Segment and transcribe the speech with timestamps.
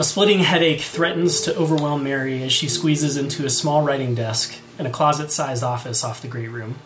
[0.00, 4.58] A splitting headache threatens to overwhelm Mary as she squeezes into a small writing desk
[4.78, 6.76] in a closet sized office off the great room.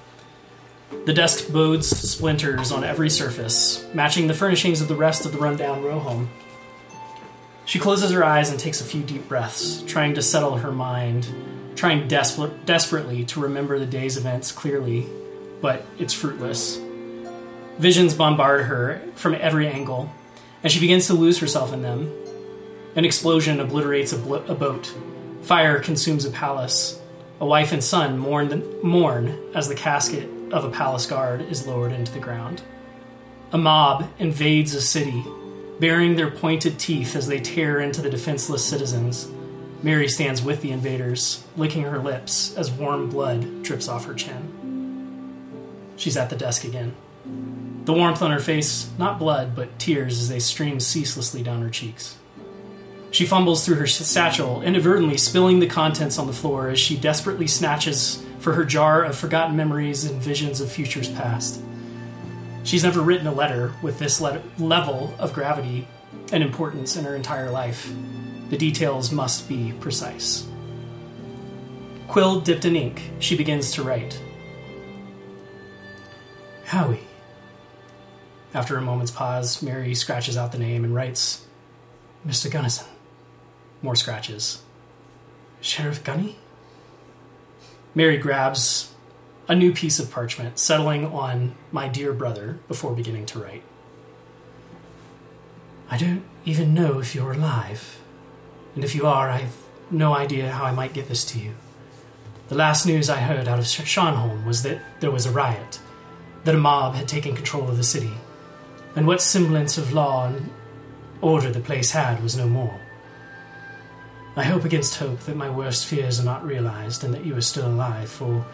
[1.06, 5.38] The desk bodes splinters on every surface, matching the furnishings of the rest of the
[5.38, 6.28] rundown row home.
[7.66, 11.32] She closes her eyes and takes a few deep breaths, trying to settle her mind,
[11.76, 15.06] trying desper- desperately to remember the day's events clearly,
[15.60, 16.80] but it's fruitless.
[17.78, 20.10] Visions bombard her from every angle,
[20.64, 22.12] and she begins to lose herself in them.
[22.96, 24.94] An explosion obliterates a, a boat.
[25.42, 27.00] Fire consumes a palace.
[27.40, 31.90] A wife and son mourn, mourn as the casket of a palace guard is lowered
[31.90, 32.62] into the ground.
[33.52, 35.24] A mob invades a city,
[35.80, 39.28] baring their pointed teeth as they tear into the defenseless citizens.
[39.82, 45.92] Mary stands with the invaders, licking her lips as warm blood drips off her chin.
[45.96, 46.94] She's at the desk again.
[47.84, 51.70] The warmth on her face, not blood, but tears as they stream ceaselessly down her
[51.70, 52.16] cheeks.
[53.14, 57.46] She fumbles through her satchel, inadvertently spilling the contents on the floor as she desperately
[57.46, 61.62] snatches for her jar of forgotten memories and visions of futures past.
[62.64, 65.86] She's never written a letter with this le- level of gravity
[66.32, 67.88] and importance in her entire life.
[68.50, 70.48] The details must be precise.
[72.08, 74.20] Quill dipped in ink, she begins to write.
[76.64, 77.06] Howie.
[78.52, 81.46] After a moment's pause, Mary scratches out the name and writes,
[82.26, 82.50] Mr.
[82.50, 82.88] Gunnison.
[83.84, 84.62] More scratches.
[85.60, 86.36] Sheriff Gunny?
[87.94, 88.94] Mary grabs
[89.46, 93.62] a new piece of parchment, settling on my dear brother before beginning to write.
[95.90, 98.00] I don't even know if you're alive.
[98.74, 99.58] And if you are, I've
[99.90, 101.52] no idea how I might get this to you.
[102.48, 105.78] The last news I heard out of Sharnholm was that there was a riot,
[106.44, 108.14] that a mob had taken control of the city,
[108.96, 110.48] and what semblance of law and
[111.20, 112.80] order the place had was no more.
[114.36, 117.40] I hope against hope that my worst fears are not realized and that you are
[117.40, 118.44] still alive, for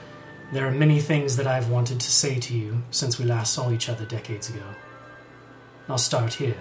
[0.52, 3.70] there are many things that I've wanted to say to you since we last saw
[3.70, 4.64] each other decades ago.
[5.88, 6.60] I'll start here.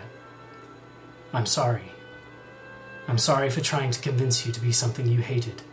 [1.33, 1.91] I'm sorry.
[3.09, 5.63] I'm sorry for trying to convince you to be something you hated.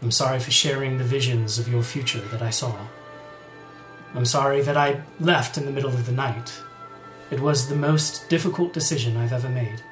[0.00, 2.74] I'm sorry for sharing the visions of your future that I saw.
[4.14, 6.62] I'm sorry that I left in the middle of the night.
[7.30, 9.82] It was the most difficult decision I've ever made.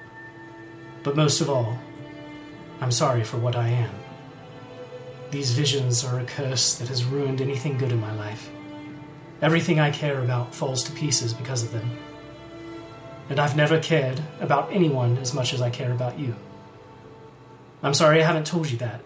[1.03, 1.79] But most of all,
[2.85, 3.95] I'm sorry for what I am.
[5.31, 8.51] These visions are a curse that has ruined anything good in my life.
[9.41, 11.97] Everything I care about falls to pieces because of them.
[13.31, 16.37] And I've never cared about anyone as much as I care about you.
[17.83, 19.01] I'm sorry I haven't told you that.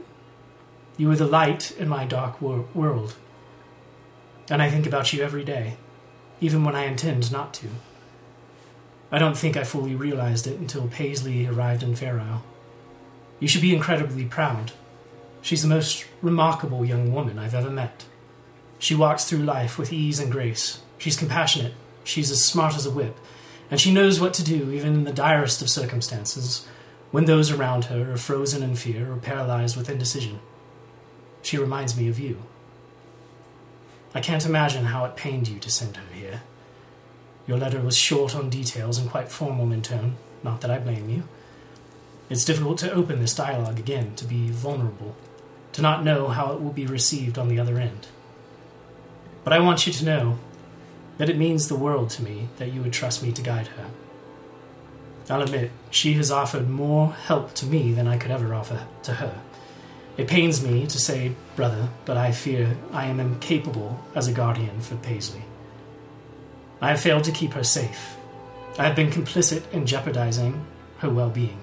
[0.96, 3.14] You are the light in my dark wor- world.
[4.50, 5.76] And I think about you every day,
[6.40, 7.68] even when I intend not to.
[9.12, 12.42] I don't think I fully realized it until Paisley arrived in Faroe.
[13.40, 14.72] You should be incredibly proud.
[15.42, 18.04] She's the most remarkable young woman I've ever met.
[18.78, 20.80] She walks through life with ease and grace.
[20.98, 21.74] She's compassionate.
[22.04, 23.16] She's as smart as a whip.
[23.70, 26.66] And she knows what to do, even in the direst of circumstances,
[27.10, 30.40] when those around her are frozen in fear or paralyzed with indecision.
[31.42, 32.42] She reminds me of you.
[34.14, 36.42] I can't imagine how it pained you to send her here.
[37.46, 41.08] Your letter was short on details and quite formal in tone, not that I blame
[41.08, 41.24] you.
[42.30, 45.16] It's difficult to open this dialogue again, to be vulnerable,
[45.72, 48.08] to not know how it will be received on the other end.
[49.44, 50.38] But I want you to know
[51.16, 53.86] that it means the world to me that you would trust me to guide her.
[55.30, 59.14] I'll admit, she has offered more help to me than I could ever offer to
[59.14, 59.40] her.
[60.16, 64.80] It pains me to say, brother, but I fear I am incapable as a guardian
[64.80, 65.44] for Paisley.
[66.80, 68.16] I have failed to keep her safe.
[68.78, 70.66] I have been complicit in jeopardizing
[70.98, 71.58] her well being.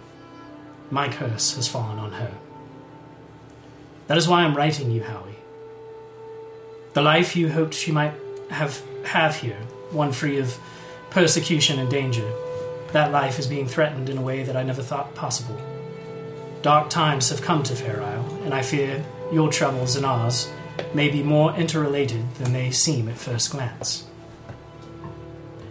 [0.95, 2.31] My curse has fallen on her.
[4.07, 5.35] That is why I'm writing you, Howie.
[6.93, 8.13] The life you hoped she might
[8.49, 9.59] have have here,
[9.91, 10.57] one free of
[11.09, 12.31] persecution and danger,
[12.93, 15.59] that life is being threatened in a way that I never thought possible.
[16.61, 19.03] Dark times have come to Fair Isle, and I fear
[19.33, 20.49] your troubles and ours
[20.93, 24.05] may be more interrelated than they seem at first glance.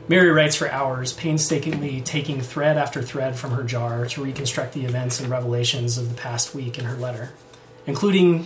[0.07, 4.85] Mary writes for hours, painstakingly taking thread after thread from her jar to reconstruct the
[4.85, 7.31] events and revelations of the past week in her letter,
[7.87, 8.45] including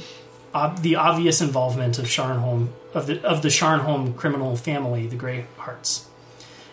[0.54, 6.04] ob- the obvious involvement of Sharnholm of the of the Sharnholm criminal family, the Greyhearts,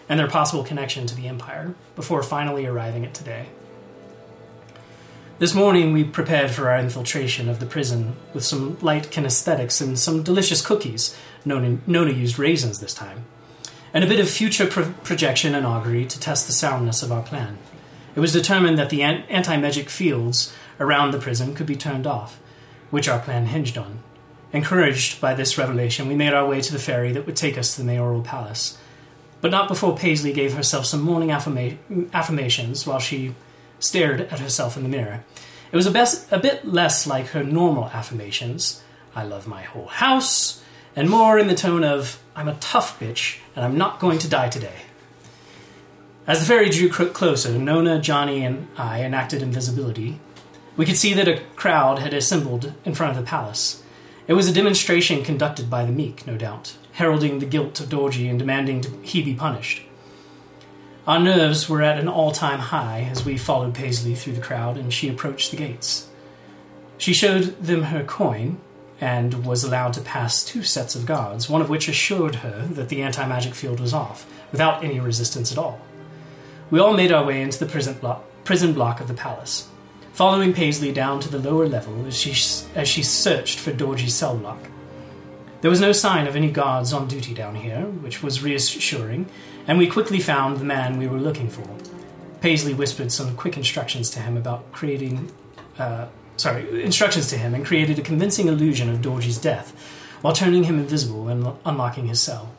[0.08, 3.48] and their possible connection to the Empire, before finally arriving at today.
[5.40, 9.98] This morning we prepared for our infiltration of the prison with some light kinesthetics and
[9.98, 11.18] some delicious cookies.
[11.44, 13.26] Nona used raisins this time
[13.96, 17.24] and a bit of future pro- projection and augury to test the soundness of our
[17.24, 17.58] plan.
[18.14, 22.38] It was determined that the anti magic fields around the prison could be turned off,
[22.92, 24.00] which our plan hinged on.
[24.52, 27.74] Encouraged by this revelation, we made our way to the ferry that would take us
[27.74, 28.78] to the mayoral palace.
[29.40, 31.78] But not before Paisley gave herself some morning affirma-
[32.14, 33.34] affirmations while she
[33.80, 35.24] stared at herself in the mirror.
[35.72, 38.82] It was a, best, a bit less like her normal affirmations
[39.16, 40.62] I love my whole house,
[40.96, 44.30] and more in the tone of I'm a tough bitch and I'm not going to
[44.30, 44.82] die today.
[46.28, 50.20] As the ferry drew closer, Nona, Johnny, and I enacted invisibility.
[50.76, 53.84] We could see that a crowd had assembled in front of the palace.
[54.28, 58.28] It was a demonstration conducted by the meek, no doubt, heralding the guilt of Dorji
[58.28, 59.84] and demanding he be punished.
[61.06, 64.78] Our nerves were at an all time high as we followed Paisley through the crowd
[64.78, 66.10] and she approached the gates.
[66.98, 68.58] She showed them her coin
[69.02, 72.90] and was allowed to pass two sets of guards, one of which assured her that
[72.90, 75.82] the anti magic field was off, without any resistance at all.
[76.72, 79.68] We all made our way into the prison block, prison block of the palace,
[80.14, 82.32] following Paisley down to the lower level as she,
[82.74, 84.60] as she searched for Dorji's cell block.
[85.62, 89.28] There was no sign of any guards on duty down here, which was reassuring,
[89.68, 91.68] and we quickly found the man we were looking for.
[92.40, 95.32] Paisley whispered some quick instructions to him about creating,
[95.80, 96.06] uh,
[96.38, 99.74] sorry, instructions to him and created a convincing illusion of Dorji's death
[100.22, 102.52] while turning him invisible and unlocking his cell.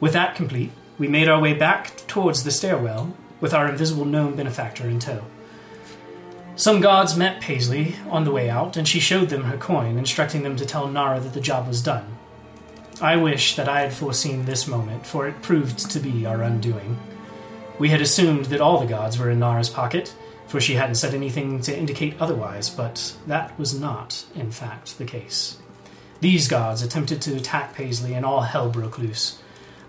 [0.00, 4.36] With that complete, we made our way back towards the stairwell with our invisible gnome
[4.36, 5.24] benefactor in tow.
[6.56, 10.42] Some guards met Paisley on the way out, and she showed them her coin, instructing
[10.42, 12.16] them to tell Nara that the job was done.
[13.00, 16.98] I wish that I had foreseen this moment, for it proved to be our undoing.
[17.78, 20.12] We had assumed that all the gods were in Nara's pocket,
[20.48, 25.04] for she hadn't said anything to indicate otherwise, but that was not, in fact, the
[25.04, 25.58] case.
[26.20, 29.40] These gods attempted to attack Paisley, and all hell broke loose.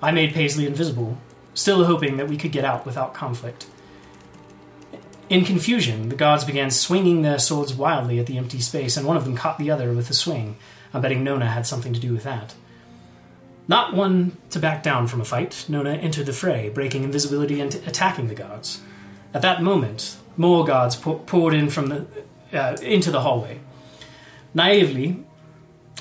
[0.01, 1.17] I made Paisley invisible,
[1.53, 3.67] still hoping that we could get out without conflict.
[5.29, 9.17] In confusion, the gods began swinging their swords wildly at the empty space, and one
[9.17, 10.57] of them caught the other with a swing.
[10.93, 12.53] I'm betting Nona had something to do with that.
[13.67, 17.73] Not one to back down from a fight, Nona entered the fray, breaking invisibility and
[17.75, 18.81] attacking the guards.
[19.31, 22.07] At that moment, more guards poured in from the
[22.53, 23.59] uh, into the hallway.
[24.53, 25.23] Naively,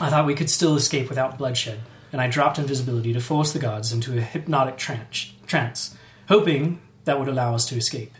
[0.01, 1.81] I thought we could still escape without bloodshed,
[2.13, 5.97] and I dropped invisibility to force the guards into a hypnotic trance, trance,
[6.29, 8.15] hoping that would allow us to escape.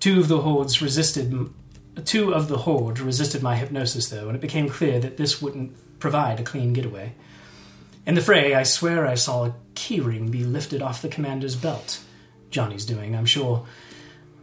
[0.00, 1.50] Two of the hordes resisted.
[2.06, 6.00] Two of the horde resisted my hypnosis, though, and it became clear that this wouldn't
[6.00, 7.12] provide a clean getaway.
[8.06, 12.00] In the fray, I swear I saw a keyring be lifted off the commander's belt.
[12.48, 13.66] Johnny's doing, I'm sure.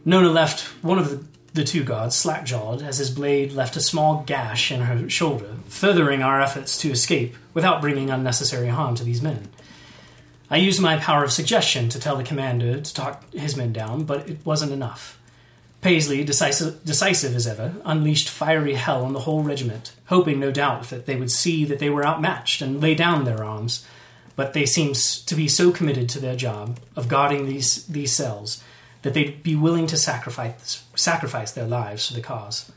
[0.04, 1.24] Nona left one of the,
[1.54, 5.56] the two guards slack jawed as his blade left a small gash in her shoulder,
[5.66, 9.48] furthering our efforts to escape without bringing unnecessary harm to these men.
[10.50, 14.04] I used my power of suggestion to tell the commander to talk his men down,
[14.04, 15.18] but it wasn't enough.
[15.80, 20.84] Paisley, decisive, decisive as ever, unleashed fiery hell on the whole regiment, hoping, no doubt,
[20.84, 23.86] that they would see that they were outmatched and lay down their arms.
[24.34, 28.62] But they seemed to be so committed to their job of guarding these, these cells
[29.02, 32.70] that they'd be willing to sacrifice, sacrifice their lives for the cause.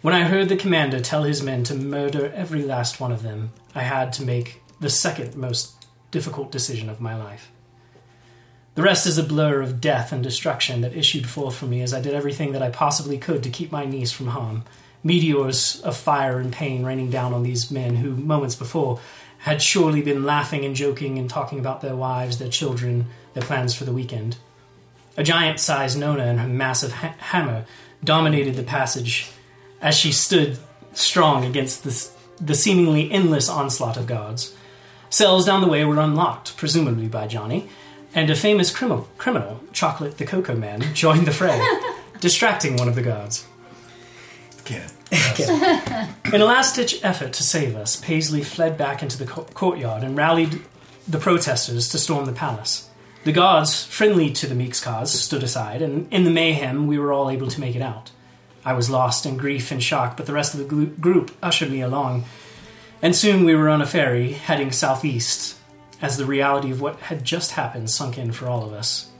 [0.00, 3.52] When I heard the commander tell his men to murder every last one of them,
[3.74, 5.74] I had to make the second most
[6.10, 7.50] difficult decision of my life.
[8.74, 11.92] The rest is a blur of death and destruction that issued forth from me as
[11.92, 14.62] I did everything that I possibly could to keep my niece from harm.
[15.02, 19.00] Meteors of fire and pain raining down on these men who, moments before,
[19.38, 23.74] had surely been laughing and joking and talking about their wives, their children, their plans
[23.74, 24.36] for the weekend.
[25.18, 27.66] A giant sized Nona and her massive ha- hammer
[28.04, 29.28] dominated the passage
[29.80, 30.58] as she stood
[30.92, 34.54] strong against this, the seemingly endless onslaught of guards.
[35.10, 37.68] Cells down the way were unlocked, presumably by Johnny,
[38.14, 41.60] and a famous criminal, criminal, Chocolate the Cocoa Man, joined the fray,
[42.20, 43.44] distracting one of the guards.
[44.64, 44.92] Kid.
[46.32, 50.04] In a last ditch effort to save us, Paisley fled back into the co- courtyard
[50.04, 50.60] and rallied
[51.08, 52.87] the protesters to storm the palace.
[53.28, 57.12] The guards, friendly to the Meek's cause, stood aside, and in the mayhem, we were
[57.12, 58.10] all able to make it out.
[58.64, 61.82] I was lost in grief and shock, but the rest of the group ushered me
[61.82, 62.24] along,
[63.02, 65.58] and soon we were on a ferry heading southeast
[66.00, 69.10] as the reality of what had just happened sunk in for all of us.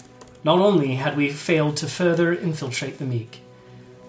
[0.42, 3.42] Not only had we failed to further infiltrate the Meek,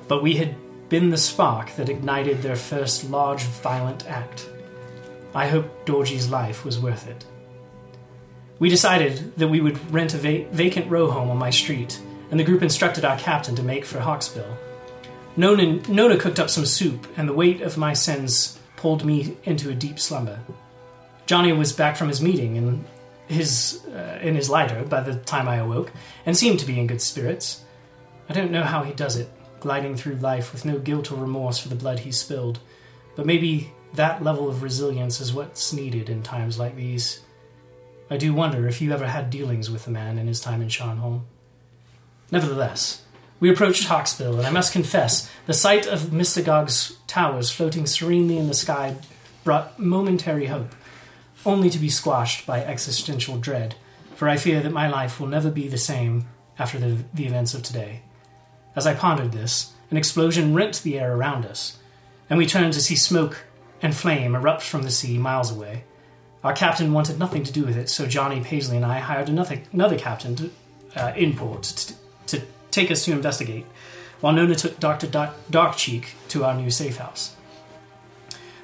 [0.08, 0.56] but we had
[0.88, 4.48] been the spark that ignited their first large violent act.
[5.36, 7.26] I hoped Dorji's life was worth it.
[8.60, 12.00] We decided that we would rent a va- vacant row home on my street,
[12.30, 14.58] and the group instructed our captain to make for Hawksbill.
[15.38, 19.70] Nona, Nona cooked up some soup, and the weight of my sins pulled me into
[19.70, 20.40] a deep slumber.
[21.26, 22.86] Johnny was back from his meeting in
[23.28, 25.92] his uh, in his lighter by the time I awoke,
[26.26, 27.64] and seemed to be in good spirits.
[28.28, 31.60] I don't know how he does it, gliding through life with no guilt or remorse
[31.60, 32.60] for the blood he spilled,
[33.16, 37.22] but maybe that level of resilience is what's needed in times like these.
[38.10, 40.68] I do wonder if you ever had dealings with the man in his time in
[40.68, 41.22] Sharnholm.
[42.32, 43.04] Nevertheless,
[43.40, 48.48] we approached Hawksbill, and I must confess, the sight of Mystagog's towers floating serenely in
[48.48, 48.96] the sky
[49.44, 50.74] brought momentary hope,
[51.46, 53.76] only to be squashed by existential dread,
[54.16, 57.54] for I fear that my life will never be the same after the, the events
[57.54, 58.02] of today.
[58.76, 61.78] As I pondered this, an explosion rent the air around us,
[62.30, 63.46] and we turned to see smoke
[63.82, 65.84] and flame erupt from the sea miles away.
[66.44, 69.62] Our captain wanted nothing to do with it, so Johnny Paisley and I hired another,
[69.74, 70.52] another captain to
[70.96, 71.94] uh, import to,
[72.28, 73.66] to take us to investigate,
[74.22, 75.08] while Nona took Dr.
[75.08, 77.36] Dark, Darkcheek to our new safe house.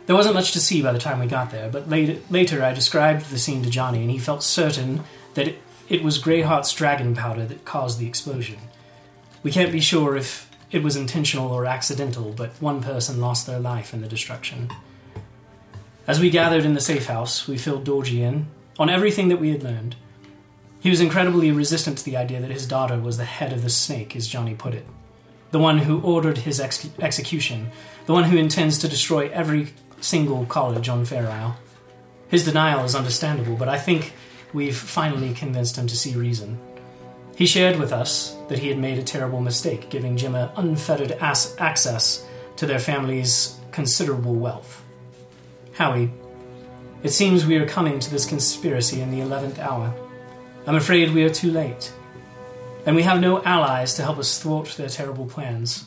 [0.05, 2.73] There wasn't much to see by the time we got there, but later, later I
[2.73, 5.03] described the scene to Johnny, and he felt certain
[5.33, 8.57] that it, it was Greyheart's dragon powder that caused the explosion.
[9.43, 13.59] We can't be sure if it was intentional or accidental, but one person lost their
[13.59, 14.69] life in the destruction.
[16.07, 18.45] As we gathered in the safe house, we filled Dorji in
[18.77, 19.95] on everything that we had learned.
[20.79, 23.71] He was incredibly resistant to the idea that his daughter was the head of the
[23.71, 24.85] snake, as Johnny put it.
[25.49, 27.71] The one who ordered his ex- execution,
[28.05, 31.57] the one who intends to destroy every single college on Fair Isle.
[32.27, 34.13] His denial is understandable, but I think
[34.53, 36.59] we've finally convinced him to see reason.
[37.35, 41.55] He shared with us that he had made a terrible mistake, giving Gemma unfettered as-
[41.57, 42.23] access
[42.57, 44.84] to their family's considerable wealth.
[45.75, 46.09] Howie,
[47.03, 49.93] it seems we are coming to this conspiracy in the eleventh hour.
[50.65, 51.91] I'm afraid we are too late,
[52.85, 55.85] and we have no allies to help us thwart their terrible plans.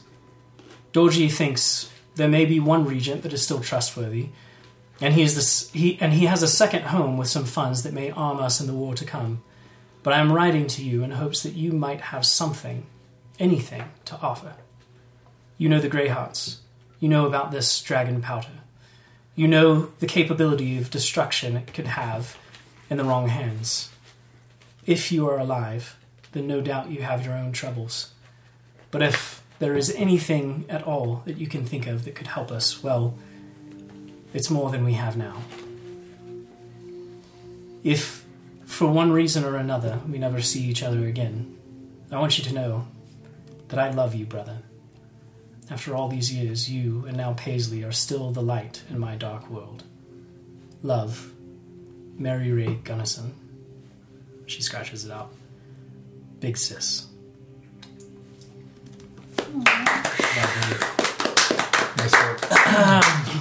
[0.93, 4.29] Dorji thinks there may be one regent that is still trustworthy,
[5.01, 8.11] and he is he and he has a second home with some funds that may
[8.11, 9.43] arm us in the war to come.
[10.03, 12.85] But I am writing to you in hopes that you might have something,
[13.39, 14.53] anything, to offer.
[15.57, 16.59] You know the Greyhearts.
[17.01, 18.49] You know about this dragon powder.
[19.39, 22.37] You know the capability of destruction it could have
[22.91, 23.89] in the wrong hands.
[24.85, 25.97] If you are alive,
[26.33, 28.15] then no doubt you have your own troubles.
[28.91, 32.51] But if there is anything at all that you can think of that could help
[32.51, 33.17] us, well,
[34.35, 35.37] it's more than we have now.
[37.85, 38.25] If,
[38.67, 41.57] for one reason or another, we never see each other again,
[42.11, 42.89] I want you to know
[43.69, 44.63] that I love you, brother.
[45.71, 49.51] After all these years, you and now Paisley are still the light in my dark
[49.51, 49.85] world.
[50.83, 51.33] Love,
[52.17, 53.35] Mary Ray Gunnison.
[54.47, 55.31] She scratches it out.
[56.41, 57.07] Big sis.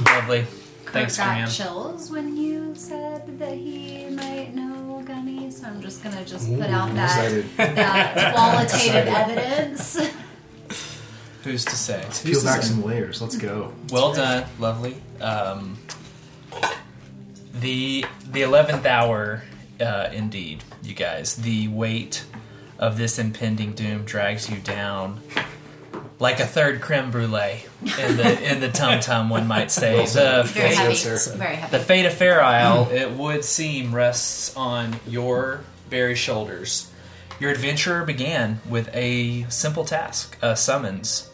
[0.06, 0.46] Lovely.
[0.88, 1.50] Thanks, Kurt got Graham.
[1.50, 6.70] chills when you said that he might know Gunny, so I'm just gonna just put
[6.70, 7.76] out that, Excited.
[7.78, 10.00] that qualitative evidence.
[11.48, 12.06] Who's to say?
[12.26, 13.22] Peel back some layers.
[13.22, 13.74] Let's go.
[13.90, 14.98] Well done, lovely.
[15.22, 15.78] Um,
[17.54, 19.44] the the eleventh hour,
[19.80, 21.38] uh, indeed, you guys.
[21.38, 22.26] The weight
[22.78, 25.22] of this impending doom drags you down
[26.20, 29.30] like a third creme brulee in the in the tum tum.
[29.30, 30.06] One might say.
[30.06, 31.38] the Very fate, heavy.
[31.38, 31.78] Very heavy.
[31.78, 36.92] the fate of Fair Isle, it would seem, rests on your very shoulders.
[37.40, 41.27] Your adventure began with a simple task, a summons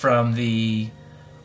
[0.00, 0.88] from the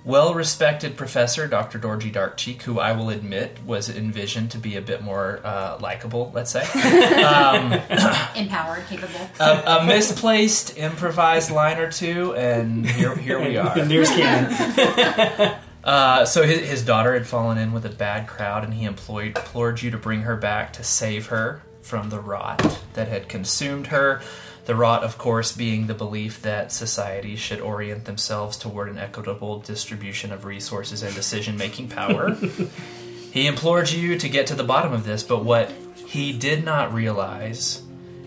[0.05, 1.77] well respected professor, Dr.
[1.77, 6.31] Dorji Darkcheek, who I will admit was envisioned to be a bit more uh, likable,
[6.33, 6.61] let's say.
[7.23, 7.73] um,
[8.35, 9.29] Empowered, capable.
[9.41, 13.77] a, a misplaced improvised line or two, and here, here we are.
[13.77, 15.59] And there's Canon.
[15.83, 19.37] Uh, so his, his daughter had fallen in with a bad crowd, and he employed,
[19.37, 23.87] implored you to bring her back to save her from the rot that had consumed
[23.87, 24.21] her.
[24.65, 29.59] The rot, of course, being the belief that society should orient themselves toward an equitable
[29.59, 32.35] distribution of resources and decision making power.
[33.31, 35.71] he implored you to get to the bottom of this, but what
[36.07, 37.83] he did not realize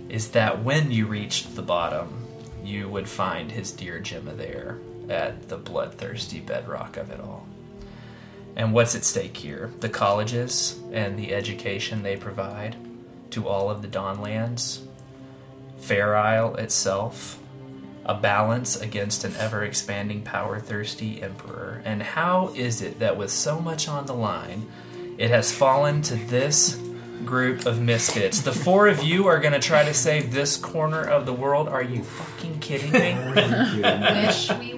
[0.08, 2.24] is that when you reached the bottom,
[2.62, 4.78] you would find his dear Gemma there
[5.08, 7.46] at the bloodthirsty bedrock of it all.
[8.54, 9.72] And what's at stake here?
[9.80, 12.76] The colleges and the education they provide
[13.30, 14.80] to all of the Dawnlands,
[15.80, 17.38] Fair Isle itself,
[18.04, 21.82] a balance against an ever expanding power thirsty emperor.
[21.84, 24.66] And how is it that with so much on the line,
[25.18, 26.78] it has fallen to this
[27.24, 28.40] group of misfits?
[28.40, 31.68] The four of you are going to try to save this corner of the world?
[31.68, 33.14] Are you fucking kidding me?
[34.26, 34.77] Wish we were.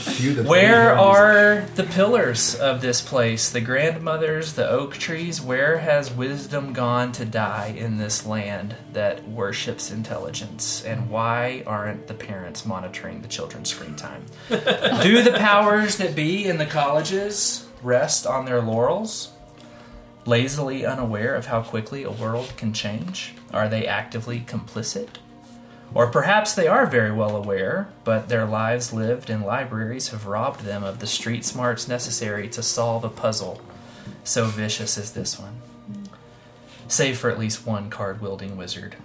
[0.00, 3.50] Where play here are the pillars of this place?
[3.50, 5.40] The grandmothers, the oak trees?
[5.40, 10.84] Where has wisdom gone to die in this land that worships intelligence?
[10.84, 14.24] And why aren't the parents monitoring the children's screen time?
[14.48, 19.32] Do the powers that be in the colleges rest on their laurels?
[20.26, 23.34] Lazily unaware of how quickly a world can change?
[23.52, 25.08] Are they actively complicit?
[25.92, 30.60] Or perhaps they are very well aware, but their lives lived in libraries have robbed
[30.60, 33.60] them of the street smarts necessary to solve a puzzle
[34.24, 35.60] so vicious as this one.
[36.88, 38.96] Save for at least one card wielding wizard.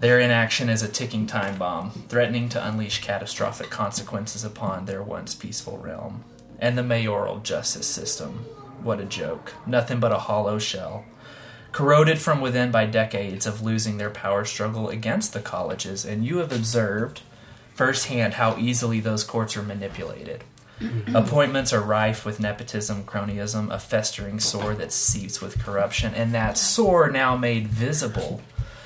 [0.00, 5.34] Their inaction is a ticking time bomb, threatening to unleash catastrophic consequences upon their once
[5.34, 6.24] peaceful realm.
[6.60, 8.44] And the mayoral justice system.
[8.82, 9.52] What a joke.
[9.66, 11.04] Nothing but a hollow shell
[11.78, 16.38] corroded from within by decades of losing their power struggle against the colleges, and you
[16.38, 17.20] have observed
[17.72, 20.42] firsthand how easily those courts are manipulated.
[20.80, 21.14] Mm-hmm.
[21.14, 26.58] Appointments are rife with nepotism, cronyism, a festering sore that seeps with corruption, and that
[26.58, 28.42] sore now made visible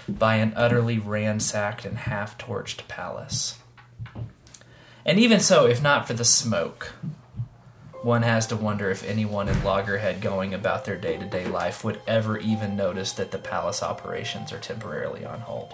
[0.06, 3.58] by an utterly ransacked and half torched palace.
[5.06, 6.92] And even so, if not for the smoke,
[8.02, 11.84] one has to wonder if anyone in Loggerhead going about their day to day life
[11.84, 15.72] would ever even notice that the palace operations are temporarily on hold.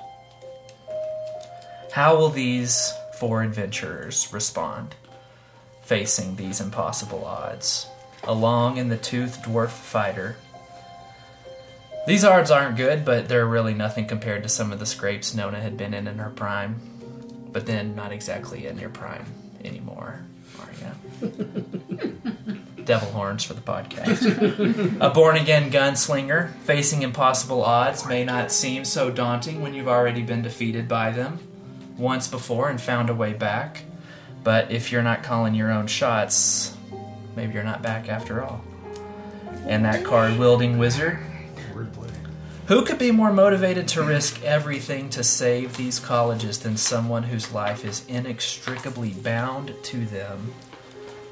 [1.93, 4.95] How will these four adventurers respond
[5.83, 7.87] facing these impossible odds?
[8.25, 10.37] Along in the toothed dwarf fighter.
[12.07, 15.61] These odds aren't good, but they're really nothing compared to some of the scrapes Nona
[15.61, 16.79] had been in in her prime.
[17.53, 19.25] But then, not exactly in your prime
[19.65, 20.28] anymore?
[22.85, 25.01] Devil horns for the podcast.
[25.01, 30.23] a born again gunslinger facing impossible odds may not seem so daunting when you've already
[30.23, 31.39] been defeated by them
[31.99, 33.83] once before and found a way back.
[34.43, 36.75] But if you're not calling your own shots,
[37.37, 38.63] maybe you're not back after all.
[39.67, 41.19] And that card wielding wizard,
[42.69, 47.53] who could be more motivated to risk everything to save these colleges than someone whose
[47.53, 50.53] life is inextricably bound to them,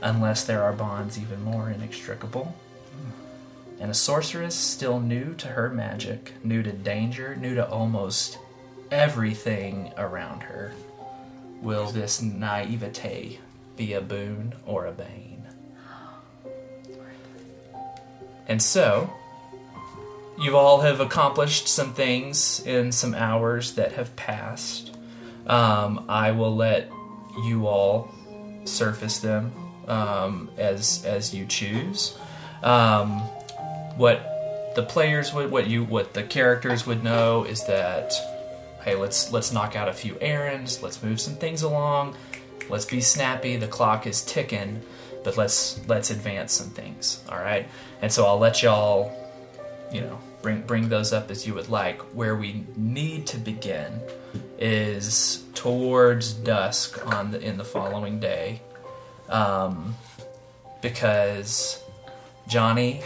[0.06, 2.54] unless there are bonds even more inextricable?
[3.80, 8.38] And a sorceress still new to her magic, new to danger, new to almost
[8.90, 10.72] everything around her.
[11.60, 13.40] Will this naivete
[13.76, 15.44] be a boon or a bane?
[18.46, 19.12] And so,
[20.38, 24.96] you all have accomplished some things in some hours that have passed.
[25.48, 26.90] Um, I will let
[27.44, 28.08] you all
[28.64, 32.16] surface them um, as as you choose.
[32.62, 33.20] Um,
[33.96, 38.12] what the players would, what you, what the characters would know is that,
[38.84, 42.16] hey, let's let's knock out a few errands, let's move some things along,
[42.68, 43.56] let's be snappy.
[43.56, 44.82] The clock is ticking,
[45.24, 47.22] but let's let's advance some things.
[47.30, 47.66] All right,
[48.02, 49.12] and so I'll let y'all
[49.92, 54.00] you know bring bring those up as you would like where we need to begin
[54.58, 58.60] is towards dusk on the in the following day
[59.28, 59.94] um,
[60.82, 61.82] because
[62.48, 63.02] johnny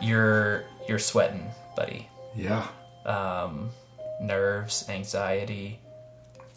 [0.00, 2.66] you're you're sweating buddy Yeah.
[3.06, 3.70] um,
[4.20, 5.78] nerves anxiety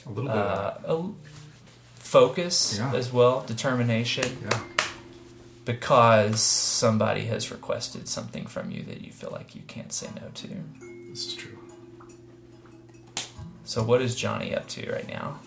[0.05, 0.37] A little bit.
[0.37, 1.11] uh, a-
[1.95, 2.93] focus Yeah.
[2.93, 4.37] as well determination.
[4.43, 4.59] Yeah.
[5.65, 10.27] because somebody has requested something from you that you feel like you can't say no
[10.35, 10.47] to
[11.09, 11.57] This is true.
[13.63, 15.39] So what is Johnny up to right now?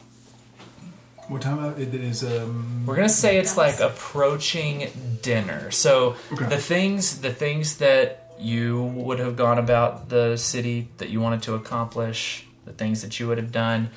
[1.29, 2.25] What time it is?
[2.25, 2.85] Um.
[2.87, 4.89] We're gonna say it's like approaching
[5.23, 5.71] dinner.
[5.71, 6.47] So Okay.
[6.47, 11.43] the things the things that you would have gone about the city that you wanted
[11.43, 13.91] to accomplish, the things that you would have done,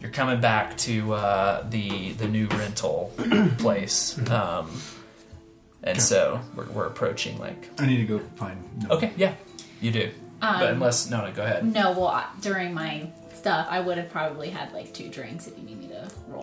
[0.00, 3.12] you're coming back to uh, the the new rental
[3.58, 4.16] place.
[4.30, 4.70] Um,
[5.82, 8.56] and so we're, we're approaching like I need to go find.
[8.82, 8.96] No.
[8.96, 9.34] okay, yeah,
[9.82, 10.10] you do.
[10.40, 11.70] but Um, unless no, no, go ahead.
[11.70, 15.64] No, well, during my stuff, I would have probably had like two drinks if you
[15.64, 15.83] need me to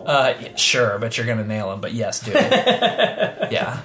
[0.06, 0.16] roll.
[0.16, 1.80] Uh, yeah, sure, but you're gonna nail him.
[1.80, 2.52] But yes, do it.
[3.52, 3.80] yeah.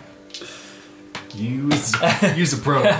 [1.35, 1.93] Use
[2.37, 2.83] use a pro.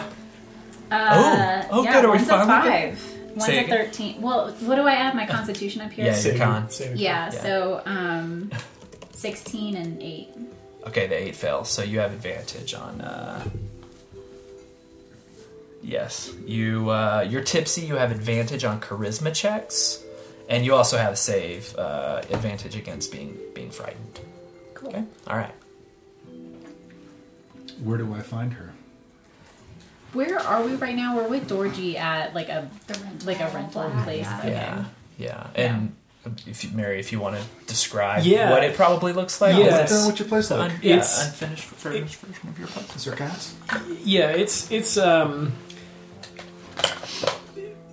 [0.89, 3.13] Uh, Oh, oh, yeah, good, are we One's a finally five.
[3.32, 3.69] One's Say a again.
[3.86, 4.21] thirteen.
[4.21, 5.15] Well, what do I add?
[5.15, 6.06] My Constitution up here.
[6.06, 6.62] Yeah, Save your con.
[6.62, 7.41] your- save your Yeah, Yeah.
[7.41, 8.49] so um,
[9.12, 10.30] sixteen and eight.
[10.88, 13.01] Okay, the eight fails, so you have advantage on.
[13.01, 13.43] Uh...
[15.84, 17.82] Yes, you uh, you're tipsy.
[17.82, 20.01] You have advantage on charisma checks,
[20.49, 24.19] and you also have a save uh, advantage against being being frightened.
[24.73, 24.89] Cool.
[24.89, 25.53] Okay, all right.
[27.83, 28.73] Where do I find her?
[30.13, 31.15] Where are we right now?
[31.15, 32.69] We're with Dorji at like a
[33.25, 34.27] like a rental place.
[34.39, 34.51] Okay.
[34.51, 34.86] Yeah,
[35.17, 35.95] yeah, and
[36.45, 38.51] if you, Mary, if you want to describe Yeah.
[38.51, 39.55] what it probably looks like.
[39.57, 39.77] Yeah.
[39.79, 40.71] What's, uh, what's your place The like?
[40.71, 42.95] un- yeah, It's- unfinished finished version of your place.
[42.95, 43.53] Is there cats?
[44.03, 45.53] Yeah, it's it's um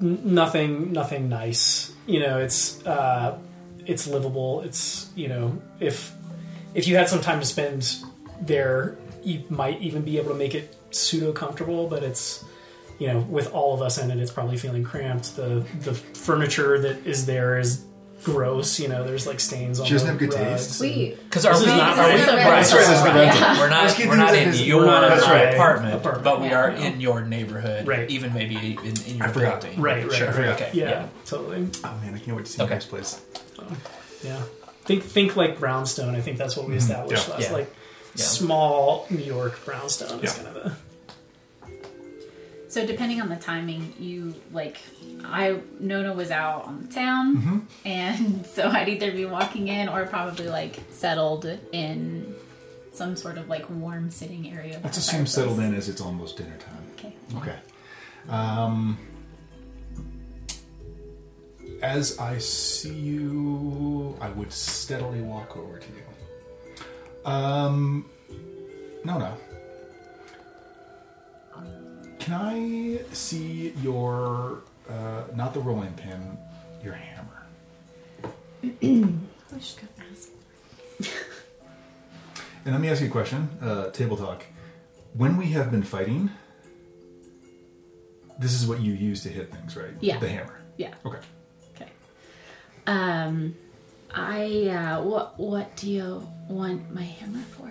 [0.01, 1.93] n- nothing nothing nice.
[2.07, 3.39] You know, it's uh
[3.87, 4.63] it's livable.
[4.63, 6.13] It's you know if
[6.75, 7.97] if you had some time to spend
[8.41, 11.89] there, you might even be able to make it pseudo comfortable.
[11.89, 12.45] But it's
[12.99, 15.37] you know with all of us in it, it's probably feeling cramped.
[15.37, 17.85] The the furniture that is there is
[18.25, 18.81] gross.
[18.81, 19.87] You know, there's like stains on.
[19.87, 20.81] She doesn't the have good taste.
[20.81, 22.51] and- We Because our This is we, not- are this we- is a right, rental.
[22.51, 23.15] right, This is a right.
[23.15, 23.61] rental.
[23.61, 26.25] We're not Let's we're not in as- your we're not in apartment, apartment.
[26.25, 26.79] but we are Yeah.
[26.87, 28.11] in your neighborhood, Right.
[28.11, 29.61] even maybe in, in your I forgot.
[29.61, 29.81] building.
[29.81, 30.29] Right, right, Sure.
[30.33, 30.49] right.
[30.61, 30.71] Okay.
[30.73, 31.69] Yeah, totally.
[31.85, 32.75] Oh man, I can't wait to see Okay.
[32.77, 33.21] this place.
[34.23, 34.37] Yeah.
[34.85, 36.15] Think think like brownstone.
[36.15, 37.31] I think that's what we established Mm-hmm.
[37.31, 37.37] Yeah.
[37.37, 37.51] last.
[37.51, 37.57] Yeah.
[37.57, 37.75] Like
[38.17, 38.25] Yeah.
[38.25, 40.77] small New York brownstone is kind of a
[42.75, 44.79] So depending on the timing, you like
[45.25, 47.59] I Nona was out on the town, Mm-hmm.
[47.85, 52.35] and so I'd either be walking in or probably like settled in
[52.93, 54.81] some sort of like warm sitting area.
[54.83, 56.85] Let's assume settled in as it's almost dinner time.
[56.99, 57.13] Okay.
[57.37, 57.59] Okay.
[58.29, 58.99] Um,
[61.81, 67.31] as I see you, I would steadily walk over to you.
[67.31, 68.07] Um,
[69.05, 69.37] no, no.
[72.25, 76.39] Can I see your, uh, not the rolling pin,
[76.83, 77.47] your hammer?
[78.63, 80.31] I just gonna ask.
[82.65, 84.43] And let me ask you a question, uh, table talk.
[85.13, 86.31] When we have been fighting,
[88.39, 89.93] this is what you use to hit things, right?
[90.01, 90.19] Yeah.
[90.19, 90.63] The hammer.
[90.79, 90.95] Yeah.
[91.05, 91.19] Okay.
[91.77, 91.91] Okay.
[92.87, 93.55] Um,
[94.15, 97.71] I uh, what what do you want my hammer for?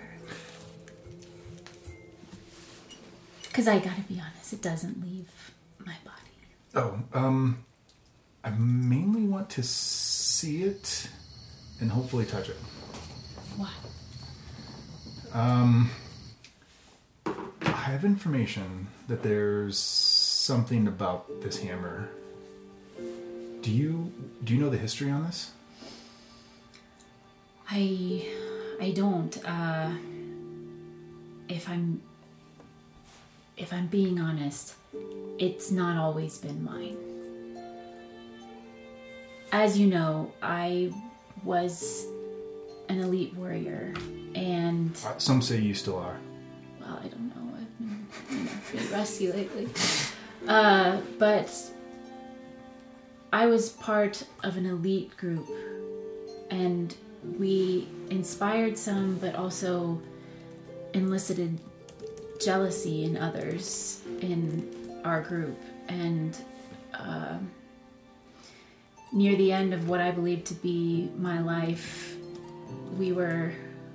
[3.54, 5.30] Because I gotta be honest, it doesn't leave
[5.78, 6.18] my body.
[6.74, 7.64] Oh, um,
[8.42, 11.08] I mainly want to see it
[11.80, 12.56] and hopefully touch it.
[13.56, 13.70] Why?
[15.32, 15.88] Um,
[17.24, 22.08] I have information that there's something about this hammer.
[23.62, 24.12] Do you
[24.42, 25.52] do you know the history on this?
[27.70, 28.26] I
[28.80, 29.38] I don't.
[29.46, 29.90] Uh,
[31.48, 32.00] if I'm
[33.56, 34.74] if I'm being honest,
[35.38, 36.96] it's not always been mine.
[39.52, 40.92] As you know, I
[41.44, 42.06] was
[42.88, 43.94] an elite warrior,
[44.34, 46.18] and Uh, Some say you still are.
[46.80, 47.54] well, I don't know.
[47.56, 49.68] I've been you know, pretty rusty lately.
[50.48, 51.50] Uh, but
[53.32, 55.48] I was part of an elite group,
[56.50, 56.94] and
[57.38, 60.00] we inspired some, but also
[60.92, 61.58] elicited
[62.44, 65.58] jealousy in others in our group.
[65.88, 66.36] And
[66.92, 67.38] uh,
[69.12, 72.16] near the end of what I believe to be my life,
[72.98, 73.52] we were,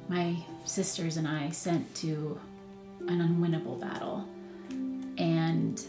[0.07, 0.35] my
[0.65, 2.39] sisters and I, sent to
[3.07, 4.27] an unwinnable battle.
[5.17, 5.81] And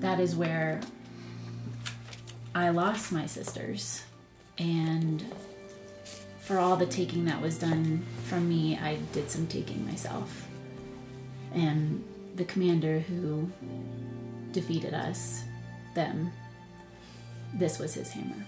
[0.00, 0.80] that is where
[2.54, 4.02] I lost my sisters.
[4.58, 5.24] And
[6.40, 10.47] for all the taking that was done from me, I did some taking myself.
[11.52, 12.04] And
[12.36, 13.50] the commander who
[14.52, 15.42] defeated us,
[15.94, 16.30] them,
[17.54, 18.46] this was his hammer.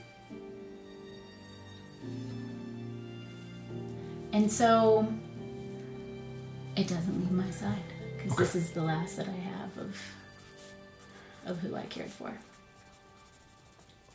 [4.32, 5.06] And so
[6.76, 7.82] it doesn't leave my side
[8.22, 9.96] because this is the last that I have of
[11.46, 12.32] of who I cared for.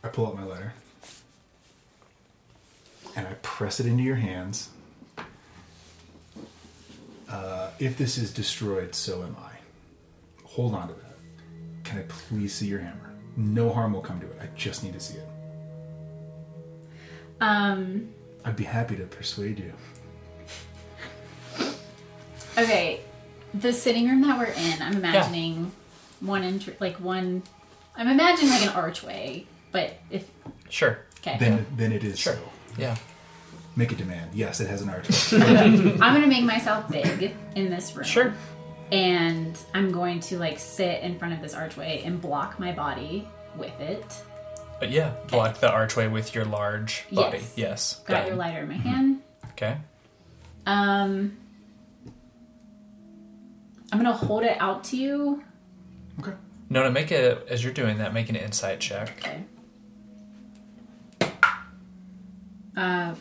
[0.03, 0.73] I pull out my letter
[3.15, 4.69] and I press it into your hands.
[7.29, 9.51] Uh, if this is destroyed, so am I.
[10.43, 11.15] Hold on to that.
[11.83, 13.11] Can I please see your hammer?
[13.35, 14.37] No harm will come to it.
[14.41, 15.27] I just need to see it.
[17.41, 18.09] Um.
[18.45, 19.73] I'd be happy to persuade you.
[22.57, 23.01] Okay,
[23.53, 25.71] the sitting room that we're in, I'm imagining
[26.21, 27.41] one entry, like one.
[27.97, 30.29] I'm imagining like an archway, but if
[30.69, 30.99] Sure.
[31.19, 32.33] okay, Then, then it is Sure.
[32.35, 32.41] so.
[32.77, 32.95] Yeah.
[33.75, 34.31] Make a demand.
[34.33, 35.39] Yes, it has an archway.
[35.41, 38.05] I'm gonna make myself big in this room.
[38.05, 38.33] Sure.
[38.91, 43.27] And I'm going to like sit in front of this archway and block my body
[43.57, 44.23] with it.
[44.79, 47.39] But yeah, block the archway with your large body.
[47.39, 47.53] Yes.
[47.55, 48.01] Yes.
[48.05, 49.21] Got Got your lighter in my hand.
[49.51, 49.77] Okay.
[50.65, 51.37] Um,
[53.91, 55.43] I'm gonna hold it out to you.
[56.19, 56.33] okay.
[56.69, 59.13] No, to make it as you're doing that, make an insight check.
[59.19, 59.43] Okay.
[62.75, 63.15] Uh,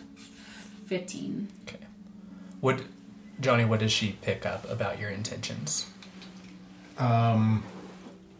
[0.87, 1.49] fifteen.
[1.63, 1.85] Okay.
[2.61, 2.83] What,
[3.41, 3.65] Johnny?
[3.65, 5.87] What does she pick up about your intentions?
[6.99, 7.65] Um,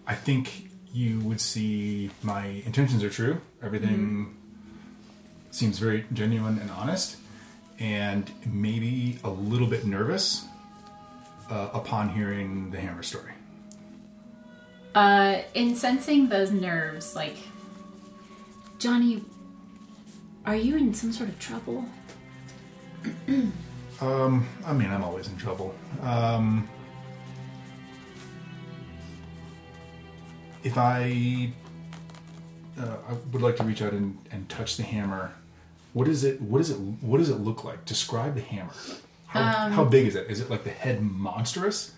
[0.07, 3.41] I think you would see my intentions are true.
[3.63, 4.37] Everything
[5.51, 7.17] seems very genuine and honest,
[7.79, 10.45] and maybe a little bit nervous
[11.51, 13.33] uh, upon hearing the hammer story.
[14.95, 17.37] Uh, in sensing those nerves, like,
[18.79, 19.23] Johnny,
[20.47, 21.85] are you in some sort of trouble?
[24.01, 25.75] I mean, I'm always in trouble.
[26.03, 26.69] Um,
[30.63, 31.51] if I,
[32.79, 35.33] uh, I would like to reach out and, and touch the hammer,
[35.93, 36.41] what is it?
[36.43, 36.77] What is it?
[36.79, 37.85] What does it look like?
[37.85, 38.73] Describe the hammer.
[39.27, 40.31] How, how big is it?
[40.31, 41.93] Is it like the head monstrous?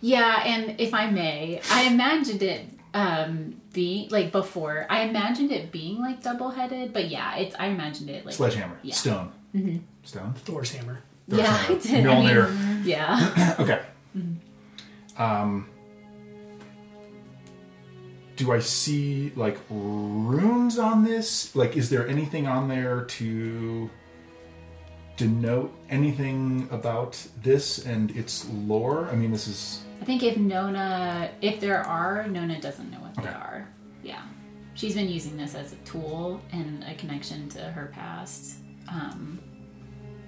[0.00, 4.86] Yeah, and if I may, I imagined it um being like before.
[4.90, 8.78] I imagined it being like double headed, but yeah, it's I imagined it like Sledgehammer,
[8.82, 8.94] Yeah.
[8.94, 9.32] stone,
[10.08, 10.32] stone.
[10.34, 11.02] Thor's hammer.
[11.28, 12.06] Yeah, I did.
[12.06, 13.56] I mean, yeah.
[13.60, 13.80] Okay.
[15.18, 15.68] Um,
[18.36, 21.54] do I see like runes on this?
[21.54, 23.90] Like, is there anything on there to
[25.16, 29.08] denote anything about this and its lore?
[29.08, 33.14] I mean, this is I think if Nona, if there are, Nona doesn't know what
[33.16, 33.68] they are.
[34.02, 34.22] Yeah,
[34.74, 38.60] she's been using this as a tool and a connection to her past.
[38.88, 39.40] Um,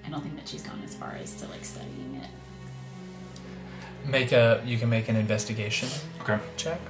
[0.07, 4.09] I don't think that she's gone as far as to like studying it.
[4.09, 4.63] Make a.
[4.65, 5.89] You can make an investigation
[6.23, 6.81] okay check.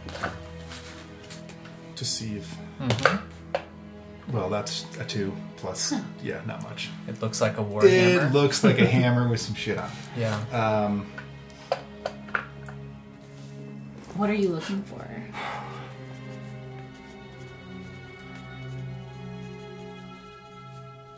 [1.96, 2.56] to see if.
[2.80, 4.32] Mm-hmm.
[4.32, 5.92] Well, that's a two plus.
[6.22, 6.88] Yeah, not much.
[7.08, 7.94] It looks like a war hammer.
[7.94, 8.32] It hammer.
[8.32, 9.90] looks like a hammer with some shit on.
[10.16, 10.20] it.
[10.20, 10.38] yeah.
[10.52, 11.06] Um,
[14.16, 15.04] What are you looking for?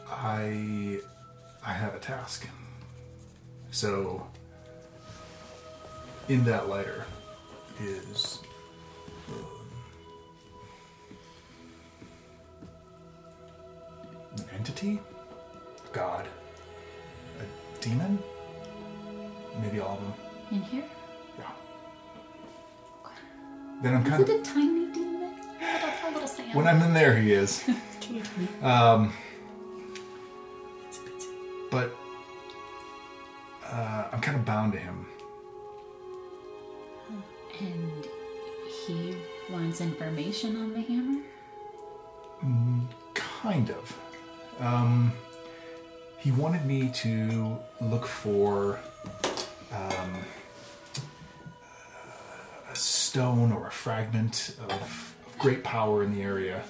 [0.09, 1.01] I
[1.65, 2.49] I have a task.
[3.71, 4.27] So
[6.29, 7.05] in that lighter
[7.81, 8.41] is
[9.29, 9.47] um,
[14.37, 15.01] an entity,
[15.91, 16.27] a god,
[17.41, 18.19] a demon,
[19.61, 20.13] maybe all of them.
[20.51, 20.85] In here?
[21.39, 21.45] Yeah.
[23.83, 25.35] Then I'm kind Is kind it a tiny demon?
[25.61, 26.55] That's a little sound.
[26.55, 27.65] when I'm in there, he is.
[28.01, 28.49] Can you tell me?
[28.63, 29.22] Um, It's a bit-
[31.73, 31.97] but
[33.65, 35.07] uh, I'm kind of bound to him.
[37.59, 38.07] And
[38.87, 39.17] he
[39.51, 41.23] wants information on the hammer?
[43.15, 43.99] Kind of.
[44.61, 45.13] Um,
[46.19, 48.79] he wanted me to look for
[49.73, 50.15] um,
[52.71, 56.63] a stone or a fragment of, of great power in the area,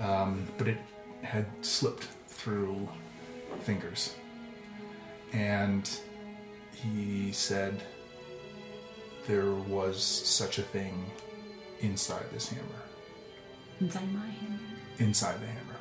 [0.00, 0.78] um, but it
[1.22, 2.88] had slipped through
[3.62, 4.14] fingers.
[5.32, 5.90] And
[6.74, 7.82] he said
[9.26, 11.10] there was such a thing
[11.80, 12.62] inside this hammer,
[13.80, 14.58] Inside my hammer?
[14.98, 15.76] inside the hammer.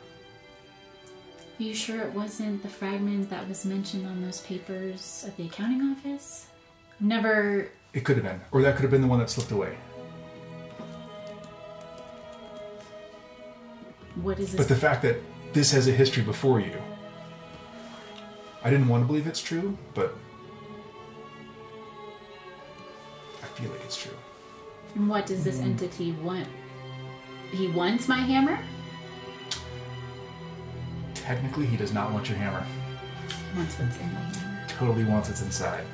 [1.60, 5.46] Are you sure it wasn't the fragment that was mentioned on those papers at the
[5.46, 6.48] accounting office?
[7.00, 7.70] I've never.
[7.94, 9.78] It could have been, or that could have been the one that slipped away.
[14.16, 14.58] What is this?
[14.60, 15.18] But the fact that
[15.54, 16.74] this has a history before you,
[18.64, 20.16] I didn't want to believe it's true, but
[23.42, 24.16] I feel like it's true.
[24.96, 25.44] And what does Mm.
[25.44, 26.48] this entity want?
[27.52, 28.58] He wants my hammer?
[31.14, 32.66] Technically, he does not want your hammer.
[33.52, 34.66] He wants what's in my hammer.
[34.68, 35.86] Totally wants its inside.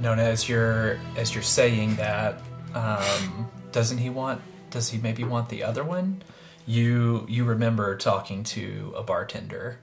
[0.00, 2.40] Nona, as you're as you're saying that,
[2.74, 4.40] um, doesn't he want?
[4.70, 6.22] Does he maybe want the other one?
[6.66, 9.80] You you remember talking to a bartender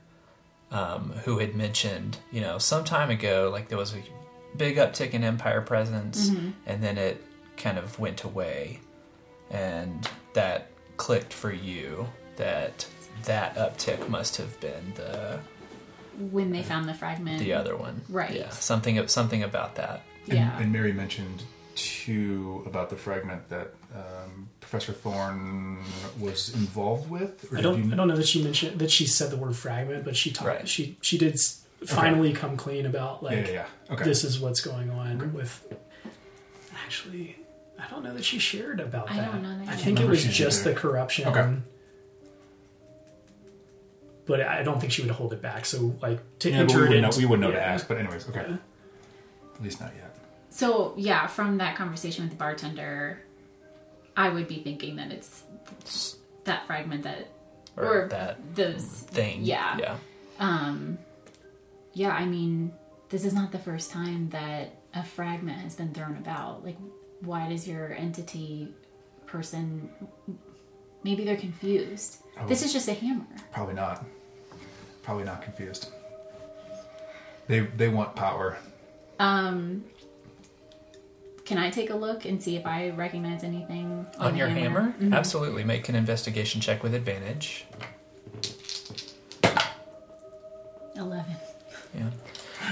[0.71, 3.99] um, who had mentioned, you know, some time ago, like there was a
[4.57, 6.29] big uptick in Empire presence,
[6.65, 7.23] and then it
[7.57, 8.79] kind of went away,
[9.49, 12.85] and that clicked for you that
[13.25, 15.39] that uptick must have been the
[16.31, 17.39] When they found the fragment.
[17.39, 18.31] the other one, Right.
[18.35, 20.01] Yeah, something something about that.
[20.27, 20.57] And, Yeah.
[20.59, 21.43] and Mary mentioned
[21.75, 25.77] too about the fragment that um, Professor Thorne
[26.19, 27.47] was involved with.
[27.55, 27.85] I don't.
[27.85, 30.29] you- I don't know that she mentioned that she said the word fragment, but she
[30.31, 30.47] talked.
[30.49, 30.67] Right.
[30.67, 33.93] She she did s finally come clean about like yeah, yeah.
[33.93, 34.03] Okay.
[34.03, 35.65] this is what's going on with.
[36.85, 37.37] Actually,
[37.79, 39.31] I don't know that she shared about I that.
[39.31, 39.83] don't know that I either.
[39.83, 40.75] think it was just did.
[40.75, 41.27] the corruption.
[41.29, 41.55] Okay.
[44.25, 45.65] But I don't think she would hold it back.
[45.65, 47.61] So like to yeah, but we enter it wouldn't know, into we wouldn't know to
[47.65, 47.87] ask.
[47.87, 48.45] But anyways, okay.
[48.49, 48.57] Yeah.
[49.55, 50.15] At least not yet.
[50.49, 53.21] So, yeah, from that conversation with the bartender,
[54.17, 55.43] I would be thinking that it's
[56.43, 57.29] that fragment that.
[57.77, 58.83] Or that Those.
[58.83, 59.43] thing.
[59.43, 59.77] Yeah.
[59.77, 59.97] yeah.
[60.39, 60.97] Um,
[61.93, 62.73] yeah, I mean,
[63.09, 66.65] this is not the first time that a fragment has been thrown about.
[66.65, 66.77] Like,
[67.21, 68.73] why does your entity
[69.27, 69.89] person.
[71.03, 72.23] Maybe they're confused.
[72.39, 72.47] Oh.
[72.47, 73.27] This is just a hammer.
[73.51, 74.03] Probably not.
[75.03, 75.91] probably not confused.
[77.47, 78.57] They they want power.
[79.19, 79.85] Um,
[81.47, 84.93] can I take a look and see if I recognize anything on, On your hammer?
[84.99, 85.13] Mhm.
[85.15, 85.63] Absolutely.
[85.63, 87.65] Make an investigation check with advantage.
[90.95, 91.35] Eleven.
[91.97, 92.09] Yeah.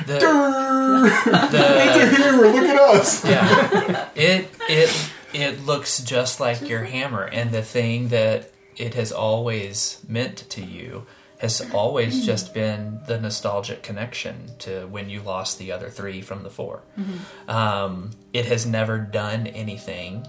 [0.07, 0.19] The, the,
[2.17, 3.23] Hammer, look at us.
[3.23, 4.09] yeah.
[4.15, 10.01] It it it looks just like your hammer, and the thing that it has always
[10.07, 11.05] meant to you
[11.45, 16.43] has always just been the nostalgic connection to when you lost the other three from
[16.43, 16.81] the 4
[17.47, 20.25] Um, it has never done anything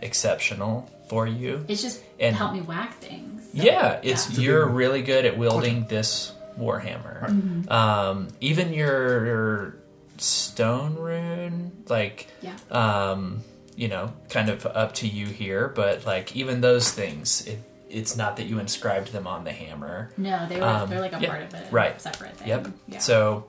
[0.00, 1.64] exceptional for you.
[1.68, 3.42] It's just And- helped me whack things.
[3.52, 4.40] Yeah, it's Yeah.
[4.40, 7.70] you're really good at wielding this warhammer.
[7.70, 9.76] Um, even your
[10.18, 12.56] stone rune, like, Yeah.
[12.70, 13.42] um,
[13.76, 15.68] you know, kind of up to you here.
[15.68, 17.58] But like even those things, it,
[17.90, 20.10] it's not that you inscribed them on the hammer.
[20.16, 22.00] No, they were Um, they're like a yeah, part of it, right.
[22.00, 22.48] Separate thing.
[22.48, 22.68] Yep.
[22.88, 22.98] Yeah.
[22.98, 23.46] So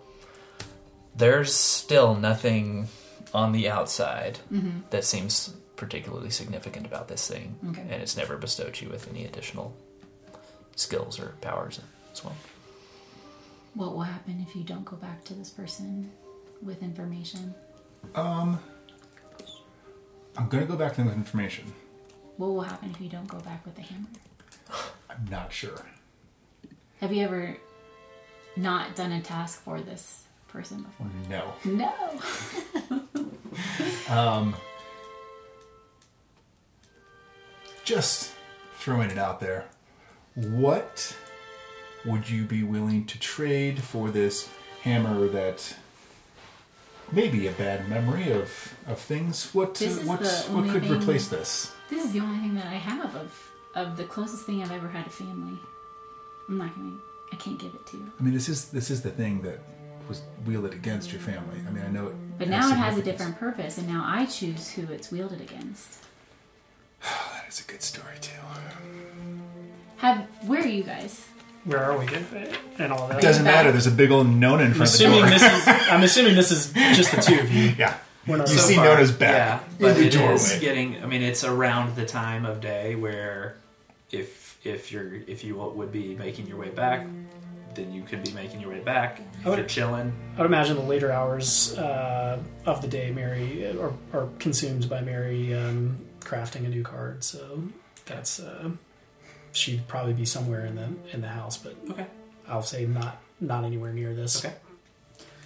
[1.15, 2.87] there's still nothing
[3.33, 4.79] on the outside Mm-hmm.
[4.91, 7.81] that seems particularly significant about this thing, Okay.
[7.81, 9.73] and it's never bestowed you with any additional
[10.75, 11.79] skills or powers
[12.11, 12.35] as well.
[13.75, 16.09] what will happen if you don't go back to this person
[16.61, 17.53] with information?
[18.15, 18.59] Um,
[20.37, 21.71] I'm gonna go back to them with information.
[22.37, 24.07] What will happen if you don't go back with the hammer?
[25.09, 25.85] I'm not sure.
[27.01, 27.57] Have you ever
[28.55, 31.07] not done a task for this person before?
[31.29, 31.53] No.
[31.65, 31.93] No.
[34.15, 34.55] um,
[37.83, 38.33] Just
[38.77, 39.65] throwing it out there.
[40.35, 41.15] What
[42.05, 44.47] would you be willing to trade for this
[44.83, 45.75] hammer that
[47.11, 49.53] may be a bad memory of, of things?
[49.55, 51.73] What is what what could thing- replace this?
[51.89, 54.87] This is the only thing that I have of of the closest thing I've ever
[54.87, 55.57] had to family.
[56.47, 56.97] I'm not gonna.
[57.31, 58.11] I can't give it to you.
[58.19, 59.59] I mean, this is this is the thing that
[60.07, 61.61] was wielded against your family.
[61.67, 62.15] I mean, I know it.
[62.39, 65.99] But now it has a different purpose, and now I choose who it's wielded against.
[67.49, 68.31] That is a good story too.
[69.97, 71.25] Have where are you guys?
[71.65, 72.05] Where are we?
[72.77, 73.21] And all that.
[73.21, 73.71] Doesn't matter.
[73.71, 75.29] There's a big old Nona in I'm front of the assuming door.
[75.29, 75.67] this is.
[75.67, 77.73] I'm assuming this is just the two of you.
[77.77, 77.97] yeah.
[78.29, 78.85] We're not You so see far.
[78.85, 80.59] Nona's back Yeah, in but the it is doorway.
[80.59, 81.03] getting.
[81.03, 83.55] I mean, it's around the time of day where,
[84.11, 87.05] if if you're if you would be making your way back,
[87.75, 89.19] then you could be making your way back.
[89.39, 93.11] If I would- you're chilling, I would imagine the later hours uh, of the day,
[93.11, 97.23] Mary, are, are consumed by Mary um, crafting a new card.
[97.23, 97.63] So
[98.05, 98.71] that's uh,
[99.51, 102.07] she'd probably be somewhere in the in the house, but okay,
[102.47, 104.43] I'll say not not anywhere near this.
[104.43, 104.55] okay.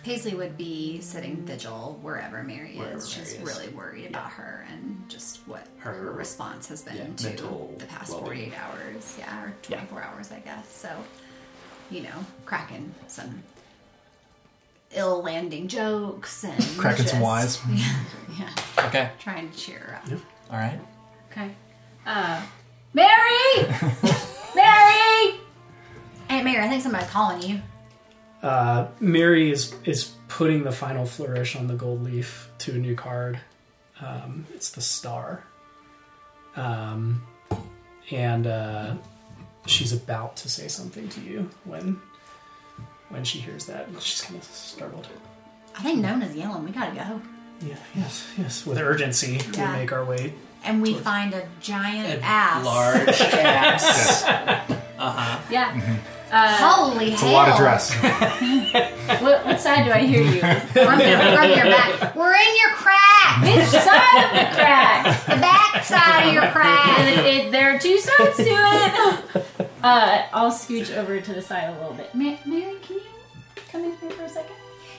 [0.03, 3.09] Paisley would be sitting vigil wherever Mary Wherever is.
[3.09, 3.57] She's Mary is.
[3.57, 7.85] really worried about her and just what Her- her, response has been yeah, to the
[7.85, 8.51] past well-being.
[8.51, 9.15] 48 hours.
[9.17, 10.69] Yeah, or 24 hours, I guess.
[10.69, 10.89] So,
[11.89, 13.43] you know, cracking some
[14.91, 17.61] ill landing jokes and Cracking some wise.
[18.37, 19.09] yeah, Okay.
[19.19, 20.19] trying to cheer her up.
[20.51, 20.79] All right.
[21.31, 21.49] Okay.
[22.05, 22.41] Uh,
[22.93, 23.07] Mary,
[24.55, 25.39] Mary.
[26.29, 27.61] Aunt Mary, I think somebody's calling you.
[28.43, 32.93] Uh, Mary is is putting the final flourish on the gold leaf to a new
[32.95, 33.39] card.
[34.01, 35.43] Um, it's the star,
[36.57, 37.23] um,
[38.11, 38.95] and uh,
[39.65, 42.01] she's about to say something to you when
[43.09, 43.87] when she hears that.
[44.01, 45.07] She's kind of startled.
[45.77, 46.65] I think Nona's yelling.
[46.65, 47.21] We gotta go.
[47.65, 48.65] Yeah, yes, yes.
[48.65, 49.71] With urgency, Yeah.
[49.73, 50.33] we make our way.
[50.65, 52.65] And we find a giant A ass.
[52.65, 54.69] large ass.
[55.03, 55.41] Uh huh.
[55.51, 55.97] Yeah.
[56.33, 57.93] Holy It's a lot of dress.
[59.03, 60.41] What, what side do I hear you?
[60.41, 62.15] Rub your, rub your back.
[62.15, 63.41] We're in your crack.
[63.43, 65.25] Which side of the crack?
[65.25, 66.99] The back side of your crack.
[67.09, 69.45] It- it- there are two sides to it.
[69.83, 72.15] Uh, I'll scooch over to the side a little bit.
[72.15, 73.01] Ma- Mary, can you
[73.71, 74.55] come in here for a second?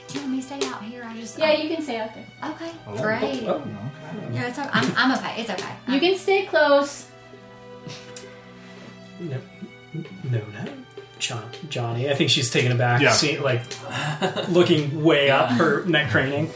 [0.07, 1.03] Do you want me to stay out here?
[1.03, 2.27] I just Yeah, you can stay out there.
[2.51, 2.71] Okay,
[3.01, 3.43] great.
[3.47, 4.33] Oh, Okay.
[4.35, 4.69] Yeah, it's okay.
[4.71, 5.41] I'm, I'm okay.
[5.41, 5.73] It's okay.
[5.87, 7.07] You can stay close.
[9.19, 9.37] no,
[10.29, 10.71] no, no.
[11.19, 12.09] John, Johnny.
[12.09, 13.11] I think she's taken aback, Yeah.
[13.11, 13.61] seeing, like
[14.49, 16.49] looking way up, her neck craning.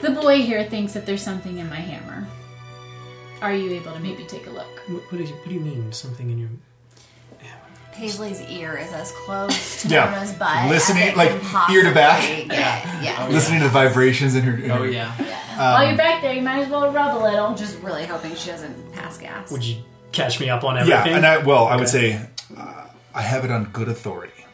[0.00, 2.26] The boy here thinks that there's something in my hammer.
[3.42, 4.82] Are you able to maybe take a look?
[4.88, 5.92] What, what, is, what do you mean?
[5.92, 6.48] Something in your
[7.92, 10.10] Paisley's ear is as close to Yeah.
[10.10, 10.70] Nona's butt.
[10.70, 12.22] Listening, as it like, can ear to back.
[12.22, 12.48] get.
[13.02, 13.28] Yeah.
[13.28, 14.56] Listening to the vibrations in her.
[14.64, 15.10] in Oh her- yeah.
[15.56, 17.54] While you're back there, you might as well rub a little.
[17.54, 19.50] Just really hoping she doesn't pass gas.
[19.50, 21.06] Would you catch me up on everything?
[21.08, 22.26] Yeah, and I well, I would say
[22.56, 24.46] uh, I have it on good authority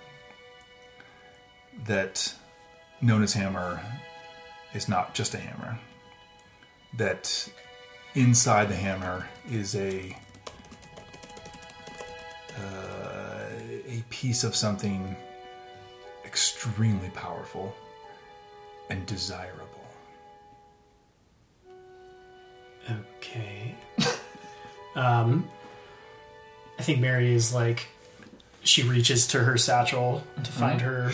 [1.84, 2.34] that
[3.00, 3.80] Nona's hammer
[4.72, 5.78] is not just a hammer.
[6.96, 7.50] That
[8.14, 10.16] inside the hammer is a
[12.58, 13.50] uh,
[13.86, 15.14] a piece of something
[16.24, 17.74] extremely powerful
[18.88, 19.66] and desirable.
[22.90, 23.74] Okay.
[24.94, 25.48] um,
[26.78, 27.88] I think Mary is like,
[28.68, 30.60] she reaches to her satchel to mm-hmm.
[30.60, 31.10] find her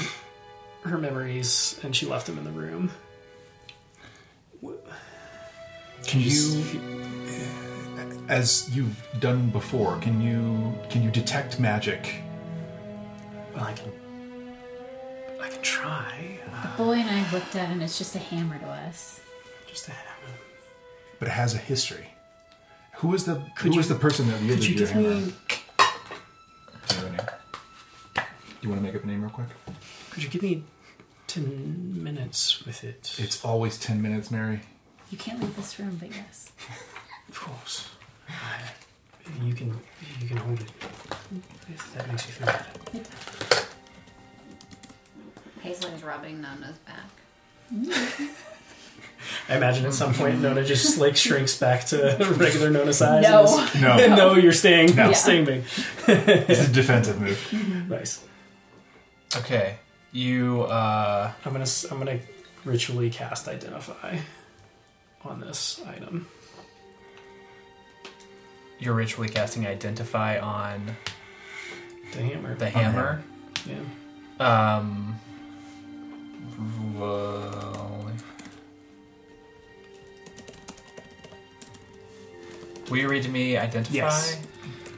[0.85, 2.91] her memories, and she left them in the room.
[6.05, 6.65] Can you,
[7.97, 12.23] uh, as you've done before, can you can you detect magic?
[13.55, 13.93] Well, I can.
[15.41, 16.39] I can try.
[16.63, 19.21] The Boy and I looked at it, and it's just a hammer to us.
[19.67, 20.35] just a hammer.
[21.19, 22.09] But it has a history.
[22.97, 24.91] Who was the Could who you- was the person that Could wielded you your give
[24.91, 25.09] hammer?
[25.09, 25.33] me?
[28.63, 28.93] Do you have a name?
[28.93, 29.49] You want to make up a name real quick?
[30.11, 30.65] Could you give me
[31.27, 33.15] ten minutes with it?
[33.19, 34.61] It's always ten minutes, Mary.
[35.11, 36.53] You can't leave this room, but yes.
[37.29, 37.89] Of course.
[38.29, 38.61] I-
[39.45, 39.69] You can
[40.21, 40.71] you can hold it
[41.69, 42.67] if that makes you feel better.
[45.61, 47.09] Paisley's rubbing Nona's back.
[49.49, 53.23] I imagine at some point Nona just like shrinks back to regular Nona size.
[53.23, 53.47] No.
[53.75, 54.97] and No, is- no, you're staying.
[54.97, 55.07] No.
[55.07, 55.63] You're staying big.
[56.09, 57.89] it's a defensive move.
[57.89, 58.25] Nice.
[59.37, 59.77] Okay,
[60.13, 60.63] you.
[60.63, 62.21] uh I'm gonna I'm gonna
[62.65, 64.19] ritually cast identify
[65.25, 66.27] on this item.
[68.79, 70.97] You're ritually casting identify on
[72.13, 72.55] The hammer.
[72.57, 73.23] the hammer.
[73.67, 74.79] Yeah.
[74.79, 75.19] Um.
[76.99, 78.11] Well,
[82.91, 83.95] will you read to me identify?
[83.95, 84.37] Yes.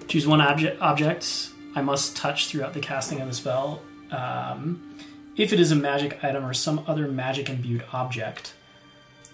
[0.08, 0.80] Choose one object.
[0.80, 3.82] Object I must touch throughout the casting of the spell.
[4.10, 4.96] Um,
[5.36, 8.54] if it is a magic item or some other magic imbued object,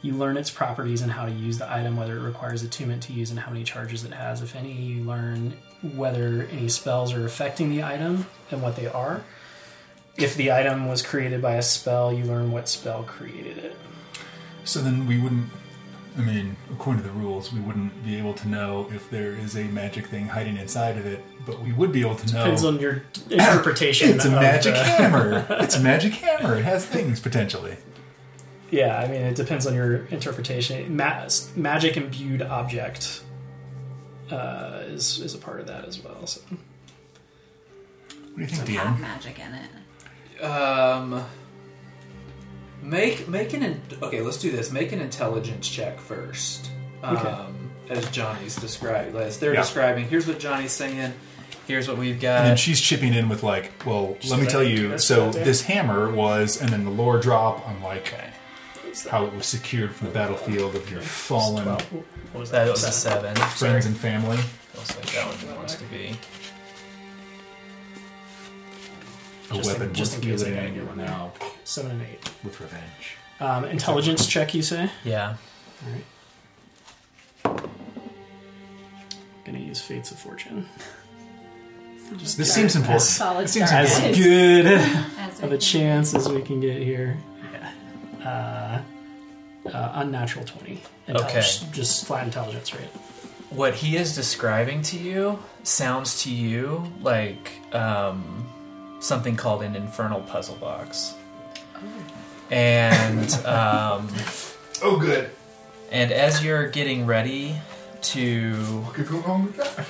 [0.02, 3.12] you learn its properties and how to use the item, whether it requires attunement to
[3.12, 4.40] use and how many charges it has.
[4.40, 5.58] If any, you learn
[5.94, 9.24] whether any spells are affecting the item and what they are.
[10.16, 13.76] If the item was created by a spell, you learn what spell created it.
[14.64, 15.50] So then we wouldn't.
[16.20, 19.56] I mean, according to the rules, we wouldn't be able to know if there is
[19.56, 22.42] a magic thing hiding inside of it, but we would be able to know.
[22.44, 24.10] Depends on your interpretation.
[24.16, 25.46] it's a magic the- hammer.
[25.60, 26.56] It's a magic hammer.
[26.56, 27.76] It has things potentially.
[28.70, 30.94] Yeah, I mean, it depends on your interpretation.
[30.96, 33.22] Ma- magic imbued object
[34.30, 36.26] uh, is is a part of that as well.
[36.26, 39.00] So What do you think, Have DM?
[39.00, 40.44] magic in it.
[40.44, 41.24] Um,
[42.82, 44.20] make make an in- okay.
[44.22, 44.70] Let's do this.
[44.72, 46.70] Make an intelligence check first.
[47.02, 47.46] Um, Okay.
[47.90, 49.62] As Johnny's describing, as they're Yeah.
[49.62, 50.06] describing.
[50.08, 51.12] Here's what Johnny's saying.
[51.66, 52.36] Here's what we've got.
[52.36, 52.48] And got.
[52.50, 54.96] then she's chipping in with like, well, let me like, tell you.
[54.98, 58.30] So this hammer was, and then the lore drop on like okay,
[59.10, 61.82] how it was secured from the battlefield of your fallen What
[62.34, 62.70] was that that?
[62.70, 63.34] was a seven.
[63.34, 64.38] friends and family.
[64.76, 66.16] Looks like that one wants to be.
[69.50, 71.32] A Just in- weapon just worth in case I wielding gotta and get one now
[71.64, 72.30] Seven and eight.
[72.44, 73.16] with revenge.
[73.40, 74.90] Um, intelligence check, you say?
[75.04, 75.36] Yeah.
[75.84, 75.92] All
[77.52, 77.70] right.
[79.44, 80.68] Gonna use Fates of Fortune.
[82.12, 83.02] This seems important.
[83.02, 83.84] Solid This seems start.
[83.84, 84.16] As important.
[84.24, 87.16] good As of a chance as we can get here.
[88.20, 88.82] Yeah.
[89.64, 90.82] Uh, uh, unnatural twenty.
[91.06, 92.90] Intelligence- Just flat intelligence, right?
[93.50, 98.46] What he is describing to you sounds to you like um,
[99.00, 101.14] something called an infernal puzzle box.
[102.50, 104.08] And um,
[104.82, 105.30] Oh, good.
[105.90, 107.56] and as you're getting ready
[108.02, 109.86] to Could go wrong with that.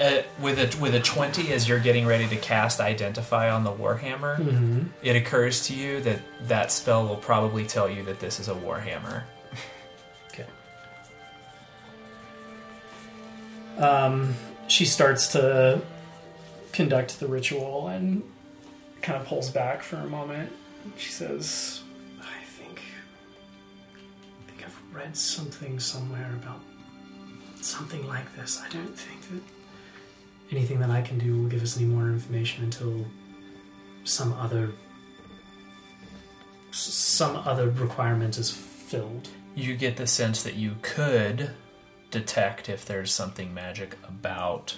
[0.00, 3.72] uh, with a with a twenty, as you're getting ready to cast identify on the
[3.72, 4.80] warhammer, Mm-hmm.
[5.02, 8.54] it occurs to you that that spell will probably tell you that this is a
[8.54, 9.22] warhammer.
[10.32, 10.46] Okay.
[13.78, 14.34] Um,
[14.68, 15.80] she starts to
[16.74, 18.22] conduct the ritual and
[19.00, 20.52] kind of pulls back for a moment.
[20.98, 21.82] She says,
[22.20, 22.82] "I think,
[23.96, 26.60] I think I've read something somewhere about
[27.60, 28.60] something like this.
[28.60, 29.42] I don't think that
[30.50, 33.06] anything that I can do will give us any more information until
[34.04, 34.72] some other."
[36.72, 39.28] Some other requirement is filled.
[39.54, 41.52] You get the sense that you could
[42.10, 44.76] detect if there's something magic about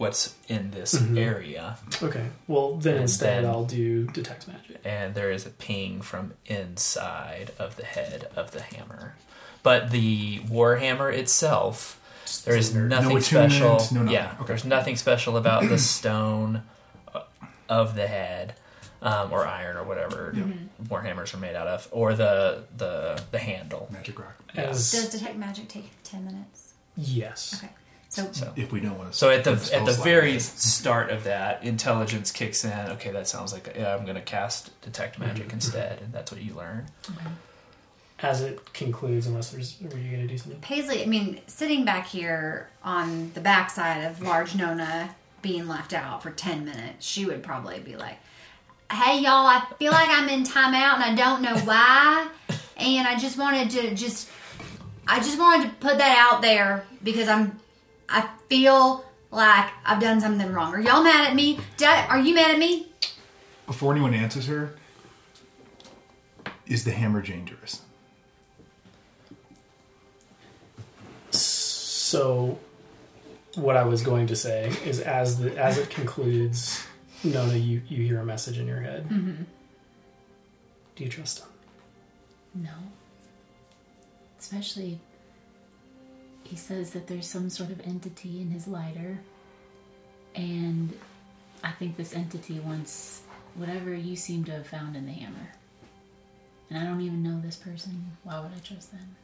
[0.00, 1.18] what's in this Mhm.
[1.18, 1.76] area.
[2.02, 2.30] Okay.
[2.48, 4.80] Well, then And instead then- I'll do detect magic.
[4.82, 9.14] and there is a ping from inside of the head of the hammer.
[9.62, 12.00] But the warhammer itself,
[12.46, 13.94] there is No nothing attunement, special.
[13.94, 14.14] no nothing.
[14.14, 14.44] yeah, Okay.
[14.46, 16.62] there's nothing special about the stone
[17.14, 17.20] uh,
[17.68, 18.54] of the head,
[19.02, 20.34] um, or iron, or whatever
[20.84, 23.86] warhammers are made out of, or the the the handle.
[23.90, 24.34] Magic rock.
[24.56, 26.72] As Does detect magic take ten minutes?
[26.96, 27.54] yes.
[27.62, 27.72] Okay.
[28.10, 29.16] So, So, If we don't want to.
[29.16, 32.72] so at the at the very start of that, intelligence kicks in.
[32.72, 35.28] Okay, that sounds like yeah, I'm going to cast detect mm-hmm.
[35.28, 36.86] magic instead, and that's what you learn.
[37.04, 37.28] Mm-hmm.
[38.22, 40.60] As it concludes, unless there's, were you going to do something?
[40.60, 46.22] Paisley, I mean, sitting back here on the backside of large Nona being left out
[46.22, 48.18] for 10 minutes, she would probably be like,
[48.92, 52.28] Hey, y'all, I feel like I'm in timeout and I don't know why.
[52.76, 54.28] And I just wanted to just,
[55.06, 57.58] I just wanted to put that out there because I'm,
[58.10, 60.74] I feel like I've done something wrong.
[60.74, 61.60] Are y'all mad at me?
[61.76, 62.88] Did I, are you mad at me?
[63.66, 64.74] Before anyone answers her,
[66.66, 67.82] is the hammer dangerous?
[71.30, 72.58] So,
[73.54, 76.84] what I was going to say is, as the as it concludes,
[77.22, 79.08] Nona, you you hear a message in your head.
[79.08, 79.42] Mm-hmm.
[80.96, 81.48] Do you trust him?
[82.54, 82.74] No.
[84.40, 84.98] Especially,
[86.50, 89.20] he says that there's some sort of entity in his lighter,
[90.34, 90.92] and
[91.62, 93.22] I think this entity wants
[93.54, 95.52] whatever you seem to have found in the hammer.
[96.68, 98.16] And I don't even know this person.
[98.24, 99.16] Why would I trust them?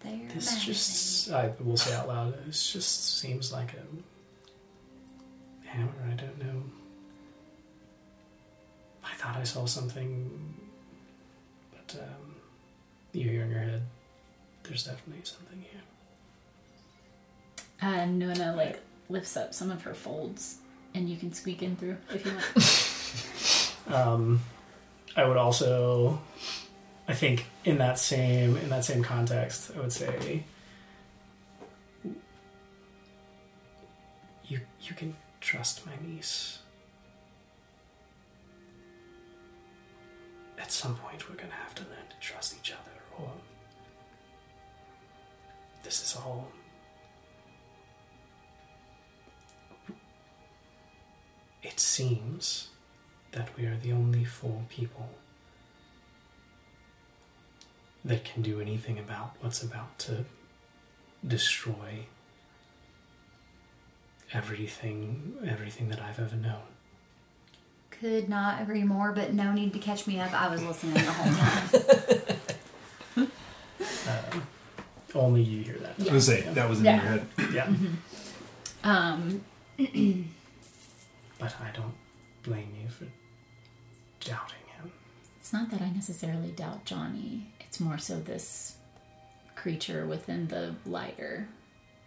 [0.00, 2.46] They're This at just I will say out loud.
[2.46, 5.90] This just seems like a hammer.
[6.08, 6.62] I don't know.
[9.04, 10.54] I thought I saw something,
[11.72, 12.36] but um,
[13.12, 13.82] you hear in your head.
[14.62, 15.77] There's definitely something here.
[17.80, 20.56] Uh, Nona like lifts up some of her folds,
[20.94, 22.84] and you can squeak in through if you want.
[23.88, 24.42] Um,
[25.16, 26.20] I would also,
[27.08, 30.44] I think, in that same in that same context, I would say,
[34.44, 36.58] you you can trust my niece.
[40.58, 43.30] At some point, we're gonna have to learn to trust each other, or
[45.82, 46.48] this is all.
[51.62, 52.68] It seems
[53.32, 55.10] that we are the only four people
[58.04, 60.24] that can do anything about what's about to
[61.26, 62.06] destroy
[64.32, 66.62] everything everything that I've ever known.
[67.90, 70.32] Could not agree more, but no need to catch me up.
[70.32, 73.30] I was listening the whole time.
[74.32, 74.42] Um,
[75.14, 75.94] only you hear that.
[75.98, 77.02] I was gonna say that was in Yeah.
[77.02, 77.26] your head.
[77.52, 77.66] Yeah.
[78.84, 79.42] Um,
[81.38, 81.94] But I don't
[82.42, 83.06] blame you for
[84.20, 84.92] doubting him.
[85.40, 87.52] it's not that I necessarily doubt Johnny.
[87.60, 88.76] It's more so this
[89.54, 91.48] creature within the lighter.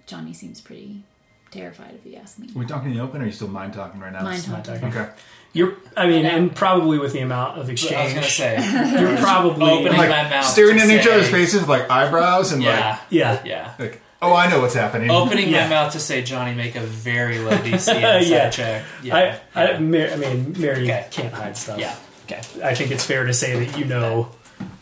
[0.07, 1.03] Johnny seems pretty
[1.51, 2.49] terrified, if you ask me.
[2.55, 4.23] Are we talking in the open or are you still mind talking right now?
[4.23, 4.81] Mind Mind talking.
[4.81, 4.99] talking.
[5.01, 5.11] Okay.
[5.53, 8.55] You're I mean, and probably with the amount of I was exchange going to say,
[9.01, 12.51] you're probably Opening Like my mouth staring to in each other's faces with like eyebrows
[12.53, 13.41] and yeah, Yeah.
[13.45, 13.73] yeah.
[13.77, 15.09] like, like, oh, I know what's happening.
[15.09, 15.63] Opening Yeah.
[15.63, 18.49] my mouth to say, Johnny, make a very low DC insight Yeah.
[18.49, 18.83] check.
[19.03, 19.79] Yeah, I, I.
[19.79, 21.07] Mar- I mean, Mary Okay.
[21.11, 21.79] can't hide stuff.
[21.79, 21.95] yeah.
[22.25, 22.41] Okay.
[22.63, 24.29] I think it's fair to say that you know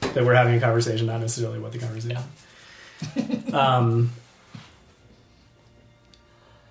[0.02, 2.18] that we're having a conversation, not necessarily what the conversation.
[3.54, 4.12] um,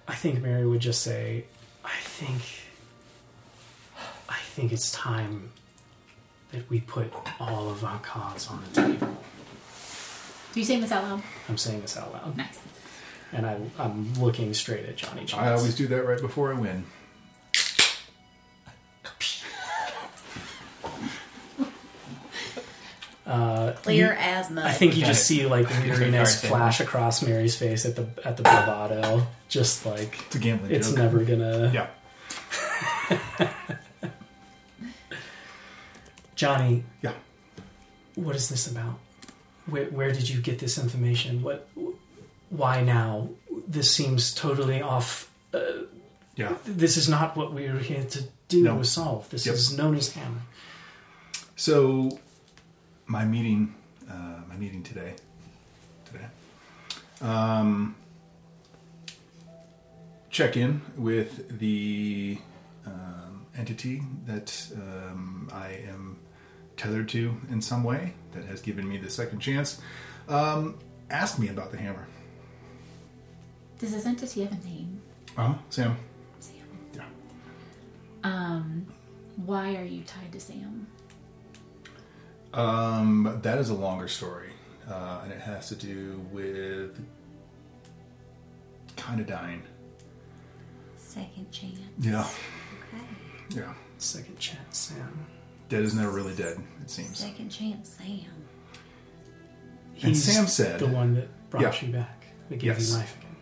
[0.06, 1.44] I think Mary would just say,
[1.84, 2.42] "I think,
[4.28, 5.50] I think it's time
[6.52, 9.16] that we put all of our cards on the table."
[10.58, 11.22] Do you saying this out loud?
[11.48, 12.58] I'm saying this out loud, Nice.
[13.32, 15.24] and I, I'm looking straight at Johnny.
[15.24, 15.34] Chance.
[15.34, 16.84] I always do that right before I win.
[23.26, 24.64] Uh, Clear you- as mud.
[24.64, 28.08] I think you Got just see like weariness Sorry, flash across Mary's face at the
[28.24, 29.26] at the bravado.
[29.48, 30.98] Just like It's a gambling it's joke.
[30.98, 31.70] never gonna.
[31.74, 31.88] Yeah.
[36.36, 37.12] Johnny, Yeah.
[38.14, 38.98] what is this about?
[39.70, 41.42] Where where did you get this information?
[41.42, 41.68] What?
[42.50, 43.28] Why now?
[43.66, 45.30] This seems totally off.
[46.36, 46.54] Yeah.
[46.64, 48.78] This is not what we are here to do No.
[48.78, 49.28] or solve.
[49.30, 49.54] This Yep.
[49.54, 50.42] is known as hammer.
[51.56, 52.18] So,
[53.06, 53.74] my meeting,
[54.08, 55.14] uh, my meeting today,
[56.06, 56.26] today,
[57.20, 57.96] um,
[60.30, 62.38] check in with the
[62.86, 66.16] um, entity that um, I am
[66.78, 69.80] tethered to in some way that has given me the second chance.
[70.28, 70.78] Um,
[71.10, 72.06] ask me about the hammer.
[73.78, 75.00] Does this entity have a name?
[75.36, 75.54] Uh huh.
[75.68, 75.96] Sam.
[76.40, 76.54] Sam.
[76.94, 77.04] Yeah.
[78.24, 78.86] Um,
[79.36, 80.86] why are you tied to Sam?
[82.54, 84.50] Um, that is a longer story,
[84.88, 86.98] uh, and it has to do with
[88.96, 89.62] kind of dying.
[90.96, 91.78] Second chance.
[92.00, 92.26] Yeah,
[92.94, 93.04] Okay.
[93.50, 93.74] yeah.
[93.98, 95.26] Second chance, Sam.
[95.68, 96.58] Dead is never really dead.
[96.82, 97.18] It seems.
[97.18, 98.24] Second chance, Sam.
[100.02, 101.86] And Sam said- the one that brought Yeah.
[101.86, 102.90] you back, that gave Yes.
[102.90, 103.36] you life again.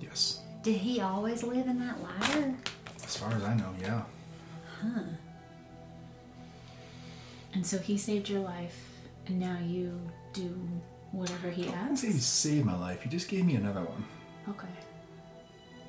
[0.00, 0.42] Yes.
[0.62, 2.54] Did he always live in that ladder?
[3.04, 4.02] As far as I know, yeah.
[4.82, 5.02] Huh.
[7.54, 8.76] And so he saved your life,
[9.26, 9.98] and now you
[10.34, 10.68] do
[11.12, 11.78] whatever he asks?
[11.78, 13.00] I didn't say he saved my life.
[13.02, 14.04] He just gave me another one.
[14.48, 14.66] Okay.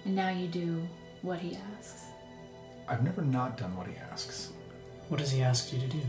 [0.05, 0.87] And now you do
[1.23, 2.05] what he asks.
[2.87, 4.51] I've never not done what he asks.
[5.09, 6.01] What does he ask you to do?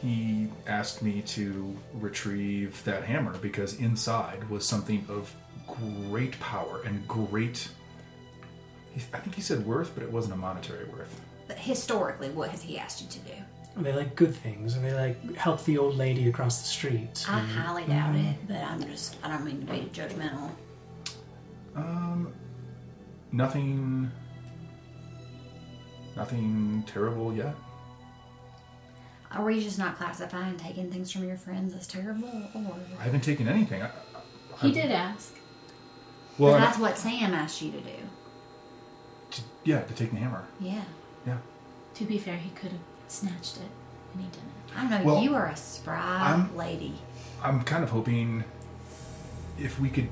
[0.00, 5.34] He asked me to retrieve that hammer because inside was something of
[5.66, 7.68] great power and great.
[9.12, 11.20] I think he said worth, but it wasn't a monetary worth.
[11.46, 13.34] But historically, what has he asked you to do?
[13.76, 14.76] Are they like good things?
[14.76, 17.24] Are they like help the old lady across the street?
[17.28, 20.50] I highly doubt it, but I'm just, I don't mean to be judgmental.
[21.76, 22.32] Um,
[23.30, 24.10] nothing.
[26.18, 27.54] Nothing terrible yet.
[29.30, 32.26] Are we just not classifying taking things from your friends as terrible?
[32.54, 33.82] Or I haven't taken anything.
[33.84, 33.90] I,
[34.60, 35.32] He did ask.
[36.38, 37.92] well, but and- that's what Sam asked you to do.
[39.30, 40.44] to- yeah, to take the hammer.
[40.58, 40.82] Yeah.
[41.24, 41.38] Yeah.
[41.94, 43.70] To be fair, he could have snatched it,
[44.14, 44.52] and he didn't.
[44.76, 45.02] I don't know.
[45.14, 46.98] Well, you are a spry I'm- lady.
[47.44, 48.42] I'm kind of hoping
[49.56, 50.08] if we could,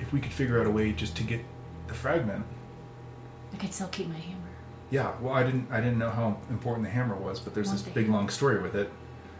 [0.00, 1.44] if we could figure out a way just to get
[1.86, 2.44] the fragment.
[3.52, 4.40] I could still keep my hammer.
[4.90, 5.12] Yeah.
[5.20, 5.68] Well, I didn't.
[5.70, 7.94] I didn't know how important the hammer was, but there's this thing.
[7.94, 8.90] big long story with it.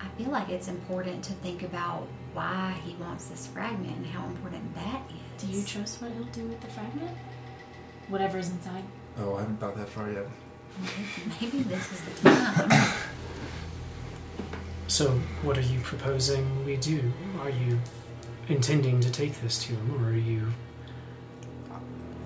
[0.00, 4.26] I feel like it's important to think about why he wants this fragment and how
[4.26, 5.42] important that is.
[5.42, 7.16] Do you trust what he'll do with the fragment?
[8.08, 8.84] Whatever's inside.
[9.18, 10.26] Oh, I haven't thought that far yet.
[11.40, 12.92] Maybe this is the time.
[14.88, 15.10] So,
[15.42, 17.12] what are you proposing we do?
[17.40, 17.80] Are you
[18.48, 20.46] intending to take this to him, or are you?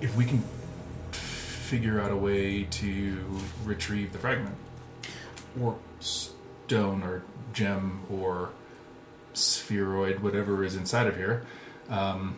[0.01, 0.43] If we can
[1.71, 3.25] figure out a way to
[3.65, 4.57] retrieve the fragment,
[5.61, 8.51] or stone, or gem, or
[9.35, 11.47] spheroid, whatever is inside of here,
[11.89, 12.37] um,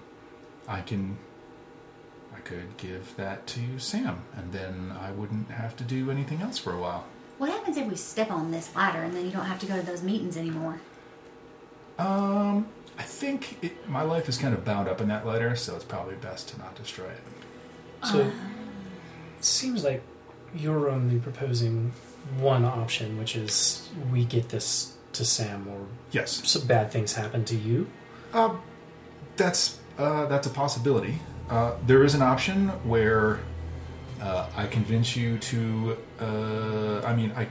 [0.69, 1.17] I can.
[2.35, 6.59] I could give that to Sam, and then I wouldn't have to do anything else
[6.59, 7.05] for a while.
[7.39, 9.77] what happens if we step on this ladder and then you don't have to go
[9.77, 10.81] to those meetings anymore?
[11.99, 12.69] Um,
[12.99, 15.85] I think it, my life is kind of bound up in that ladder, so it's
[15.85, 17.23] probably best to not destroy it.
[18.05, 18.33] So, it
[19.45, 20.03] seems like
[20.55, 21.93] you're only proposing
[22.39, 27.45] one option, which is we get this to Sam, or Yes, some bad things happen
[27.47, 27.87] to you.
[28.33, 28.55] uh,
[29.37, 31.19] that's uh, that's a possibility.
[31.51, 33.41] Uh, there is an option where
[34.21, 35.97] uh, I convince you to.
[36.21, 37.47] Uh, I mean, I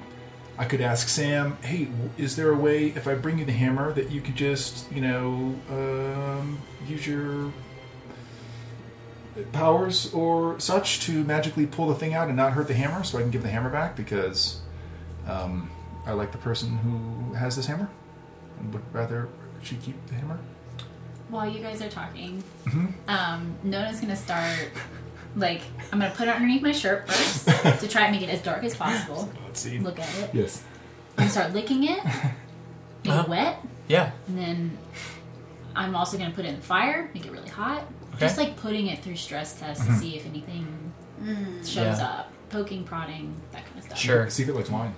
[0.57, 1.87] I could ask Sam, "Hey,
[2.17, 5.01] is there a way if I bring you the hammer that you could just, you
[5.01, 7.51] know, um, use your
[9.51, 13.17] powers or such to magically pull the thing out and not hurt the hammer, so
[13.17, 14.59] I can give the hammer back because
[15.27, 15.69] um,
[16.05, 17.89] I like the person who has this hammer
[18.59, 19.29] and would rather
[19.63, 20.39] she keep the hammer."
[21.29, 22.87] While you guys are talking, Mm-hmm.
[23.09, 24.69] um, Nona's gonna start.
[25.37, 25.61] Like,
[25.93, 27.45] I'm gonna put it underneath my shirt first
[27.81, 29.31] to try and make it as dark as possible.
[29.45, 29.79] Let's see.
[29.79, 30.29] Look at it.
[30.33, 30.61] Yes.
[31.17, 32.13] I'm gonna start licking it, make
[33.07, 33.21] Uh-huh.
[33.23, 34.11] it wet, Yeah.
[34.27, 34.77] and then
[35.73, 37.83] I'm also gonna put it in the fire, make it really hot.
[38.21, 38.27] Okay.
[38.27, 39.93] Just like putting it through stress tests Mm-hmm.
[39.95, 40.93] to see if anything
[41.63, 42.05] shows Yeah.
[42.07, 43.97] up, poking, prodding, that kind of stuff.
[43.97, 44.29] Sure.
[44.29, 44.93] See if it likes wine.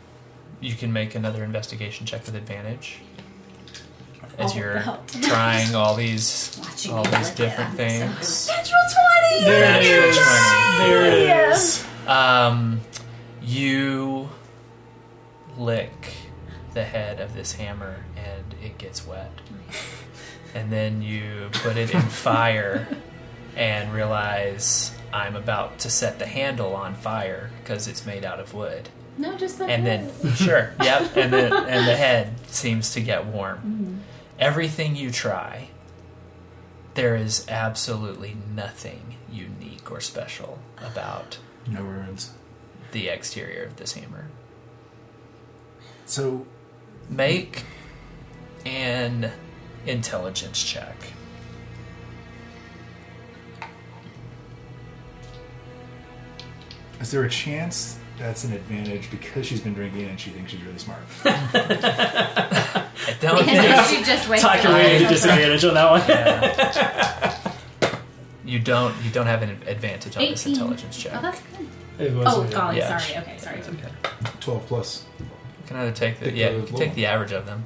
[0.59, 2.99] You can make another investigation check with advantage
[4.38, 4.99] as Oh, you're wow.
[5.21, 8.28] trying all these Watching all these different it, things.
[8.28, 9.45] so- Natural twenty.
[9.45, 10.17] There it Natural is.
[10.78, 10.89] 20.
[10.89, 11.86] There it is.
[12.07, 12.82] Um,
[13.41, 14.30] you
[15.57, 16.13] lick
[16.74, 19.32] the head of this hammer and it gets wet.
[20.55, 22.88] And then you put it in fire
[23.56, 28.54] and realize I'm about to set the handle on fire because it's made out of
[28.54, 28.89] wood.
[29.18, 33.26] No, just like And then sure, yep, and then and the head seems to get
[33.26, 33.58] warm.
[33.58, 33.97] Mm-hmm.
[34.39, 35.70] Everything you try,
[36.95, 41.38] there is absolutely nothing unique or special about
[41.68, 42.32] No ruins.
[42.91, 44.28] the exterior of this hammer.
[46.06, 46.45] So
[47.10, 47.64] Make
[48.66, 49.32] an
[49.86, 50.95] intelligence check.
[57.04, 60.62] Is there a chance that's an advantage because she's been drinking and she thinks she's
[60.64, 61.01] really smart?
[61.26, 62.88] I
[63.20, 67.41] don't think then she just wasted Talk your way all to of disadvantage on that
[67.82, 67.91] one.
[68.45, 71.14] you don't you don't have an advantage on this intelligence check.
[71.16, 71.68] Oh, that's good.
[71.99, 72.97] It was Oh, a- golly, Yeah.
[72.97, 73.18] sorry.
[73.22, 73.62] Okay, sorry.
[74.39, 75.04] Twelve plus.
[75.20, 75.26] You
[75.68, 77.66] can either take the Pick yeah, you can take the average of them.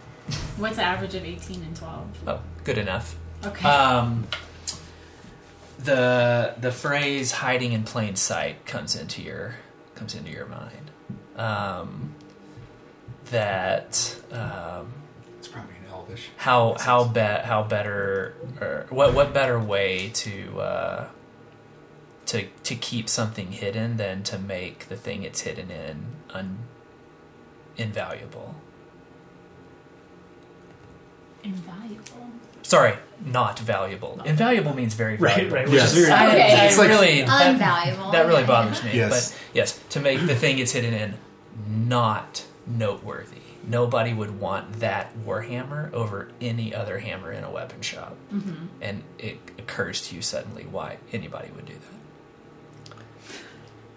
[0.57, 2.07] What's the average of 18 and 12?
[2.27, 3.15] Oh, good enough.
[3.45, 3.65] Okay.
[3.67, 4.27] Um,
[5.79, 9.55] the the phrase "hiding in plain sight" comes into your
[9.95, 10.91] comes into your mind.
[11.35, 12.15] Um,
[13.29, 14.91] that um,
[15.37, 16.29] It's probably an elvish.
[16.37, 21.07] how how be, how better or what what better way to uh,
[22.27, 26.59] to to keep something hidden than to make the thing it's hidden in un,
[27.77, 28.55] invaluable.
[31.43, 32.26] Invaluable.
[32.67, 32.95] Sorry,
[33.25, 34.21] not valuable.
[34.25, 35.55] Invaluable means very Right, valuable.
[35.55, 35.65] right.
[35.69, 35.93] Which Yes.
[35.93, 36.53] is very I, Okay.
[36.61, 38.11] I It's like- really that, Unvaluable.
[38.11, 38.91] that really bothers me.
[38.93, 39.31] Yes.
[39.31, 41.13] But yes, to make the thing it's hidden in
[41.87, 43.37] not noteworthy.
[43.65, 48.15] Nobody would want that warhammer over any other hammer in a weapon shop.
[48.33, 48.65] Mm-hmm.
[48.81, 52.97] And it occurs to you suddenly why anybody would do that.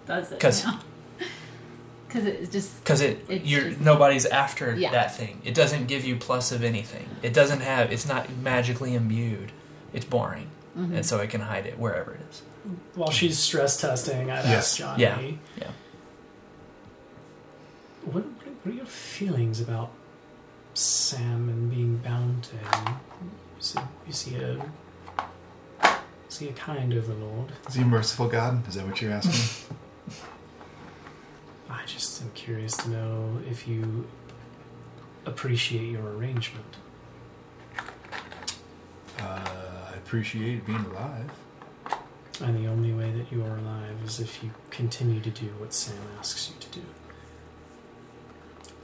[0.07, 0.39] Does it?
[0.41, 0.64] 'Cause-
[2.11, 2.82] Because it's just.
[2.82, 4.90] Because it, you're just- nobody's after Yeah.
[4.90, 5.40] that thing.
[5.44, 7.08] It doesn't give you plus of anything.
[7.22, 7.92] It doesn't have.
[7.92, 9.52] It's not magically imbued.
[9.92, 10.96] It's boring, Mm-hmm.
[10.96, 12.42] and so I can hide it wherever it is.
[12.94, 14.56] While she's stress testing, I'd Yes.
[14.72, 15.20] ask Johnny, Yeah.
[15.56, 15.70] Yeah.
[18.04, 19.90] What, what are your feelings about
[20.74, 22.96] Sam and being bound to him?
[23.58, 23.80] Is he,
[24.11, 24.64] is he a
[26.28, 27.52] is he a kind overlord?
[27.68, 28.66] Is he a merciful God?
[28.68, 29.76] Is that what you're asking?
[31.71, 34.07] I just am curious to know if you
[35.25, 36.77] appreciate your arrangement.
[39.21, 41.31] uh, I appreciate being alive.
[42.43, 45.73] And the only way that you are alive is if you continue to do what
[45.73, 46.87] Sam asks you to do.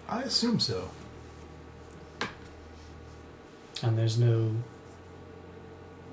[0.08, 0.90] I assume so.
[3.82, 4.56] And there's no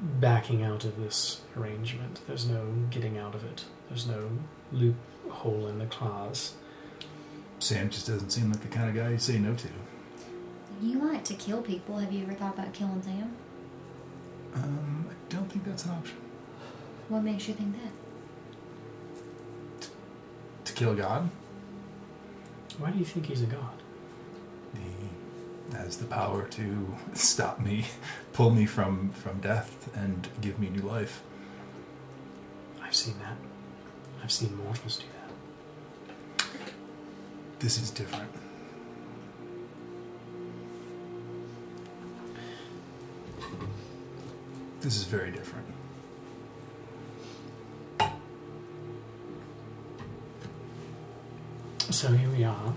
[0.02, 2.22] backing out of this arrangement.
[2.28, 3.66] There's no getting out of it.
[3.90, 4.30] There's no
[4.72, 6.54] loophole in the clause.
[7.64, 9.68] Sam just doesn't seem like the kind of guy you say no to.
[10.82, 11.97] You like to kill people.
[11.97, 13.32] Have you ever thought about killing Sam?
[14.55, 16.18] Um, I don't think that's an option.
[17.07, 19.88] What makes you think that?
[20.66, 21.30] To kill God,
[22.80, 23.82] Why do you think he's a god?
[24.74, 27.86] he has the power to stop me,
[28.34, 31.22] pull me from from death, and give me new life.
[32.82, 33.38] I've seen that.
[34.22, 35.23] I've seen mortals do that.
[37.64, 38.30] This is different.
[44.82, 45.66] This is very different.
[51.89, 52.74] So here we are,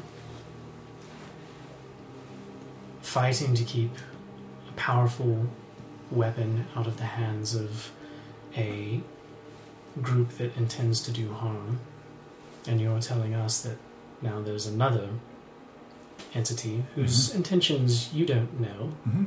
[3.02, 3.90] fighting to keep
[4.68, 5.48] a powerful
[6.12, 7.90] weapon out of the hands of
[8.56, 9.00] a
[10.00, 11.80] group that intends to do harm.
[12.68, 13.78] And you're telling us that
[14.22, 15.08] now there's another
[16.34, 19.24] entity whose intentions you don't know, Mm-hmm.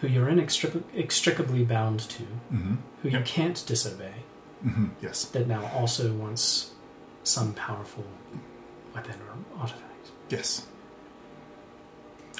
[0.00, 2.22] who you're inextricably bound to,
[2.52, 2.74] Mm-hmm.
[3.02, 4.14] who you can't disobey,
[4.64, 4.86] Mm-hmm.
[5.02, 5.24] Yes.
[5.26, 6.70] that now also wants
[7.22, 8.04] some powerful
[8.94, 10.10] weapon or artifact.
[10.30, 10.66] Yes.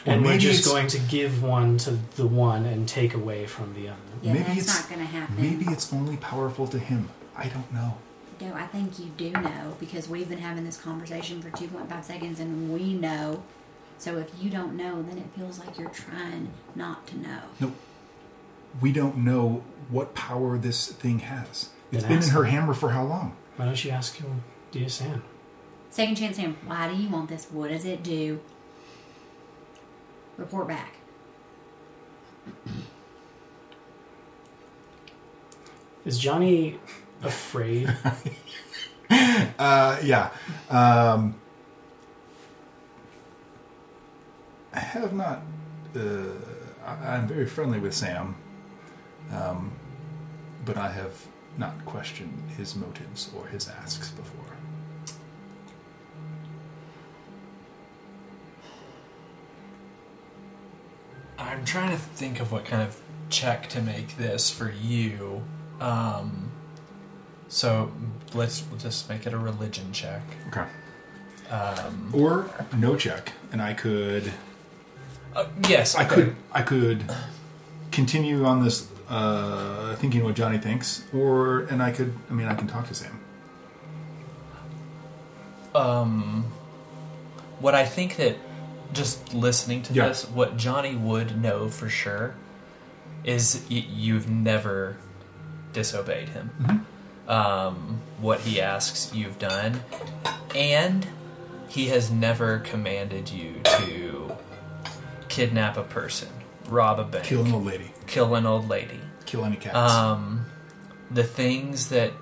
[0.07, 3.89] And we're just going to give one to the one and take away from the
[3.89, 3.99] other.
[4.22, 5.37] Yeah, Maybe that's it's- not going to happen.
[5.41, 7.09] Maybe it's only powerful to him.
[7.37, 7.97] I don't know.
[8.45, 12.40] No, I think you do know because we've been having this conversation for 2.5 seconds
[12.40, 13.42] and we know.
[13.97, 17.38] So if you don't know, then it feels like you're trying not to know.
[17.61, 17.72] No.
[18.82, 21.70] We don't know what power this thing has.
[21.90, 22.51] It's Then been in ask her him.
[22.51, 23.34] hammer for how long?
[23.57, 24.30] Why don't you ask your
[24.72, 25.22] dear Sam?
[25.90, 26.57] Second chance, Sam.
[26.66, 27.47] Why do you want this?
[27.51, 28.40] What does it do?
[30.36, 30.95] Report back.
[36.05, 36.78] Is Johnny
[37.23, 37.95] afraid?
[39.59, 40.31] Uh, yeah.
[40.71, 41.37] Um,
[44.73, 45.43] I have not.
[45.95, 46.33] Uh,
[46.85, 48.35] I, I'm very friendly with Sam,
[49.33, 49.73] um,
[50.65, 54.57] but I have not questioned his motives or his asks before.
[61.39, 65.43] I'm trying to think of what kind of check to make this for you.
[65.81, 66.51] Um,
[67.55, 67.92] so
[68.34, 70.22] let's we'll just make it a religion check.
[70.48, 70.64] Okay.
[71.50, 74.32] Um, Or no check, and I could.
[75.36, 76.14] uh, yes, I okay.
[76.14, 76.36] could.
[76.52, 77.05] I could
[77.92, 82.12] continue on this, uh, thinking what Johnny thinks, or and I could.
[82.28, 83.20] I mean, I can talk to Sam.
[85.74, 86.44] Um,
[87.61, 88.36] what I think that
[88.92, 90.09] just listening to Yeah.
[90.09, 92.34] this, what Johnny would know for sure
[93.24, 94.96] is y- you've never
[95.72, 96.86] disobeyed him.
[97.29, 99.81] Um, what he asks, you've done,
[100.55, 101.07] and
[101.68, 104.37] he has never commanded you to
[105.29, 106.29] kidnap a person,
[106.68, 107.91] rob a bank, Kill an old lady.
[108.07, 109.01] kill an old lady.
[109.27, 109.75] Kill any cats.
[109.77, 110.45] Um,
[111.11, 112.12] the things that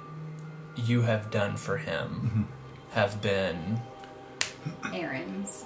[0.76, 2.48] you have done for him
[2.92, 3.80] have been
[4.94, 5.64] Errands.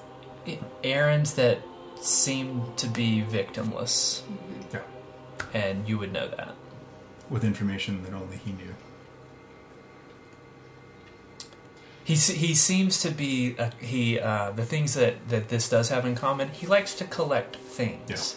[0.83, 1.59] errands that
[2.01, 4.23] seem to be victimless,
[4.73, 4.81] yeah.
[5.53, 6.55] and you would know that.
[7.29, 8.75] With information that only he knew.
[12.07, 16.07] He he seems to be uh, he uh, the things that that this does have
[16.07, 16.51] in common.
[16.51, 18.37] He likes to collect things.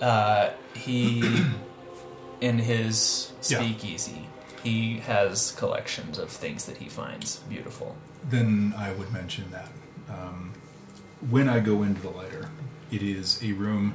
[0.00, 1.42] Uh, he
[2.40, 3.58] in his Yeah.
[3.58, 4.28] speakeasy,
[4.62, 7.96] he has collections of things that he finds beautiful.
[8.30, 9.70] Then I would mention that
[10.08, 10.52] um,
[11.28, 12.50] when I go into the lighter,
[12.92, 13.94] it is a room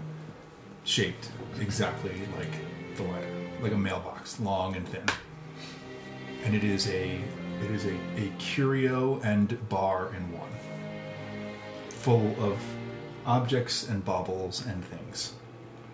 [0.83, 1.29] shaped
[1.61, 2.51] exactly like
[2.97, 5.05] the lighter, like a mailbox, long and thin.
[6.43, 7.21] And it is a
[7.63, 10.49] it is a, a curio and bar in one,
[11.89, 12.59] full of
[13.25, 15.33] objects and baubles and things.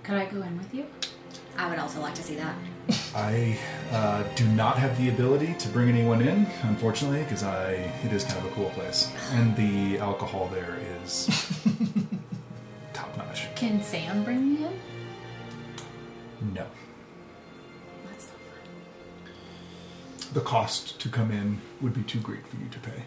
[0.03, 0.85] Could I go in with you?
[1.57, 2.55] I would also like to see that.
[3.15, 3.57] I
[3.91, 8.23] uh, do not have the ability to bring anyone in, unfortunately, because I it is
[8.23, 11.27] kind of a cool place, and the alcohol there is
[12.93, 13.53] top notch.
[13.55, 16.53] Can Sam bring me in?
[16.53, 16.65] No,
[20.33, 23.03] the cost to come in would be too great for you to pay.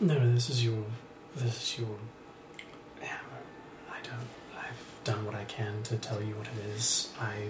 [0.00, 0.84] No, this is your.
[1.36, 1.96] This is your
[3.00, 3.42] hammer.
[3.90, 4.28] I don't.
[4.56, 7.10] I've done what I can to tell you what it is.
[7.20, 7.48] I.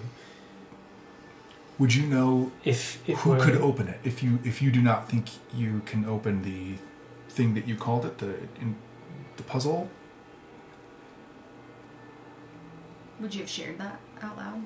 [1.78, 4.82] Would you know If it who were, could open it if you if you do
[4.82, 6.74] not think you can open the
[7.32, 8.76] thing that you called it the in,
[9.36, 9.88] the puzzle?
[13.20, 14.62] Would you have shared that out loud?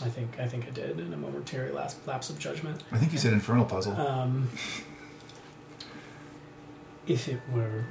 [0.00, 2.82] I think I think I did in a momentary lapse, lapse of judgment.
[2.92, 3.94] I think you said infernal puzzle.
[3.96, 4.48] Um,
[7.06, 7.84] if it were,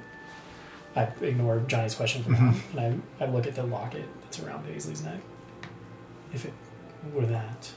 [0.95, 2.77] I ignore Johnny's question for now, Mhm.
[2.77, 5.19] and I, I look at the locket that's around Paisley's neck.
[6.33, 6.53] If it
[7.13, 7.71] were that,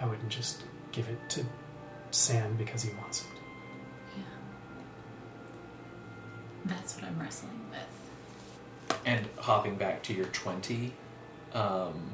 [0.00, 1.44] I wouldn't just give it to
[2.10, 3.26] Sam because he wants it.
[4.16, 4.22] Yeah.
[6.66, 8.98] That's what I'm wrestling with.
[9.06, 10.92] And hopping back to your 20,
[11.54, 12.10] um,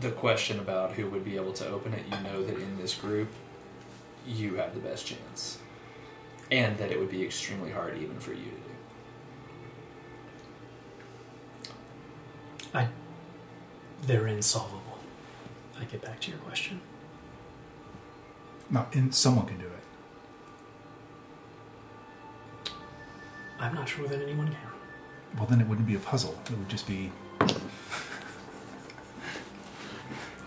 [0.00, 2.94] the question about who would be able to open it, you know that in this
[2.94, 3.28] group,
[4.26, 5.58] you have the best chance.
[6.50, 8.56] And that it would be extremely hard even for you to do.
[12.72, 12.88] I,
[14.02, 14.98] they're insolvable.
[15.78, 16.80] I get back to your question.
[18.70, 19.72] Not in someone can do it.
[23.60, 24.56] I'm not sure that anyone can.
[25.36, 26.38] Well, then it wouldn't be a puzzle.
[26.46, 27.10] It would just be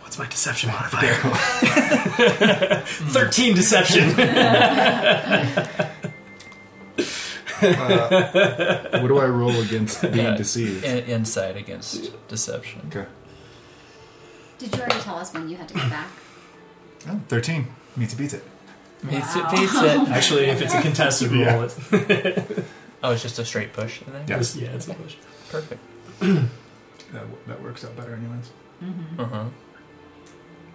[0.01, 1.13] What's my deception modifier?
[2.85, 4.09] Thirteen deception.
[7.63, 10.83] Uh, what do I roll against being deceived?
[10.83, 12.81] In- insight against deception.
[12.87, 13.05] Okay.
[14.57, 16.07] Did you already tell us when you had to go back?
[17.09, 17.67] Oh, 13.
[17.97, 18.43] Meets it beats it.
[19.03, 20.09] Meets it, beats it.
[20.09, 21.55] Actually, if it's a contested Yeah.
[21.55, 21.69] roll,
[23.03, 24.01] Oh, it's just a straight push.
[24.03, 24.25] And then?
[24.27, 24.37] Yeah.
[24.39, 25.15] it's, yeah, it's a push.
[25.49, 25.81] Perfect.
[27.13, 28.51] That, that works out better, anyways.
[29.19, 29.45] Uh huh.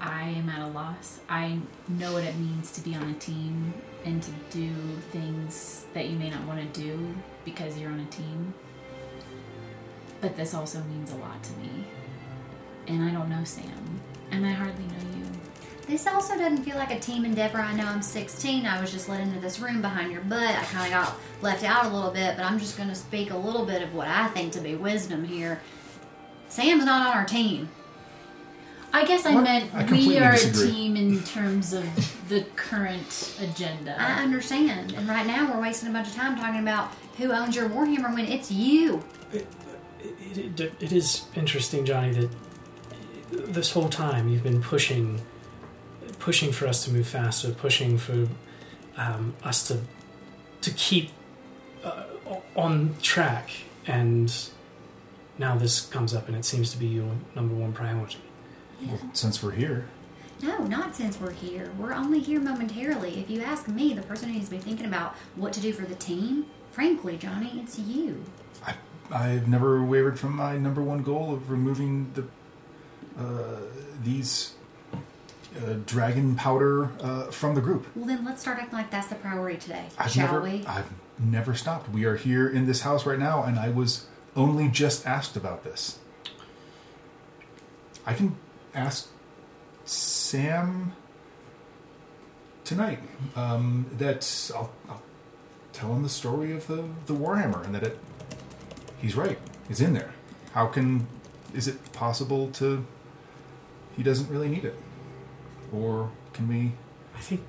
[0.00, 1.20] I am at a loss.
[1.28, 1.58] I
[1.88, 3.72] know what it means to be on a team
[4.04, 4.70] and to do
[5.10, 7.14] things that you may not want to do
[7.44, 8.54] because you're on a team.
[10.20, 11.70] But this also means a lot to me.
[12.86, 14.00] And I don't know Sam.
[14.30, 15.24] And I hardly know you.
[15.86, 17.58] This also doesn't feel like a team endeavor.
[17.58, 18.66] I know I'm 16.
[18.66, 20.42] I was just let into this room behind your butt.
[20.42, 23.30] I kind of got left out a little bit, but I'm just going to speak
[23.30, 25.60] a little bit of what I think to be wisdom here.
[26.48, 27.68] Sam's not on our team.
[28.92, 29.44] I guess I What?
[29.44, 30.70] meant I we completely are disagree.
[30.70, 31.84] a team in terms of
[32.28, 33.94] the current agenda.
[34.00, 34.92] I understand.
[34.94, 38.14] And right now we're wasting a bunch of time talking about who owns your Warhammer
[38.14, 39.02] when it's you.
[39.32, 39.46] It,
[40.34, 42.30] it, it is interesting, Johnny, that
[43.30, 45.20] this whole time you've been pushing,
[46.18, 48.28] pushing for us to move faster, pushing for
[48.96, 49.80] um, us to
[50.62, 51.10] to keep
[51.84, 52.04] uh,
[52.56, 53.50] on track,
[53.86, 54.32] and
[55.38, 58.18] now this comes up, and it seems to be your number one priority.
[58.86, 59.86] Well, since we're here,
[60.42, 61.70] No, not since we're here.
[61.78, 63.20] We're only here momentarily.
[63.20, 65.72] If you ask me, the person who needs to be thinking about what to do
[65.72, 68.22] for the team, frankly, Johnny, it's you.
[68.66, 68.74] I,
[69.10, 72.24] I've never wavered from my number one goal of removing the
[73.18, 73.60] uh,
[74.02, 74.52] these
[74.92, 77.86] uh, dragon powder uh, from the group.
[77.96, 80.66] Well, then let's start acting like that's the priority today, I've shall never, we?
[80.66, 81.88] I've never stopped.
[81.88, 84.06] We are here in this house right now, and I was
[84.36, 85.98] only just asked about this.
[88.04, 88.36] I can
[88.74, 89.08] ask
[89.84, 90.92] Sam
[92.64, 93.00] tonight.
[93.34, 95.02] Um, that I'll, I'll
[95.72, 97.98] tell him the story of the the Warhammer, and that it
[98.98, 99.38] he's right.
[99.68, 100.12] It's in there.
[100.52, 101.06] How can
[101.54, 102.84] is it possible to?
[103.96, 104.76] He doesn't really need it,
[105.72, 106.72] or can we?
[107.16, 107.40] I think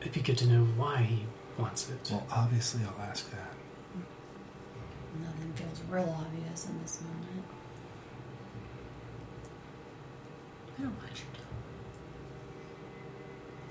[0.00, 1.24] it'd be good to know why he
[1.58, 2.10] wants it.
[2.10, 3.39] Well, obviously, I'll ask that.
[5.90, 7.44] Nothing feels real obvious in this moment.
[10.78, 11.26] I don't want you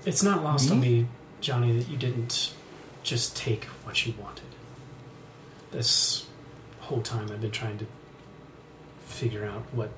[0.04, 0.08] to.
[0.08, 1.06] It's not lost on me,
[1.40, 2.54] Johnny, that you didn't
[3.02, 4.44] just take what you wanted.
[5.72, 6.26] This
[6.80, 7.86] whole time I've been trying to
[9.04, 9.90] figure out what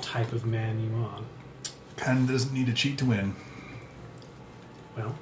[0.00, 1.20] type of man you are.
[1.96, 3.34] Pen doesn't need to cheat to win.
[4.96, 5.16] Well,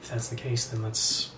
[0.00, 1.32] if that's the case, then let's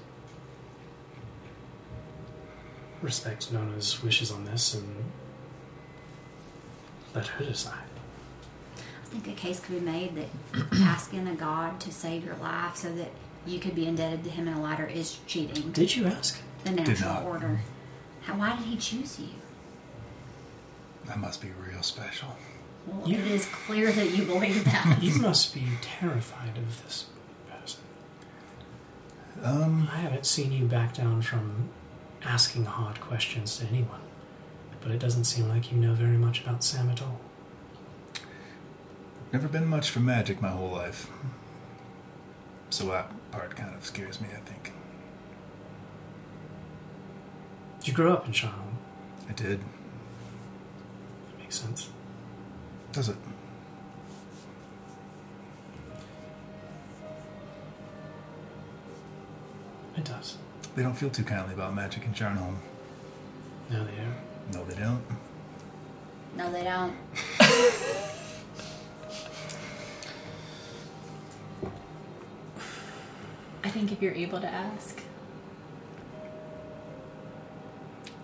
[3.03, 5.05] respect Nona's wishes on this and
[7.15, 7.75] let her decide.
[8.77, 10.29] I think a case could be made that
[10.81, 13.11] asking a god to save your life so that
[13.47, 15.73] you could be indebted to him in a ladder is cheating.
[15.73, 16.41] Did you ask?
[16.65, 16.87] The not.
[16.87, 17.61] natural order.
[18.23, 19.29] How, why did he choose you?
[21.07, 22.37] That must be real special.
[22.87, 24.99] Well, You- it is clear that you believe that.
[25.03, 27.07] You must be terrified of this
[27.51, 27.81] person.
[29.43, 31.71] Um, I haven't seen you back down from
[32.25, 34.01] asking hard questions to anyone,
[34.81, 37.21] but it doesn't seem like you know very much about Sam at all.
[39.33, 41.09] never been much for magic my whole life.
[42.71, 44.73] So that part kind of scares me, I think.
[47.81, 48.79] Did you grow up in Shannon?
[49.29, 49.61] I did.
[49.61, 51.91] That makes sense.
[52.93, 53.17] Does it?
[59.97, 60.37] It does.
[60.75, 62.57] They don't feel too kindly about magic in Charnholm.
[63.71, 64.17] No, they don't.
[64.53, 65.03] No, they don't.
[66.37, 66.95] no, they don't.
[73.63, 75.03] I think if you're able to ask.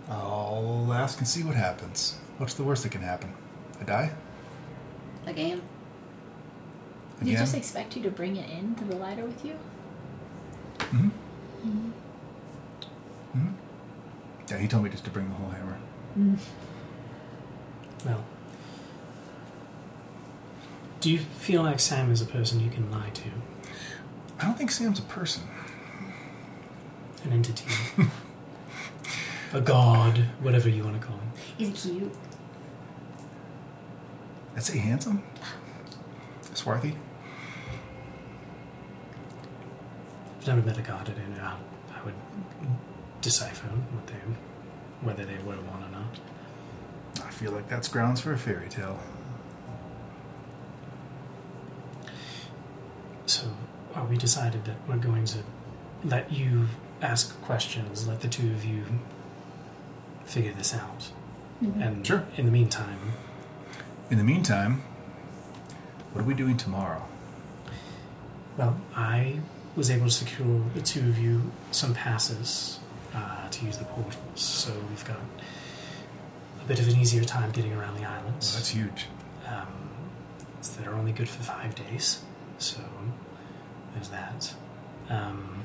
[0.08, 2.16] I'll ask and see what happens.
[2.38, 3.32] What's the worst that can happen?
[3.80, 4.10] I die?
[5.26, 5.62] Again.
[7.18, 9.58] Did you just expect you to bring it into the ladder with you?
[10.80, 11.08] hmm
[13.36, 13.52] hmm
[14.50, 15.78] Yeah, he told me just to bring the whole hammer.
[18.04, 18.24] Well,
[21.00, 23.28] do you feel like Sam is a person you can lie to?
[24.38, 25.42] I don't think Sam's a person.
[27.24, 27.66] An entity?
[29.52, 30.18] a god?
[30.40, 31.30] Whatever you want to call him.
[31.58, 32.12] He's cute.
[34.54, 35.22] I'd say handsome.
[36.54, 36.96] Swarthy.
[40.38, 41.10] I've never met a god.
[41.10, 41.58] I don't know how
[41.94, 42.14] I would
[43.30, 44.22] decipher what they,
[45.02, 47.26] whether they were one or not.
[47.26, 49.00] I feel like that's grounds for a fairy tale.
[53.26, 53.46] So,
[53.96, 55.38] are we decided that we're going to
[56.04, 56.66] let you
[57.02, 58.84] ask questions, let the two of you
[60.24, 61.10] figure this out?
[61.62, 61.82] Mm-hmm.
[61.82, 62.24] And Sure.
[62.36, 63.12] in the meantime,
[64.08, 64.82] In the meantime,
[66.12, 67.02] what are we doing tomorrow?
[68.56, 69.40] well, I
[69.74, 72.78] was able to secure the two of you some passes
[73.16, 75.16] uh, to use the portals, so we've got
[76.62, 78.54] a bit of an easier time getting around the Well, islands.
[78.54, 79.06] that's huge.
[79.46, 79.66] Um,
[80.60, 82.22] so they're only good for five days,
[82.58, 82.80] so
[83.94, 84.54] there's that.
[85.08, 85.64] Um,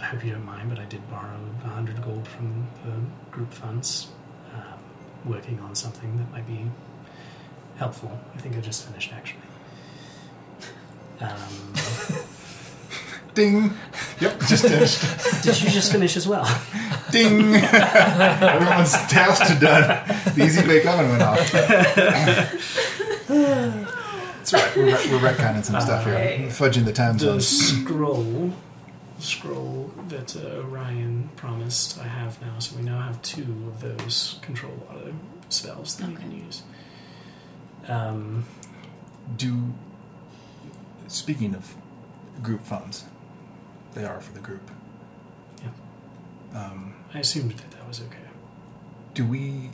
[0.00, 3.52] I hope you don't mind, but I did borrow a hundred gold from the group
[3.52, 4.08] funds,
[4.54, 4.78] um,
[5.30, 6.66] working on something that might be
[7.76, 8.18] helpful.
[8.34, 9.40] I think I just finished actually.
[11.22, 11.74] Um,
[13.34, 13.72] Ding!
[14.20, 15.42] Yep, just finished.
[15.44, 16.44] did you just finish as well?
[17.10, 17.54] Ding!
[17.54, 20.02] Everyone's tasks are done.
[20.34, 21.52] The easy bake oven went off.
[23.28, 24.76] That's right.
[24.76, 26.14] We're, re- we're retconning some stuff here.
[26.14, 26.40] Alright.
[26.48, 27.46] Fudging the time The zones.
[27.46, 28.52] scroll,
[29.18, 32.58] scroll that uh, Orion promised, I have now.
[32.58, 35.12] So we now have two of those control water
[35.50, 36.62] spells that you can use.
[37.88, 38.44] Um,
[39.36, 39.72] Do
[41.08, 41.74] speaking of
[42.42, 43.04] group funds,
[43.94, 44.70] they are for the group.
[45.62, 45.70] Yeah.
[46.58, 48.16] Um, I assumed that that was okay.
[49.14, 49.70] do we?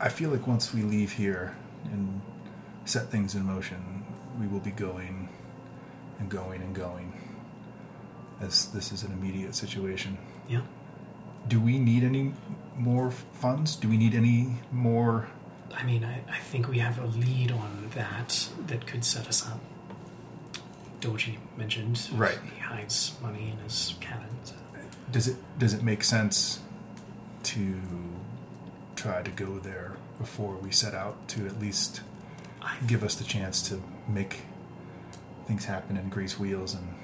[0.00, 2.20] I feel like once we leave here and
[2.84, 4.04] set things in motion,
[4.40, 5.28] we will be going
[6.18, 7.12] and going and going.
[8.40, 10.18] As this is an immediate situation.
[10.48, 10.62] Yeah.
[11.46, 12.34] Do we need any
[12.76, 13.76] more funds?
[13.76, 15.28] Do we need any more?
[15.74, 19.46] I mean, I, I think we have a lead on that that could set us
[19.46, 19.60] up.
[21.02, 22.38] Dorji mentioned Right.
[22.54, 24.28] he hides money in his cabin.
[24.44, 24.54] so-
[25.10, 26.60] Does it does it make sense
[27.42, 27.80] to
[28.96, 32.00] try to go there before we set out to at least
[32.62, 34.42] I, give us the chance to make
[35.46, 36.94] things happen and grease wheels and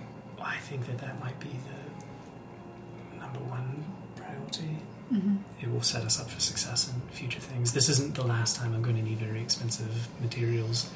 [0.41, 1.51] I think that that might be
[3.11, 3.85] the number one
[4.17, 4.79] priority.
[5.13, 5.37] Mm-hmm.
[5.61, 7.73] It will set us up for success in future things.
[7.73, 10.91] This isn't the last time I'm going to need very expensive materials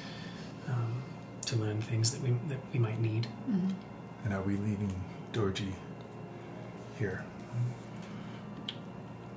[1.46, 3.26] to learn things that we that we might need.
[3.50, 3.70] Mm-hmm.
[4.24, 4.94] and are we leaving
[5.32, 5.72] Dorji
[6.98, 7.24] here?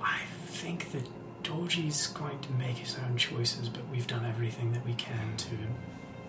[0.02, 1.08] I think that
[1.42, 5.56] Dorji's going to make his own choices, but we've done everything that we can to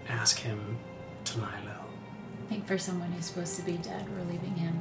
[0.09, 0.77] ask him
[1.25, 1.85] to lie low.
[2.45, 4.79] I think for someone who's supposed to be dead, we're leaving him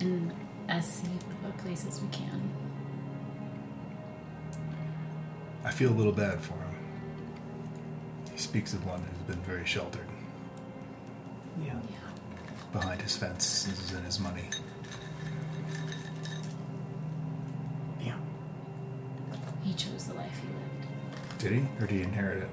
[0.00, 0.32] in
[0.68, 1.10] as safe
[1.44, 2.50] of a place as we can.
[5.64, 6.74] I feel a little bad for him.
[8.32, 10.03] He speaks of one who's been very sheltered.
[12.74, 12.80] Yeah.
[12.80, 14.48] Behind his fences and his money.
[18.00, 18.16] Yeah.
[19.62, 21.38] He chose the life he lived.
[21.38, 21.82] Did he?
[21.82, 22.50] Or did he inherit it?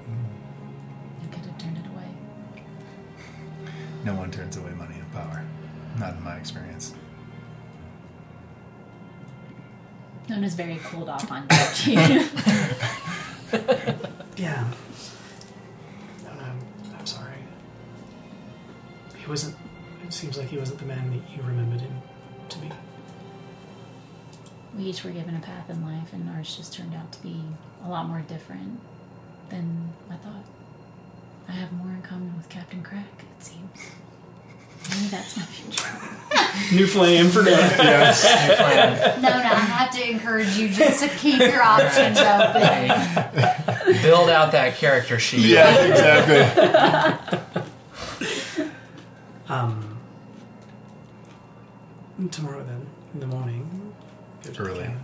[1.22, 2.08] He could have turned it away.
[4.04, 5.44] No one turns away money and power.
[5.98, 6.94] Not in my experience.
[10.28, 11.98] no Nona's very cooled off on Dorji.
[14.36, 14.64] Yeah.
[16.24, 16.44] No, no,
[16.98, 17.36] I'm sorry.
[19.16, 19.54] He wasn't.
[20.12, 22.02] It seems like he wasn't the man that you remembered him
[22.50, 22.68] to be.
[24.76, 27.40] we each were given a path in life, and ours just turned out to be
[27.82, 28.78] a lot more different
[29.48, 30.44] than I thought.
[31.48, 33.06] I have more in common with Captain Crack,
[33.38, 33.86] it seems.
[34.90, 35.88] Maybe that's my future.
[36.76, 37.78] New flame for death.
[37.82, 38.22] Yes.
[39.16, 44.02] No, no, I have to encourage you just to keep your options open.
[44.02, 45.46] Build out that character sheet.
[45.46, 47.62] Yeah, exactly.
[49.48, 49.81] Um.
[52.32, 53.92] Tomorrow then, in the morning.
[54.42, 54.80] go to the Early.
[54.84, 55.00] cabin.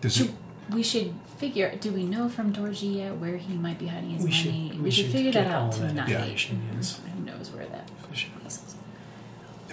[0.00, 0.34] Does Should, it,
[0.70, 1.74] we should figure.
[1.80, 4.68] Do we know from Dorji yet where he might be hiding his We money?
[4.72, 4.82] should.
[4.82, 6.08] We, should figure get that all out that tonight.
[6.10, 6.62] information.
[6.74, 7.00] Yes.
[7.16, 8.30] Who knows where that For sure.
[8.42, 8.74] piece is?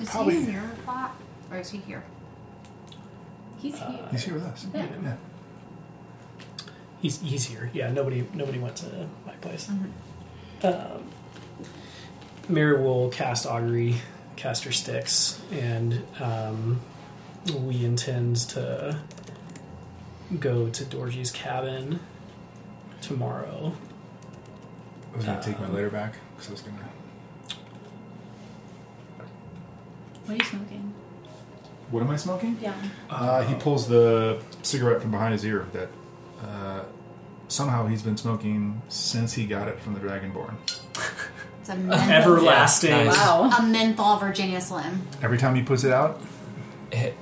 [0.02, 1.16] Is Probably- he in your plot?
[1.52, 2.04] Or is he here?
[3.60, 4.08] He's here.
[4.12, 4.66] he's here with us.
[4.74, 4.86] Yeah.
[5.04, 5.16] yeah.
[7.02, 7.70] He's he's here.
[7.74, 7.92] Yeah.
[7.92, 9.68] Nobody nobody went to my place.
[9.68, 10.66] Mm-hmm.
[10.68, 11.04] Um,
[12.50, 13.96] Mary will cast augury,
[14.36, 16.82] cast her sticks, and um,
[17.52, 19.00] we intend to
[20.40, 22.00] go to Dorji's cabin
[23.02, 23.74] tomorrow.
[25.14, 26.84] I was going to take my letter back because I was going to.
[30.26, 30.94] What are you smoking?
[31.92, 32.58] What am I smoking?
[32.62, 32.74] Yeah.
[33.10, 35.90] Uh, he pulls the cigarette from behind his ear that
[36.42, 36.84] uh,
[37.50, 40.56] somehow he's been smoking since he got it from the Dragonborn.
[41.64, 42.90] It's a menthol, Everlasting.
[42.92, 43.18] Yeah, nice.
[43.18, 43.50] Wow.
[43.58, 45.08] a menthol Virginia Slim.
[45.22, 46.20] Every time he puts it out,
[46.92, 47.16] It-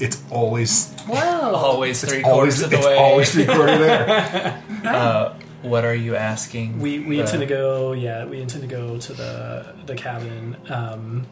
[0.00, 1.52] it's always Whoa.
[1.54, 2.96] always it's three always quarters of the it's way.
[2.96, 4.62] always three quarter there.
[4.84, 6.80] Uh, what are you asking?
[6.80, 7.92] We we the- intend to go.
[7.92, 10.56] Yeah, we intend to go to the the cabin.
[10.68, 11.26] Um,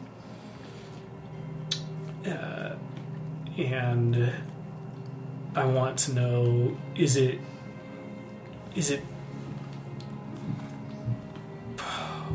[2.27, 2.75] uh,
[3.57, 4.31] and
[5.55, 7.39] I want to know: is it
[8.75, 9.03] is it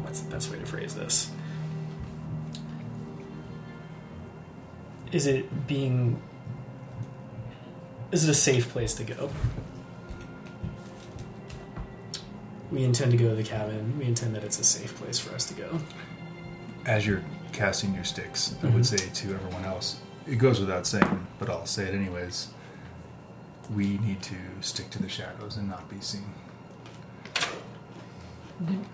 [0.02, 1.30] what's the best way to phrase this?
[5.12, 6.20] Is it being
[8.12, 9.30] is it a safe place to go?
[12.70, 13.98] We intend to go to the cabin.
[13.98, 15.78] We intend that it's a safe place for us to go.
[16.86, 17.22] As you're
[17.52, 18.74] casting your sticks, I Mhm.
[18.74, 22.48] would say to everyone else, it goes without saying, but I'll say it anyways.
[23.74, 26.34] We need to stick to the shadows and not be seen.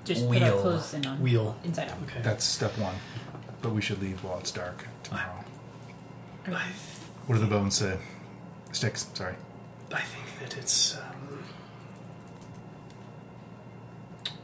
[0.04, 0.62] Just put our Wheel.
[0.62, 1.56] clothes in on Wheel.
[1.64, 1.98] inside out.
[2.04, 2.20] Okay.
[2.22, 2.94] That's step one.
[3.62, 5.44] But we should leave while it's dark tomorrow.
[6.46, 6.64] I,
[7.26, 7.98] What do the bones say?
[8.72, 9.34] Sticks, sorry.
[9.92, 10.96] I think that it's.
[10.96, 11.44] Um,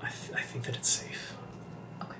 [0.02, 1.34] I, th- I think that it's safe.
[2.02, 2.16] Okay.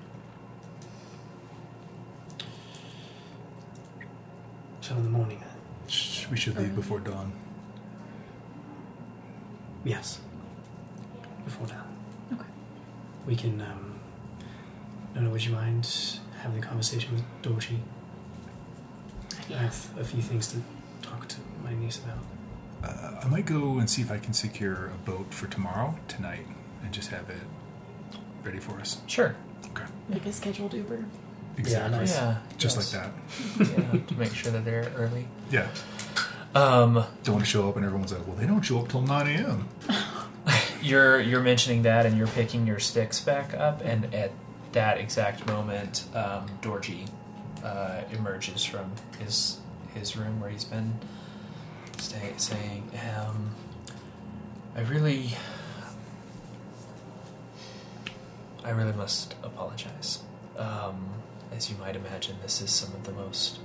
[4.81, 5.49] So in the morning, then.
[5.89, 7.31] Sh- We should leave before dawn.
[9.83, 10.19] Yes.
[11.45, 11.86] Before dawn.
[13.27, 13.35] Okay.
[13.35, 13.57] We can.
[15.13, 17.79] Don't know would you mind having a conversation with Dorji?
[19.49, 20.57] I have a few things to
[21.01, 22.17] talk to my niece about.
[22.83, 26.45] Uh, I might go and see if I can secure a boat for tomorrow, tonight,
[26.83, 27.41] and just have it
[28.43, 29.01] ready for us.
[29.07, 29.35] Sure.
[29.71, 29.85] Okay.
[30.09, 31.03] Like a scheduled Uber.
[31.57, 31.97] Exactly.
[31.97, 32.15] nice.
[32.15, 32.37] Yeah.
[32.57, 32.93] Just yes.
[32.93, 33.93] like that.
[33.93, 35.27] yeah, to make sure that they're early.
[35.49, 35.67] Yeah.
[36.53, 39.01] Um, Don't want to show up and everyone's like, well, they don't show up till
[39.01, 39.67] 9 a.m.
[40.87, 44.31] you're you're mentioning that, and you're picking your sticks back up, and at
[44.71, 47.07] that exact moment, um, Dorji
[47.63, 49.59] uh, emerges from his
[49.93, 50.93] his room where he's been
[51.97, 53.51] stay, saying, um,
[54.75, 55.31] "I really,
[58.63, 60.19] I really must apologize.
[60.57, 61.09] Um,
[61.55, 63.59] as you might imagine, this is some of the most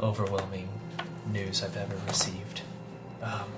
[0.00, 0.68] overwhelming
[1.32, 2.62] news I've ever received."
[3.22, 3.50] Um,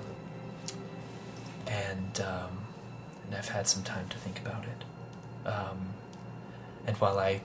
[1.69, 2.59] and um,
[3.25, 5.47] and I've had some time to think about it.
[5.47, 5.89] Um,
[6.85, 7.41] and while I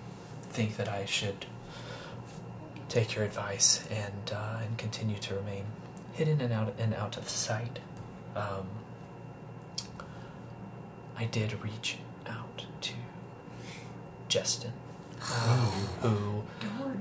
[0.50, 1.46] think that I should
[2.88, 5.64] take your advice and uh, and continue to remain
[6.12, 7.80] hidden and out and out of sight.
[8.36, 8.68] Um,
[11.16, 12.92] I did reach out to
[14.28, 14.72] Justin,
[15.20, 15.58] um,
[16.02, 16.42] who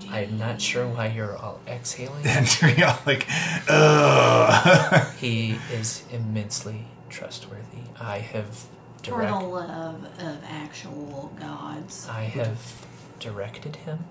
[0.09, 2.23] I'm not sure why you're all exhaling.
[2.25, 3.27] And you're all like,
[3.69, 5.13] ugh.
[5.19, 7.83] he is immensely trustworthy.
[7.99, 8.65] I have
[9.03, 12.07] For the love of actual gods.
[12.09, 12.85] I have
[13.19, 14.05] directed him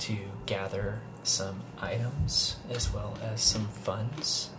[0.00, 0.16] to
[0.46, 4.50] gather some items as well as some funds,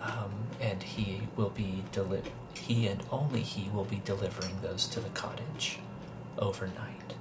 [0.00, 0.30] um,
[0.60, 2.22] and he will be deli-
[2.54, 5.78] He and only he will be delivering those to the cottage
[6.38, 7.14] overnight.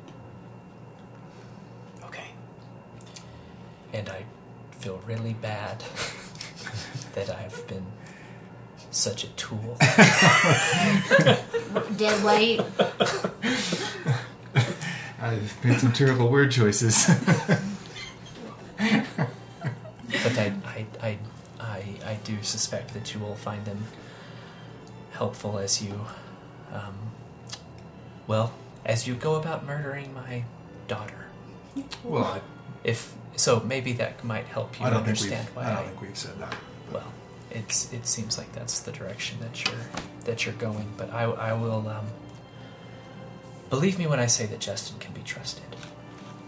[2.06, 2.30] Okay.
[3.94, 4.26] And I
[4.80, 5.84] feel really bad
[7.16, 7.86] that I've been
[8.98, 9.78] such a tool.
[11.98, 12.62] Dead weight.
[15.22, 17.08] I've made some terrible word choices.
[18.78, 21.18] but I, I, I,
[21.60, 23.86] I, I do suspect that you will find them
[25.12, 26.06] helpful as you,
[26.74, 26.96] um,
[28.28, 28.54] well,
[28.86, 30.44] as you go about murdering my
[30.88, 31.26] daughter.
[32.04, 32.42] well, I,
[32.84, 35.32] If so, maybe that might help you I don't think we've.
[35.32, 35.64] understand why.
[35.64, 36.56] I don't I, think we've said that.
[37.58, 39.86] It's it seems like that's the direction that you're
[40.26, 40.94] that you're going.
[40.98, 42.08] But I, I will um,
[43.70, 45.76] believe me when I say that Justin can be trusted,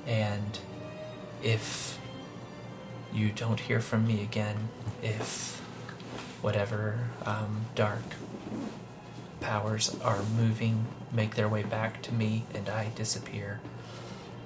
[0.06, 0.60] and
[1.44, 2.00] if
[3.14, 4.70] you don't hear from me again,
[5.02, 5.62] if
[6.42, 8.04] whatever um, dark
[9.42, 13.60] powers are moving make their way back to me and I disappear,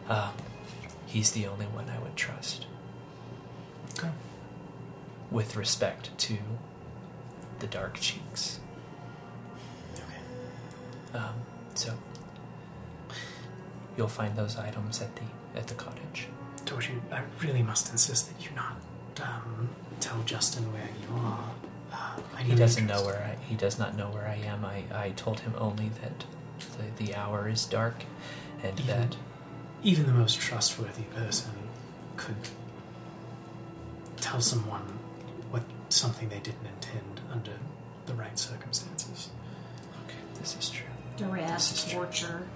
[0.07, 0.31] um,
[1.06, 2.68] he's the only one I would trust
[3.98, 4.10] Okay.
[5.34, 6.38] With respect to
[7.60, 8.60] the dark cheeks.
[11.14, 11.34] Um,
[11.76, 11.93] so
[13.97, 16.27] you'll find those items at the at the cottage.
[16.65, 18.77] Dorji, I really must insist that you not
[19.22, 19.69] um,
[19.99, 21.51] tell Justin where you are.
[21.91, 24.65] Uh, I He doesn't know where I he does not know where I am.
[24.65, 26.26] I, I told him only that
[26.97, 28.03] the, the hour is dark
[28.64, 29.18] and Even- that
[29.84, 31.51] Even the most trustworthy person
[32.18, 32.35] could
[34.18, 34.99] tell someone
[35.93, 37.53] something they didn't intend under
[38.05, 39.29] the right circumstances.
[40.05, 40.87] okay, this is true.
[41.17, 41.99] Duress, This is true.
[41.99, 42.47] torture.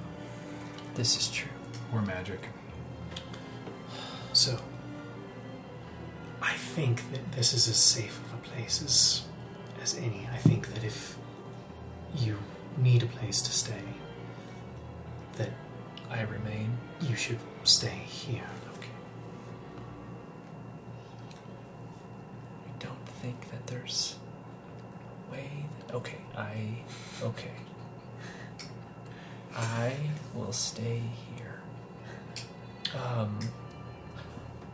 [0.96, 1.52] This is true.
[1.94, 2.48] Or magic.
[4.34, 4.60] So,
[6.42, 9.24] I think that this is as safe of a place as,
[9.82, 10.28] as any.
[10.32, 11.18] I think that if
[12.16, 12.38] you
[12.78, 13.82] need a place to stay,
[15.38, 15.50] that
[16.10, 16.78] I remain.
[17.02, 18.48] you should stay here.
[18.78, 18.88] Okay.
[22.66, 24.16] I don't think that there's
[25.32, 25.50] way.
[25.88, 26.84] That, okay, I.
[27.24, 27.52] Okay.
[29.56, 29.96] I
[30.36, 31.02] will stay
[31.36, 31.60] here.
[32.96, 33.40] Um,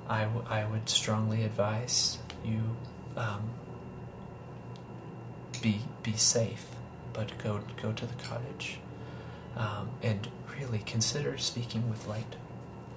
[0.09, 2.75] I, w- I would strongly advise you
[3.15, 3.49] um,
[5.61, 6.65] be be safe,
[7.13, 8.79] but go go to the cottage,
[9.55, 10.27] um, and
[10.59, 12.35] really consider speaking with light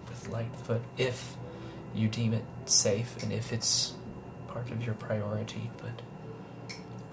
[0.09, 1.37] with Lightfoot if
[1.95, 3.95] you deem it safe and if it's
[4.57, 5.71] part of your priority.
[5.79, 6.01] But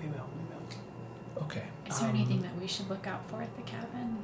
[0.02, 1.44] We will, we will.
[1.44, 4.18] okay, Is there Um, anything that we should look out for at the cabin?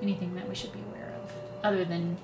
[0.00, 1.30] Anything that we should be aware of,
[1.62, 2.16] other than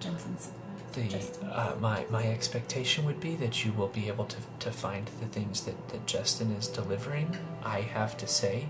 [0.00, 0.50] Justin's?
[0.92, 1.08] the
[1.50, 5.26] uh, my my expectation would be that you will be able to to find the
[5.26, 7.38] things that that Justin is delivering.
[7.64, 8.66] I have to say,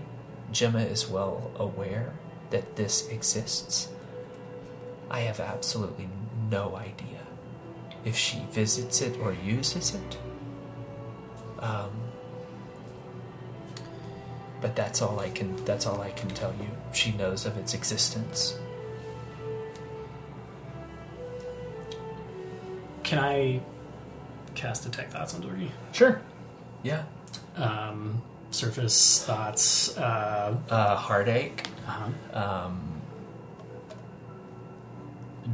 [0.53, 2.13] Gemma is well aware
[2.51, 3.89] that this exists.
[5.11, 6.07] I have absolutely
[6.49, 7.19] no idea
[8.05, 10.17] if she visits it or uses it.
[11.63, 11.91] Um,
[14.61, 15.55] but that's all I can.
[15.65, 16.67] That's all I can tell you.
[16.93, 18.57] She knows of its existence.
[23.03, 23.61] Can I
[24.55, 25.69] cast Detect Thoughts on Dorji?
[25.91, 26.21] Sure.
[26.83, 27.03] Yeah.
[27.55, 28.21] Um,
[28.51, 29.97] surface thoughts.
[29.97, 31.67] Uh, Uh, heartache.
[31.87, 32.39] uh-huh.
[32.65, 33.01] Um,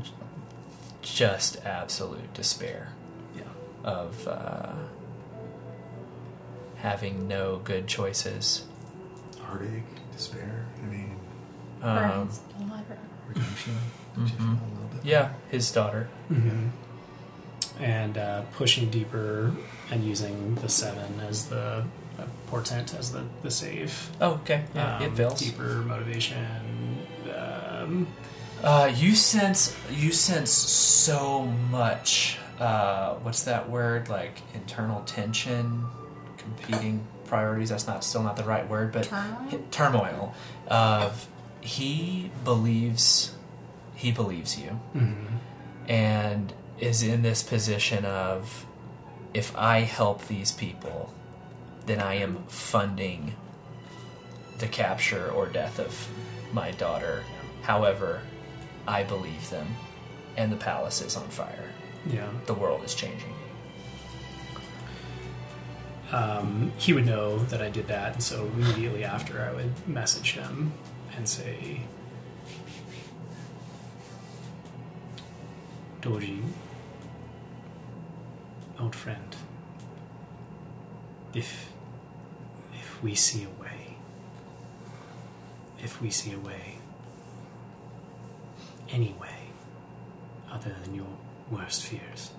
[0.03, 0.11] j-
[1.01, 2.93] just absolute despair
[3.35, 3.43] Yeah.
[3.83, 4.73] of uh,
[6.81, 8.63] having no good choices.
[9.41, 9.83] Heartache,
[10.15, 10.65] despair.
[10.83, 11.15] I mean,
[11.81, 12.29] Um,
[13.27, 13.77] redemption.
[14.17, 14.37] Did you Mhm.
[14.37, 15.05] feel a little bit?
[15.05, 16.07] yeah, his daughter.
[16.27, 16.67] hmm
[17.79, 19.53] And uh, pushing deeper
[19.89, 21.85] and using the seven as the
[22.19, 24.09] uh, portent as the, the save.
[24.19, 24.65] Oh, okay.
[24.75, 25.39] Yeah, Um, it fails.
[25.39, 26.97] Deeper motivation.
[27.37, 28.07] Um,
[28.61, 32.37] Uh, you sense you sense so much.
[32.59, 34.09] Uh, what's that word?
[34.09, 35.85] Like internal tension,
[36.61, 37.69] competing priorities.
[37.69, 39.63] That's not still not the right word, but Turmoil?
[39.71, 40.35] turmoil.
[40.67, 41.27] Of
[41.61, 43.35] he believes
[43.95, 45.15] he believes you, mhm.
[45.87, 48.65] and is in this position of
[49.33, 51.13] if I help these people,
[51.85, 53.35] then I am funding
[54.59, 56.09] the capture or death of
[56.53, 57.23] my daughter.
[57.63, 58.21] However,
[58.87, 59.67] I believe them,
[60.37, 61.71] and the palace is on fire.
[62.05, 62.29] Yeah.
[62.45, 63.33] The world is changing.
[66.11, 70.31] Um, he would know that I did that, and so immediately after, I would message
[70.33, 70.73] him
[71.15, 71.81] and say,
[76.01, 76.41] "Dorji,
[78.79, 79.35] old friend,
[81.33, 81.69] if
[82.73, 83.97] if we see a way,
[85.83, 86.79] if we see a way,
[88.89, 89.51] any way,
[90.51, 91.13] other than your
[91.51, 92.31] worst fears,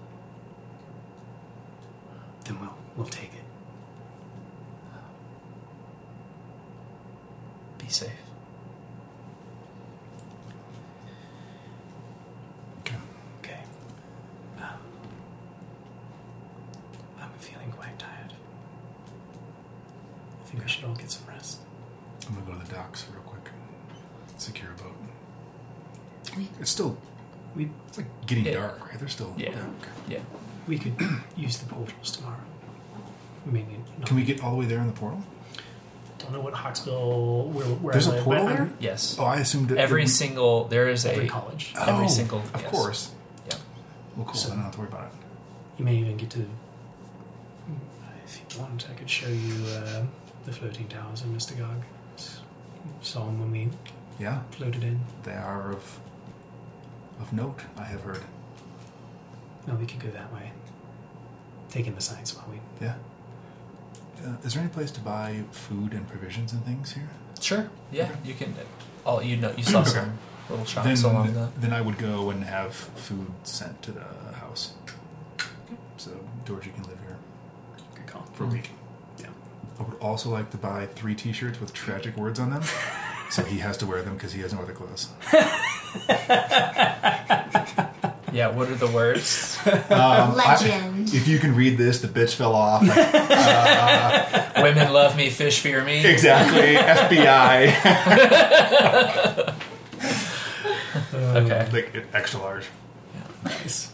[2.45, 3.40] then we'll we'll take it."
[7.91, 8.11] Be safe.
[13.43, 13.59] Okay.
[14.59, 14.65] Um,
[17.21, 18.33] I'm feeling quite tired.
[20.41, 21.59] I think we should all get some rest.
[22.29, 23.51] I'm gonna go to the docks real quick.
[24.39, 24.95] Secure a boat.
[26.37, 26.97] We- It's still.
[27.57, 28.53] We It's like getting Yeah.
[28.53, 29.01] dark, right?
[29.01, 29.35] There's still.
[29.37, 29.51] Yeah.
[29.57, 29.69] dark.
[30.09, 30.21] Yeah.
[30.69, 30.95] we could
[31.37, 32.39] use the portals tomorrow.
[33.45, 34.07] Maybe not.
[34.07, 35.25] Can we get all the way there in the portal?
[36.31, 37.47] Don't know what Hawksbill.
[37.49, 38.73] Where, where There's I a live, portal there?
[38.79, 39.17] Yes.
[39.19, 41.75] Oh, I assumed it, Every it- single there is Every a college.
[41.77, 42.71] every Oh, single Of yes.
[42.71, 43.11] course.
[43.49, 43.55] Yeah.
[44.17, 44.35] Well, cool.
[44.37, 45.13] So- I don't have to worry about it.
[45.77, 46.47] You may even get to.
[48.25, 50.05] If you want, I could show you uh,
[50.45, 51.83] the floating towers in Mystagog.
[53.03, 53.69] Saw them when we
[54.21, 55.01] Yeah, floated in.
[55.25, 55.99] they are of
[57.19, 57.63] of note.
[57.77, 58.23] I have heard.
[59.67, 60.53] No, we could go that way.
[61.71, 62.61] Taking the sights while we.
[62.81, 62.95] Yeah.
[64.25, 67.09] Uh, is there any place to buy food and provisions and things here?
[67.41, 67.71] Sure.
[67.91, 68.05] Yeah.
[68.05, 68.15] Okay.
[68.25, 68.55] You can.
[69.07, 69.53] All you know.
[69.57, 69.91] You saw Okay.
[69.91, 70.19] some
[70.51, 71.49] little shops then, along the.
[71.59, 74.05] then I would go and have food sent to the
[74.41, 74.75] house.
[75.97, 76.11] So
[76.45, 77.17] Dorji can live here
[77.95, 78.23] Good call.
[78.35, 78.71] for a week.
[79.19, 79.27] Yeah.
[79.79, 82.63] I would also like to buy three T-shirts with tragic words on them,
[83.31, 85.09] so he has to wear them because he has no other clothes.
[88.33, 88.49] Yeah.
[88.49, 89.57] What are the words?
[89.67, 91.13] Um, I- Legend.
[91.13, 92.83] if you can read this, the bitch fell off.
[92.83, 95.29] Like, Women love me.
[95.31, 96.05] Fish fear me.
[96.07, 97.75] exactly, FBI,
[101.15, 101.69] Okay.
[101.73, 102.67] like extra large.
[103.45, 103.93] Nice.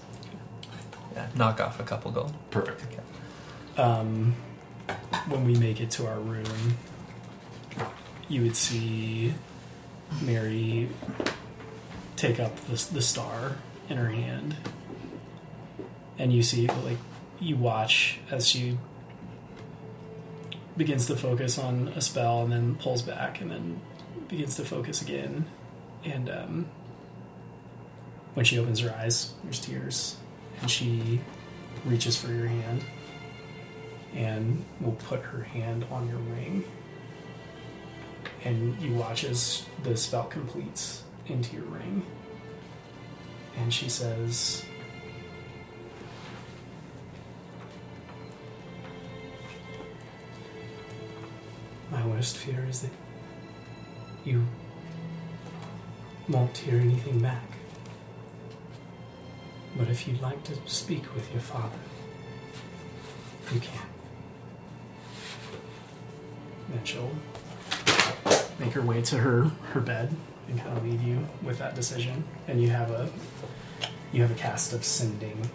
[1.15, 1.27] Yeah.
[1.35, 2.33] Knock off a couple gold.
[2.51, 2.99] Perfect.
[3.79, 4.35] um,
[5.29, 6.77] when we make it to our room,
[8.29, 9.35] you would see
[10.23, 10.89] Mary
[12.17, 13.57] take up the, the star
[13.89, 14.57] in her hand,
[16.19, 16.99] and you see like
[17.41, 18.79] you watch as she
[20.77, 23.81] begins to focus on a spell and then pulls back and then
[24.29, 25.47] begins to focus again,
[26.05, 26.67] and um,
[28.35, 30.17] when she opens her eyes, there's tears,
[30.61, 31.21] and she
[31.85, 32.85] reaches for your hand
[34.15, 36.65] and will put her hand on your ring.
[38.45, 42.05] And you watch as the spell completes into your ring.
[43.57, 44.65] And she says,
[51.91, 52.91] My worst fear is that
[54.25, 54.45] you
[56.29, 57.45] won't hear anything back.
[59.77, 61.79] But if you'd like to speak with your father,
[63.53, 63.87] you can.
[66.69, 67.11] Then she'll
[68.59, 70.17] make her way to her her bed
[70.49, 72.25] and kind of leave you with that decision.
[72.49, 73.09] And you have a
[74.13, 75.49] you have a cast of sending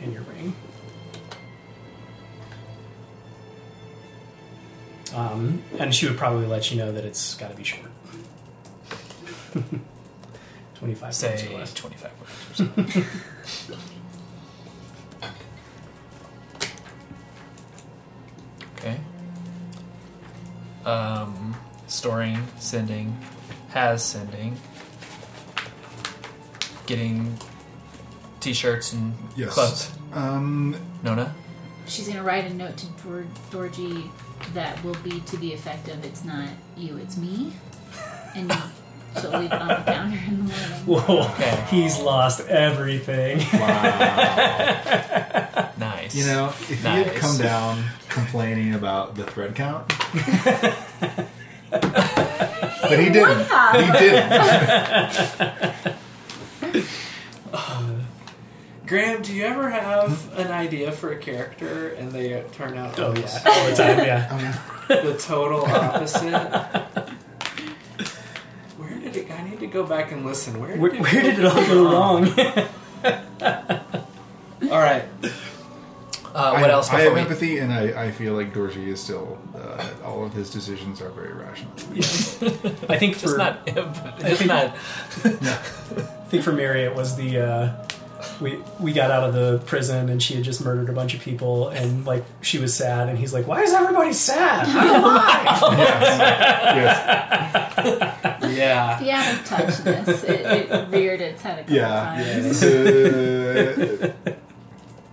[0.00, 0.54] in your ring.
[5.14, 7.90] Um, and she would probably let you know that it's got to be short.
[10.74, 11.72] Twenty-five words Say or less.
[11.74, 12.60] twenty-five words.
[12.60, 13.76] Or so.
[18.78, 19.00] okay.
[20.84, 21.54] Um,
[21.86, 23.16] storing, sending,
[23.74, 24.56] has sending,
[26.86, 27.36] getting
[28.40, 29.52] t-shirts and Yes.
[29.52, 29.90] clothes.
[30.12, 31.34] Um, Nona.
[31.86, 34.10] She's gonna write a note to Dor- Dorji
[34.54, 37.52] that will be to the effect of "It's not you, it's me,"
[38.34, 38.50] and
[39.20, 40.86] she'll leave it on the counter in the morning.
[40.86, 41.64] Whoa, Okay.
[41.70, 43.40] he's lost everything.
[45.76, 46.14] Nice.
[46.14, 47.18] you know, if he had Nice.
[47.18, 49.90] come down complaining about the thread count,
[52.88, 53.46] but he didn't.
[53.74, 55.94] He didn't.
[57.52, 58.00] Uh,
[58.86, 63.14] Graham, do you ever have an idea for a character and they turn out Oh
[63.14, 63.98] yeah, all the time.
[63.98, 64.58] Yeah.
[64.90, 66.34] Oh, the total opposite?
[68.76, 69.30] Where did it?
[69.30, 70.60] I need to go back and listen.
[70.60, 72.28] Where did, Where, it, where did it all go wrong?
[74.70, 75.04] All right.
[76.34, 77.20] Uh, I what else I have we?
[77.20, 79.38] empathy, and I, I feel like Dorsey is still.
[79.54, 81.70] Uh, all of his decisions are very rational.
[82.90, 83.64] I think Just for not.
[83.66, 84.74] Just think- not.
[85.24, 87.72] I think for Mary it was the uh,
[88.40, 91.20] we we got out of the prison and she had just murdered a bunch of
[91.20, 94.66] people and like she was sad and he's like, why is everybody sad?
[94.66, 95.78] I'm alive.
[96.76, 98.54] yes.
[98.56, 98.98] Yeah.
[99.00, 102.14] The out of touchness, it, it reared its head a couple Yeah.
[102.16, 102.62] times.
[102.64, 104.12] Uh,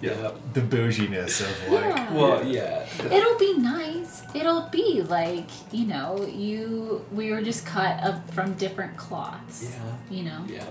[0.02, 0.32] Yeah.
[0.54, 1.84] the bouginess of like.
[1.96, 2.14] Yeah.
[2.14, 2.86] Well, yeah.
[3.12, 4.24] It'll be nice.
[4.34, 9.64] It'll be like you know, you we were just cut up from different cloths.
[9.72, 9.96] Yeah.
[10.18, 10.66] You know, Yeah.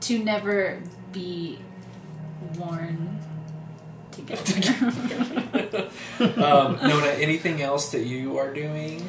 [0.00, 0.80] to never
[1.12, 1.58] be
[2.58, 3.18] worn
[4.10, 5.88] together.
[6.20, 9.02] Um, Nona, anything else that you are doing?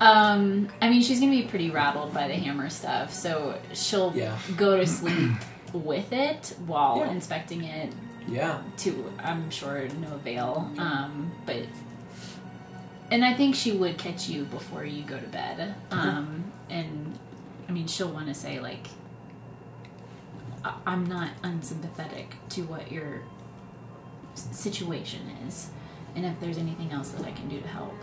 [0.00, 4.36] um, I mean, she's gonna be pretty rattled by the hammer stuff, so she'll Yeah.
[4.56, 5.32] go to sleep
[5.72, 7.10] with it while Yeah.
[7.10, 7.92] inspecting it.
[8.28, 8.60] Yeah.
[8.78, 10.70] To I'm sure no avail.
[10.78, 11.64] Um, but
[13.10, 15.74] and I think she would catch you before you go to bed.
[15.90, 17.18] Um, and
[17.68, 18.88] I mean, she'll want to say like,
[20.64, 23.20] I- "I'm not unsympathetic to what your
[24.34, 25.70] s- situation is,
[26.14, 27.94] and if there's anything else that I can do to help,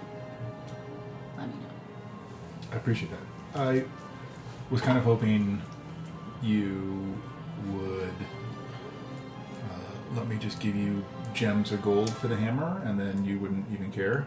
[1.37, 3.59] let me know." I appreciate that.
[3.59, 3.85] I
[4.69, 5.61] was kind of hoping
[6.43, 7.17] you
[7.73, 8.14] would
[9.69, 11.03] uh, let me just give you
[11.34, 14.26] gems or gold for the hammer, and then you wouldn't even care,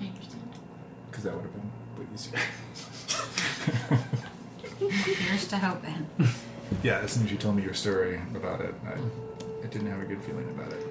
[0.00, 0.42] I understand.
[1.10, 2.38] because that would have been way easier.
[4.78, 6.06] Here's to hoping.
[6.82, 8.92] yeah, as soon as you told me your story about it, I,
[9.64, 10.84] I didn't have a good feeling about it.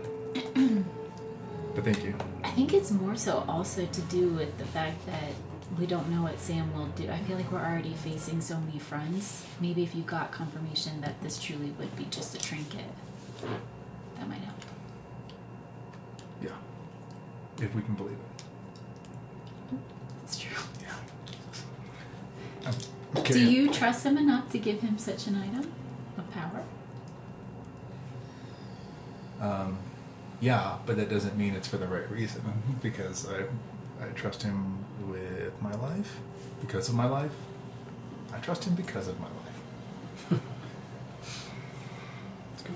[1.76, 2.14] but thank you.
[2.44, 5.32] I think it's more so also to do with the fact that
[5.77, 7.10] we don't know what Sam will do.
[7.10, 9.45] I feel like we're already facing so many fronts.
[9.60, 12.85] Maybe if you got confirmation that this truly would be just a trinket,
[14.18, 14.57] that might help.
[16.41, 16.49] Yeah,
[17.61, 19.80] if we can believe it.
[20.22, 20.57] That's true.
[20.81, 22.72] Yeah.
[23.18, 23.34] Okay.
[23.34, 25.72] Do you trust him enough to give him such an item
[26.18, 26.64] of power?
[29.39, 29.77] Um,
[30.39, 32.41] yeah, but that doesn't mean it's for the right reason.
[32.81, 33.44] Because I,
[34.03, 35.27] I trust him with
[35.62, 36.18] my life,
[36.62, 37.32] because of my life.
[38.34, 40.42] I trust him because of my life.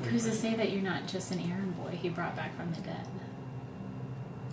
[0.10, 2.82] Who's to say that you're not just an errand boy he brought back from the
[2.82, 3.06] dead?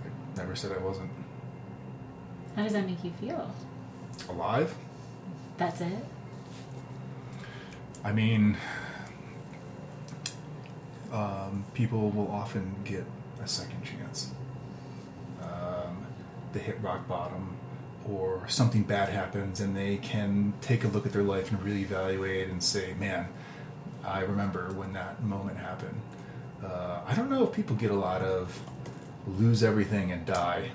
[0.05, 1.11] I never said I wasn't
[2.57, 3.51] How does that make you feel?
[4.29, 4.75] alive.
[5.57, 6.05] That's it?
[8.05, 8.57] I mean,
[11.13, 13.05] um, people will often get
[13.43, 14.31] a second chance.
[15.43, 16.05] Um,
[16.53, 17.57] they hit rock bottom,
[18.09, 21.83] or something bad happens, and they can take a look at their life and really
[21.83, 23.29] evaluate and say, "Man,
[24.05, 26.01] I remember when that moment happened."
[26.65, 28.61] Uh, I don't know if people get a lot of
[29.27, 30.71] lose everything and die,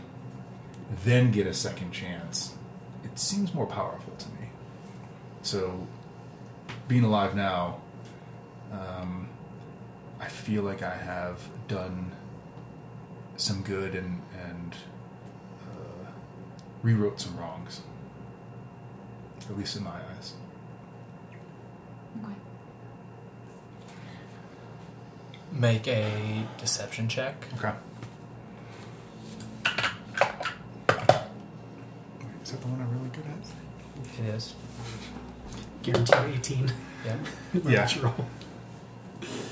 [1.04, 2.56] then get a second chance.
[3.04, 4.50] It seems more powerful to me.
[5.42, 5.88] So,
[6.88, 7.82] being alive now,
[8.72, 9.28] um,
[10.20, 12.12] I feel like I have done
[13.36, 14.22] some good and
[16.84, 17.82] rewrote some wrongs,
[19.50, 20.34] at least in my eyes.
[22.24, 22.34] Okay.
[25.52, 27.36] Make a deception check.
[27.58, 27.72] Okay.
[32.44, 34.26] Is that the one I'm really good at?
[34.26, 34.56] It is.
[35.82, 36.72] Guarantee 18.
[37.06, 37.18] Yep.
[37.66, 37.72] Yeah.
[37.82, 38.16] Natural.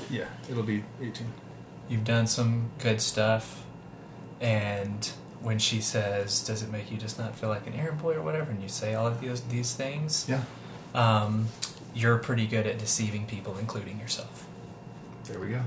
[0.09, 1.27] Yeah, it'll be 18.
[1.87, 3.63] You've done some good stuff,
[4.39, 5.09] and
[5.41, 8.21] when she says, "Does it make you just not feel like an errand boy or
[8.21, 10.41] whatever?" and you say all of these these things, Yeah,
[10.93, 11.47] um,
[11.93, 14.45] you're pretty good at deceiving people, including yourself.
[15.25, 15.61] there we go.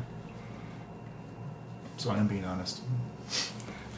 [1.96, 2.80] So I am being honest.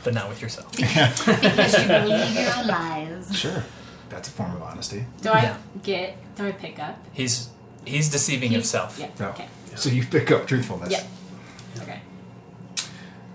[0.05, 0.71] But not with yourself.
[0.77, 3.37] Because you believe your own lies.
[3.37, 3.65] Sure,
[4.09, 5.05] that's a form of honesty.
[5.23, 5.57] Do I Yeah.
[5.83, 6.97] get, do I pick up?
[7.13, 7.49] He's
[7.85, 8.99] he's deceiving He's- himself.
[8.99, 9.29] Yeah, No.
[9.31, 9.49] okay.
[9.75, 10.91] So you pick up truthfulness.
[10.91, 11.83] Yeah.
[11.83, 12.01] Okay.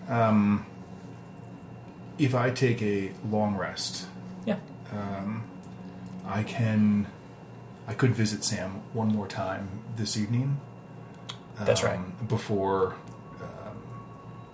[0.10, 0.66] Um,
[2.22, 4.06] if I take a long rest,
[4.46, 4.58] Yeah.
[4.92, 5.44] um,
[6.26, 7.08] I can.
[7.88, 9.68] I could visit Sam one more time
[9.98, 10.60] this evening.
[11.60, 11.98] That's right.
[11.98, 12.96] um, Before,
[13.42, 13.78] um,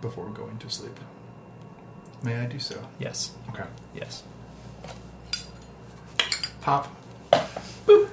[0.02, 0.98] before going to sleep.
[2.24, 2.76] May I do so?
[3.00, 3.32] Yes.
[3.50, 3.66] Okay.
[3.94, 4.24] Yes.
[6.62, 6.88] Pop.
[7.86, 8.10] Boop.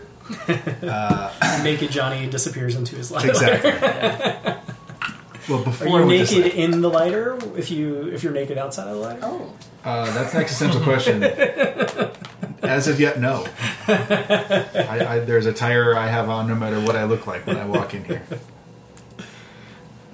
[0.83, 3.25] uh, Make it Johnny disappears into his life.
[3.25, 3.73] Exactly.
[5.49, 7.39] well, Are you I went to naked in the lighter?
[7.57, 9.21] If you if you're naked outside of the lighter?
[9.23, 9.53] Oh.
[9.85, 11.23] Uh, that's an existential question.
[12.63, 13.47] As of yet, no.
[13.87, 17.59] I, I, there's a tire I have on no matter what I look like when
[17.59, 18.23] I walk in here.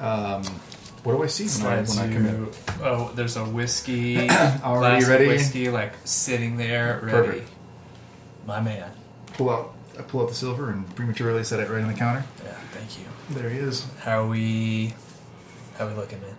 [0.01, 0.43] Um,
[1.05, 2.48] What do I see when I, when I come in?
[2.82, 4.28] Oh, there's a whiskey.
[4.28, 5.27] Already glass of ready?
[5.28, 7.28] Whiskey, like sitting there, ready.
[7.28, 7.51] Perfect.
[8.47, 8.90] My man.
[9.35, 12.24] Pull out, I pull out the silver and prematurely set it right on the counter.
[12.44, 13.05] Yeah, thank you.
[13.31, 13.86] There he is.
[14.01, 14.94] How are we?
[15.81, 16.36] How are we looking, man?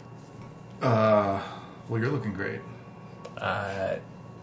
[0.83, 1.41] Uh,
[1.89, 2.61] well, you're looking great.
[3.39, 3.95] Uh,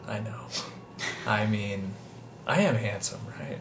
[0.08, 0.40] I know.
[1.26, 1.94] I mean,
[2.48, 3.60] I am handsome, right?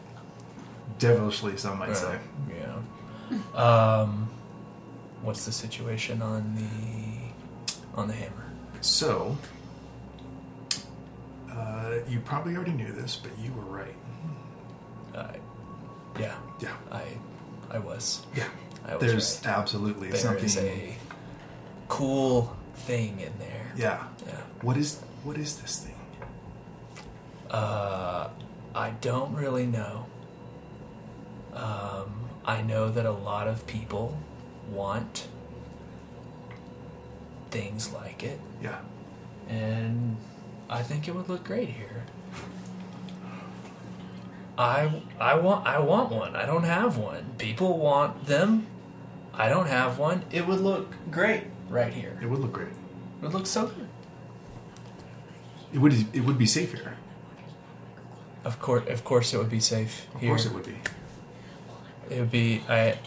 [0.98, 2.18] Devilishly, some might say.
[2.50, 3.56] Yeah.
[3.56, 4.28] Um,
[5.22, 8.50] what's the situation on the on the hammer?
[8.80, 9.38] So,
[11.52, 13.94] uh, you probably already knew this, but you were right.
[15.14, 15.34] Uh,
[16.18, 17.04] yeah, Yeah, I
[17.70, 18.26] I was.
[18.34, 18.48] yeah.
[18.84, 19.56] I was There's right.
[19.56, 20.44] absolutely There something.
[20.44, 20.96] is a
[21.88, 23.72] cool thing in there.
[23.76, 24.04] Yeah.
[24.26, 24.40] Yeah.
[24.62, 25.94] What is what is this thing?
[27.50, 28.28] Uh,
[28.74, 30.06] I don't really know.
[31.54, 34.16] Um, I know that a lot of people
[34.70, 35.28] want
[37.50, 38.78] things like it, Yeah.
[39.48, 40.16] and
[40.68, 42.04] I think it would look great here.
[44.58, 46.36] I I want I want one.
[46.36, 47.24] I don't have one.
[47.38, 48.66] People want them.
[49.32, 50.24] I don't have one.
[50.30, 52.18] It would look great right here.
[52.22, 52.68] It would look great.
[52.68, 53.88] It would look so good.
[55.72, 56.96] It would it would be safe here.
[58.44, 60.30] Of course, of course, it would be safe Of here.
[60.30, 60.76] course, it would be.
[62.10, 62.62] It would be.
[62.68, 62.98] I.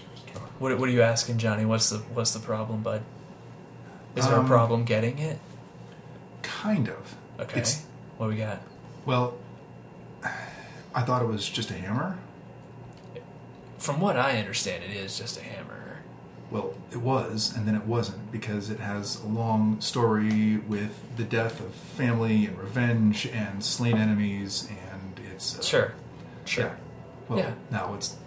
[0.59, 1.65] What, what are you asking, Johnny?
[1.65, 3.01] What's the What's the problem, bud?
[4.15, 5.39] Is there a Um, problem getting it?
[6.43, 7.15] Kind of.
[7.39, 7.59] Okay.
[7.61, 7.83] It's
[8.17, 8.61] what we got?
[9.05, 9.35] well.
[10.93, 12.17] I thought it was just a hammer.
[13.79, 15.70] From what I understand, it is just a hammer.
[16.51, 21.23] Well, it was, and then it wasn't because it has a long story with the
[21.23, 25.93] death of family and revenge and slain enemies, and it's uh, Sure.
[26.45, 26.65] Sure.
[26.65, 26.75] Yeah.
[27.29, 27.53] Well, Yeah.
[27.71, 28.17] now it's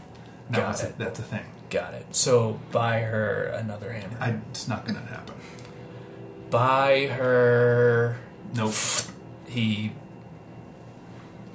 [0.49, 0.99] now Got it's a, it.
[0.99, 1.45] that's a thing.
[1.69, 2.07] Got it.
[2.13, 4.17] So buy her another hammer.
[4.21, 5.35] I, it's not going to happen.
[6.51, 8.17] buy her.
[8.55, 8.73] Nope.
[9.49, 9.93] He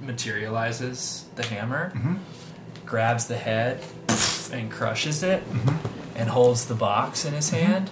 [0.01, 2.19] materializes the hammer, Mhm.
[2.85, 3.79] grabs the head,
[4.51, 5.98] and crushes it, Mm-hmm.
[6.19, 7.89] And holds the box in his hand,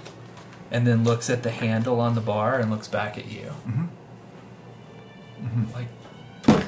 [0.70, 3.52] and then looks at the handle on the bar and looks back at you.
[3.68, 3.88] Mhm.
[5.74, 5.88] Like,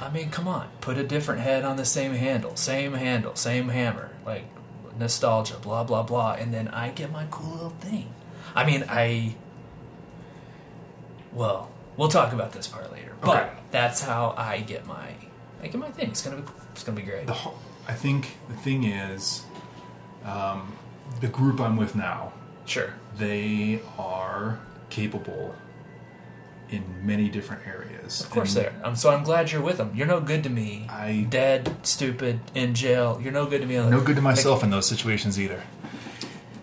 [0.02, 3.70] I mean, come on, put a different head on the same handle, same handle, same
[3.70, 4.44] hammer, like
[4.98, 8.14] nostalgia, blah blah blah, and then I get my cool little thing.
[8.56, 9.36] I mean, I.
[11.34, 13.50] Well, we'll talk about this part later, but Okay.
[13.72, 15.14] that's how I get my,
[15.62, 16.10] I get my thing.
[16.10, 17.28] It's gonna be, it's gonna be great.
[17.28, 17.58] The ho-
[17.88, 19.44] I think the thing is,
[20.26, 20.74] um,
[21.22, 22.34] the group I'm with now,
[22.66, 22.94] Sure.
[23.18, 24.60] they are
[24.90, 25.56] capable
[26.70, 28.22] in many different areas.
[28.22, 28.74] Of course And they are.
[28.86, 29.92] I'm so I'm glad you're with them.
[29.96, 30.86] You're no good to me.
[30.90, 33.20] I- dead, stupid, in jail.
[33.24, 33.78] You're no good to me.
[33.78, 35.62] On No good to myself in those situations either.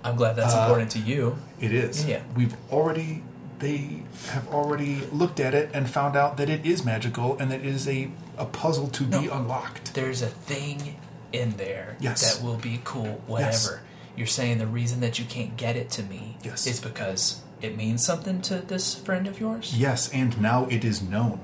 [0.05, 1.39] I'm glad that's Uh, important to you.
[1.61, 2.05] It is.
[2.07, 2.21] Yeah.
[2.37, 3.23] We've already
[3.59, 4.03] they
[4.33, 7.67] have already looked at it and found out that it is magical and that it
[7.75, 9.95] is a, a puzzle to be unlocked.
[9.95, 10.97] There's a thing
[11.33, 12.37] in there Yes.
[12.37, 13.23] that will be cool.
[13.27, 13.81] Whatever.
[14.17, 16.67] You're saying the reason that you can't get it to me Yes.
[16.67, 19.75] is because it means something to this friend of yours.
[19.77, 21.41] Yes, and now it is known.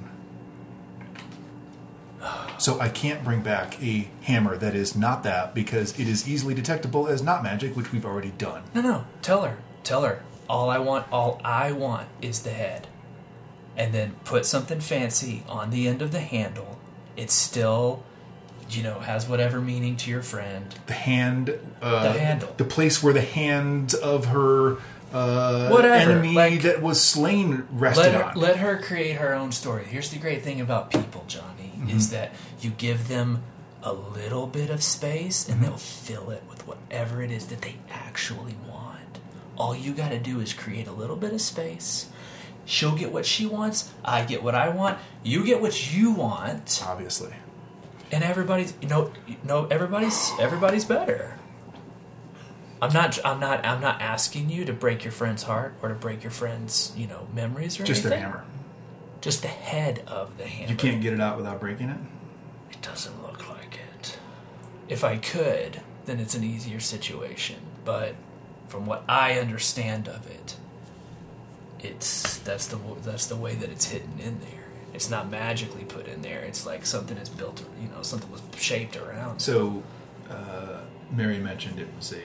[2.58, 6.54] So I can't bring back a hammer that is not that because it is easily
[6.54, 8.62] detectable as not magic, which we've already done.
[8.72, 9.04] No, no.
[9.20, 9.58] Tell her.
[9.82, 10.22] Tell her.
[10.48, 12.86] All I want, all I want is the head.
[13.76, 16.78] And then put something fancy on the end of the handle.
[17.16, 18.04] It's still,
[18.74, 20.74] you know, has whatever meaning to your friend.
[20.86, 22.54] The hand, uh, The handle.
[22.56, 24.78] the place where the hand of her
[25.12, 28.34] uh, Whatever, enemy like- that was slain rested Let her, on.
[28.36, 29.84] let her create her own story.
[29.84, 31.96] Here's the great thing about people, Johnny, Mm-hmm.
[31.96, 33.42] is that you give them
[33.82, 35.64] a little bit of space and Mm-hmm.
[35.66, 39.18] they'll fill it with whatever it is that they actually want.
[39.58, 42.08] All you got to do is create a little bit of space.
[42.64, 43.90] She'll get what she wants.
[44.04, 44.96] I get what I want.
[45.24, 47.34] You get what you want, Obviously,
[48.12, 51.38] and everybody's you know you know everybody's everybody's better.
[52.80, 55.94] I'm not I'm not I'm not asking you to break your friend's heart or to
[55.94, 57.86] break your friend's you know memories or anything.
[57.86, 58.10] just anything.
[58.10, 58.44] their hammer.
[59.20, 60.70] Just the head of the hammer.
[60.70, 62.00] You can't get it out without breaking it.
[62.70, 64.18] It doesn't look like it.
[64.88, 67.60] If I could, then it's an easier situation.
[67.84, 68.16] But
[68.66, 70.56] from what I understand of it,
[71.78, 74.61] it's that's the that's the way that it's hidden in there.
[74.94, 76.40] It's not magically put in there.
[76.40, 77.64] It's like something is built.
[77.80, 79.40] You know, something was shaped around.
[79.40, 79.82] So,
[80.30, 82.22] uh, Mary mentioned it was a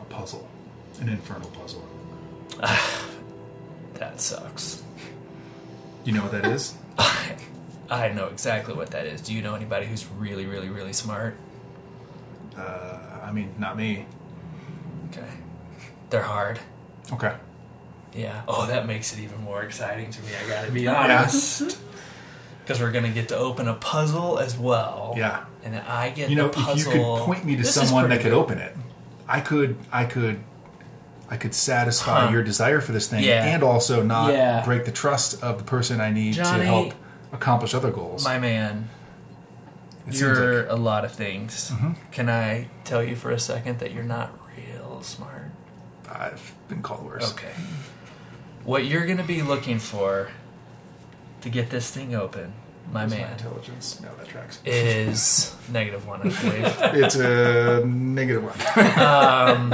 [0.00, 0.48] a puzzle,
[1.00, 1.86] an infernal puzzle.
[3.94, 4.82] That sucks.
[6.04, 6.74] You know what that is?
[6.98, 7.36] I
[7.90, 9.20] I know exactly what that is.
[9.20, 11.36] Do you know anybody who's really, really, really smart?
[12.56, 14.06] Uh, I mean, not me.
[15.10, 15.28] Okay,
[16.10, 16.58] they're hard.
[17.12, 17.34] Okay.
[18.14, 18.42] Yeah.
[18.46, 20.28] Oh, that makes it even more exciting to me.
[20.44, 21.78] I gotta be honest.
[22.62, 25.14] Because we're gonna get to open a puzzle as well.
[25.16, 25.44] Yeah.
[25.64, 28.18] And I get You know, if you could point me to This is someone pretty
[28.18, 28.76] that could open it,
[29.28, 30.40] I could, I could,
[31.30, 32.32] I could satisfy Huh.
[32.32, 33.44] your desire for this thing, Yeah.
[33.44, 34.62] and also not Yeah.
[34.64, 36.94] break the trust of the person I need Johnny, to help
[37.32, 38.24] accomplish other goals.
[38.24, 38.88] My man,
[40.06, 40.70] It seems you're Mm-hmm.
[40.70, 41.72] a lot of things.
[42.12, 45.50] Can I tell you for a second that you're not real smart?
[46.10, 47.30] I've been called worse.
[47.32, 47.52] Okay.
[48.64, 50.28] What you're gonna be looking for
[51.42, 52.52] to get this thing open,
[52.90, 54.00] my Where's my man, intelligence.
[54.00, 54.60] No, that tracks.
[54.64, 56.34] is negative one, I believe.
[57.04, 58.98] it's a negative one.
[58.98, 59.72] um,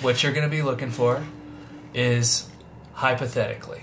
[0.00, 1.22] what you're going to be looking for
[1.94, 2.48] is
[2.94, 3.82] hypothetically.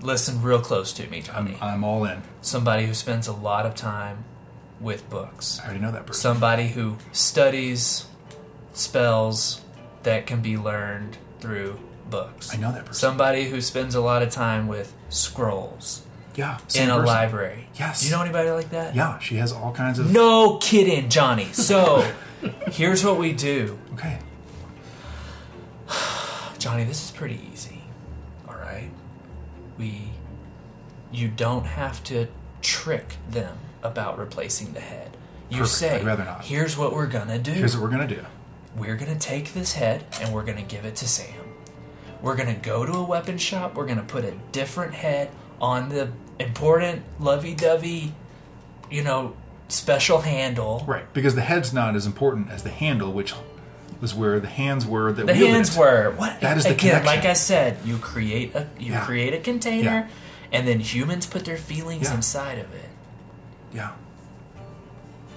[0.00, 1.56] Listen real close to me, Johnny.
[1.60, 2.22] I'm, I'm all in.
[2.42, 4.24] Somebody who spends a lot of time
[4.80, 5.58] with books.
[5.60, 6.20] I already know that person.
[6.20, 8.06] Somebody who studies
[8.72, 9.62] spells
[10.02, 12.52] that can be learned through books.
[12.54, 12.94] I know that person.
[12.94, 16.02] Somebody who spends a lot of time with scrolls
[16.34, 17.06] yeah, in a person.
[17.06, 17.68] library.
[17.76, 18.00] Yes.
[18.00, 18.94] Do you know anybody like that?
[18.94, 20.10] Yeah, she has all kinds of.
[20.10, 21.46] No kidding, Johnny.
[21.52, 22.08] So,
[22.68, 23.78] here's what we do.
[23.94, 24.18] Okay.
[26.58, 27.82] Johnny, this is pretty easy.
[28.48, 28.90] All right?
[29.78, 30.10] We
[31.12, 32.26] you don't have to
[32.62, 35.16] trick them about replacing the head.
[35.48, 35.76] You Perfect.
[35.78, 36.44] say, I'd rather not.
[36.44, 37.52] "Here's what we're going to do.
[37.52, 38.24] Here's what we're gonna do.
[38.76, 41.43] we're going to take this head and we're going to give it to Sam.
[42.24, 43.74] We're going to go to a weapon shop.
[43.74, 45.30] We're going to put a different head
[45.60, 46.10] on the
[46.40, 48.14] important lovey-dovey,
[48.90, 49.36] you know,
[49.68, 50.82] special handle.
[50.86, 53.34] Right, because the head's not as important as the handle, which
[54.00, 55.78] was where the hands were that The hands it.
[55.78, 56.40] were what?
[56.40, 57.00] That is the again.
[57.02, 57.06] connection.
[57.06, 59.04] Like I said, you create a you Yeah.
[59.04, 60.06] create a container, Yeah.
[60.52, 62.14] and then humans put their feelings Yeah.
[62.14, 62.88] inside of it.
[63.72, 63.90] Yeah.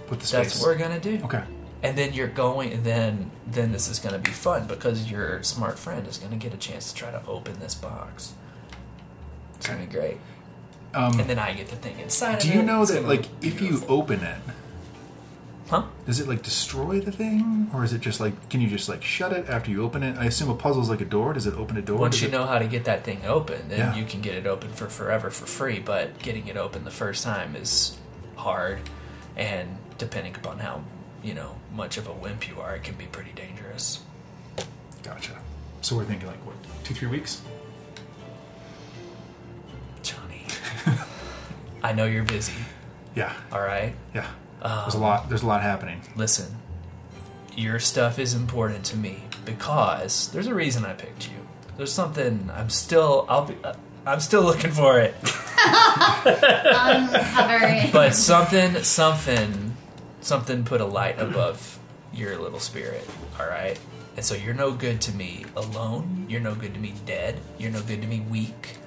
[0.07, 0.53] Put the space.
[0.53, 1.19] That's what we're gonna do.
[1.25, 1.43] Okay.
[1.83, 2.73] And then you're going.
[2.73, 6.53] And then then this is gonna be fun because your smart friend is gonna get
[6.53, 8.33] a chance to try to open this box.
[9.55, 10.17] It's gonna be great.
[10.93, 12.39] Um, And then I get the thing inside.
[12.39, 12.63] do you it.
[12.65, 14.37] know It's that, like, if you open it,
[15.69, 15.83] huh?
[16.05, 19.03] does it like destroy the thing, or is it just like, can you just like
[19.03, 20.17] shut it after you open it?
[20.17, 21.33] I assume a puzzle is like a door.
[21.33, 21.99] Does it open a door?
[21.99, 23.95] Once Does you it- know how to get that thing open, then Yeah.
[23.95, 25.79] you can get it open for forever for free.
[25.79, 27.97] But getting it open the first time is
[28.37, 28.79] hard,
[29.35, 30.81] and depending upon how
[31.27, 33.99] you know much of a wimp you are, it can be pretty dangerous.
[35.03, 35.33] Gotcha.
[35.81, 37.41] So we're thinking like what, two, three weeks?
[40.03, 40.45] Johnny,
[41.83, 42.53] I know you're busy.
[43.15, 43.33] Yeah.
[43.51, 44.27] All right, Yeah.
[44.61, 45.29] there's Um, a lot.
[45.29, 46.01] There's a lot happening.
[46.15, 46.55] listen.
[47.55, 51.37] Your stuff is important to me because there's a reason I picked you.
[51.75, 53.25] There's something I'm still.
[53.27, 53.55] I'll be.
[53.63, 53.73] Uh,
[54.05, 55.15] I'm still looking for it.
[56.25, 57.91] Uncovering.
[57.91, 59.75] but something something
[60.21, 61.79] something put a light above
[62.13, 63.07] your little spirit
[63.39, 63.79] all right
[64.15, 66.25] and so you're no good to me alone.
[66.27, 67.39] You're no good to me dead.
[67.59, 68.77] You're no good to me weak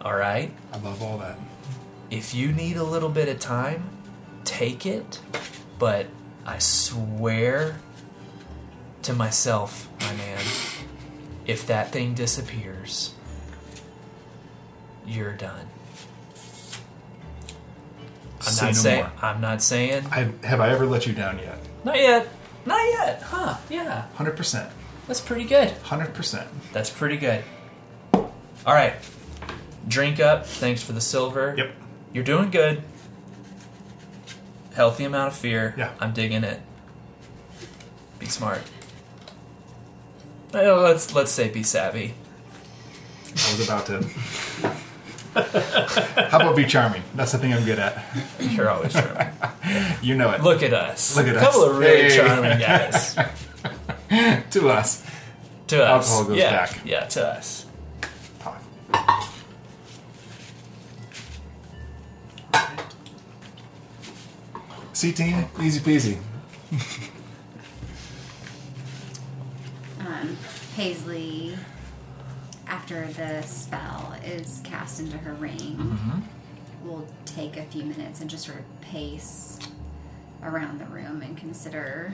[0.00, 1.38] all right I love all that.
[2.10, 3.90] if you need a little bit of time
[4.44, 5.20] take it.
[5.78, 6.06] But
[6.46, 7.80] i swear
[9.02, 10.40] to myself my man
[11.46, 13.14] if that thing disappears
[15.06, 15.66] you're done
[18.46, 19.12] I'm Say not no saying more.
[19.22, 21.58] I'm not saying I, have I ever let you down yet?
[21.84, 22.28] not yet.
[22.66, 23.22] Not yet.
[23.22, 23.56] Huh.
[23.68, 24.06] Yeah.
[24.14, 24.70] Hundred percent.
[25.06, 25.70] That's pretty good.
[25.82, 26.48] Hundred percent.
[26.72, 27.44] That's pretty good.
[28.14, 28.32] All
[28.66, 28.94] right.
[29.86, 30.46] Drink up.
[30.46, 31.54] Thanks for the silver.
[31.58, 31.72] Yep.
[32.14, 32.82] You're doing good.
[34.74, 35.74] Healthy amount of fear.
[35.76, 35.92] Yeah.
[36.00, 36.60] I'm digging it.
[38.18, 38.62] Be smart.
[40.52, 42.14] Well, let's let's say be savvy.
[43.28, 44.08] I was about to.
[45.34, 47.02] How about be charming?
[47.14, 48.04] That's the thing I'm good at.
[48.40, 49.28] You're always charming.
[50.02, 50.42] You know it.
[50.42, 51.16] Look at us.
[51.16, 52.16] Look at a couple of really Hey.
[52.16, 53.14] charming guys.
[54.50, 55.02] to us.
[55.68, 55.88] To us.
[56.10, 56.50] Alcohol goes yeah.
[56.50, 56.80] back.
[56.84, 57.64] Yeah, to us.
[58.40, 58.62] Pop.
[64.92, 66.18] C team, easy peasy.
[70.00, 70.36] um,
[70.76, 71.56] Paisley,
[72.66, 75.76] after the spell is cast into her ring,
[76.84, 79.58] will take a few minutes and just sort of pace
[80.42, 82.12] around the room and consider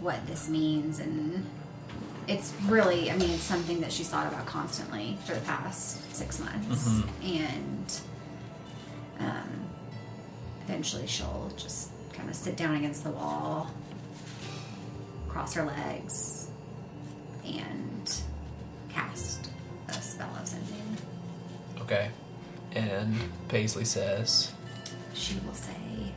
[0.00, 0.98] what this means.
[1.00, 1.46] And
[2.26, 6.38] it's really, I mean, it's something that she's thought about constantly for the past six
[6.38, 6.84] months.
[7.22, 8.00] And
[9.20, 9.66] um,
[10.64, 13.70] eventually she'll just kind of sit down against the wall
[15.28, 16.48] cross her legs
[17.44, 17.87] and
[18.98, 19.50] cast
[19.88, 20.54] a spell of.
[21.82, 22.10] Okay.
[22.74, 23.14] And
[23.48, 24.52] Paisley says,
[25.14, 26.12] She will say,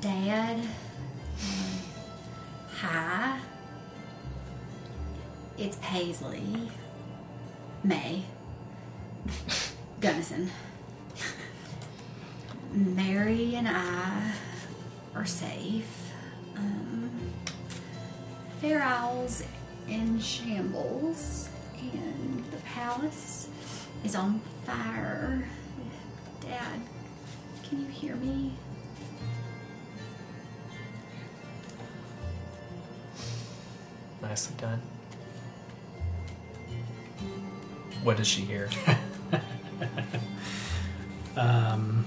[0.00, 0.60] Dad,
[2.80, 3.38] Hi.
[5.58, 6.70] It's Paisley.
[7.84, 8.22] May.
[10.00, 10.50] Gunnison.
[12.72, 14.32] Mary and I
[15.14, 15.99] are safe.
[18.60, 19.42] Fair Owl's
[19.88, 21.48] in shambles,
[21.80, 23.48] and the palace
[24.04, 25.48] is on fire.
[26.40, 26.80] Dad,
[27.68, 28.52] can you hear me?
[34.20, 34.82] Nicely done.
[38.02, 38.68] What does she hear?
[41.36, 42.04] Um,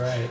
[0.00, 0.30] right.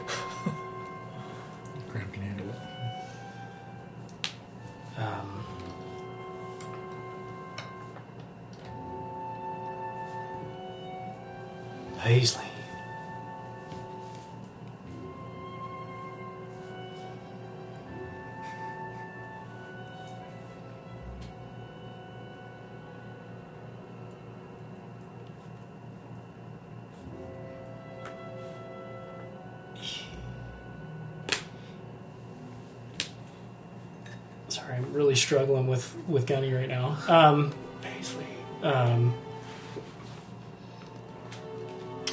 [35.17, 36.97] Sorry, struggling with with Gunny right now.
[37.07, 38.25] Um, Paisley.
[38.61, 39.13] Um,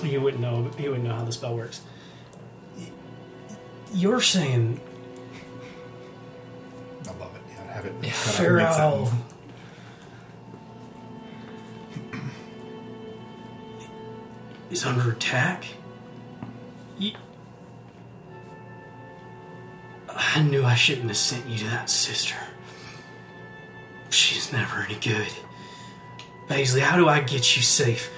[0.03, 0.71] you wouldn't know.
[0.79, 1.81] You wouldn't know how the spell works.
[3.93, 4.81] You're saying
[7.07, 7.43] I love it.
[7.49, 7.93] Yeah, have it.
[8.03, 8.11] Yeah.
[8.11, 8.61] cut Fair.
[8.61, 9.13] Owl
[14.71, 15.67] is under attack.
[20.17, 22.37] I knew I shouldn't have sent you to that sister.
[24.55, 25.33] She's never any good.
[26.47, 28.09] Paisley, how do I get you safe?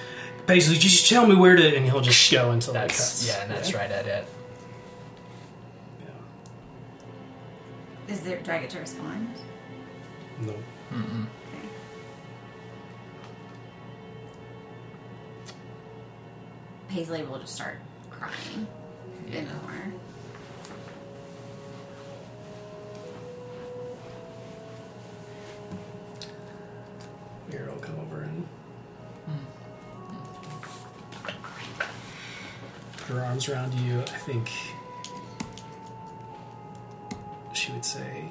[0.45, 3.27] Paisley, just tell me where to, and he'll just go until that cuts.
[3.27, 4.27] yeah, and that's right at it.
[5.99, 8.13] Yeah.
[8.13, 8.37] Is there?
[8.39, 9.33] Do I get to respond?
[10.41, 10.53] No.
[10.93, 11.25] Mm-mm.
[11.47, 11.67] Okay.
[16.89, 17.79] Paisley will just start
[18.11, 18.66] crying
[33.47, 34.01] arms around you.
[34.01, 34.49] I think
[37.53, 38.25] she would say,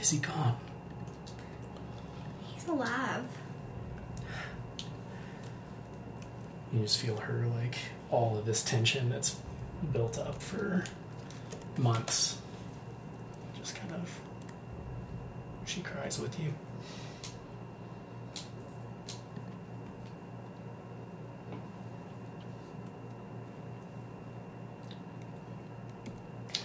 [0.00, 0.56] Is he gone?
[2.40, 3.24] He's alive.
[6.72, 7.76] You just feel her, like,
[8.10, 9.36] all of this tension that's
[9.92, 10.82] built up for
[11.76, 12.38] months.
[13.58, 14.20] Just kind of.
[15.66, 16.52] She cries with you.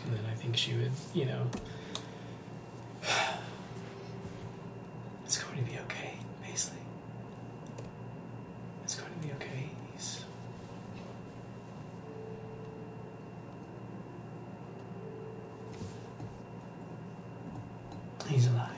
[0.07, 1.47] And then I think she would, you know.
[5.25, 6.13] It's going to be okay,
[6.43, 6.77] Paisley.
[8.83, 9.69] It's going to be okay.
[9.93, 10.23] He's.
[18.29, 18.69] He's alive.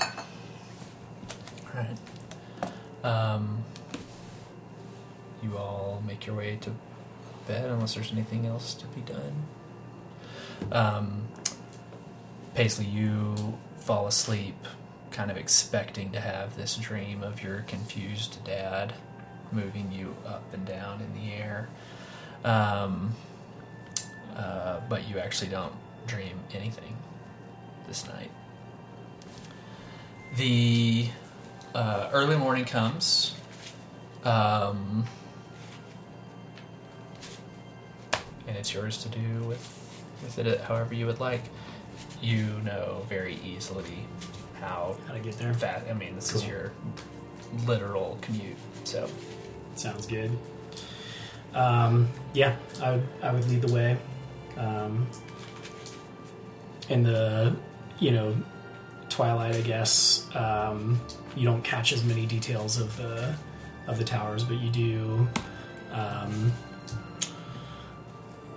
[0.00, 0.08] All
[1.74, 1.96] right.
[3.04, 3.64] Um,
[5.42, 6.70] you all make your way to
[7.46, 9.46] bed unless there's anything else to be done.
[10.70, 11.28] Um,
[12.54, 14.56] Paisley, you fall asleep,
[15.10, 18.94] kind of expecting to have this dream of your confused dad
[19.50, 21.68] moving you up and down in the air.
[22.44, 23.14] Um,
[24.36, 25.74] uh, but you actually don't
[26.06, 26.96] dream anything
[27.86, 28.30] this night.
[30.36, 31.08] The
[31.74, 33.34] uh, early morning comes.
[34.24, 35.04] Um,
[38.62, 39.58] it's yours to do with
[40.22, 41.42] with it however you would like.
[42.20, 44.06] You know very easily
[44.60, 45.52] how How to get there?
[45.52, 45.86] fast.
[45.90, 46.70] I mean, this is your
[47.66, 48.56] literal commute.
[48.84, 49.08] So
[49.74, 50.30] Sounds good.
[51.54, 53.96] Um, yeah, I would, I would lead the way.
[54.56, 55.08] Um,
[56.88, 57.56] in the,
[57.98, 58.36] you know,
[59.08, 61.00] twilight, I guess, um,
[61.34, 63.34] you don't catch as many details of the
[63.88, 65.28] of the towers, but you do
[65.92, 66.52] um,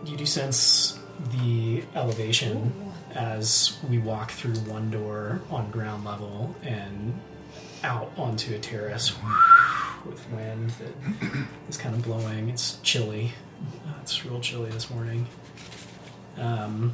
[0.06, 0.99] you do sense
[1.32, 2.73] the elevation
[3.14, 7.19] as we walk through one door on ground level and
[7.84, 9.15] out onto a terrace
[10.06, 12.49] with wind that is kind of blowing.
[12.49, 13.34] It's chilly.
[13.88, 15.27] Uh, it's real chilly this morning.
[16.38, 16.94] Um,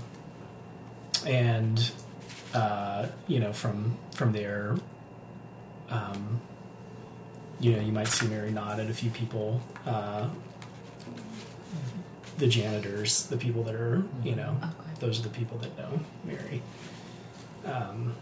[1.26, 1.92] and
[2.54, 4.78] uh, you know, from from there,
[5.90, 6.40] um,
[7.60, 9.62] you know, you might see Mary nod at a few people.
[9.86, 10.30] Uh,
[12.42, 14.94] the janitors, the people that are, you know, Okay.
[15.00, 16.64] those are the people that know Mary.
[17.64, 18.16] Um,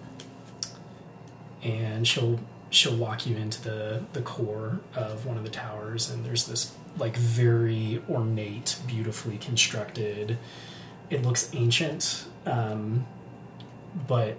[1.63, 2.37] and she'll
[2.69, 6.73] she'll walk you into the the core of one of the towers, and there's this
[6.97, 10.37] like very ornate, beautifully constructed.
[11.09, 13.05] It looks ancient, um,
[14.07, 14.35] but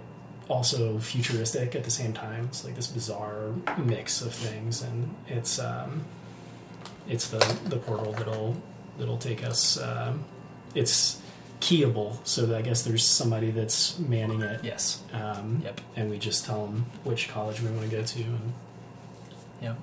[0.47, 2.45] also futuristic at the same time.
[2.45, 6.05] It's like this bizarre mix of things, and it's um,
[7.07, 8.55] it's the the portal that'll
[8.97, 9.79] that'll take us.
[9.81, 10.23] Um,
[10.75, 11.21] it's
[11.59, 14.63] keyable, so I guess there's somebody that's manning it.
[14.63, 15.01] Yes.
[15.13, 15.81] Um, Yep.
[15.95, 18.53] And we just tell them which college we want to go to, and
[19.61, 19.77] Yep.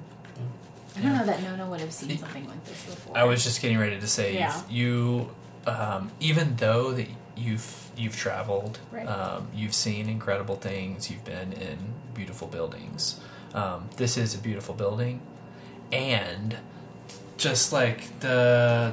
[0.97, 3.17] I don't know that Nona would have seen something like this before.
[3.17, 4.61] I was just getting ready to say Yeah.
[4.69, 5.31] you,
[5.67, 7.07] um, even though that
[7.37, 9.07] you've you've traveled, Right.
[9.07, 11.79] um, you've seen incredible things, you've been in
[12.15, 13.21] beautiful buildings.
[13.55, 15.21] Um, this is a beautiful building,
[15.93, 16.57] and
[17.39, 18.93] just like the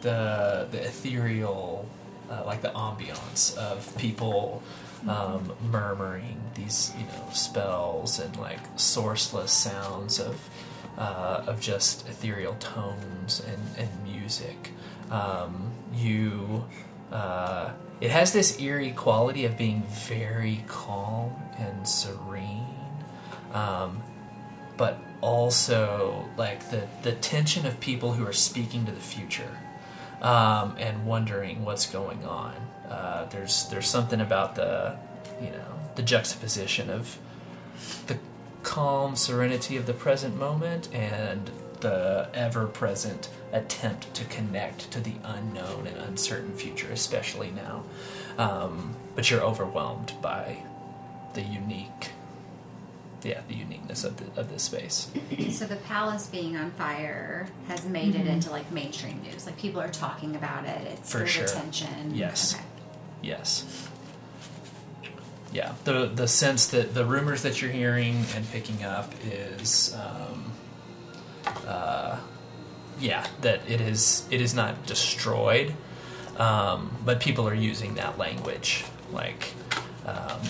[0.00, 1.86] the the ethereal,
[2.30, 4.62] uh, like the ambiance of people
[5.06, 10.48] um, murmuring these you know spells and like sourceless sounds of
[10.98, 14.70] uh, of just ethereal tones and, and music.
[15.10, 16.66] Um, you,
[17.10, 22.66] uh, it has this eerie quality of being very calm and serene,
[23.52, 24.02] um,
[24.80, 29.58] but also like the the tension of people who are speaking to the future
[30.22, 32.54] um, and wondering what's going on.
[32.88, 34.96] Uh, there's there's something about the
[35.38, 37.18] you know the juxtaposition of
[38.06, 38.18] the
[38.62, 41.50] calm serenity of the present moment and
[41.80, 47.84] the ever present attempt to connect to the unknown and uncertain future, especially now.
[48.38, 50.62] Um, but you're overwhelmed by
[51.34, 52.12] the unique,
[53.22, 55.10] yeah, the uniqueness of, the, of this space.
[55.50, 59.46] So the palace being on fire has made it into like mainstream news.
[59.46, 60.80] Like people are talking about it.
[60.92, 61.44] It's For sure.
[61.44, 62.14] attention.
[62.14, 62.54] Yes.
[62.54, 62.64] Okay.
[63.22, 63.88] Yes.
[65.52, 70.52] Yeah, the the sense that the rumors that you're hearing and picking up is, um,
[71.66, 72.18] uh,
[73.00, 75.74] yeah, that it is it is not destroyed,
[76.36, 79.52] um, but people are using that language like
[80.06, 80.40] um,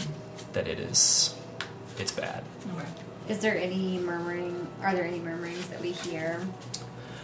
[0.53, 1.35] that it is
[2.01, 2.43] it's bad.
[3.29, 4.67] Is there any murmuring?
[4.83, 6.41] Are there any murmurings that we hear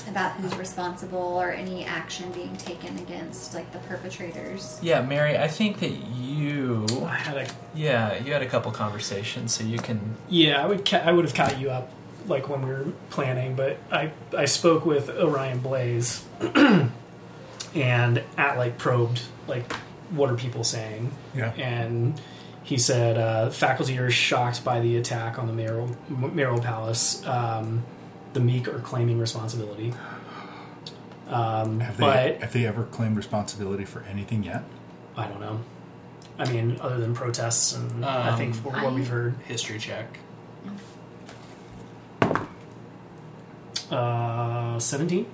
[0.08, 4.78] about who's responsible or any action being taken against like the perpetrators?
[4.82, 9.52] Yeah, Mary, I think that you, I had a yeah, you had a couple conversations,
[9.52, 10.84] so you can Yeah, I would.
[10.88, 11.90] Ca- I would have caught you up
[12.28, 16.24] like when we were planning, but I I spoke with Orion Blaze,
[17.74, 19.72] and at like probed like
[20.10, 21.52] what are people saying, Yeah.
[21.54, 22.20] and
[22.66, 27.24] he said uh, faculty are shocked by the attack on the mayoral mayoral palace.
[27.24, 27.84] Um,
[28.32, 29.94] the meek are claiming responsibility.
[31.28, 34.64] Um, Have they, but have they ever claimed responsibility for anything yet?
[35.16, 35.60] I don't know.
[36.38, 39.78] I mean, other than protests and I Um, think for what I- we've heard, History
[39.78, 40.18] check.
[43.90, 45.26] uh, seventeen.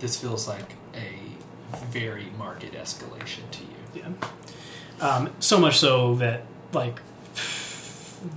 [0.00, 4.02] This feels like a very marked escalation to you.
[4.02, 5.06] Yeah.
[5.06, 6.42] Um, so much so that
[6.72, 7.00] like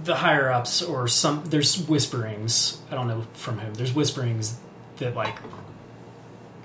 [0.04, 2.80] the higher ups or some there's whisperings.
[2.90, 3.74] I don't know from whom.
[3.74, 4.58] There's whisperings
[4.98, 5.38] that like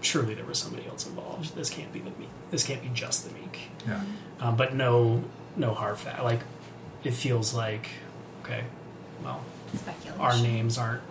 [0.01, 1.55] surely there was somebody else involved.
[1.57, 2.29] This can't be the meek.
[2.51, 3.71] This can't be just the meek.
[3.87, 4.03] Yeah.
[4.41, 5.25] Um, but no,
[5.57, 6.23] no hard fact.
[6.23, 6.41] Like
[7.05, 7.89] it feels like
[8.45, 8.65] okay,
[9.23, 9.43] well,
[9.75, 10.21] Speculation.
[10.21, 11.03] our names aren't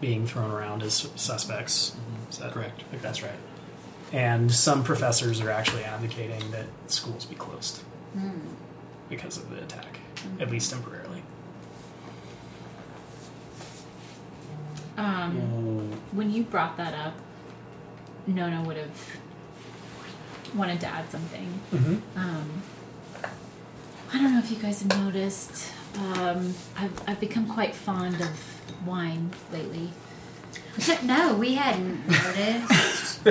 [0.00, 1.94] being thrown around as suspects.
[2.30, 2.82] Is that Correct.
[2.92, 3.30] Like that's right.
[4.12, 7.80] And some professors are actually advocating that schools be closed
[9.12, 9.98] because of the attack,
[10.40, 11.22] at least temporarily.
[14.96, 17.14] Um, when you brought that up,
[18.26, 19.20] Nona would have
[20.54, 21.60] wanted to add something.
[21.74, 22.18] Mm-hmm.
[22.18, 22.62] Um,
[24.14, 25.70] I don't know if you guys have noticed.
[25.98, 29.90] Um, I've, I've become quite fond of wine lately.
[31.04, 33.10] no, we hadn't noticed.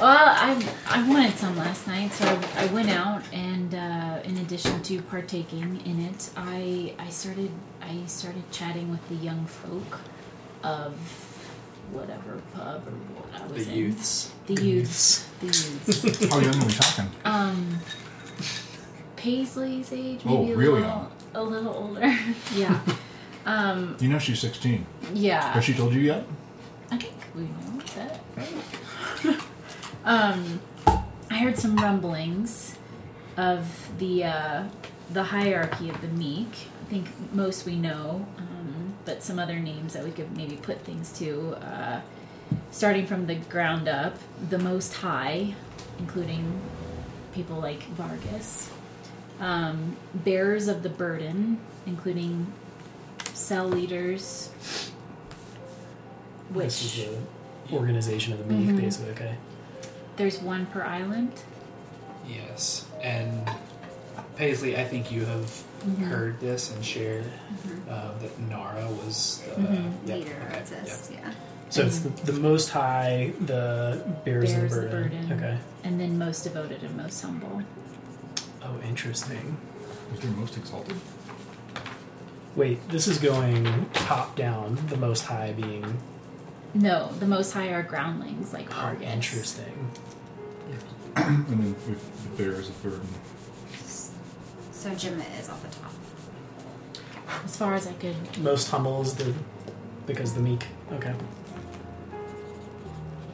[0.00, 4.36] Well, I I wanted some last night, so I, I went out and uh, in
[4.38, 7.50] addition to partaking in it, I I started
[7.80, 10.00] I started chatting with the young folk
[10.64, 10.94] of
[11.92, 13.74] whatever pub or what I The was in.
[13.76, 14.32] youths.
[14.46, 15.28] The youths.
[15.40, 16.28] The youths.
[16.28, 17.08] How young are we talking?
[17.24, 17.78] um,
[19.16, 21.12] Paisley's age, Oh, maybe a real little young.
[21.34, 22.18] a little older.
[22.56, 22.80] yeah.
[23.46, 24.84] Um, You know she's 16.
[25.14, 25.52] yeah.
[25.52, 26.24] Has she told you yet?
[27.34, 29.40] We know that, right?
[30.04, 30.60] um,
[31.30, 32.78] I heard some rumblings
[33.36, 34.64] of the uh,
[35.10, 36.68] the hierarchy of the meek.
[36.82, 40.80] I think most we know, um, but some other names that we could maybe put
[40.82, 41.56] things to.
[41.60, 42.00] Uh,
[42.70, 44.16] starting from the ground up,
[44.50, 45.54] the Most High,
[45.98, 46.60] including
[47.32, 48.70] people like Vargas,
[49.40, 52.52] um, bearers of the burden, including
[53.32, 54.50] cell leaders.
[56.54, 57.06] Which This is
[57.68, 58.80] the organization of the Meek, Mhm.
[58.80, 59.10] basically.
[59.12, 59.34] Okay.
[60.16, 61.32] There's one per island.
[62.28, 63.50] Yes, and
[64.36, 66.06] Paisley, I think you have Mhm.
[66.06, 67.24] heard this and shared
[67.90, 69.92] uh, that Nara was the Mhm.
[70.06, 71.32] yep, Leader okay, of this, yeah.
[71.70, 75.26] So it's the, the most high, the bears, Bears of the the burden.
[75.28, 75.32] burden.
[75.44, 75.58] Okay.
[75.82, 77.62] And then most devoted and most humble.
[78.62, 79.56] Oh, interesting.
[80.14, 80.96] Is there most exalted?
[82.56, 84.78] Wait, this is going top down.
[84.88, 85.98] The most high being
[86.74, 89.14] No, the most high are groundlings like ah, oh, Vargas.
[89.14, 89.90] interesting.
[91.16, 93.08] and then with the bears of burden.
[94.72, 95.92] So Gemma is off the top.
[97.44, 98.16] As far as I could.
[98.38, 99.32] Most humble is the
[100.06, 100.66] because the meek.
[100.92, 101.14] Okay.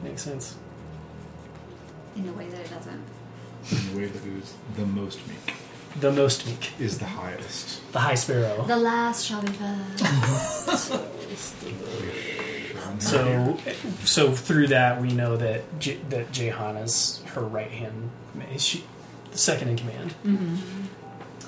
[0.03, 0.55] Makes sense.
[2.15, 3.03] In a way that it doesn't.
[3.71, 5.55] In the way that it is the most meek
[5.99, 6.79] The most meek.
[6.79, 7.81] is the highest.
[7.91, 8.63] The high sparrow.
[8.65, 10.93] The last shall be first.
[12.99, 13.57] So,
[14.03, 18.11] so through that, we know that J- that Jehan is her right hand,
[18.57, 18.83] she
[19.31, 20.55] the second in command, hmm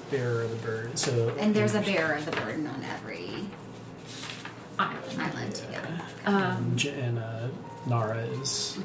[0.10, 0.98] bearer of the bird.
[0.98, 3.46] So, and there's a bearer of the burden on every
[4.80, 5.00] Island.
[5.20, 5.62] island.
[5.72, 6.02] Yeah.
[6.26, 7.48] Um, J- and uh,
[7.88, 8.80] Nara is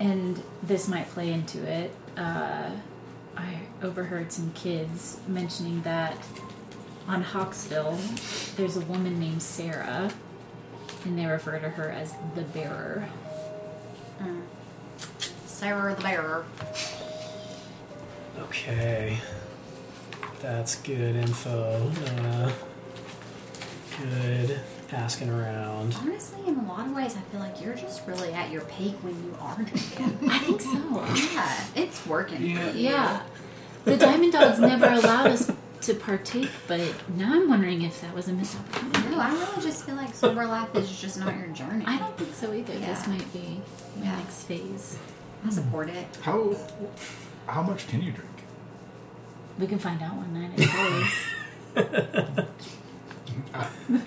[0.00, 1.92] and this might play into it.
[2.16, 2.70] Uh,
[3.36, 6.16] I overheard some kids mentioning that
[7.06, 7.96] on Hawksbill,
[8.56, 10.10] there's a woman named Sarah,
[11.04, 13.08] and they refer to her as the bearer.
[14.20, 14.42] Mm.
[15.46, 16.44] Sarah the bearer.
[18.38, 19.18] okay.
[20.40, 21.90] That's good info.
[22.20, 22.52] Uh,
[24.00, 24.60] good
[24.92, 25.94] asking around.
[26.00, 28.94] Honestly, in a lot of ways, I feel like you're just really at your peak
[29.02, 30.18] when you are drinking.
[30.30, 31.04] I think so.
[31.34, 32.70] yeah, it's working Yeah.
[32.70, 32.76] for.
[32.76, 33.22] Yeah.
[33.88, 35.50] The Diamond Dogs never allowed us
[35.82, 36.80] to partake, but
[37.16, 39.08] now I'm wondering if that was a missed opportunity.
[39.10, 41.84] No, I really just feel like sober life is just not your journey.
[41.86, 42.72] I don't think so either.
[42.78, 43.60] This might be
[43.96, 44.16] my Yeah.
[44.16, 44.98] next phase.
[45.46, 46.06] I support it.
[46.22, 46.54] How
[47.46, 48.30] how much can you drink?
[49.58, 51.10] We can find out one night, I
[51.76, 52.46] suppose.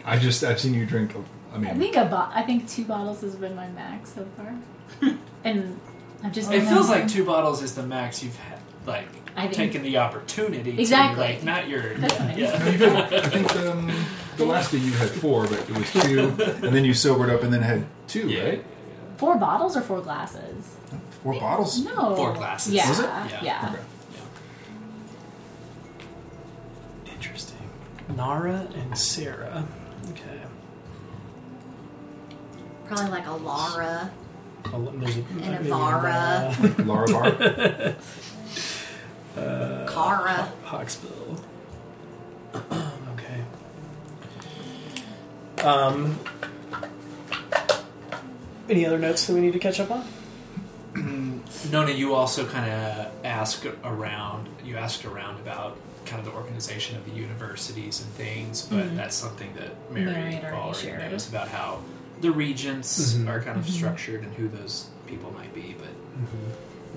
[0.05, 1.15] I just I've seen you drink.
[1.53, 4.25] I mean, I think a bo- I think two bottles has been my max so
[4.37, 4.53] far,
[5.43, 5.79] and
[6.23, 6.51] I've just.
[6.51, 9.97] It feels like two bottles is the max you've had, like I think- taken the
[9.97, 11.25] opportunity Exactly.
[11.27, 11.93] to, like not your.
[11.95, 12.57] That's what I yeah.
[12.57, 13.91] No, you've had, I think um,
[14.37, 16.19] the last day you had four, but it was two,
[16.65, 18.43] and then you sobered up and then had two, Yeah.
[18.43, 18.65] right?
[19.17, 20.75] four bottles or four glasses.
[21.23, 21.83] Four bottles.
[21.85, 22.73] No, Four glasses.
[22.73, 23.03] Yeah, Was it?
[23.05, 23.39] yeah.
[23.43, 23.69] Yeah.
[23.73, 23.81] Okay.
[27.13, 27.57] Interesting.
[28.15, 29.65] Nara and Sarah.
[30.09, 30.41] Okay.
[32.87, 34.11] Probably like a Lara.
[34.65, 36.55] A l- There's a, And a maybe Vara.
[36.79, 37.95] Laura Bar.
[39.37, 40.51] Uh, Cara.
[40.65, 41.39] Hawksbill.
[43.13, 43.43] okay.
[45.63, 46.17] Um.
[48.69, 50.05] Any other notes that we need to catch up on?
[51.71, 54.47] Nona, you also kind of ask around.
[54.63, 58.95] You asked around about kind of the organization of the universities and things, but Mhm.
[58.95, 61.11] that's something that Mary, Mary had already already shared.
[61.11, 61.79] knows about how
[62.21, 63.27] the regents Mhm.
[63.29, 63.71] are kind of Mhm.
[63.71, 65.75] structured and who those people might be.
[65.77, 65.89] But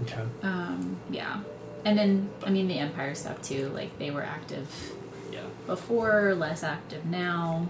[0.03, 0.23] Okay.
[0.43, 1.37] Um, yeah,
[1.85, 3.69] and then I mean the Empire stuff too.
[3.71, 4.93] Like they were active
[5.33, 7.69] yeah, before, less active now,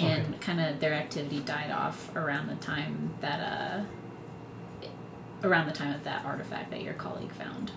[0.00, 0.38] and Okay.
[0.40, 3.84] kind of their activity died off around the time that uh,
[5.46, 7.72] around the time of that artifact that your colleague found.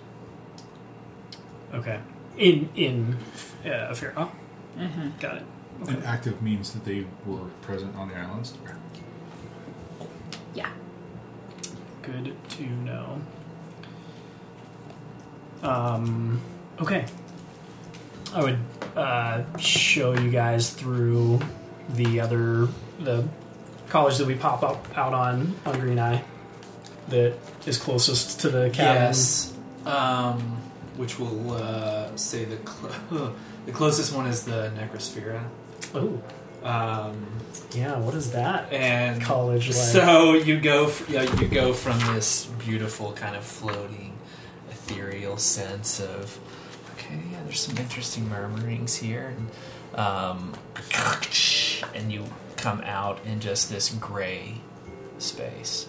[1.73, 1.99] Okay.
[2.37, 3.17] In in
[3.65, 4.29] uh, Fairhaven.
[4.77, 5.09] Mm-hmm.
[5.19, 5.43] Got it.
[5.87, 8.53] And active means that they were present on the islands.
[10.53, 10.69] Yeah.
[12.01, 13.21] Good to know.
[15.65, 16.41] Um,
[16.81, 17.05] okay.
[18.33, 18.59] I would
[18.95, 21.39] uh, show you guys through
[21.89, 22.67] the other
[22.99, 23.27] the
[23.89, 26.23] college that we pop up out on on Green Eye
[27.09, 29.03] that is closest to the cabin?
[29.03, 29.53] Yes.
[29.85, 30.39] Um,
[30.97, 33.33] which will uh, say the cl-
[33.65, 35.41] the closest one is the Necrosphere.
[35.93, 36.19] Oh,
[36.63, 37.25] Um,
[37.73, 37.97] yeah.
[37.99, 38.71] What is that?
[38.73, 39.75] and College like?
[39.75, 44.14] So you go, f- yeah, you go from this beautiful kind of floating,
[44.85, 46.39] ethereal sense of,
[46.93, 50.53] okay, yeah, there's some interesting murmurings here, and, um,
[51.95, 52.25] and you
[52.57, 54.55] come out in just this gray
[55.17, 55.87] space.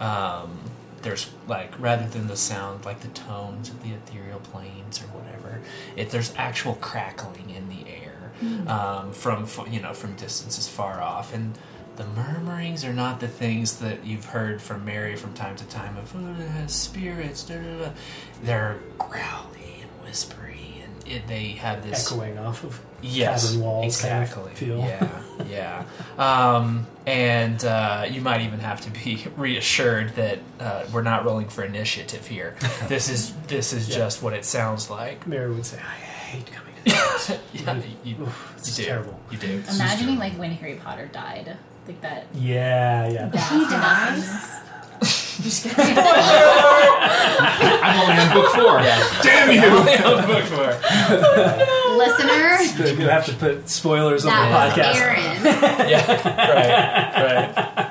[0.00, 0.58] Um,
[1.02, 5.60] there's like rather than the sound, like the tones of the ethereal planes or whatever,
[5.96, 8.32] it there's actual crackling in the air
[8.68, 11.58] um, from you know from distances far off, and
[12.02, 15.96] the murmurings are not the things that you've heard from Mary from time to time
[15.96, 17.44] of oh, it has spirits.
[17.44, 17.90] Da, da, da.
[18.42, 23.84] They're growly and whispery, and it, they have this echoing off of yes, cavern walls
[23.86, 24.42] exactly.
[24.42, 24.78] kind of feel.
[24.78, 25.22] Yeah,
[26.18, 26.54] yeah.
[26.56, 31.48] Um, and uh, you might even have to be reassured that uh, we're not rolling
[31.48, 32.56] for initiative here.
[32.88, 33.96] This is this is Yeah.
[33.96, 35.26] just what it sounds like.
[35.26, 35.94] Mary would say, "I
[36.34, 38.90] hate coming to this." Yeah, you, Oof, it's you do.
[38.90, 39.20] terrible.
[39.30, 39.62] You do.
[39.72, 41.56] Imagining like when Harry Potter died,
[41.86, 42.26] like that.
[42.34, 43.26] Yeah, yeah.
[43.28, 44.48] that He dies.
[47.82, 48.78] I'm only on book four.
[49.22, 49.60] Damn you!
[49.60, 50.70] I want book four.
[51.96, 54.96] Listener, You have to put spoilers on that the was podcast.
[55.00, 55.88] Aaron.
[55.90, 57.90] Yeah, right, right.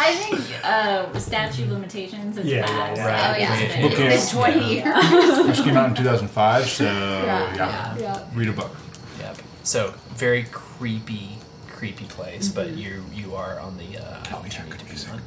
[0.00, 2.96] I think uh, statute of limitations is Yeah, fast.
[2.96, 3.34] yeah, yeah.
[3.34, 3.82] Oh yeah, Yeah.
[3.82, 5.46] Book it's is- been twenty years.
[5.48, 7.96] Which came out in 2005, so yeah.
[7.98, 8.24] Yeah.
[8.34, 8.70] Read a book.
[9.18, 9.38] Yep.
[9.64, 11.37] So very creepy,
[11.78, 15.10] creepy place, but you you are on the uh, Oh, yeah, opportunity to be music.
[15.12, 15.20] on.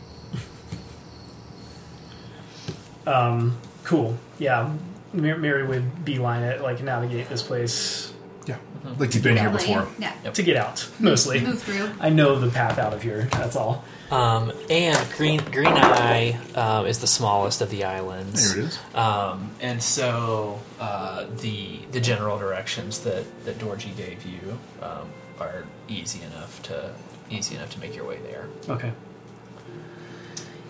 [3.07, 4.17] Um, cool.
[4.37, 4.73] Yeah,
[5.13, 8.13] Mar- Mary would beeline it, like navigate this place
[8.45, 8.57] Yeah.
[8.99, 9.87] Like you've been here before.
[9.99, 10.13] Yeah.
[10.33, 11.39] to get out, mostly.
[11.41, 11.89] Move through.
[11.99, 13.27] I know the path out of here.
[13.31, 13.83] That's all.
[14.11, 18.53] Um, and Green Green Eye um, is the smallest of the islands.
[18.53, 18.79] There it is.
[18.93, 25.07] Um, and so uh, the the general directions that that Dorji gave you um,
[25.39, 26.93] are easy enough to
[27.29, 28.47] easy enough to make your way there.
[28.69, 28.91] Okay.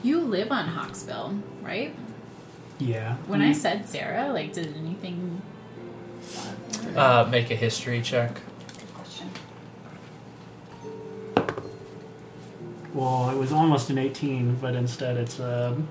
[0.03, 1.93] You live on Hawksbill, right?
[2.79, 3.15] Yeah.
[3.27, 5.41] When I said Sarah, like, did anything?
[6.95, 8.33] Uh, make a history check.
[8.33, 9.29] Good question.
[12.93, 15.88] Well, it was almost an 18, but instead it's um,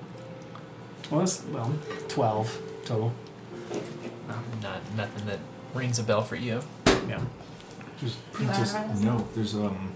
[1.09, 1.73] well, it's, well,
[2.07, 3.13] 12 total.
[4.61, 5.39] Not nothing that
[5.73, 6.61] rings a bell for you.
[7.07, 7.21] Yeah.
[8.01, 8.73] There's Princess.
[8.73, 8.95] Barbara?
[9.03, 9.93] No, there's um.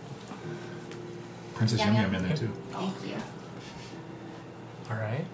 [1.55, 2.13] Princess Yum Yum Yum.
[2.13, 2.51] Yum in there too.
[2.71, 3.15] Thank you.
[4.91, 5.25] All right.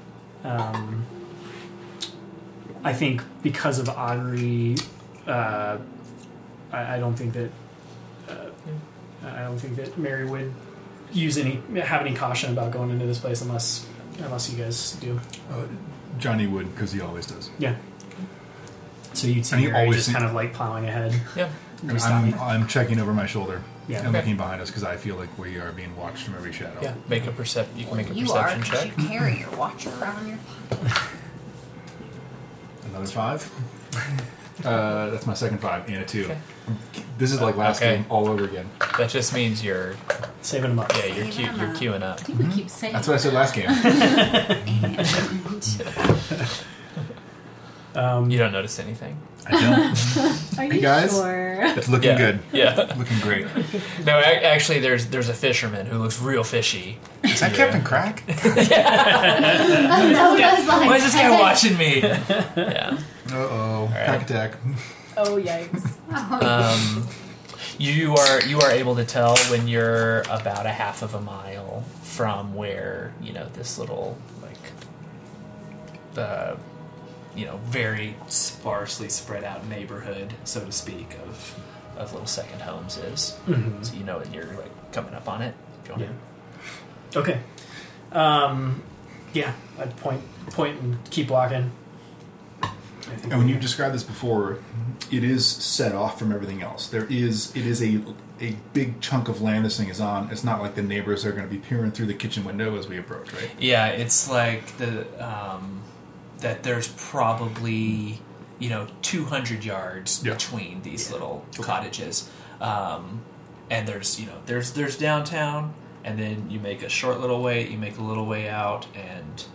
[0.44, 1.06] Um,
[2.84, 4.76] I think because of Audrey,
[5.28, 5.78] uh,
[6.72, 7.52] I, I don't think that
[8.30, 8.36] uh,
[9.26, 10.54] I don't think that Mary would
[11.12, 13.86] use any have any caution about going into this place unless
[14.20, 15.20] unless you guys do.
[15.52, 15.66] Uh,
[16.20, 17.50] Johnny would, because he always does.
[17.58, 17.76] Yeah.
[19.14, 21.20] So you'd see And he Mary always just think- kind of like plowing ahead.
[21.36, 21.50] Yeah.
[21.82, 22.34] And I'm.
[22.40, 24.00] I'm checking over my shoulder Yeah.
[24.00, 24.18] and Okay.
[24.18, 26.80] looking behind us because I feel like we are being watched from every shadow.
[26.82, 26.94] Yeah.
[27.10, 27.66] Make a percep.
[27.76, 28.98] You can make a You are perception 'cause check.
[28.98, 30.38] you carry your watch around your.
[30.70, 30.98] pocket.
[32.86, 33.50] Another five.
[34.66, 36.26] uh, that's my second five and a two.
[36.26, 36.38] Okay.
[37.18, 37.98] This is like last Okay.
[37.98, 38.70] game all over again.
[38.98, 39.96] That just means you're
[40.42, 40.92] Saving them up.
[40.96, 41.76] yeah you're Saving cu- them you're up.
[42.02, 42.26] queuing up.
[42.26, 43.70] People keep saying That's what I said last game.
[47.96, 49.18] Um, You don't notice anything.
[49.48, 49.64] I don't.
[50.60, 51.12] Are Hey, you guys.
[51.12, 51.60] sure?
[51.64, 52.18] It's looking Yeah.
[52.18, 52.40] good.
[52.54, 52.94] Yeah.
[52.98, 53.48] Looking great.
[54.06, 57.00] No, a- actually, there's there's a fisherman who looks real fishy.
[57.24, 58.24] Is that Captain Crack?
[58.44, 58.70] Nona's
[60.68, 62.02] like, Why is this guy watching me?
[62.02, 62.98] yeah.
[63.32, 63.90] Uh oh.
[63.94, 64.06] right.
[64.06, 64.52] Crack attack.
[65.18, 65.86] Oh yikes!
[66.42, 67.08] Um,
[67.78, 71.84] you are you are able to tell when you're about a half of a mile
[72.04, 74.58] from where you know this little like
[76.18, 76.56] uh,
[77.36, 81.56] you know very sparsely spread out neighborhood, so to speak, of
[81.98, 83.38] of little second homes is.
[83.48, 83.86] Mhm.
[83.86, 85.54] So you know that you're like coming up on it.
[85.84, 86.10] If you want
[87.14, 87.20] Yeah.
[87.20, 87.40] Okay.
[88.12, 88.82] Um,
[89.34, 90.22] yeah, I'd point
[90.52, 91.72] point and keep walking.
[93.24, 94.60] And when we- you described this before,
[95.12, 96.88] it is set off from everything else.
[96.88, 98.02] There is it is a
[98.40, 100.30] a big chunk of land this thing is on.
[100.32, 102.88] It's not like the neighbors are going to be peering through the kitchen window as
[102.88, 103.52] we approach, right?
[103.60, 105.82] Yeah, it's like the um,
[106.42, 108.20] that there's probably
[108.60, 110.34] you know 200 yards Yeah.
[110.34, 113.22] between these little cottages, um,
[113.70, 115.74] and there's you know there's there's downtown,
[116.04, 119.46] and then you make a short little way, you make a little way out, and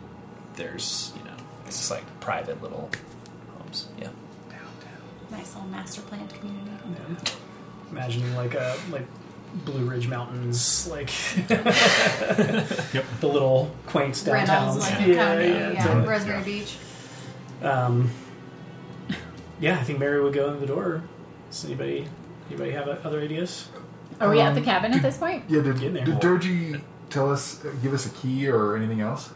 [0.55, 1.37] there's you know
[1.67, 2.89] it's just like private little
[3.59, 3.89] homes.
[4.01, 4.09] Yeah,
[5.31, 6.71] nice little master planned community.
[6.93, 7.31] Yeah.
[7.91, 9.07] imagining like a like
[9.65, 11.09] Blue Ridge Mountains, like
[11.49, 12.67] the
[13.23, 14.33] little quaint downtowns.
[14.49, 16.09] Reynolds, like yeah, in County, yeah, yeah, totally.
[16.09, 16.77] Rosemary Beach.
[17.63, 18.11] Um,
[19.61, 21.03] yeah, I think Mary would go in the door.
[21.51, 22.07] Does anybody
[22.51, 23.69] anybody have other ideas?
[24.21, 25.45] Are we at Um, the cabin at this point?
[25.49, 26.05] Yeah, did, there.
[26.05, 26.81] did Dorji
[27.11, 29.31] tell us, uh, give us a key or anything else?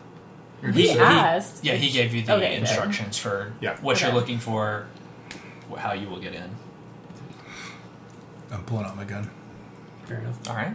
[0.62, 1.64] Or He just say- asked.
[1.64, 2.60] Yeah, he gave you the Okay, good.
[2.60, 3.76] instructions for Yeah.
[3.80, 4.86] what you're looking for,
[5.76, 6.50] how you will get in.
[8.52, 9.30] I'm pulling out my gun.
[10.10, 10.50] Fair enough.
[10.50, 10.74] All right.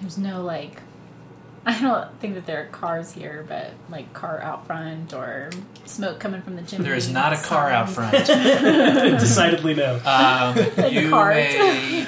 [0.00, 0.80] There's no like.
[1.66, 5.50] I don't think that there are cars here, but like car out front or
[5.84, 6.84] smoke coming from the chimney.
[6.86, 8.12] There is not a car out front.
[8.26, 9.96] Decidedly no.
[10.06, 10.56] Um,
[10.90, 11.34] you cart.
[11.34, 12.06] may you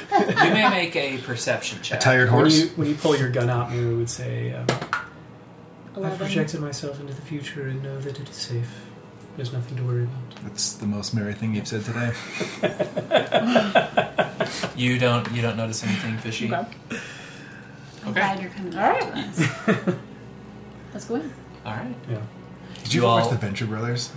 [0.55, 2.01] may make a perception check.
[2.01, 2.59] Tired When horse.
[2.59, 4.67] you when you pull your gun out, Mary would say, um,
[6.03, 8.87] "I've projected myself into the future and know that it is safe.
[9.37, 12.13] There's nothing to worry about." That's the most merry thing you've said today.
[14.77, 16.47] You don't you don't notice anything fishy.
[16.47, 16.57] Okay.
[16.57, 18.13] I'm Okay.
[18.13, 19.95] glad you're coming All back to us.
[20.95, 21.33] Let's go in.
[21.67, 21.95] All right.
[22.09, 22.21] Yeah.
[22.85, 24.11] Did you You ever watch the Venture Brothers?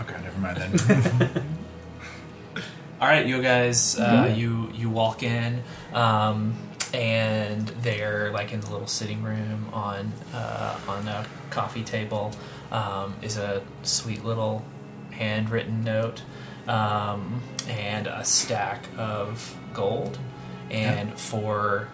[0.00, 1.44] Okay, never mind then.
[3.00, 5.62] All right, you guys, uh, you you walk in,
[5.92, 6.54] um,
[6.92, 12.32] and they're like in the little sitting room on uh, on a coffee table
[12.72, 14.64] um, is a sweet little
[15.18, 16.22] handwritten note
[16.68, 20.18] um, and a stack of gold
[20.70, 21.88] and four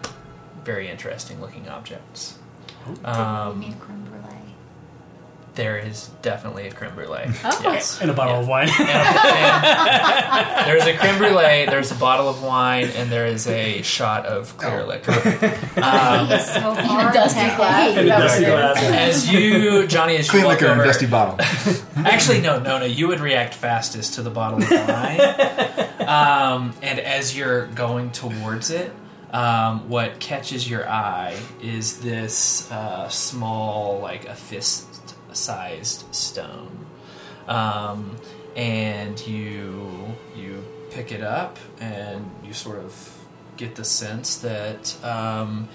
[0.63, 2.37] very interesting looking objects.
[3.03, 3.61] Um,
[5.55, 7.25] there is definitely a creme brulee.
[7.43, 7.59] Oh.
[7.63, 7.99] Yes.
[8.01, 8.41] And a bottle Yeah.
[8.41, 8.69] of wine.
[8.69, 13.81] And- and there's a creme brulee, there's a bottle of wine, and there is a
[13.81, 14.85] shot of clear Oh.
[14.87, 15.11] liquor.
[15.81, 17.97] Um, so hard dusty glass.
[17.97, 18.77] And a dusty glass.
[18.83, 21.37] as you, Johnny, as you Clean walk liquor over, a dusty bottle.
[22.05, 26.07] actually, no, no, no, you would react fastest to the bottle of wine.
[26.07, 28.91] um, and as you're going towards it,
[29.33, 34.35] um, what catches your eye is this uh, small, like a
[35.31, 36.85] fist-sized stone,
[37.47, 38.17] um,
[38.55, 43.25] and you you pick it up and you sort of
[43.57, 45.03] get the sense that.
[45.03, 45.69] Um,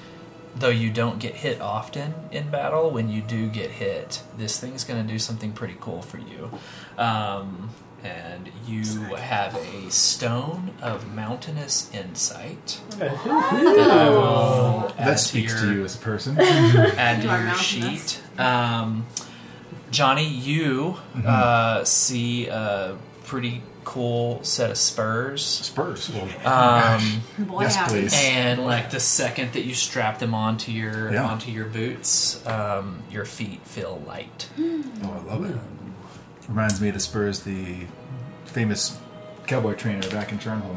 [0.58, 4.84] though you don't get hit often in battle, when you do get hit, this thing's
[4.84, 6.50] going to do something pretty cool for you.
[6.96, 7.68] Um,
[8.02, 8.82] and you
[9.16, 12.80] have a stone of mountainous insight.
[12.98, 16.38] I will add That speaks your, to you as a person.
[16.40, 18.22] Add to your sheet.
[18.38, 19.04] Um,
[19.96, 25.42] Johnny, you uh, see a pretty cool set of spurs.
[25.42, 26.10] Spurs.
[26.10, 27.92] Well, Um, Boy, yes, howdy.
[28.02, 28.12] please.
[28.14, 31.24] and like the second that you strap them onto your Yeah.
[31.24, 34.48] onto your boots, um, your feet feel light.
[34.60, 35.56] Oh, I love it.
[36.46, 37.86] Reminds me of the Spurs, the
[38.44, 38.98] famous
[39.46, 40.76] cowboy trainer back in Charnholm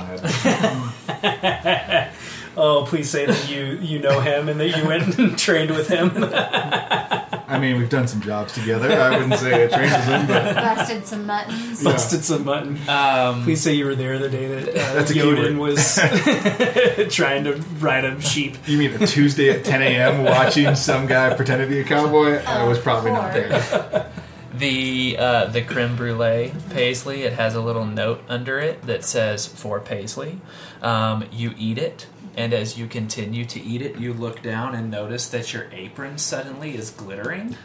[1.10, 2.10] had.
[2.58, 5.90] oh, please say that you you know him and that you went and trained with
[5.90, 6.10] him.
[7.50, 8.92] I mean, we've done some jobs together.
[8.92, 11.84] I wouldn't say I trained with him, but Busted some muttons.
[11.84, 12.78] Busted some mutton.
[12.88, 15.58] Um, Please say you were there the day that uh, That's a Yoden keyword.
[15.58, 15.96] was
[17.10, 18.58] trying to ride a sheep.
[18.68, 20.24] you mean a Tuesday at 10 a.m.
[20.24, 22.38] watching some guy pretend to be a cowboy?
[22.44, 24.12] I was probably not there.
[24.54, 27.24] the uh, the creme brulee paisley.
[27.24, 30.40] It has a little note under it that says for paisley.
[30.82, 32.08] Um, you eat it,
[32.38, 36.18] and as you continue to eat it, you look down and notice that your apron
[36.18, 37.56] suddenly is glittering.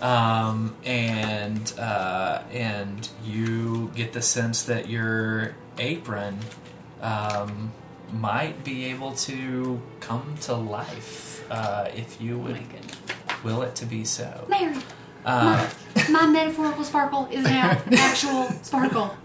[0.00, 6.38] Um, and uh, and you get the sense that your apron
[7.00, 7.72] um,
[8.12, 12.96] might be able to come to life uh, if you Oh would goodness.
[13.42, 14.44] will it to be so.
[14.48, 14.76] Mary,
[15.24, 15.68] Uh,
[16.10, 19.16] my metaphorical sparkle is now actual sparkle.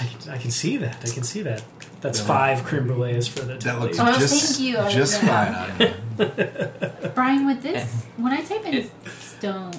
[0.00, 0.98] I can, I can see that.
[1.04, 1.62] I can see that.
[2.00, 2.26] That's Yeah.
[2.26, 4.76] five creme brulees for the That looks Oh, just, thank you.
[4.88, 5.28] just Yeah.
[5.44, 7.10] fine on me.
[7.14, 9.72] Brian, with this, when I type in It- stone,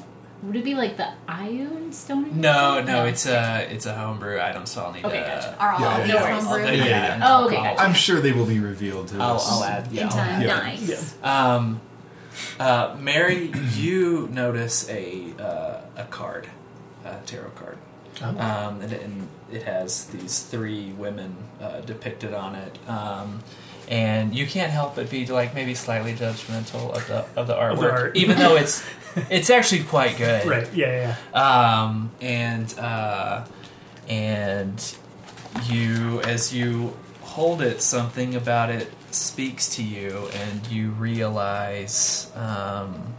[0.43, 2.39] would it be like the iron stone?
[2.41, 5.25] No, no, it's a it's a homebrew item, so I'll need Okay, to.
[5.27, 5.55] gotcha.
[5.59, 6.39] Are all Yeah, yeah, these yeah.
[6.41, 6.65] homebrew?
[6.67, 7.19] I'll- yeah, yeah.
[7.23, 7.81] Oh, okay, I'll- gotcha.
[7.81, 9.47] I'm sure they will be revealed to I'll, us.
[9.51, 9.87] I'll add.
[9.91, 10.29] Yeah, In I'll time.
[10.29, 10.43] add.
[10.43, 10.57] Yeah.
[10.57, 11.15] Nice.
[11.23, 11.81] Um,
[12.59, 16.47] uh, Mary, you notice a uh, a card,
[17.05, 17.77] a tarot card,
[18.21, 22.77] um, and, and it has these three women uh, depicted on it.
[22.87, 23.41] Um,
[23.87, 27.91] and you can't help but be like maybe slightly judgmental of the of the artwork,
[27.91, 28.15] art.
[28.15, 28.85] even though it's
[29.29, 30.45] it's actually quite good.
[30.45, 30.71] Right.
[30.73, 31.15] Yeah.
[31.33, 31.81] Yeah.
[31.83, 33.45] um, and uh,
[34.07, 34.95] and
[35.65, 43.15] you as you hold it something about it speaks to you and you realize um,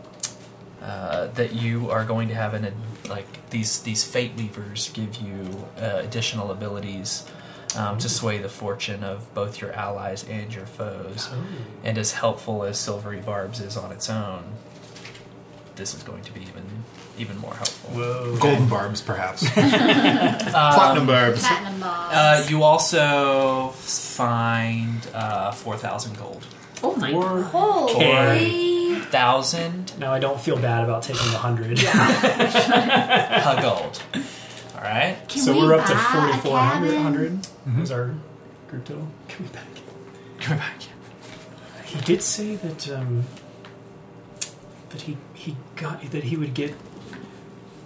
[0.82, 2.72] uh, that you are going to have an
[3.10, 7.26] like these these fate weavers give you uh, additional abilities
[7.76, 11.28] um, to sway the fortune of both your allies and your foes.
[11.30, 11.44] Oh.
[11.84, 14.44] And as helpful as Silvery Barbs is on its own,
[15.76, 16.64] this is going to be even
[17.18, 17.90] even more helpful.
[17.90, 18.36] Whoa.
[18.38, 19.48] Golden barbs, perhaps.
[19.50, 21.40] Platinum barbs.
[21.46, 22.14] Platinum bobs.
[22.14, 26.46] Uh, you also find uh, four thousand gold.
[26.82, 27.92] Oh my Or- Holy.
[29.10, 31.78] Thousand Now I don't feel bad about taking the hundred.
[31.84, 34.02] uh, gold.
[34.76, 35.16] All right.
[35.28, 37.40] Can so we we're up to buy a 4,400 cabin?
[37.64, 38.14] 100 is our
[38.68, 39.08] group total.
[39.28, 39.66] Can we back?
[40.40, 40.80] Come back.
[41.84, 43.24] He did say that um,
[44.90, 46.72] that he he got that he would get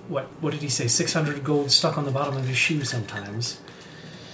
[0.08, 0.86] what what did he say?
[0.86, 3.60] 600 gold stuck on the bottom of his shoe sometimes.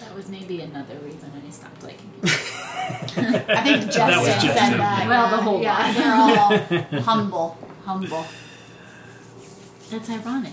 [0.00, 2.30] That was maybe another reason I stopped liking you.
[2.90, 4.78] I think Justin That was said Justin.
[4.78, 5.06] that.
[5.08, 6.68] Well, the whole yeah, lot.
[6.68, 8.24] they're all humble, humble.
[9.90, 10.52] That's ironic.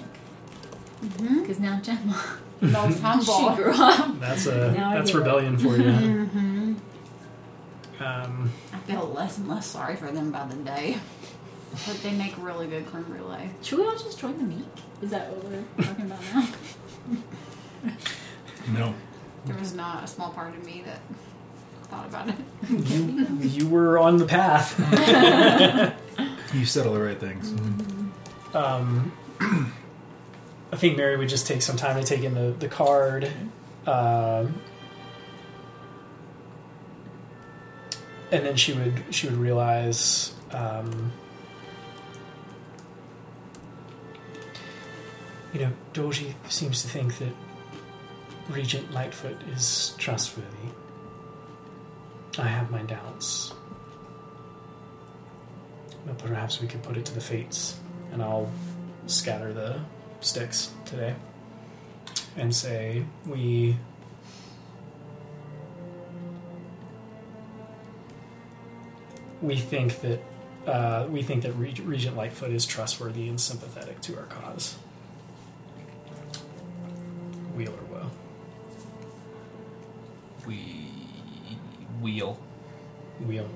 [1.17, 3.25] Because now Gemma, Most humble.
[3.55, 4.19] she grew up.
[4.19, 5.19] That's a Now I that's get it.
[5.19, 6.75] rebellion for you.
[7.99, 10.97] Um, I feel less and less sorry for them by the day.
[11.85, 13.49] But they make really good creme brulee.
[13.61, 14.65] Should we all just join the meek?
[15.01, 16.47] Is that what we're talking about now?
[18.73, 18.93] No.
[19.45, 20.99] There was not a small part of me that
[21.89, 22.35] thought about it.
[22.69, 24.75] you, you were on the path.
[26.53, 27.53] You said all the right things.
[28.53, 29.11] Um,
[29.41, 33.29] I think Mary would just take some time to take in the, the card.
[33.85, 34.61] Um
[38.31, 41.11] and then she would she would realize um,
[45.53, 47.33] you know, Dorji seems to think that
[48.49, 50.56] Regent Lightfoot is trustworthy.
[52.39, 53.53] I have my doubts.
[56.05, 57.79] But perhaps we could put it to the fates,
[58.11, 58.51] and I'll
[59.07, 59.81] scatter the
[60.21, 61.15] sticks today
[62.35, 63.77] and say we.
[69.41, 70.19] We think that
[70.65, 74.75] uh, we think that Regent Lightfoot is trustworthy and sympathetic to our cause.
[77.55, 78.11] Wheel or woe.
[80.45, 80.86] We
[82.01, 82.37] wheel.
[83.25, 83.49] Wheel.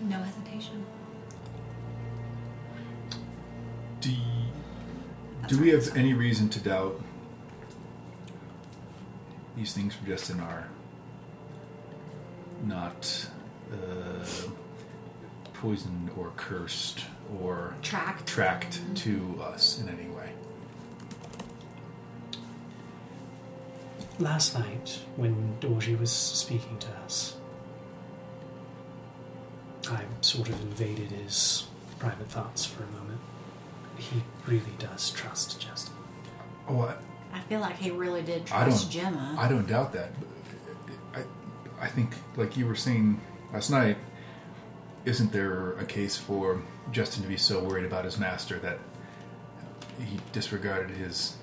[0.00, 0.84] No hesitation.
[4.00, 7.00] Do, y- do we have any reason to doubt
[9.56, 10.68] these things from Justin are
[12.64, 13.28] not
[13.72, 14.24] uh,
[15.54, 17.00] poisoned or cursed
[17.42, 18.26] or Tracked.
[18.26, 20.19] tracked to us in any way?
[24.20, 27.36] Last night, when Dorji was speaking to us,
[29.88, 31.66] I sort of invaded his
[31.98, 33.18] private thoughts for a moment.
[33.96, 35.94] He really does trust Justin.
[36.68, 36.96] Oh, I,
[37.32, 39.04] I feel like he really did I trust don't.
[39.04, 39.36] Gemma.
[39.38, 40.10] I don't doubt that.
[41.14, 41.22] I,
[41.80, 43.18] I think, like you were saying
[43.54, 43.96] last night,
[45.06, 46.60] isn't there a case for
[46.92, 48.80] Justin to be so worried about his master that
[49.98, 51.36] he disregarded his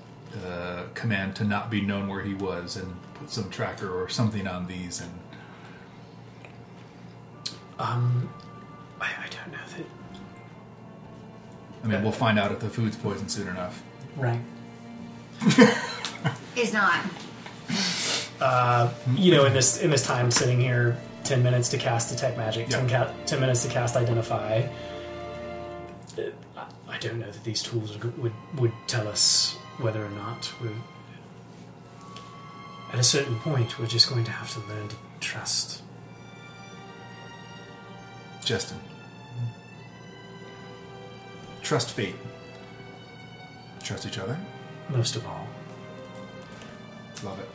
[0.46, 4.46] uh, command to not be known where he was and put some tracker or something
[4.46, 5.10] on these and
[7.78, 8.28] Um,
[9.00, 9.86] I, I don't know that.
[11.84, 13.82] I mean we'll find out if the food's poisoned soon enough.
[14.16, 14.40] Right.
[16.56, 17.04] It's not.
[18.40, 22.36] Uh, you know, in this in this time sitting here, ten minutes to cast detect
[22.36, 24.66] magic, ten, ca- 10 minutes to cast identify.
[26.16, 26.22] Uh,
[26.56, 30.52] I, I don't know that these tools are, would would tell us whether or not
[30.60, 30.70] we're.
[32.92, 35.82] At a certain point, we're just going to have to learn to trust.
[38.44, 38.78] Justin.
[41.62, 42.14] Trust fate.
[43.82, 44.38] Trust each other.
[44.88, 45.46] Most of all,
[47.24, 47.48] Love it.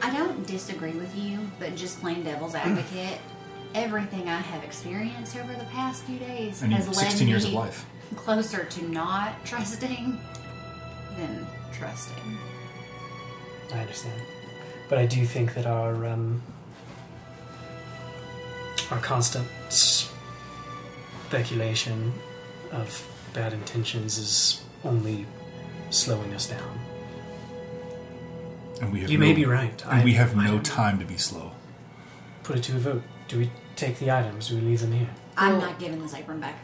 [0.00, 3.18] I don't disagree with you, but just plain devil's advocate,
[3.74, 7.44] everything I have experienced over the past few days I mean, has led 16 years
[7.44, 7.84] of me life.
[8.14, 10.20] closer to not trusting
[11.16, 12.38] than trusting.
[13.72, 14.20] I understand,
[14.88, 16.42] but I do think that our um,
[18.90, 19.48] our constant
[21.28, 22.12] speculation
[22.70, 25.26] of bad intentions is only
[25.90, 26.78] slowing us down.
[28.80, 29.82] And we have You no, may be right.
[29.86, 31.52] And I- we have I no don't- time to be slow.
[32.42, 33.02] Put it to a vote.
[33.28, 34.48] Do we take the items?
[34.48, 35.08] Do we leave them here?
[35.36, 36.56] I'm not giving this apron back.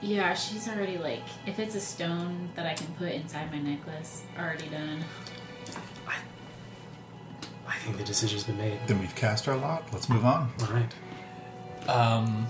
[0.00, 4.22] Yeah, she's already like, if it's a stone that I can put inside my necklace,
[4.38, 5.04] already done.
[7.66, 8.78] I think the decision's been made.
[8.86, 9.84] Then we've cast our lot.
[9.92, 10.50] Let's move on.
[10.62, 10.94] All right.
[11.88, 12.46] Um,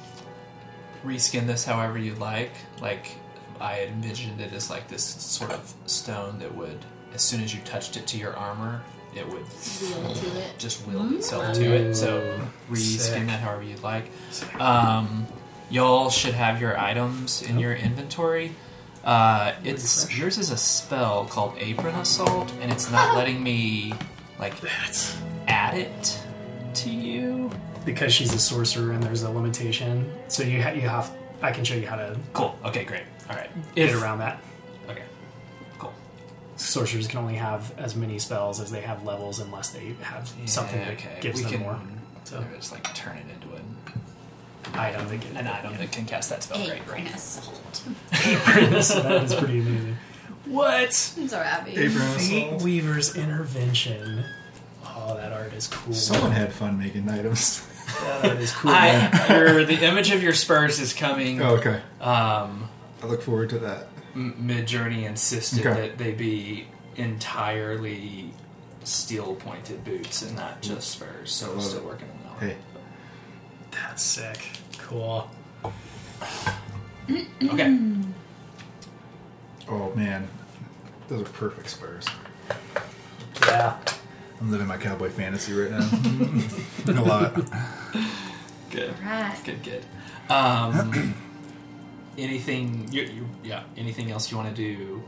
[1.05, 2.53] reskin this however you like.
[2.81, 3.16] Like
[3.61, 6.79] I had envisioned it as like this sort of stone that would,
[7.15, 8.83] as soon as you touched it to your armor,
[9.15, 10.59] it would Wheel to it.
[10.59, 11.95] just will itself to it.
[11.95, 14.11] So reskin that however you'd like.
[14.61, 15.27] Um,
[15.70, 18.53] y'all should have your items in your inventory.
[19.05, 23.93] Uh, it's yours is a spell called Apron Assault, and it's not letting me
[24.39, 25.16] like That's
[25.47, 26.20] add it
[26.74, 27.51] to you.
[27.86, 30.12] because she's a sorcerer and there's a limitation.
[30.28, 31.11] So you ha- you have.
[31.40, 32.59] I can show you how to Cool.
[32.66, 33.05] Okay, great.
[33.31, 33.49] All right.
[33.74, 34.43] get around that.
[34.90, 35.05] Okay.
[35.78, 35.93] Cool.
[36.57, 40.78] Sorcerers can only have as many spells as they have levels, unless they have something
[40.81, 41.19] Yeah, that okay.
[41.20, 41.81] gives we them can more.
[42.24, 43.48] So just like turn it into an,
[44.74, 46.59] item that get an item that can cast that spell.
[46.65, 46.81] Great.
[46.82, 47.77] Apron assault.
[48.82, 49.97] so that is pretty amazing.
[50.47, 51.15] What?
[51.19, 51.70] I'm sorry, Abby.
[51.73, 52.62] Apron Fate assault.
[52.62, 54.24] Weaver's intervention.
[54.85, 55.93] Oh, that art is cool.
[55.95, 57.66] Someone had fun making items.
[58.01, 58.70] that art is cool.
[58.73, 61.40] I, your, the image of your spurs is coming.
[61.43, 61.81] oh, okay.
[62.01, 62.69] Um,
[63.03, 63.89] I look forward to that.
[64.15, 65.81] Midjourney insisted Okay.
[65.89, 66.66] that they be
[66.97, 68.31] entirely
[68.85, 71.31] steel pointed boots and not just spurs.
[71.32, 71.85] So we're Love still it.
[71.85, 72.47] working on that.
[72.49, 72.57] Hey,
[73.99, 74.51] That's sick.
[74.79, 75.29] Cool.
[77.43, 77.79] Okay.
[79.69, 80.29] oh man,
[81.09, 82.07] those are perfect spurs.
[83.43, 83.77] Yeah.
[84.41, 85.89] I'm living my cowboy fantasy right now.
[87.01, 87.35] A lot.
[88.70, 88.95] Good.
[89.01, 89.41] Right.
[89.43, 89.62] Good.
[89.65, 89.85] Good.
[90.29, 91.15] Um,
[92.19, 92.87] anything?
[92.93, 93.65] You, you, yeah.
[93.77, 95.03] Anything else you want to do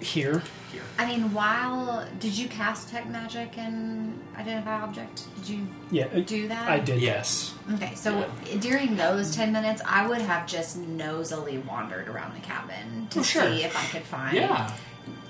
[0.00, 0.42] Here.
[0.72, 0.82] here?
[0.98, 5.24] I mean, while did you cast tech magic and identify object?
[5.36, 6.04] Did you Yeah.
[6.06, 6.68] uh, do that?
[6.68, 7.00] I did.
[7.00, 7.54] Yes.
[7.74, 8.30] Okay, so
[8.60, 13.22] during those ten minutes, I would have just nosily wandered around the cabin to Oh,
[13.22, 13.42] sure.
[13.42, 14.36] see if I could find.
[14.36, 14.70] Yeah.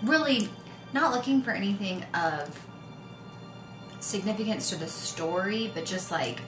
[0.03, 0.49] Really,
[0.93, 2.59] not looking for anything of
[4.01, 6.40] significance to the story, but just like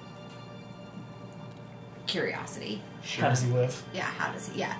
[2.06, 2.82] curiosity.
[3.02, 3.24] Sure.
[3.24, 3.82] How does he live?
[3.94, 4.60] Yeah, how does he?
[4.60, 4.74] Yeah,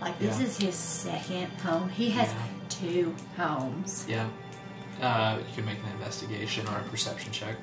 [0.00, 0.46] like this Yeah.
[0.46, 1.88] is his second home.
[1.88, 2.34] He has Yeah.
[2.68, 4.28] Two homes, Yeah.
[5.02, 7.56] Uh, you can make an investigation or a perception check.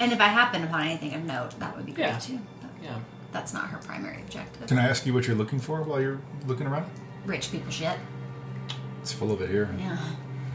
[0.00, 2.18] and if I happen upon anything of note, that would be great Yeah.
[2.18, 2.40] too.
[2.62, 2.98] But Yeah.
[3.32, 4.66] that's not her primary objective.
[4.66, 6.86] Can I ask you what you're looking for while you're looking around?
[7.26, 7.98] Rich people shit.
[9.02, 9.68] It's full of it here.
[9.78, 9.98] Yeah,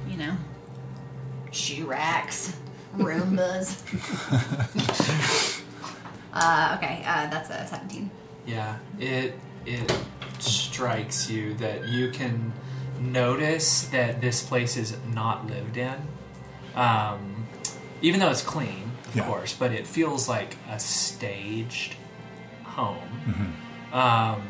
[0.07, 0.35] you know,
[1.51, 2.55] shoe racks,
[2.97, 3.77] Roombas.
[6.33, 8.09] uh, okay, uh, that's a 17.
[8.47, 9.93] Yeah, it it
[10.39, 12.51] strikes you that you can
[12.99, 15.95] notice that this place is not lived in,
[16.75, 17.47] um,
[18.01, 19.25] even though it's clean, of Yeah.
[19.25, 19.53] course.
[19.53, 21.95] But it feels like a staged
[22.63, 23.93] home, Mm-hmm.
[23.97, 24.41] um,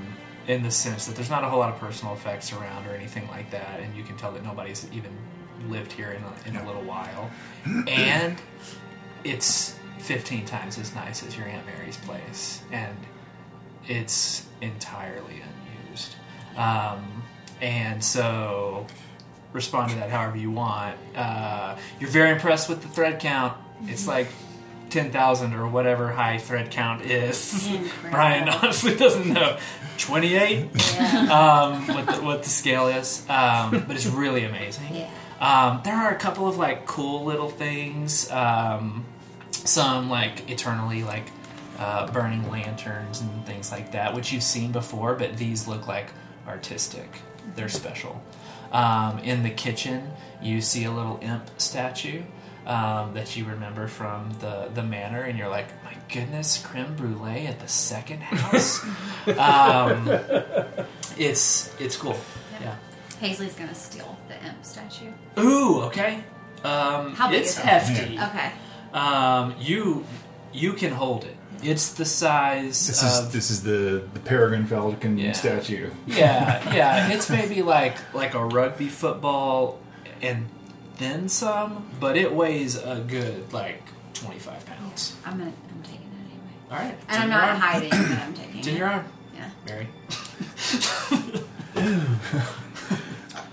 [0.47, 3.27] in the sense that there's not a whole lot of personal effects around or anything
[3.29, 5.11] like that, and you can tell that nobody's even
[5.69, 7.29] lived here in a, in a little while,
[7.87, 8.41] and
[9.23, 12.95] it's 15 times as nice as your aunt mary's place and
[13.85, 15.41] it's entirely
[15.89, 16.15] unused
[16.55, 17.21] um,
[17.61, 18.85] and so
[19.53, 20.97] respond to that however you want.
[21.15, 23.57] Uh, you're very impressed with the thread count.
[23.85, 24.27] It's like
[24.89, 27.67] 10,000 or whatever high thread count is.
[27.73, 28.09] Incredible.
[28.11, 29.57] brian honestly doesn't know.
[29.97, 30.63] 28
[31.29, 33.25] um, what, the, what the scale is.
[33.29, 34.95] Um, but it's really amazing.
[34.95, 35.09] Yeah.
[35.39, 38.31] um, there are a couple of like cool little things.
[38.31, 39.05] Um,
[39.51, 41.25] some like eternally like
[41.77, 46.11] uh, burning lanterns and things like that, which you've seen before, but these look like
[46.47, 47.09] artistic.
[47.55, 48.21] They're special.
[48.71, 50.11] Um, in the kitchen,
[50.41, 52.21] you see a little imp statue
[52.67, 57.47] um, that you remember from the the manor, and you're like, my goodness, creme brulee
[57.47, 58.83] at the second house.
[59.37, 60.07] um,
[61.17, 62.17] it's it's cool.
[62.61, 62.75] Yeah.
[63.19, 65.11] Paisley's gonna steal the imp statue.
[65.39, 66.23] Ooh, okay.
[66.63, 67.65] Um, How big it's is it?
[67.65, 68.19] hefty.
[68.19, 68.51] Okay.
[68.93, 70.05] Um, you
[70.53, 71.35] you can hold it.
[71.61, 75.33] It's the size This of is this is the the Peregrine Falcon Yeah.
[75.33, 75.89] statue.
[76.07, 77.09] yeah yeah.
[77.11, 79.79] It's maybe like like a rugby football
[80.21, 80.47] and
[80.97, 83.81] then some, but it weighs a good like
[84.13, 85.15] twenty five pounds.
[85.25, 85.51] I'm gonna.
[85.69, 86.53] I'm taking it anyway.
[86.71, 87.59] All right, And I'm not arm.
[87.59, 88.77] hiding, but I'm taking It's in it.
[88.79, 89.05] your arm,
[89.35, 89.49] Yeah.
[89.65, 89.87] Mary.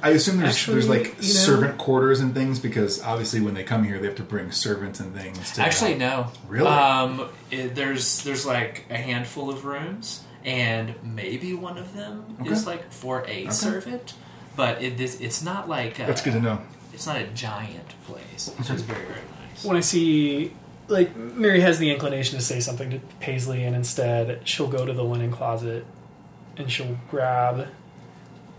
[0.06, 3.54] I assume there's Actually, there's like you know- servant quarters and things because obviously when
[3.54, 5.52] they come here they have to bring servants and things.
[5.52, 6.28] To Actually, no.
[6.48, 6.66] Really?
[6.68, 12.50] Um, it, there's there's like a handful of rooms, and maybe one of them Okay.
[12.50, 14.14] is like for a servant,
[14.54, 16.60] but it is it's not like a, That's good to know.
[16.92, 18.50] It's not a giant place.
[18.58, 19.20] It's just very very
[19.50, 19.64] nice.
[19.64, 20.52] When I see,
[20.88, 24.92] like, Mary has the inclination to say something to Paisley, and instead she'll go to
[24.92, 25.84] the linen closet
[26.56, 27.68] and she'll grab,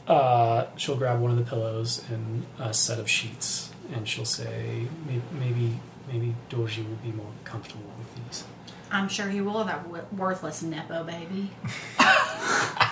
[0.08, 4.88] uh, she'll grab one of the pillows and a set of sheets, and she'll say,
[5.06, 5.80] "May- maybe,
[6.12, 8.44] maybe Dorji will be more comfortable with these.
[8.92, 9.64] I'm sure he will.
[9.66, 11.52] That w- worthless nepo baby.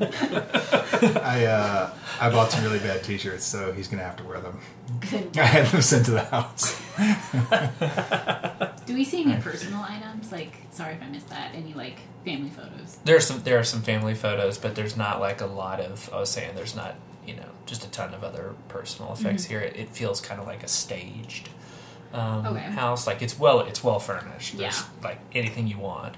[0.00, 1.90] I uh,
[2.20, 4.58] I bought some really bad T-shirts, so he's gonna have to wear them.
[5.10, 5.36] Good.
[5.38, 6.80] I had them sent to the house.
[8.86, 10.30] Do we see any personal items?
[10.32, 11.54] Like, sorry if I missed that.
[11.54, 12.98] Any like family photos?
[13.04, 16.08] There are some there are some family photos, but there's not like a lot of.
[16.12, 16.94] I was saying there's not
[17.26, 19.60] you know just a ton of other personal effects here.
[19.60, 21.48] It, it feels kind of like a staged
[22.12, 22.60] um, Okay.
[22.60, 23.06] house.
[23.06, 24.56] Like it's well it's well furnished.
[24.56, 24.86] There's Yeah.
[25.02, 26.14] like anything you want,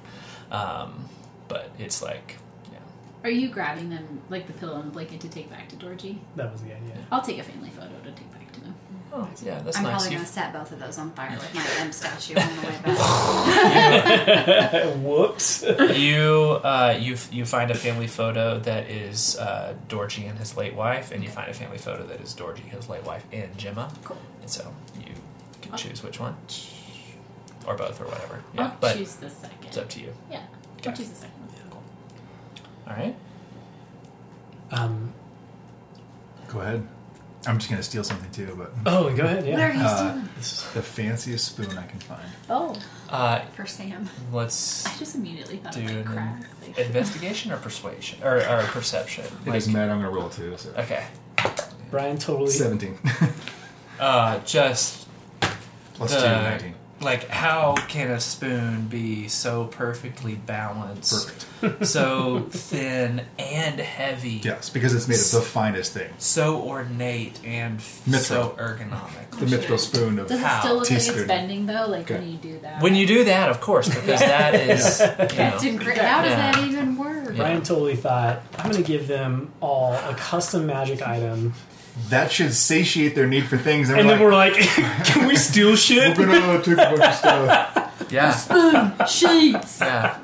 [0.50, 1.08] um,
[1.48, 2.38] but it's like yeah.
[3.24, 6.18] Are you grabbing them like the pillow and the blanket to take back to Dorji?
[6.36, 6.94] That was the idea.
[7.10, 8.74] I'll take a family photo to take back to them.
[9.12, 9.92] Oh yeah, that's I'm nice.
[9.94, 12.62] probably going to set both of those on fire with my M statue on the
[12.66, 12.96] way back.
[14.98, 15.64] Whoops.
[15.96, 20.74] you uh, you you find a family photo that is uh, Dorji and his late
[20.74, 23.90] wife, and you find a family photo that is Dorji, his late wife, and Gemma.
[24.04, 24.18] Cool.
[24.42, 25.12] And so you
[25.62, 26.36] can I'll- choose which one,
[27.66, 28.42] or both, or whatever.
[28.54, 29.58] Yeah, I'll but choose the second.
[29.66, 30.12] it's up to you.
[30.30, 30.42] Yeah,
[30.78, 30.90] Okay.
[30.90, 31.37] I'll choose the second one.
[32.88, 33.14] All right.
[34.70, 35.12] Um,
[36.48, 36.86] Go ahead.
[37.46, 39.44] I'm just gonna steal something too, but oh, go ahead.
[39.44, 39.78] What are Yeah.
[39.78, 40.24] you uh, doing
[40.74, 42.28] the fanciest spoon I can find.
[42.50, 42.74] Oh,
[43.08, 44.08] Uh, for Sam?
[44.32, 46.42] let's I just immediately thought do of an like crack.
[46.66, 49.24] Like, investigation or persuasion or, or perception.
[49.24, 49.92] It Like- doesn't matter.
[49.92, 50.56] I'm gonna roll two.
[50.58, 50.70] So.
[50.76, 51.04] Okay.
[51.90, 52.50] Brian totally.
[52.50, 52.98] Seventeen
[54.00, 55.08] Uh, just
[55.94, 56.74] plus the, two, nineteen.
[57.00, 61.28] Like, how can a spoon be so perfectly balanced,
[61.60, 61.86] Perfect.
[61.86, 66.10] so thin and heavy, Yes, because it's made of the finest thing.
[66.18, 68.18] so ornate and Mithril.
[68.18, 69.30] so ergonomic?
[69.30, 71.86] The mithril spoon of does it still look like it's bending though?
[71.86, 72.18] Like Okay.
[72.18, 72.82] when you do that?
[72.82, 75.06] When you do that, of course, because that is, you
[75.36, 76.04] That's know, incredible.
[76.08, 76.52] How does Yeah.
[76.52, 77.28] that even work?
[77.30, 77.36] Yeah.
[77.36, 81.54] Brian totally thought I'm going to give them all a custom magic item,
[82.10, 83.90] that should satiate their need for things.
[83.90, 84.54] and then we're like,
[85.04, 88.06] "Can we steal shit?" we're gonna take a bunch of stuff.
[88.10, 89.80] yeah, Spoon, Sheets.
[89.80, 90.18] yeah,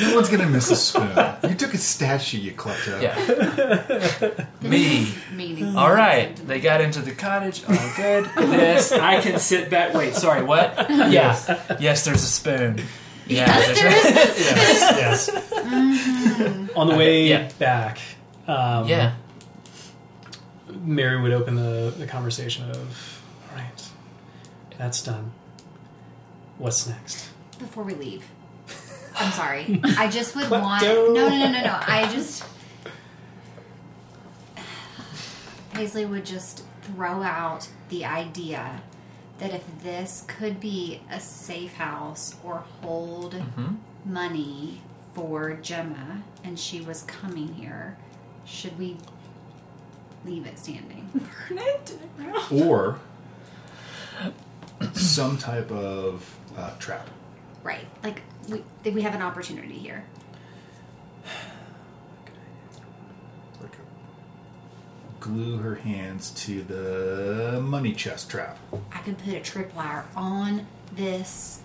[0.00, 1.10] No one's gonna miss a spoon.
[1.48, 3.00] You took a statue, you klepto.
[3.00, 4.68] yeah.
[4.68, 5.12] Me.
[5.34, 5.76] Meaning.
[5.76, 7.62] All right, they got into the cottage.
[7.68, 8.28] All good.
[8.54, 9.94] This I can sit back.
[9.94, 10.74] Wait, sorry, what?
[10.90, 12.04] Yeah, yes.
[12.04, 12.80] There's a spoon.
[13.26, 15.30] Yeah, Yes, there is.
[15.30, 16.70] yes.
[16.76, 17.48] On the way Yeah.
[17.58, 17.98] back,
[18.46, 19.12] um, yeah.
[20.82, 23.88] Mary would open the, the conversation of, all right,
[24.78, 25.32] that's done.
[26.58, 27.30] What's next?
[27.58, 28.24] Before we leave,
[29.16, 29.80] I'm sorry.
[29.98, 30.62] I just would Klepto.
[30.62, 30.82] want.
[30.82, 31.78] No, no, no, no, no.
[31.80, 32.44] I just.
[35.72, 38.82] Paisley would just throw out the idea
[39.38, 43.74] that if this could be a safe house or hold mm-hmm.
[44.04, 44.82] money
[45.14, 47.96] for Gemma and she was coming here,
[48.44, 48.96] should we
[50.24, 51.08] leave it standing?
[51.48, 51.98] Burn it?
[52.50, 52.98] Or
[54.92, 57.08] some type of uh, trap.
[57.62, 57.86] right.
[58.02, 60.04] Like, we, we have an opportunity here.
[63.60, 63.76] Like
[65.20, 68.58] glue her hands to the money chest trap.
[68.92, 71.62] I can put a tripwire on this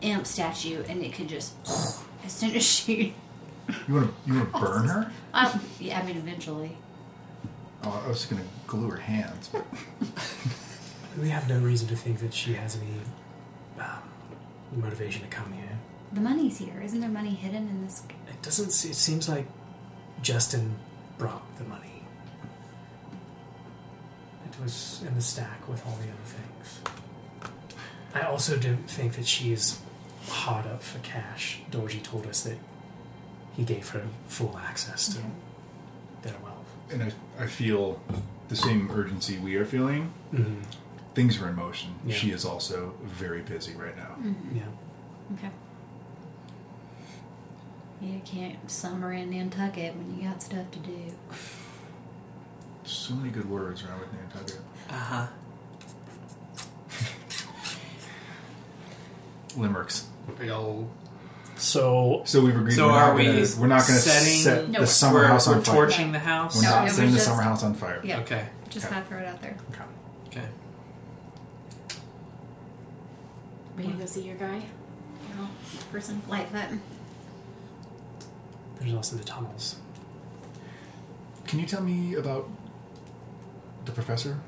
[0.00, 1.54] imp statue and it could just
[2.24, 3.14] as soon as she
[3.88, 5.12] You want to you want to burn her?
[5.34, 6.76] um, yeah i mean eventually
[7.84, 9.64] Oh, I was gonna glue her hands, but
[11.20, 13.00] We have no reason to think that she has any
[13.80, 14.02] um,
[14.76, 15.78] motivation to come here.
[16.12, 18.70] the money's here isn't there money hidden in this It doesn't.
[18.70, 19.46] se- It seems like
[20.22, 20.76] Justin
[21.18, 22.02] brought the money.
[24.46, 26.80] It was in the stack with all the other things.
[28.14, 29.80] I also don't think that she is
[30.28, 31.60] hot up for cash.
[31.70, 32.58] Dorji told us that
[33.56, 35.34] he gave her full access to their wealth.
[36.90, 37.12] And I,
[37.42, 38.00] I feel
[38.48, 40.12] the same urgency we are feeling.
[40.32, 40.62] Mhm.
[41.14, 41.90] Things are in motion.
[42.04, 42.14] Yeah.
[42.14, 44.16] She is also very busy right now.
[44.54, 44.62] Yeah.
[45.34, 45.50] okay
[48.00, 51.12] you can't summer in Nantucket when you got stuff to do.
[52.84, 54.60] So many good words around with Nantucket.
[54.88, 55.26] Uh huh.
[59.56, 60.06] Limericks.
[61.58, 62.74] So So we've agreed.
[62.76, 65.18] So we're are not we gonna, we're not going to setting- set No, the summer
[65.20, 65.74] we're, house on we're fire.
[65.74, 66.56] torching the house.
[66.56, 68.00] We're No, not it setting was the just- summer house on fire.
[68.04, 68.20] Yeah.
[68.20, 68.46] Okay.
[68.70, 68.94] Just Okay.
[68.94, 69.56] gotta throw it out there.
[70.30, 70.42] Okay.
[73.76, 74.60] We gonna go see your guy,
[75.36, 75.48] girl,
[75.92, 76.20] person.
[76.28, 76.78] Lightfoot.
[78.80, 79.76] there's also the tunnels.
[81.46, 82.48] Can you tell me about
[83.84, 84.38] the professor?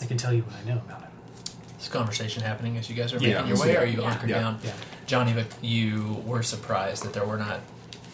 [0.00, 1.10] I can tell you what I know about him.
[1.78, 3.34] This conversation happening as you guys are Yeah.
[3.42, 3.72] making your way.
[3.74, 3.80] Yeah.
[3.80, 4.08] Are you Yeah.
[4.10, 4.38] hunkered Yeah.
[4.40, 4.58] down?
[4.62, 4.72] Yeah.
[5.06, 7.60] Johnny, but you were surprised that there were not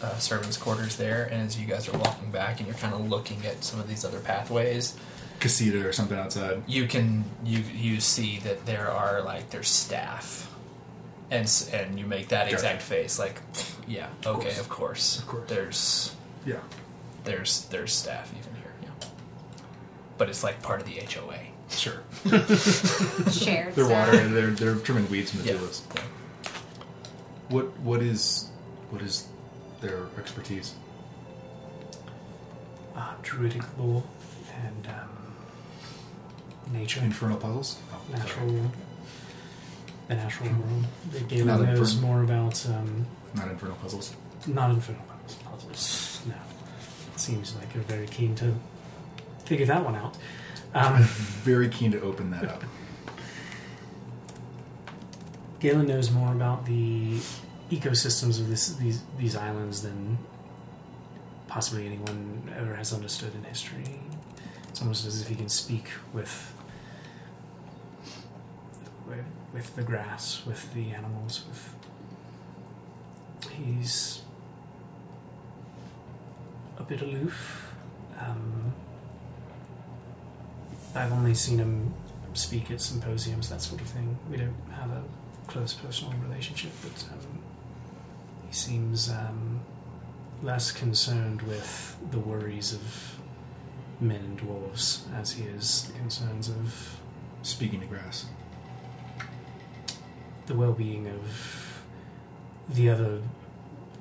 [0.01, 3.09] uh, servants' quarters there, and as you guys are walking back and you're kind of
[3.09, 4.97] looking at some of these other pathways,
[5.39, 6.63] Casita or something outside.
[6.67, 10.53] you can you you see that there are like there's staff,
[11.31, 12.55] and s- and you make that Gotcha.
[12.55, 13.39] exact face like,
[13.87, 14.59] yeah, okay, course.
[14.59, 15.49] of course, Of course.
[15.49, 16.59] There's Yeah.
[17.23, 19.07] There's there's staff even here, yeah.
[20.17, 21.39] But it's like part of the HOA.
[21.69, 22.01] Sure.
[23.31, 23.75] Shared.
[23.75, 23.89] They're stuff.
[23.91, 24.33] watering.
[24.33, 25.57] They're they're trimming weeds from the Yeah.
[25.57, 25.83] tulips.
[27.49, 28.49] What what is
[28.89, 29.27] what is
[29.81, 30.73] their expertise?
[32.95, 34.03] Uh, druidic lore
[34.63, 35.33] and um,
[36.73, 37.79] nature, Infernal puzzles.
[37.93, 38.19] Oh, sorry.
[38.19, 38.71] natural,
[40.07, 40.85] the natural world.
[41.11, 43.05] The Galen Not knows more about um,
[43.35, 44.13] Not infernal puzzles.
[44.47, 45.41] not infernal puzzles.
[45.43, 46.21] puzzles.
[46.27, 46.33] No,
[47.15, 48.53] seems like you're very keen to
[49.45, 50.17] figure that one out.
[50.75, 51.01] Um,
[51.43, 52.63] Very keen to open that up.
[55.59, 57.19] Galen knows more about the
[57.69, 60.17] ecosystems of this, these these islands than
[61.47, 63.99] possibly anyone ever has understood in history.
[64.69, 66.53] It's almost as if he can speak with
[69.53, 71.75] with, the grass, with the animals, with
[73.51, 74.21] he's
[76.77, 77.73] a bit aloof.
[78.19, 78.73] Um,
[80.95, 81.93] I've only seen him
[82.33, 84.17] speak at symposiums, that sort of thing.
[84.29, 85.03] We don't have a
[85.49, 87.39] close personal relationship, but um,
[88.47, 89.59] he seems um,
[90.43, 93.19] less concerned with the worries of
[93.99, 96.95] men and dwarves as he is the concerns of
[97.41, 98.25] Speaking to grass.
[100.45, 101.83] the well-being of
[102.69, 103.21] the other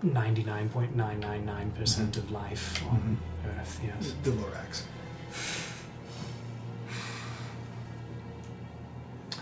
[0.04, 3.80] 99.999% of life on Earth.
[3.84, 4.14] Yes.
[4.22, 4.82] The Lorax.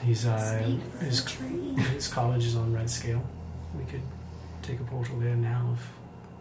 [0.06, 1.26] He's uh, his,
[1.92, 3.22] his college is on red scale.
[3.76, 4.02] We could
[4.62, 5.90] take a portal there now if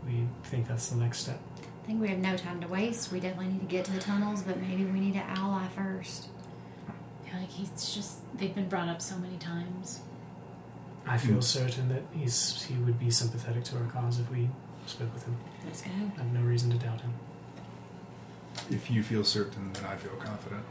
[0.07, 1.39] we think that's the next step.
[1.83, 3.11] I think we have no time to waste.
[3.11, 6.27] We definitely need to get to the tunnels, but maybe we need to ally first.
[7.25, 10.01] Yeah, like he's just they've been brought up so many times.
[11.07, 11.41] I feel Hmm.
[11.41, 14.47] certain that he's he would be sympathetic to our cause if we
[14.85, 15.35] spoke with him.
[15.65, 15.89] Let's go.
[15.91, 17.13] I have no reason to doubt him.
[18.69, 20.63] If you feel certain, then I feel confident.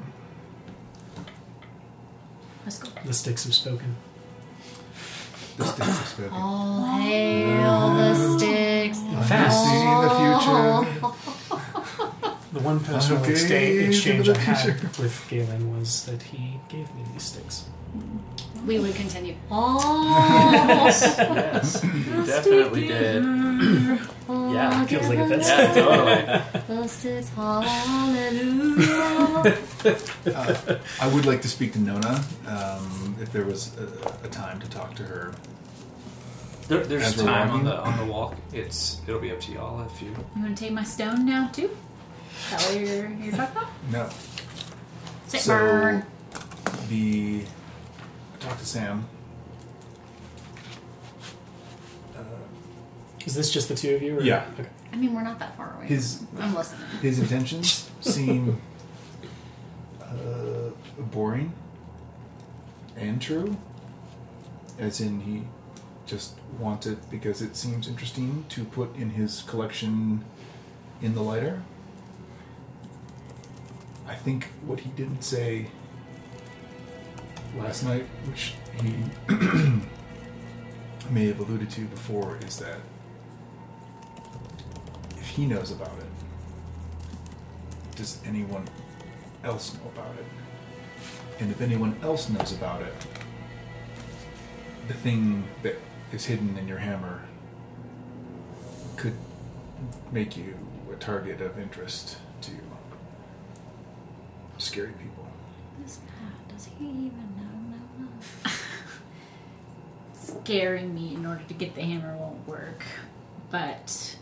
[2.65, 2.89] Let's go.
[3.05, 3.97] The sticks have spoken.
[5.57, 6.33] The sticks are spoken.
[6.33, 8.39] All hail the oh.
[8.39, 8.99] sticks.
[9.29, 9.65] Fast.
[9.65, 11.31] See the future.
[12.55, 17.03] The one personal Okay, exta- exchange I had with Galen was that he gave me
[17.13, 17.65] these sticks.
[18.67, 19.35] We would continue.
[19.51, 20.15] Oh,
[20.69, 23.25] yes, you definitely did.
[24.27, 25.49] Yeah, feels like a fence.
[25.49, 26.23] Yeah, totally.
[26.67, 28.75] The sticks, hallelujah.
[30.27, 34.59] Uh, I would like to speak to Nona um, if there was a, a time
[34.61, 35.35] to talk to her.
[36.69, 38.35] There, there's As we're time on the on the walk.
[38.55, 40.09] It's it'll be up to y'all if you.
[40.09, 41.69] You want to take my stone now too?
[42.45, 43.69] Is that what you're you're talking about?
[43.93, 44.09] No.
[45.29, 46.07] Sick so burn.
[46.89, 47.45] the
[48.45, 49.09] I talked to Sam.
[52.15, 52.21] Uh,
[53.25, 54.19] Is this just the two of you?
[54.19, 54.23] Or?
[54.23, 54.45] Yeah.
[54.59, 54.69] Okay.
[54.93, 55.87] I mean, we're not that far away.
[55.87, 56.87] his I'm listening.
[57.01, 58.61] his intentions seem
[60.03, 61.55] uh, boring
[62.97, 63.57] and true.
[64.79, 65.45] As in, he
[66.05, 70.23] just wants it because it seems interesting to put in his collection
[71.01, 71.63] in the lighter.
[74.07, 75.69] I think what he didn't say
[77.57, 78.97] last night, which he
[81.11, 82.79] may have alluded to before, is that
[85.19, 88.67] if he knows about it, does anyone
[89.43, 90.25] else know about it?
[91.41, 92.95] And if anyone else knows about it,
[94.89, 95.77] the thing that
[96.13, 97.23] is hidden in your hammer
[98.97, 99.17] could
[100.13, 100.57] make you
[100.93, 102.53] a target of interest to
[104.59, 105.27] scary people.
[105.83, 107.77] This guy, does he even know?
[107.99, 108.51] No, no.
[110.25, 112.83] Scaring me in order to get the hammer won't work.
[113.51, 114.17] But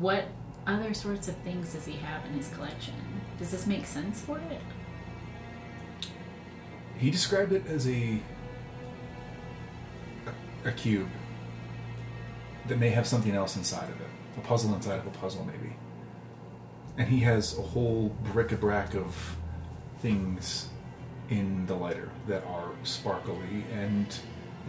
[0.00, 0.24] what
[0.66, 2.94] other sorts of things does he have in his collection?
[3.38, 4.60] Does this make sense for it?
[6.98, 8.20] He described it as a
[10.64, 11.08] a, cube
[12.66, 15.76] that may have something else inside of it, a puzzle inside of a puzzle, maybe.
[16.96, 19.36] And he has a whole bric-a-brac of
[19.98, 20.68] things
[21.28, 24.06] in the lighter that are sparkly and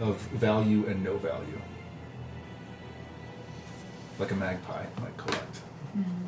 [0.00, 1.60] of value and no value,
[4.18, 5.60] like a magpie might collect.
[5.96, 6.26] Mm-hmm.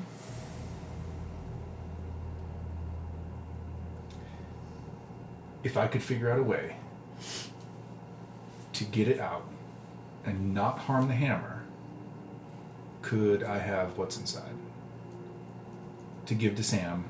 [5.63, 6.77] if I could figure out a way
[8.73, 9.45] to get it out
[10.25, 11.63] and not harm the hammer,
[13.03, 14.55] could I have what's inside
[16.27, 17.05] to give to Sam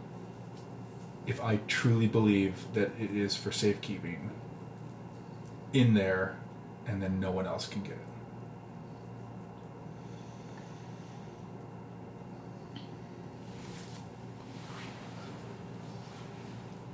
[1.26, 4.30] if I truly believe that it is for safekeeping
[5.72, 6.36] in there
[6.88, 7.98] and then no one else can get it.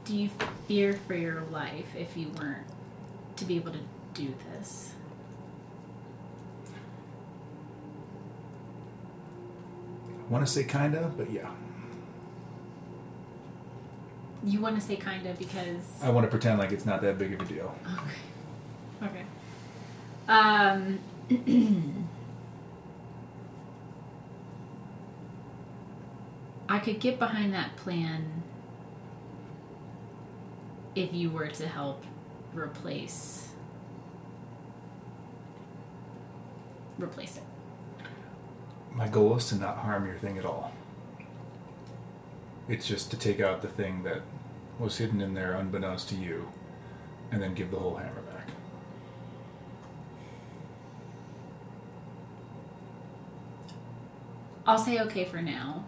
[0.04, 0.30] do you
[0.68, 2.66] fear for your life if you weren't
[3.36, 3.78] to be able to
[4.12, 4.92] do this?
[10.28, 11.50] I want to say kinda, but yeah.
[14.44, 17.32] You want to say kinda because I want to pretend like it's not that big
[17.32, 17.74] of a deal.
[17.86, 19.06] Okay.
[19.06, 19.24] Okay.
[20.28, 20.98] Um.
[26.68, 28.42] I could get behind that plan
[30.94, 32.04] if you were to help
[32.54, 33.48] replace
[36.98, 37.42] replace it.
[38.92, 40.72] My goal is to not harm your thing at all.
[42.68, 44.22] It's just to take out the thing that
[44.78, 46.48] was hidden in there unbeknownst to you,
[47.30, 48.33] and then give the whole hammer back.
[54.66, 55.84] I'll say okay for now,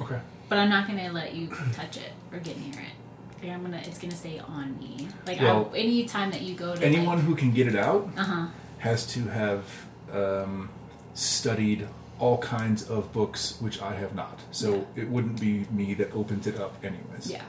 [0.00, 0.20] Okay.
[0.48, 3.42] but I'm not gonna let you touch it or get near it.
[3.42, 5.08] Like I'm gonna, it's gonna stay on me.
[5.26, 8.08] Like Well, I, any time that you go to Anyone who can get it out
[8.16, 8.46] uh huh.
[8.78, 9.64] has to have
[10.12, 10.70] um,
[11.14, 14.40] studied all kinds of books, which I have not.
[14.50, 17.30] So it wouldn't be me that opens it up, anyways.
[17.30, 17.42] Yeah.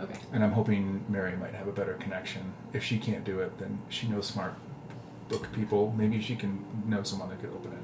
[0.00, 0.18] Okay.
[0.32, 2.52] And I'm hoping Mary might have a better connection.
[2.74, 4.54] If she can't do it, then she knows smart
[5.28, 5.94] book people.
[5.96, 7.78] Maybe she can know someone that could open it.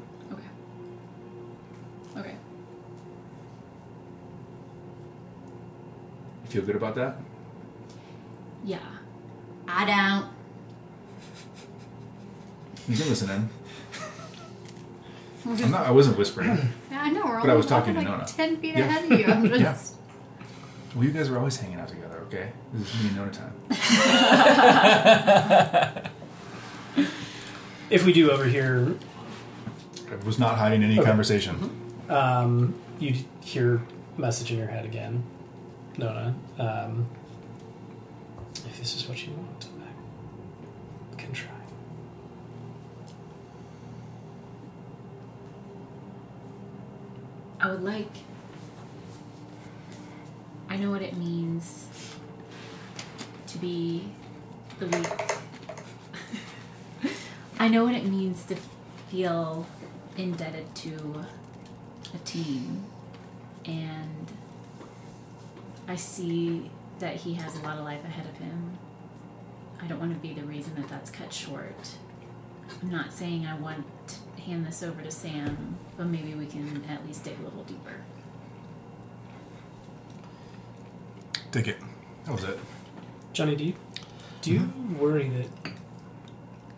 [6.55, 7.17] Feel good about that?
[8.65, 8.79] Yeah.
[9.67, 10.27] I don't.
[12.89, 13.49] You can listen in.
[15.47, 15.87] I'm not.
[15.87, 16.57] I wasn't whispering.
[16.91, 17.25] Yeah, I know.
[17.25, 18.37] We're But I was talking walking to like Nona.
[18.37, 18.85] ten feet Yeah.
[18.87, 19.27] ahead of you.
[19.27, 19.97] I'm just.
[20.95, 22.21] Well, you guys were always hanging out together.
[22.29, 23.53] Okay, this is me and Nona time.
[27.91, 28.95] If we do overhear,
[30.11, 31.07] I was not hiding any Okay.
[31.07, 31.71] conversation.
[32.09, 33.83] um, you hear
[34.17, 35.23] a message in your head again,
[35.97, 36.35] Nona.
[36.59, 37.07] Um,
[38.67, 39.67] if this is what you want,
[41.13, 41.51] I can try.
[47.61, 48.11] I would like.
[50.69, 51.87] I know what it means
[53.47, 54.09] to be
[54.81, 55.09] the lead.
[57.61, 58.57] I know what it means to
[59.09, 59.67] feel
[60.17, 61.25] indebted to
[62.13, 62.85] a team,
[63.65, 64.33] and
[65.87, 68.79] I see that he has a lot of life ahead of him.
[69.83, 71.91] I don't want to be the reason that that's cut short.
[72.83, 76.85] I'm not saying I want to hand this over to Sam, but maybe we can
[76.89, 77.97] at least dig a little deeper.
[81.53, 81.77] Take it.
[82.25, 82.59] That was it.
[83.33, 83.75] Johnny, do you
[84.41, 84.99] do you mm-hmm.
[84.99, 85.73] worry that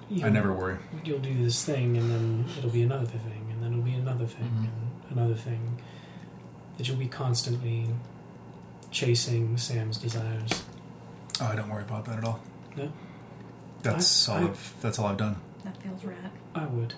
[0.08, 0.78] you I never worry.
[1.04, 4.26] you'll do this thing and then it'll be another thing and then it'll be another
[4.26, 4.64] thing mm-hmm.
[4.64, 5.80] and another thing
[6.76, 7.88] that you'll be constantly
[8.90, 10.62] chasing Sam's desires.
[11.40, 12.40] Oh, I don't worry about that at all.
[12.76, 12.90] No,
[13.82, 14.44] That's I- all.
[14.44, 15.36] I- I've, that's all I've done.
[15.64, 16.30] That feels rad.
[16.54, 16.94] I would.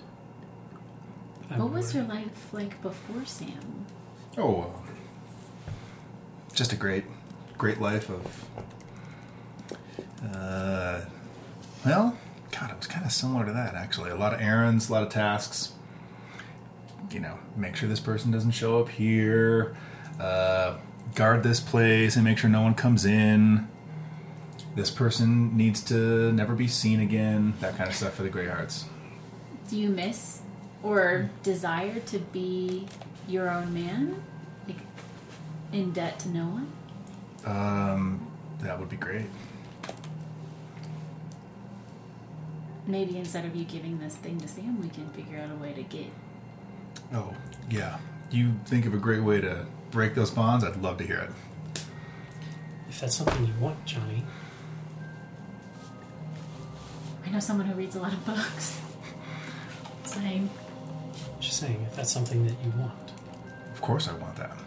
[1.49, 2.05] I what would was worry.
[2.05, 3.85] your life like before Sam?
[4.37, 5.71] Oh, uh,
[6.53, 7.05] just a great,
[7.57, 8.45] great life of.
[10.23, 11.01] Uh,
[11.85, 12.17] well,
[12.51, 14.11] God, it was kind of similar to that actually.
[14.11, 15.73] A lot of errands, a lot of tasks.
[17.11, 19.75] You know, make sure this person doesn't show up here.
[20.19, 20.77] Uh,
[21.15, 23.67] guard this place and make sure no one comes in.
[24.75, 27.53] This person needs to never be seen again.
[27.59, 28.85] That kind of stuff for the Greyhearts.
[29.69, 30.41] Do you miss
[30.83, 32.87] or desire to be
[33.27, 34.21] your own man?
[34.67, 34.77] Like
[35.71, 36.71] in debt to no one?
[37.45, 39.25] Um, that would be great.
[42.85, 45.73] Maybe instead of you giving this thing to Sam, we can figure out a way
[45.73, 46.07] to get.
[47.13, 47.35] Oh,
[47.69, 47.99] yeah.
[48.31, 50.63] You think of a great way to break those bonds?
[50.63, 51.81] I'd love to hear it.
[52.89, 54.23] If that's something you want, Johnny,
[57.25, 58.81] I know someone who reads a lot of books.
[60.03, 60.49] Same.
[61.39, 63.11] just saying, if that's something that you want.
[63.73, 64.57] Of course, I want that.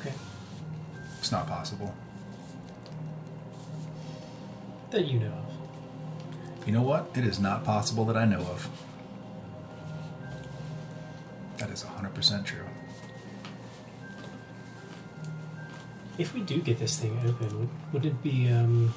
[0.00, 0.12] Okay.
[1.18, 1.94] It's not possible.
[4.90, 6.66] That you know of.
[6.66, 7.10] You know what?
[7.14, 8.68] It is not possible that I know of.
[11.58, 12.64] That is 100% true.
[16.18, 18.94] If we do get this thing open, would, would it be um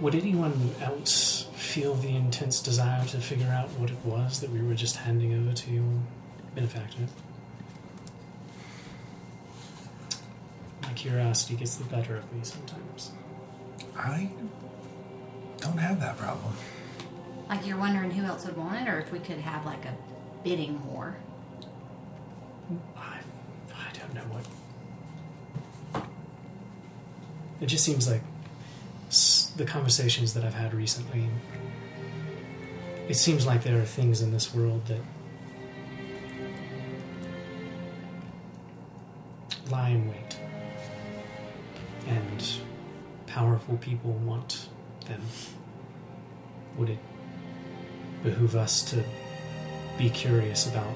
[0.00, 4.62] Would anyone else feel the intense desire to figure out what it was that we
[4.62, 5.84] were just handing over to your
[6.54, 7.06] benefactor?
[10.82, 13.10] My curiosity gets the better of me sometimes.
[13.94, 14.30] I
[15.60, 16.52] don't have that problem.
[17.48, 19.94] Like you're wondering who else would want it, or if we could have like a
[20.44, 21.16] bidding war.
[22.96, 23.18] I,
[23.74, 26.04] I don't know what.
[27.60, 28.22] It just seems like
[29.08, 31.28] s- the conversations that I've had recently.
[33.08, 35.00] It seems like there are things in this world that
[39.70, 40.38] lie in wait,
[42.06, 42.44] and
[43.26, 44.68] powerful people want
[45.10, 45.22] them.
[46.78, 46.98] Would it
[48.22, 49.04] behoove us to
[49.98, 50.94] be curious about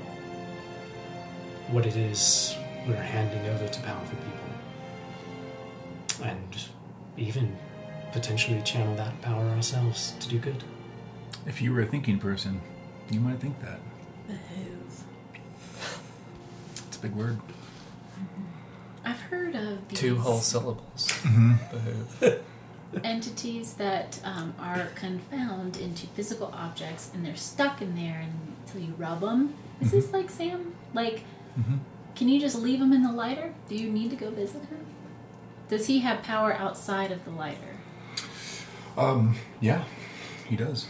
[1.70, 4.40] what it is we're handing over to powerful people.
[6.26, 6.56] And
[7.16, 7.56] even
[8.12, 10.62] potentially channel that power ourselves to do good.
[11.46, 12.60] If you were a thinking person,
[13.10, 13.80] you might think that.
[14.26, 15.04] Behoove.
[16.86, 17.38] It's a big word.
[17.38, 19.06] Mm-hmm.
[19.06, 21.08] I've heard of these Two whole syllables.
[21.22, 21.54] Mm-hmm.
[21.70, 22.44] Behoove.
[23.02, 28.26] entities that um, are confound into physical objects and they're stuck in there
[28.66, 29.54] until you rub them.
[29.80, 30.74] Is this like Sam?
[30.92, 31.24] Like,
[32.14, 33.54] can you just leave him in the lighter?
[33.68, 34.86] Do you need to go visit him?
[35.68, 37.78] Does he have power outside of the lighter?
[38.96, 39.84] Um, yeah,
[40.48, 40.86] he does.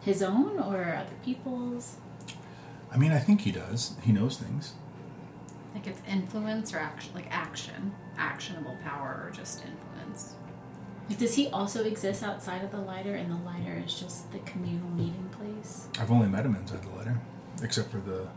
[0.00, 1.96] His own or other people's?
[2.90, 3.94] I mean, I think he does.
[4.02, 4.72] He knows things.
[5.74, 9.80] Like it's influence or action, like action, actionable power, or just influence.
[11.08, 14.38] Like, does he also exist outside of the lighter and the lighter is just the
[14.40, 15.88] communal meeting place?
[15.98, 17.20] I've only met him inside the lighter,
[17.62, 18.28] except for the.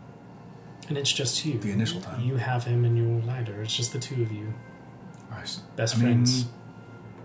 [0.89, 1.57] And it's just you.
[1.59, 2.21] The initial time.
[2.21, 3.61] You have him in your lighter.
[3.61, 4.53] It's just the two of you.
[5.31, 6.45] I s- Best I mean, friends.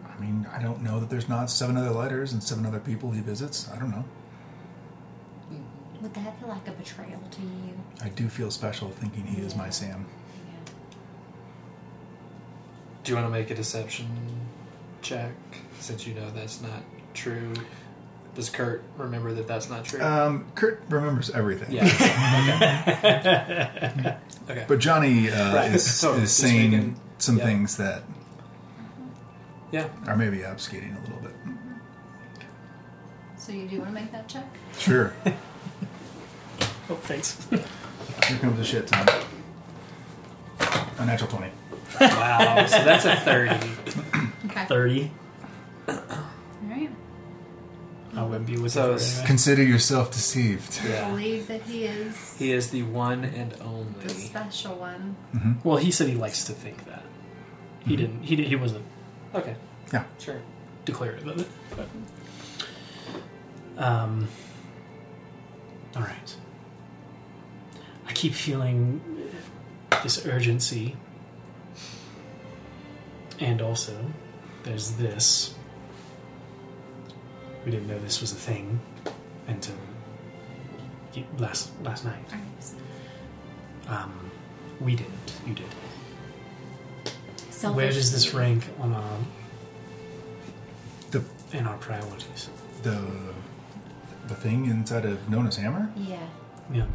[0.09, 3.11] I mean, I don't know that there's not seven other letters and seven other people
[3.11, 3.69] he visits.
[3.71, 4.05] I don't know.
[6.01, 7.79] Would that feel like a betrayal to you?
[8.03, 10.07] I do feel special thinking he is my Sam.
[13.05, 14.07] Do you want to make a deception
[15.03, 15.33] check
[15.79, 16.83] since you know that's not
[17.15, 17.53] true?
[18.35, 20.01] Does Kurt remember that that's not true?
[20.01, 21.73] Um, Kurt remembers everything.
[21.73, 21.83] yeah.
[24.47, 24.53] okay.
[24.53, 24.65] okay.
[24.69, 25.73] But Johnny uh, Right.
[25.75, 27.45] is, So, is saying making- some yeah.
[27.45, 28.03] things that
[29.73, 29.89] Yeah.
[30.07, 31.35] are maybe obfuscating a little bit.
[33.37, 34.47] So you do want to make that check?
[34.79, 35.13] Sure.
[36.93, 37.37] Oh, thanks.
[37.51, 39.07] Here comes the shit time.
[40.99, 41.47] A natural 20.
[42.01, 42.67] Wow.
[42.67, 43.55] so that's a thirty.
[44.65, 44.69] Okay.
[44.69, 45.11] 30.
[45.89, 45.97] All
[46.65, 46.91] right.
[48.17, 49.27] I wouldn't be with So her it's- anyway.
[49.29, 50.81] Consider yourself deceived.
[50.87, 51.09] Yeah.
[51.11, 53.87] Believe that he is He is the one and only.
[54.03, 55.17] the special one.
[55.65, 57.05] Well, he said he likes to think that.
[57.87, 58.25] He didn't.
[58.25, 58.85] He did, he wasn't
[59.35, 59.55] Okay.
[59.93, 60.05] Yeah.
[60.19, 60.41] Sure.
[60.85, 61.49] declarative of it.
[63.77, 64.29] But, um.
[65.97, 66.37] All right.
[68.09, 69.01] I keep feeling
[70.03, 70.97] this urgency,
[73.39, 74.07] and also
[74.65, 75.55] there's this.
[77.65, 78.81] We didn't know this was a thing
[79.47, 79.75] until
[81.15, 82.25] y- last last night.
[83.89, 84.31] Um,
[84.81, 85.35] we didn't.
[85.47, 85.67] You did.
[87.75, 89.19] Where does this rank on our
[91.11, 91.23] The
[91.53, 92.49] in our priorities?
[92.83, 92.99] the
[94.29, 96.17] the thing inside of Nona's hammer Yeah.
[96.73, 96.87] Yeah.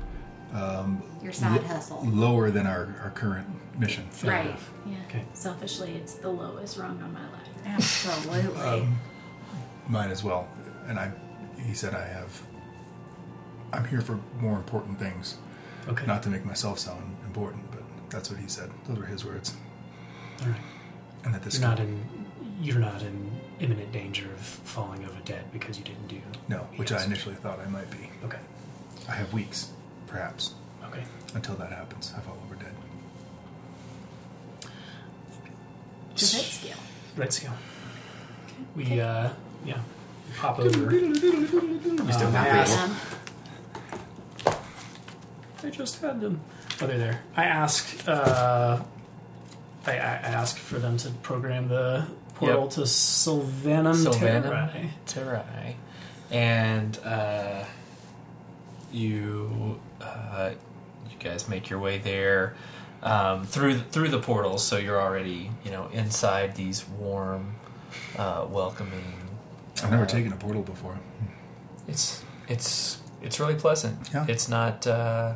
[0.53, 2.02] um, Your side lo- hustle.
[2.06, 3.45] lower than our, our current
[3.77, 4.06] mission.
[4.24, 4.45] Right.
[4.48, 4.72] enough.
[4.88, 4.95] Yeah.
[5.10, 5.26] Okay.
[5.34, 7.44] Selfishly, it's the lowest rung on my ladder.
[7.66, 8.61] Absolutely.
[8.61, 9.00] Um,
[9.88, 10.48] mine as well.
[10.88, 11.11] And I,
[11.66, 12.42] he said I have.
[13.74, 15.38] I'm here for more important things,
[15.88, 16.06] Okay.
[16.06, 18.69] not to make myself sound important, but that's what he said.
[18.88, 19.56] Those were his words.
[20.42, 20.61] All right.
[21.24, 22.06] And that this You're not in.
[22.61, 26.22] You're not in imminent danger of falling over dead because you didn't do.
[26.48, 28.10] no, which I initially thought I might be.
[28.24, 28.40] Okay.
[29.10, 29.72] I have weeks,
[30.08, 30.53] perhaps,
[30.85, 31.03] Okay.
[31.34, 32.14] until that happens.
[32.16, 32.74] I fall over dead.
[34.61, 36.77] To that scale.
[37.18, 37.52] Red seal.
[38.76, 39.30] We uh
[39.66, 39.80] yeah
[40.38, 40.90] pop over.
[40.90, 42.77] Um, I asked.
[42.80, 42.95] Um,
[45.64, 46.42] I just had them.
[46.82, 47.22] Oh, they're there.
[47.35, 48.08] I asked.
[48.08, 48.84] Uh,
[49.88, 52.69] I, I I asked for them to program the portal Yep.
[52.72, 54.90] to Sylvanum Sylvanum Terrae.
[55.06, 55.76] Terrae.
[56.32, 57.64] And uh,
[58.92, 60.52] you uh,
[61.10, 62.56] you guys make your way there
[63.06, 67.56] um, through through the portals, so you're already you know inside these warm,
[68.17, 69.14] uh, welcoming.
[69.84, 71.00] I've never uh, taken a portal before.
[71.88, 74.09] It's it's it's really pleasant.
[74.14, 74.25] Yeah.
[74.27, 74.85] It's not.
[74.88, 75.35] Uh,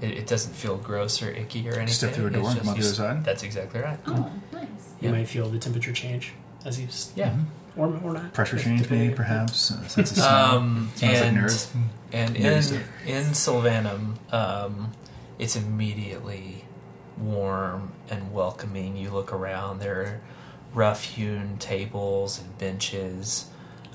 [0.00, 1.88] it, it doesn't feel gross or icky or anything.
[1.88, 3.24] Step through a door and come out the other side?
[3.24, 3.98] That's exactly right.
[4.08, 4.66] oh, nice.
[5.00, 5.12] You Yeah.
[5.12, 6.32] might feel the temperature change
[6.64, 6.88] as you.
[6.88, 7.32] s- Yeah.
[7.76, 8.32] Or or not.
[8.34, 9.70] Pressure change, maybe, perhaps.
[9.70, 10.28] A sense of smell.
[10.56, 11.68] Um, Smells like and nerds.
[12.12, 14.92] and in in Sylvanum, um,
[15.38, 16.63] it's immediately
[17.18, 18.96] warm and welcoming.
[18.96, 20.20] You look around; there are
[20.72, 23.46] rough-hewn tables and benches.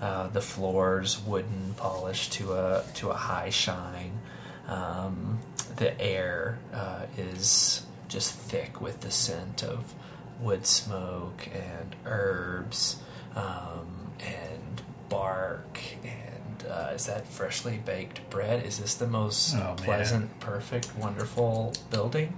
[0.02, 4.20] Uh, the floors wooden, polished to a to a high shine.
[4.68, 5.40] Um,
[5.76, 9.94] the air uh, is just thick with the scent of
[10.40, 12.98] wood smoke and herbs
[13.36, 18.66] um, and bark and uh, is that freshly baked bread?
[18.66, 19.76] Is this the most Oh, man.
[19.78, 22.34] pleasant, perfect, wonderful building?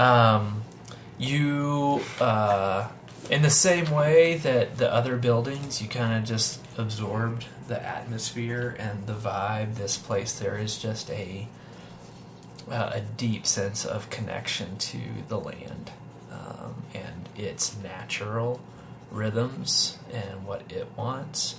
[0.00, 0.62] Um,
[1.18, 2.88] you, uh,
[3.28, 8.74] in the same way that the other buildings, you kind of just absorbed the atmosphere
[8.78, 9.74] and the vibe.
[9.74, 11.48] This place, there is just a
[12.70, 14.98] uh, a deep sense of connection to
[15.28, 15.90] the land
[16.30, 18.60] um, and its natural
[19.10, 21.56] rhythms and what it wants.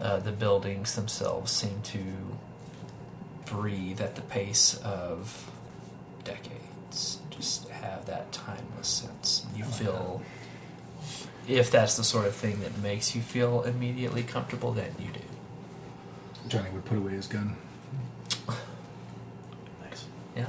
[0.00, 2.02] Uh, the buildings themselves seem to
[3.44, 5.50] breathe at the pace of
[6.24, 6.61] decades.
[7.82, 9.46] Just have that timeless sense.
[9.56, 10.22] You feel,
[11.48, 15.20] if that's the sort of thing that makes you feel immediately comfortable, then you do.
[16.48, 17.56] Johnny would put away his gun.
[18.48, 20.06] Nice.
[20.36, 20.46] Yeah.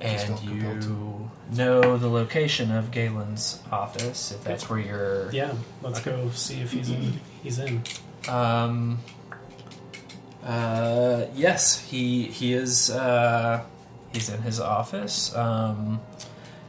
[0.00, 1.20] And you
[1.52, 5.32] know the location of Galen's office, if that's where you're.
[5.32, 7.20] Yeah, let's go see if he's in.
[7.42, 7.82] He's in.
[8.28, 8.98] Um.
[10.44, 11.26] Uh.
[11.34, 12.90] Yes, he he is.
[12.90, 13.64] Uh,
[14.12, 15.34] he's in his office.
[15.34, 16.00] Um.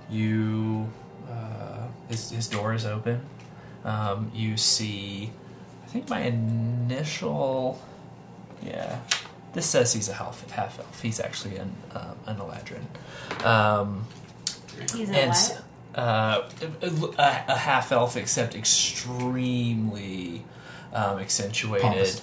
[0.10, 0.90] You.
[1.30, 1.88] Uh.
[2.10, 3.22] His his door is open.
[3.84, 4.32] Um.
[4.34, 5.32] You see.
[5.84, 7.82] I think my initial.
[8.64, 9.00] Yeah.
[9.54, 11.02] This says he's a half half elf.
[11.02, 13.46] He's actually an um, an Eladrin.
[13.46, 14.06] Um.
[14.94, 15.64] He's a and what?
[15.96, 16.42] uh,
[16.82, 20.44] a, a half elf, except extremely
[20.94, 22.22] um, accentuated,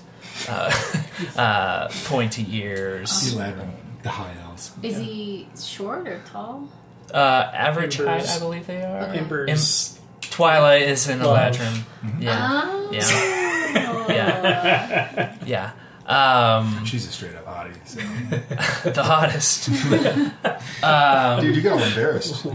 [0.48, 0.72] uh,
[1.36, 3.72] uh, pointy ears, Eleven.
[4.02, 4.72] The high elves.
[4.82, 6.68] Is he short or tall?
[7.12, 8.98] Uh, average height, I believe they are.
[9.14, 9.98] Embers.
[10.22, 11.52] Twilight is an Love.
[11.56, 11.82] Eladrin.
[12.20, 12.88] Yeah, Oh.
[12.92, 15.70] yeah, yeah, yeah.
[16.06, 17.74] Um, She's a straight up hottie.
[17.84, 18.90] So.
[18.90, 19.68] the hottest.
[20.84, 22.44] um, Dude, you got all embarrassed.
[22.46, 22.52] Ooh,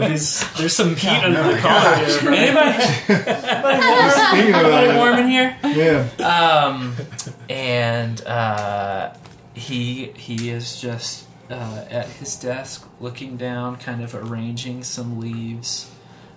[0.00, 2.32] there's some heat under the collar here, bro.
[2.34, 5.56] anybody, Speaking of anybody warm in here?
[5.64, 6.08] yeah.
[6.66, 6.94] um,
[7.48, 9.14] and uh,
[9.54, 15.90] he he is just uh, at his desk, looking down, kind of arranging some leaves,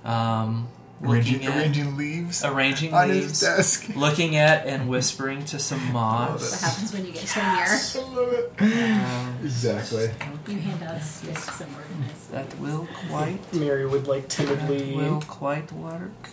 [0.04, 0.68] um,
[1.04, 3.90] Arranging, at arranging leaves arranging on his leaves, desk.
[3.98, 7.66] looking at and whispering to some What happens when you get tenure?
[7.96, 8.54] I love it.
[8.62, 10.10] Um, Exactly.
[10.48, 12.28] You hand out sticks and organize.
[12.32, 14.96] that will quite Mary would like that timidly.
[14.96, 16.30] will quite work.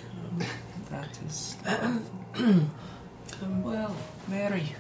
[0.91, 1.57] That is
[3.63, 3.97] well,
[4.29, 4.75] Mary.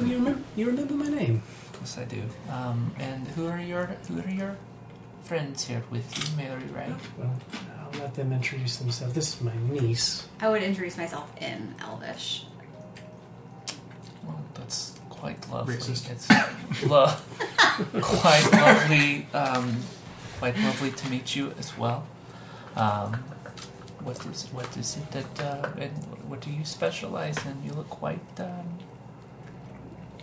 [0.00, 0.40] Oh, you remember?
[0.56, 1.42] You remember my name?
[1.78, 2.22] Of course I do.
[2.50, 4.56] Um, and who are your who are your
[5.22, 6.64] friends here with you, Mary?
[6.74, 6.92] Right?
[7.16, 7.32] Well,
[7.80, 9.14] I'll let them introduce themselves.
[9.14, 10.26] This is my niece.
[10.40, 12.46] I would introduce myself in Elvish.
[14.26, 15.76] Well, that's quite lovely.
[15.76, 16.10] Racist.
[16.10, 17.14] It's lo-
[18.02, 19.28] quite lovely.
[19.32, 19.76] Um,
[20.40, 22.04] quite lovely to meet you as well.
[22.74, 23.14] Um,
[24.02, 25.92] what is what is it that uh, and
[26.28, 27.62] what do you specialize in?
[27.64, 28.78] You look quite um,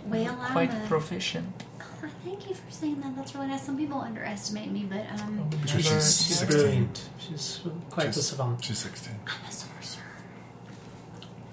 [0.06, 1.64] Well, I'm quite a- proficient.
[1.82, 3.16] Oh, thank you for saying that.
[3.16, 3.64] That's really nice.
[3.66, 7.10] Some people underestimate me, but um, Sure, You're- she's- She's brilliant.
[7.18, 8.64] She's quite the She's- savant.
[8.64, 9.14] She's 16.
[9.26, 10.04] I'm a sorcerer.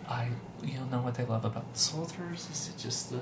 [0.08, 0.28] I
[0.62, 3.20] you know what I love about soldiers is it just the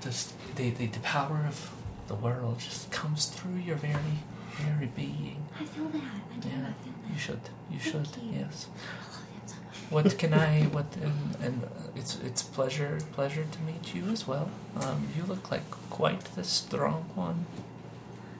[0.00, 1.70] just the, the the power of
[2.08, 4.18] the world just comes through your very
[4.62, 5.44] very being.
[5.60, 6.02] I feel that.
[6.34, 6.48] I do.
[6.48, 7.12] Yeah, I feel that.
[7.12, 8.38] you should you Thank should you.
[8.40, 8.68] yes.
[8.70, 9.76] I love it so much.
[9.94, 14.50] What can I what and, and it's it's pleasure pleasure to meet you as well.
[14.80, 17.46] Um, you look like quite the strong one.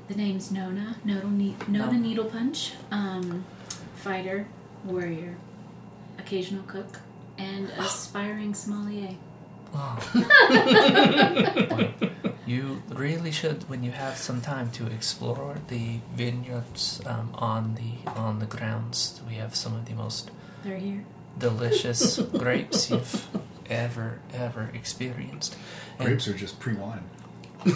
[0.08, 0.97] The name's Nona.
[1.05, 1.99] Nona, ne- Nona No.
[1.99, 2.73] Needle Punch.
[2.91, 3.44] Um,
[3.94, 4.49] fighter,
[4.84, 5.36] warrior,
[6.18, 6.99] occasional cook,
[7.39, 9.15] and aspiring sommelier.
[9.73, 9.99] Wow.
[12.47, 18.10] you really should, when you have some time, to explore the vineyards um, on the
[18.10, 19.20] on the grounds.
[19.28, 20.33] We have some of the most
[20.65, 21.05] They're here.
[21.39, 23.27] Delicious grapes you've
[23.69, 25.57] ever ever experienced.
[25.99, 27.03] And- Grapes are just pre wine.
[27.65, 27.75] and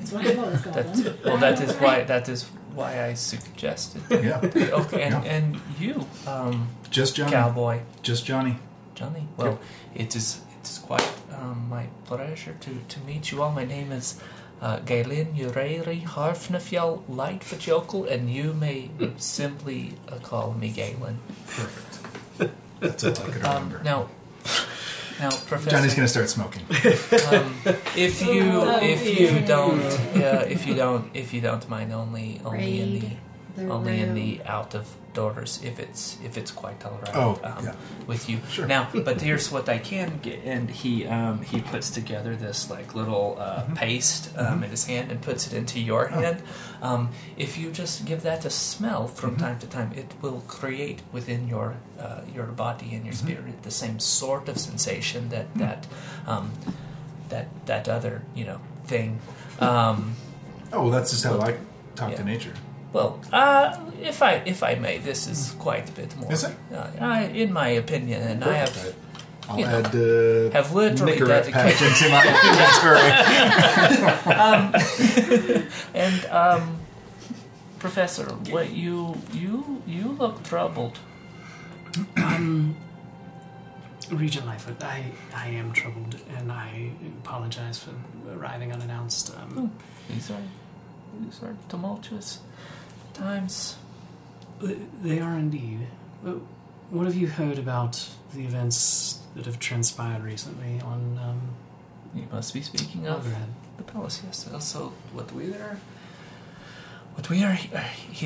[0.00, 4.02] That's what I've always called that- well, that is why that is why I suggested.
[4.10, 4.40] Yeah.
[4.82, 5.32] Okay, and, Yeah.
[5.32, 7.32] and you, um, Just Johnny.
[7.32, 8.56] cowboy Just Johnny.
[8.94, 9.26] Johnny.
[9.36, 9.58] Well,
[9.94, 13.50] it is it is quite um, my pleasure to, to meet you all.
[13.50, 14.20] My name is
[14.60, 21.18] uh, Galen Ureri Harfnafjall Lightfajokal, and you may simply uh, call me Galen.
[21.46, 21.99] Perfect.
[22.80, 23.82] That's all I could Um, remember.
[23.84, 24.08] now,
[25.20, 25.70] now, Professor.
[25.70, 26.62] Johnny's gonna start smoking.
[26.70, 27.54] um,
[27.96, 29.80] if you if you don't
[30.16, 33.16] uh, if you don't if you don't mind only only in the Raid.
[33.56, 37.40] They're only in the out of doors if it's if it's quite all right Oh,
[37.42, 37.74] um, yeah.
[38.06, 38.38] with you.
[38.48, 38.66] Sure.
[38.66, 42.94] Now, but here's what I can get, and he um, he puts together this like
[42.94, 43.74] little uh, Mm-hmm.
[43.74, 46.20] paste um, in his hand and puts it into your Oh.
[46.20, 46.42] hand.
[46.80, 49.44] Um, if you just give that a smell from Mm-hmm.
[49.44, 53.26] time to time, it will create within your uh, your body and your Mm-hmm.
[53.26, 55.86] spirit the same sort of sensation that that
[56.26, 56.52] um,
[57.30, 59.18] that that other you know thing.
[59.58, 60.14] Um,
[60.72, 61.56] Oh, well, that's just how I
[61.96, 62.18] talk Yeah.
[62.18, 62.54] to nature.
[62.92, 66.32] Well, uh, if I if I may, this is quite a bit more.
[66.32, 66.54] Is it?
[66.72, 68.94] Uh, I, in my opinion, and I have Right.
[69.48, 72.22] I'll you know, add uh, have literally Nicorette patch dedicated into my
[75.56, 75.66] inventory.
[75.94, 76.78] and um,
[77.78, 80.98] Professor, what you you you look troubled.
[82.16, 82.76] Um,
[84.12, 85.04] Regent Lightfoot, I,
[85.34, 87.90] I am troubled, and I apologize for
[88.32, 89.34] arriving unannounced.
[89.36, 89.72] Um,
[90.08, 90.42] These are
[91.20, 92.38] these are tumultuous
[93.14, 93.76] times.
[95.02, 95.86] They are indeed.
[96.26, 96.34] Uh,
[96.90, 101.40] What have you heard about the events that have transpired recently on um,
[102.14, 103.24] You must be speaking of
[103.76, 104.20] the palace.
[104.26, 104.48] Yes.
[104.52, 105.78] Also, what we are
[107.14, 107.70] what we are he-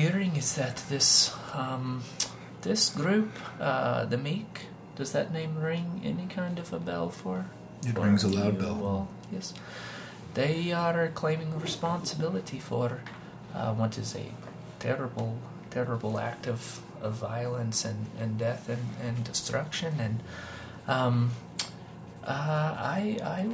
[0.01, 2.03] hearing is that this um,
[2.61, 7.45] this group, uh, the Meek, does that name ring any kind of a bell for?
[7.85, 8.85] It rings a loud you bell.
[8.85, 9.07] all?
[9.31, 9.53] Yes.
[10.33, 13.01] They are claiming responsibility for
[13.53, 14.25] uh, what is a
[14.85, 15.39] terrible,
[15.71, 19.93] terrible act of, of violence and, and death and, and destruction.
[19.99, 20.19] And
[20.87, 21.31] um,
[22.23, 23.49] uh, I, I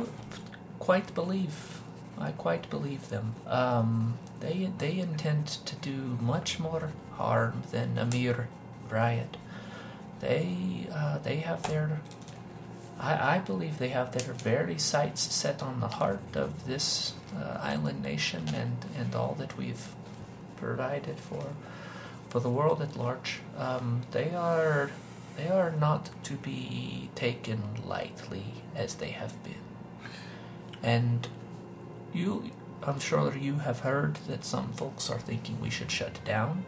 [0.80, 1.82] quite believe,
[2.18, 3.36] I quite believe them.
[3.48, 8.50] Um, they, they intend to do much more harm than a mere
[8.90, 9.38] riot.
[10.20, 12.02] They, uh, they have their
[13.00, 17.58] I, I believe they have their very sights set on the heart of this uh,
[17.60, 19.88] island nation and, and all that we've
[20.62, 21.48] provided for
[22.30, 23.42] for the world at large.
[23.58, 24.92] Um, they are
[25.38, 29.56] they are not to be taken lightly as they have been.
[30.84, 31.28] And
[32.14, 32.52] you,
[32.84, 36.66] I'm sure you have heard that some folks are thinking we should shut down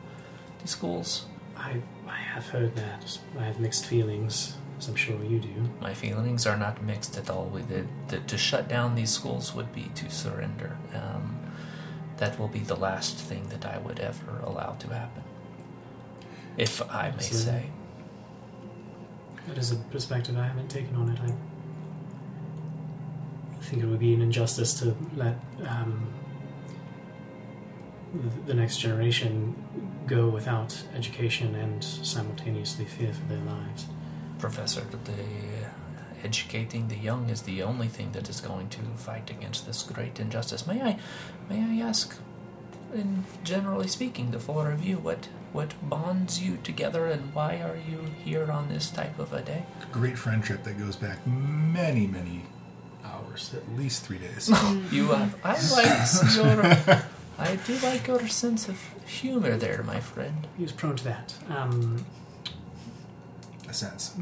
[0.61, 1.25] the schools.
[1.57, 3.19] I, I have heard that.
[3.37, 5.69] I have mixed feelings, as I'm sure you do.
[5.81, 7.87] My feelings are not mixed at all with it.
[8.09, 10.77] To, to shut down these schools would be to surrender.
[10.93, 11.39] Um,
[12.17, 15.23] that will be the last thing that I would ever allow to happen.
[16.57, 17.69] If I may So- say.
[19.47, 21.19] That is a perspective I haven't taken on it.
[21.19, 21.33] I
[23.65, 25.35] think it would be an injustice to let
[25.67, 26.07] um,
[28.45, 29.55] the next generation
[30.07, 33.87] go without education and simultaneously fear for their lives.
[34.39, 35.13] Professor, the
[36.23, 40.19] educating the young is the only thing that is going to fight against this great
[40.19, 40.65] injustice.
[40.65, 40.99] May I,
[41.49, 42.15] may I ask,
[42.93, 47.77] in generally speaking, the four of you, what what bonds you together, and why are
[47.77, 49.65] you here on this type of a day?
[49.91, 52.41] Great friendship that goes back many, many
[53.05, 54.49] hours, at least three days.
[54.91, 55.35] You have.
[55.43, 57.03] I like your.
[57.37, 60.47] I do like your sense of humor there, my friend.
[60.57, 61.33] He was prone to that.
[61.49, 62.05] Um,
[63.67, 64.15] A sense.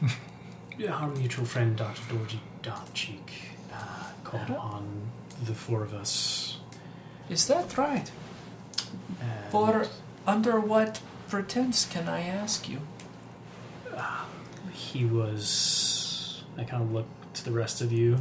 [0.88, 2.02] our mutual friend, Dr.
[2.14, 3.30] Dorji Darkcheek,
[3.72, 5.10] uh, called on
[5.44, 6.45] the four of us.
[7.28, 8.10] Is that right?
[9.20, 9.86] and For
[10.26, 12.80] under what pretense can I ask you?
[14.72, 16.42] he was.
[16.56, 18.18] I kind of look to the rest of you.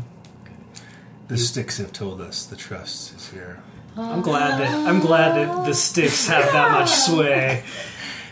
[1.27, 3.61] The sticks have told us the trust is here.
[3.97, 7.63] I'm glad that I'm glad that the sticks have that much sway.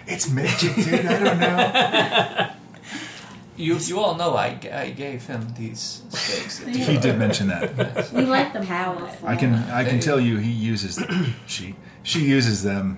[0.05, 1.05] It's magic, dude.
[1.05, 2.49] I don't know.
[3.55, 6.59] You you all know I, g- I gave him these stakes.
[6.65, 8.11] He did mention that.
[8.11, 9.27] We like them powerful.
[9.27, 10.99] I can I can tell you he uses
[11.45, 12.97] she she uses them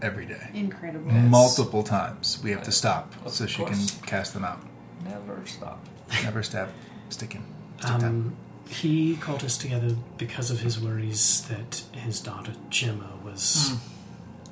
[0.00, 0.50] every day.
[0.54, 1.10] Incredible.
[1.12, 2.40] Multiple times.
[2.42, 4.00] We have to stop Of so she can course.
[4.04, 4.60] cast them out.
[5.04, 5.78] Never stop.
[6.24, 6.68] Never stab
[7.08, 7.44] sticking.
[7.78, 8.04] Stick them.
[8.04, 8.36] Um,
[8.68, 13.74] he called us together because of his worries that his daughter Gemma was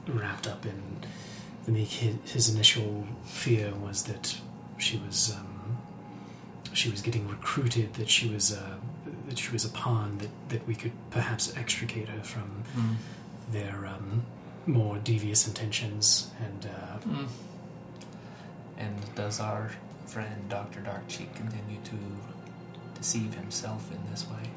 [0.06, 0.80] wrapped up in
[1.66, 1.88] the meek.
[1.88, 4.36] His, his initial fear was that
[4.80, 5.78] she was um,
[6.72, 7.94] she was getting recruited.
[7.94, 8.76] That she was uh,
[9.28, 10.18] that she was a pawn.
[10.18, 12.64] That that we could perhaps extricate her from
[13.52, 14.24] their um,
[14.66, 16.30] more devious intentions.
[16.40, 17.28] And uh, Mm.
[18.78, 19.70] And does our
[20.06, 20.80] friend Dr.
[20.80, 21.96] Darkcheek continue to
[22.94, 24.50] deceive himself in this way?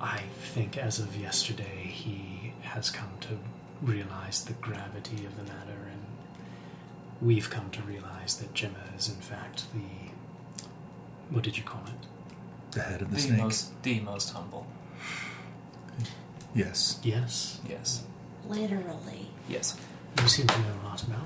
[0.00, 3.38] I think as of yesterday, he has come to
[3.82, 5.65] realize the gravity of the matter,
[7.20, 9.80] we've come to realize that Gemma is, in fact, the.
[11.30, 12.72] What did you call it?
[12.72, 13.38] The head of the, The snake.
[13.40, 14.66] most the most humble.
[16.54, 16.98] Yes.
[17.02, 17.60] Yes.
[17.68, 18.04] Yes.
[18.48, 19.28] Literally.
[19.48, 19.76] Yes.
[20.20, 21.20] You seem to know a lot about.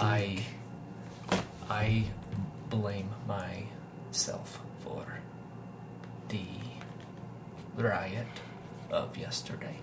[0.00, 0.44] I
[1.68, 2.04] I
[2.70, 5.04] blame myself for
[6.28, 6.44] the
[7.76, 8.26] riot
[8.90, 9.76] of yesterday.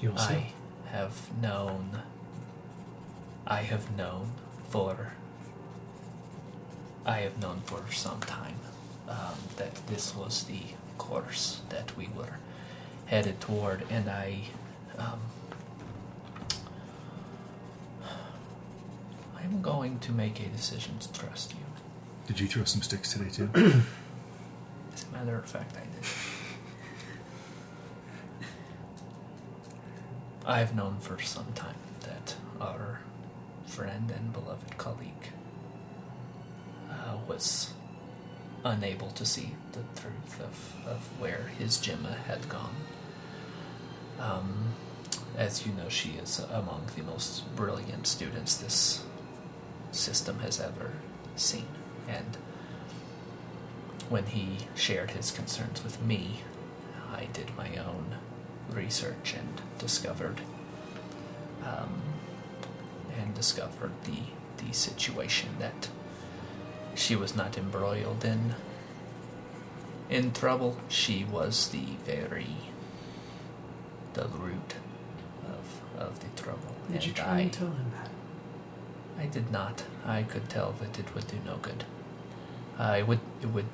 [0.00, 0.34] You also.
[0.34, 0.52] I
[0.90, 2.02] have known
[3.46, 4.32] I have known
[4.70, 5.12] for
[7.04, 8.54] I have known for some time
[9.08, 10.60] um, that this was the
[10.98, 12.36] course that we were
[13.06, 14.42] headed toward, and I
[14.98, 15.20] um,
[19.36, 21.58] I'm going to make a decision to trust you.
[22.28, 23.50] Did you throw some sticks today too?
[24.94, 26.08] As a matter of fact, I did.
[30.46, 33.00] I've known for some time that our
[33.72, 35.32] friend and beloved colleague
[36.90, 37.72] uh, was
[38.66, 42.76] unable to see the truth of, of where his Gemma had gone.
[44.20, 44.74] Um,
[45.38, 49.04] as you know, she is among the most brilliant students this
[49.90, 50.92] system has ever
[51.34, 51.66] seen.
[52.06, 52.36] And
[54.10, 56.42] when he shared his concerns with me,
[57.10, 58.16] I did my own
[58.70, 60.42] research and discovered
[61.64, 62.02] um,
[63.32, 64.20] and discovered the
[64.58, 65.88] the situation that
[66.94, 68.54] she was not embroiled in
[70.10, 70.76] in trouble.
[70.88, 72.56] She was the very
[74.12, 74.74] the root
[75.46, 76.74] of of the trouble.
[76.90, 78.10] Did you try I, and tell him that?
[79.22, 79.84] I did not.
[80.04, 81.84] I could tell that it would do no good.
[82.78, 83.20] I would.
[83.40, 83.66] It would.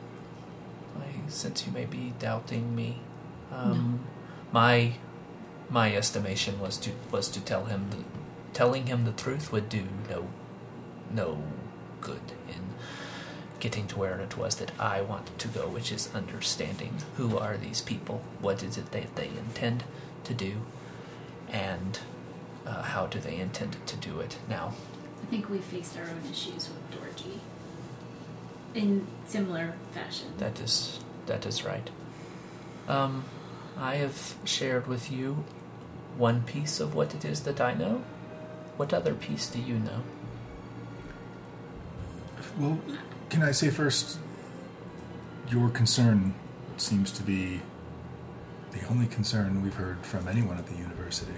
[1.00, 3.00] I sense you may be doubting me.
[3.52, 4.00] Um,
[4.52, 4.94] My
[5.70, 8.17] my estimation was to was to tell him the,
[8.52, 10.28] telling him the truth would do no
[11.10, 11.42] no
[12.00, 12.60] good in
[13.60, 17.56] getting to where it was that I wanted to go, which is understanding who are
[17.56, 19.84] these people, what is it that they intend
[20.24, 20.62] to do,
[21.50, 21.98] and
[22.66, 24.36] uh, how do they intend to do it.
[24.48, 24.74] Now,
[25.22, 27.38] I think we faced our own issues with Dorji
[28.74, 30.28] in similar fashion.
[30.38, 31.90] That is that is right.
[32.86, 33.24] Um,
[33.76, 35.44] I have shared with you
[36.16, 38.02] one piece of what it is that I know.
[38.78, 40.02] What other piece do you know?
[42.58, 42.78] well,
[43.28, 44.18] can I say first,
[45.48, 46.34] your concern
[46.76, 47.60] seems to be
[48.72, 51.32] the only concern we've heard from anyone at the university.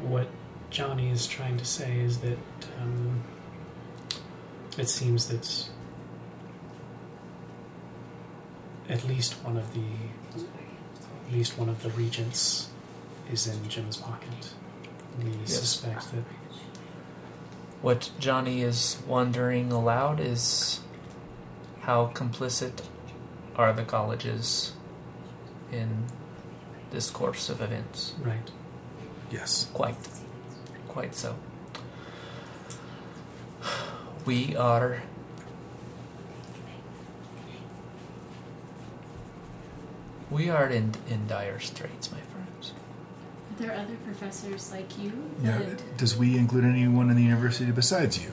[0.00, 0.28] What
[0.70, 2.38] Johnny is trying to say is that
[2.80, 3.22] um,
[4.78, 5.68] it seems that
[8.88, 9.84] at least one of the
[10.34, 12.68] at least one of the regents
[13.30, 14.54] is in Jim's pocket.
[15.18, 15.58] We Yes.
[15.58, 16.24] suspect that
[17.82, 20.80] What Johnny is wondering aloud is
[21.80, 22.82] how complicit
[23.56, 24.72] are the colleges
[25.72, 26.04] in
[26.92, 28.12] this course of events?
[28.22, 28.50] right.
[29.30, 29.68] Yes.
[29.72, 29.96] Quite.
[30.88, 31.34] Quite so.
[34.26, 35.02] We are.
[40.30, 42.18] We are in, in dire straits, my
[43.56, 43.60] friends.
[43.60, 45.12] Are there other professors like you?
[45.42, 45.58] Yeah.
[45.58, 48.32] that- Does we include anyone in the university besides you?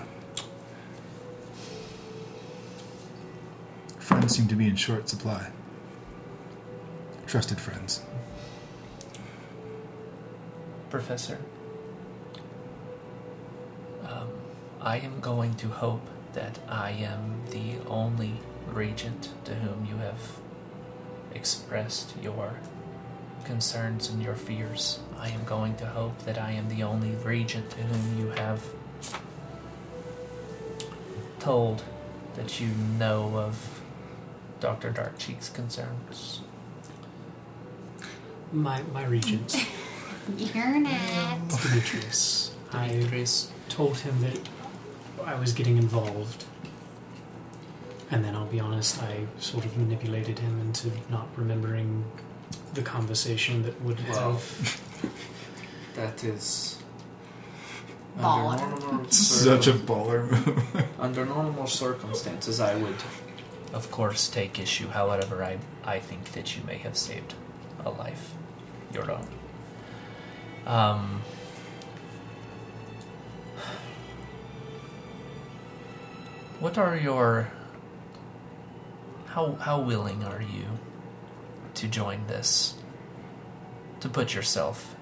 [3.99, 5.51] Friends seem to be in short supply.
[7.27, 8.01] Trusted friends.
[10.89, 11.38] Professor,
[14.03, 14.27] um,
[14.81, 16.01] I am going to hope
[16.33, 18.33] that I am the only
[18.73, 20.19] regent to whom you have
[21.35, 22.56] expressed your
[23.45, 25.00] concerns and your fears.
[25.18, 28.64] I am going to hope that I am the only regent to whom you have
[31.40, 31.84] told
[32.35, 33.82] that you know of
[34.59, 34.92] Dr.
[34.92, 36.42] Darkcheek's concerns.
[38.51, 39.68] My my regent,
[40.38, 41.50] You're not.
[41.64, 42.53] Demetrius.
[42.72, 44.40] I Demetrius, told him that
[45.26, 46.45] I was getting involved.
[48.11, 52.06] And then I'll be honest, I sort of manipulated him into not remembering
[52.73, 54.81] the conversation that would Well, have.
[55.95, 56.77] That is.
[58.17, 58.53] Baller.
[58.61, 60.85] Under normal, Such a circum- baller move.
[60.99, 62.95] under normal circumstances, I would.
[63.73, 64.88] of course, take issue.
[64.88, 67.33] However, I, I think that you may have saved
[67.83, 68.33] a life,
[68.93, 69.27] your own.
[70.65, 71.22] Um,
[76.59, 77.49] what are your
[79.27, 80.65] how how willing are you
[81.80, 82.75] to join this?
[84.01, 84.95] To put yourself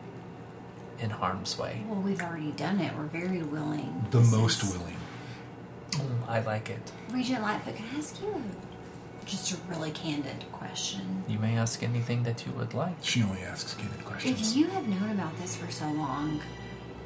[0.99, 1.83] in harm's way.
[1.87, 2.95] Well, we've already done it.
[2.95, 4.05] We're very willing.
[4.11, 4.97] the This most is- willing.
[5.91, 6.91] Mm, I like it.
[7.09, 8.43] Regent Lightfoot, can I ask you
[9.25, 11.23] just a really candid question.
[11.27, 12.95] You may ask anything that you would like.
[13.01, 14.31] She only asks candid questions.
[14.31, 14.55] If questions.
[14.57, 16.41] you have known about this for so long,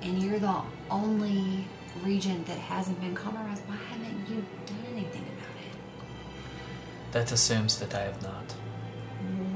[0.02, 1.66] and you're the only
[2.04, 7.12] regent that hasn't been compromised, why haven't you done anything about it?
[7.14, 8.54] That assumes that I have not.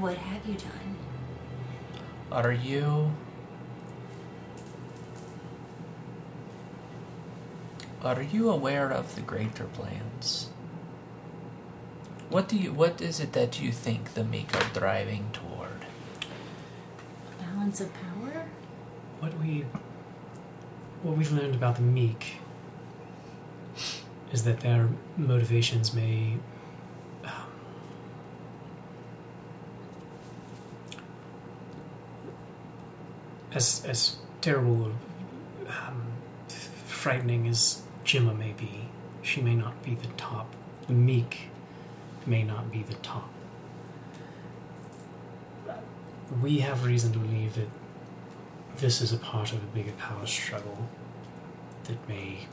[0.06, 0.96] What have you done?
[2.30, 3.12] Are you.
[8.04, 10.50] Are you aware of the greater plans?
[12.30, 15.86] What do you what is it that you think the meek are driving toward?
[17.40, 18.46] A Balance of power?
[19.18, 19.64] What we
[21.02, 22.36] what we've learned about the meek
[24.32, 26.34] is that their motivations may
[27.24, 27.56] um,
[33.56, 34.92] as as terrible
[35.66, 36.02] um,
[36.86, 38.88] frightening as Gemma may be,
[39.22, 40.54] she may not be the top.
[40.86, 41.48] The meek
[42.26, 43.30] may not be the top.
[46.42, 47.68] We have reason to believe that
[48.76, 50.86] this is a part of a bigger power struggle
[51.84, 52.46] that may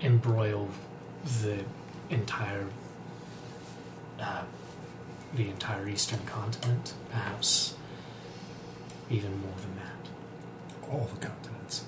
[0.00, 0.68] embroil
[1.42, 1.64] the
[2.10, 2.66] entire
[4.20, 4.42] uh,
[5.34, 7.77] the entire eastern continent, perhaps
[9.10, 10.90] even more than that.
[10.90, 11.84] All the continents.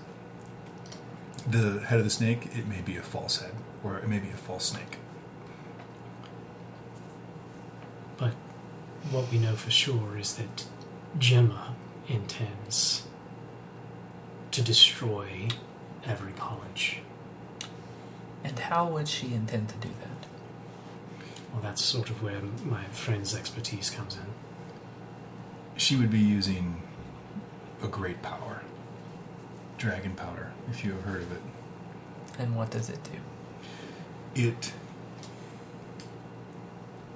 [1.49, 4.31] The head of the snake, it may be a false head, or it may be
[4.31, 4.99] a false snake.
[8.17, 8.35] But
[9.11, 10.67] what we know for sure is that
[11.19, 11.75] Gemma
[12.09, 13.07] intends
[14.51, 15.49] to destroy
[16.05, 17.01] every college.
[18.43, 20.27] And how would she intend to do that?
[21.53, 24.27] Well, that's sort of where my friend's expertise comes in.
[25.77, 26.83] She would be using
[27.83, 28.63] a great power.
[29.79, 31.43] Dragon powder, if you have heard of it.
[32.39, 34.41] And what does it do?
[34.41, 34.73] It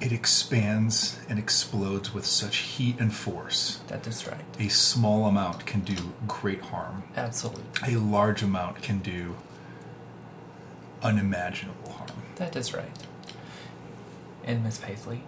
[0.00, 3.80] it expands and explodes with such heat and force.
[3.88, 4.44] That is right.
[4.58, 7.04] A small amount can do great harm.
[7.16, 7.64] Absolutely.
[7.94, 9.36] A large amount can do
[11.02, 12.10] unimaginable harm.
[12.36, 12.90] That is right.
[14.44, 15.22] And Miss Paisley,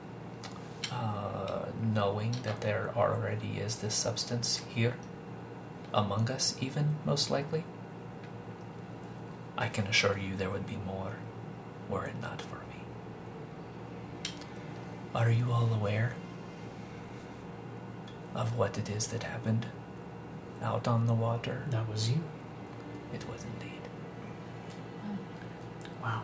[0.93, 4.97] uh, knowing that there already is this substance here,
[5.93, 7.65] among us, even most likely,
[9.59, 11.17] I can assure you there would be more
[11.89, 14.33] were it not for me.
[15.15, 16.15] Are you all aware
[18.35, 19.67] of what it is that happened
[20.63, 21.65] out on the water?
[21.71, 22.23] That was you.
[23.15, 23.81] It was indeed.
[26.03, 26.23] Wow.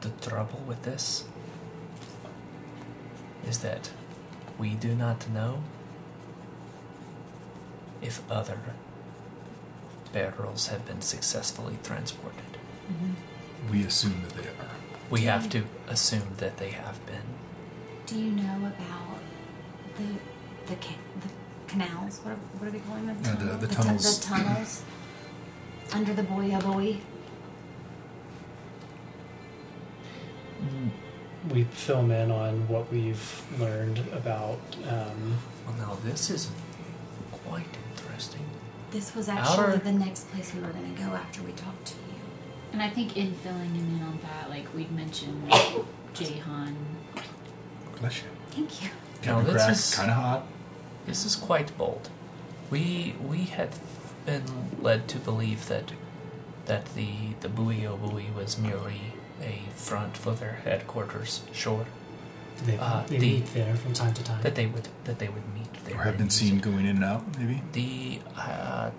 [0.00, 1.24] The trouble with this
[3.46, 3.90] is that
[4.58, 5.62] we do not know
[8.02, 8.58] if other
[10.12, 12.38] barrels have been successfully transported.
[13.70, 14.70] We assume that they are.
[15.10, 17.22] We have to assume that they have been.
[18.06, 19.20] Do you know about
[19.96, 20.04] the
[20.66, 21.28] the, ca- the
[21.68, 22.18] canals?
[22.22, 23.16] What are, what are they calling them?
[23.24, 24.18] Uh, the- the tu- tunnels.
[24.18, 24.82] the tunnels
[25.94, 26.98] under the Boya Boy.
[31.50, 34.58] We film in on what we've learned about.
[34.88, 36.50] Um, Well, now this is
[37.44, 37.66] quite
[38.12, 38.44] interesting.
[38.90, 41.86] This was actually Outer- the next place we were going to go after we talked
[41.86, 42.20] to you.
[42.72, 45.50] And I think in filling him in on that, like we'd mentioned
[46.14, 46.76] Jahan.
[48.00, 48.28] Bless you.
[48.50, 48.88] Thank you.
[49.24, 50.46] Now, Kind of this cracked, is- kind of hot.
[51.06, 52.08] This is quite bold.
[52.70, 53.70] We we had
[54.26, 54.44] been
[54.80, 55.92] led to believe that
[56.66, 59.00] that the the Buio Bui was merely
[59.40, 61.42] a front for their headquarters.
[61.52, 61.86] Sure,
[62.64, 64.42] they Uh, they the- meet there from time to time.
[64.42, 65.61] that they would that they would meet
[65.92, 66.00] there.
[66.00, 67.62] Or have been seen going in and out, maybe?
[67.72, 68.90] The uh,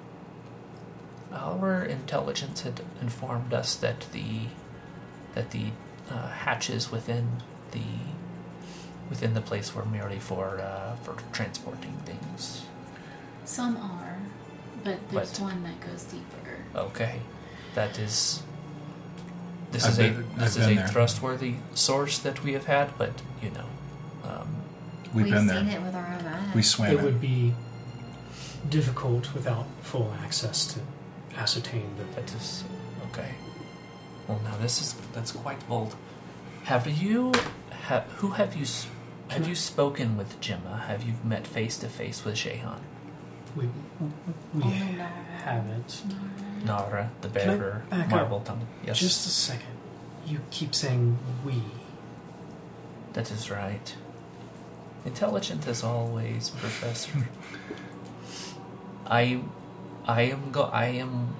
[1.31, 4.47] our intelligence had informed us that the
[5.35, 5.67] that the
[6.09, 7.29] uh, hatches within
[7.71, 7.81] the
[9.09, 12.65] within the place were merely for uh, for transporting things.
[13.45, 14.17] Some are,
[14.83, 16.23] but there's But- one that goes deeper.
[16.75, 17.21] Okay,
[17.75, 18.41] that is.
[19.71, 20.87] This I've is a this I've is been a there.
[20.89, 23.65] trustworthy source that we have had, but you know,
[24.23, 24.62] um,
[25.13, 25.79] We've been seen there.
[25.79, 26.55] it with our own eyes.
[26.55, 27.03] We swam it it.
[27.03, 27.53] would be
[28.69, 30.79] difficult without full access to
[31.37, 32.63] ascertain that that is
[33.11, 33.29] okay.
[34.27, 35.95] Well, now this is that's quite bold.
[36.63, 37.31] Have you
[37.87, 38.65] ha, who have you
[39.29, 40.85] have you spoken with Gemma?
[40.87, 42.79] Have you met face to face with Shehan?
[43.55, 43.65] we
[44.53, 44.67] we Oh,
[44.97, 45.05] no.
[45.43, 46.01] haven't.
[46.65, 48.09] Nara, the Can I bearer, back up?
[48.11, 48.65] marble tongue.
[48.85, 49.67] Yes, Just a second.
[50.25, 51.61] You keep saying we.
[53.13, 53.93] that is right.
[55.05, 57.27] Intelligent as always, Professor.
[59.05, 59.41] I,
[60.05, 60.63] I am go.
[60.63, 61.35] I am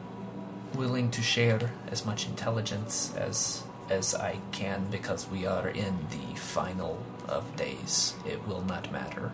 [0.76, 6.36] willing to share as much intelligence as as I can because we are in the
[6.38, 8.16] final of days.
[8.26, 9.32] It will not matter.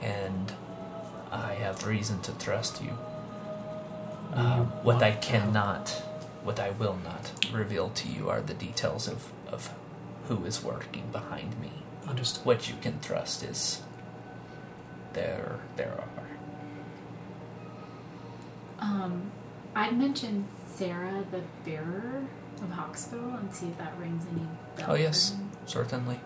[0.00, 0.52] And
[1.30, 2.96] I have reason to trust you.
[4.32, 5.90] Um, what I cannot,
[6.42, 9.72] what I will not reveal to you are the details of, of
[10.28, 11.83] who is working behind me.
[12.06, 12.44] Understood.
[12.44, 13.82] What you can trust is
[15.14, 16.08] there there are.
[18.80, 19.30] Um,
[19.74, 22.24] I'd mention Sarah, the bearer
[22.62, 24.88] of Hawksbill, and see if that rings any bells.
[24.88, 26.20] Oh yes, for certainly.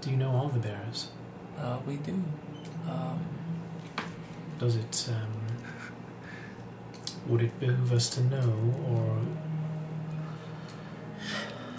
[0.00, 1.08] Do you know all the bearers?
[1.58, 2.22] Uh, we do.
[2.88, 3.20] Um,
[4.58, 5.32] Does it, um,
[7.26, 8.52] would it behoove us to know,
[8.90, 9.20] or.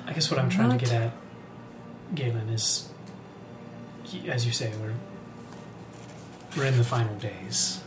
[0.06, 1.11] I guess what I'm trying Not- to get at,
[2.15, 2.89] Galen, is.
[4.14, 4.94] Y- As you say, we're.
[6.56, 7.82] We're in the final days.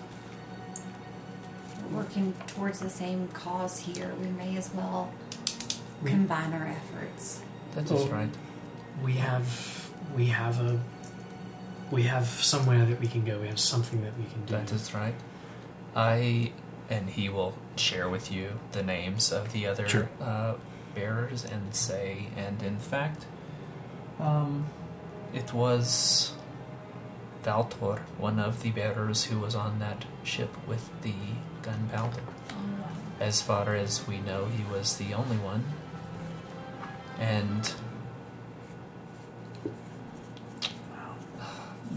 [1.91, 4.13] We're working towards the same cause here.
[4.23, 5.11] We may as well
[6.03, 7.41] We- combine our efforts.
[7.75, 8.31] that is right.
[9.03, 9.91] We have.
[10.17, 10.81] We have a.
[11.91, 13.41] We have somewhere that we can go.
[13.41, 14.53] We have something that we can do.
[14.55, 15.15] That is right.
[15.97, 16.53] I
[16.89, 20.09] and he will share with you the names of the other Sure.
[20.21, 20.55] uh,
[20.95, 23.27] bearers and say, and in fact,
[24.19, 24.67] um,
[25.33, 26.33] it was
[27.43, 31.15] Valtor, one of the bearers who was on that ship with the
[31.63, 32.21] gunpowder.
[32.51, 32.89] Oh, wow.
[33.19, 35.65] As far as we know, he was the only one.
[37.19, 37.73] And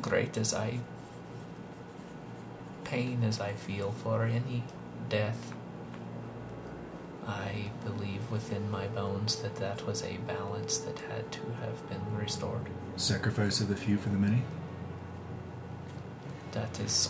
[0.01, 0.79] great as I
[2.83, 4.63] pain as I feel for any
[5.09, 5.53] death,
[7.27, 12.17] I believe within my bones that that was a balance that had to have been
[12.17, 12.69] restored.
[12.95, 14.43] Sacrifice of the few for the many.
[16.51, 17.09] That is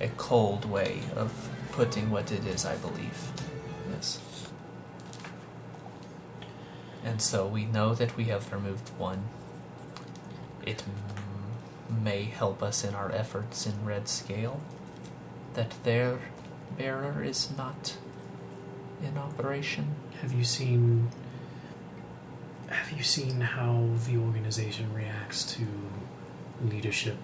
[0.00, 3.32] a cold way of putting what it is, I believe.
[3.90, 4.20] Yes.
[7.04, 9.24] And so we know that we have removed one.
[10.64, 10.84] It
[11.90, 14.60] m- may help us in our efforts in Red Scale
[15.54, 16.18] that their
[16.76, 17.96] bearer is not
[19.02, 19.94] in operation.
[20.20, 21.08] Have you seen
[22.68, 25.66] have you seen how the organization reacts to
[26.62, 27.16] leadership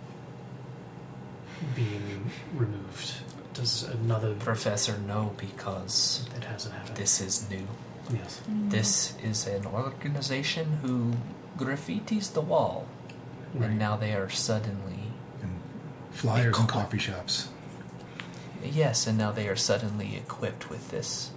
[1.74, 3.14] being removed?
[3.52, 6.97] Does another Professor, know because that hasn't happened?
[6.97, 7.66] this is new.
[8.12, 8.40] yes.
[8.50, 8.70] Mm.
[8.70, 11.12] This is an organization who
[11.56, 12.86] graffitis the wall,
[13.55, 13.70] Right.
[13.70, 15.60] and now they are suddenly And
[16.10, 17.48] flyers in coffee shops.
[18.64, 21.31] yes, and now they are suddenly equipped with this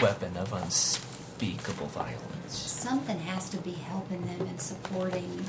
[0.00, 0.52] weapon of
[1.34, 2.22] unspeakable violence.
[2.48, 5.44] Something has to be helping them and supporting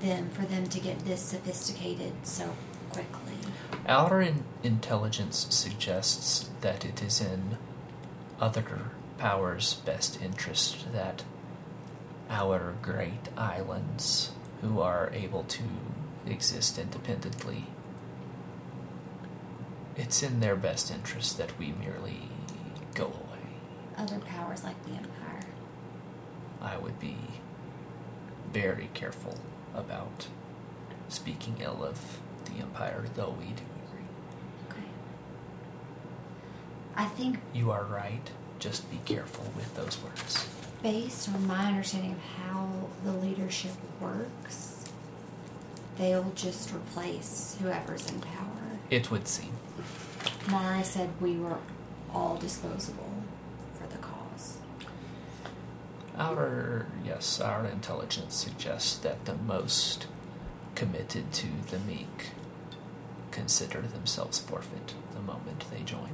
[0.00, 2.54] them for them to get this sophisticated so
[2.90, 3.34] quickly.
[3.86, 7.58] Our in- intelligence suggests that it is in
[8.40, 11.24] other powers' best interest that
[12.30, 15.62] our great islands, who are able to
[16.26, 17.66] exist independently,
[19.96, 22.28] it's in their best interest that we merely
[22.94, 23.38] go away.
[23.96, 25.07] Other powers like the.
[26.60, 27.16] I would be
[28.52, 29.36] very careful
[29.74, 30.26] about
[31.08, 34.06] speaking ill of the Empire, though we do agree.
[34.70, 34.86] Okay.
[36.96, 38.30] I think You are right.
[38.58, 40.48] Just be careful with those words.
[40.82, 43.70] based on my understanding of how the leadership
[44.00, 44.84] works,
[45.96, 48.78] they'll just replace whoever's in power.
[48.90, 49.52] It would seem.
[50.50, 51.58] Mara said we were
[52.12, 53.12] all disposable
[53.74, 54.58] for the cause.
[56.18, 60.08] Our yes, our intelligence suggests that the most
[60.74, 62.30] committed to the meek
[63.30, 66.10] consider themselves forfeit the moment they join.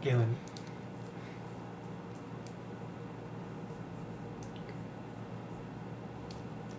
[0.00, 0.36] Galen.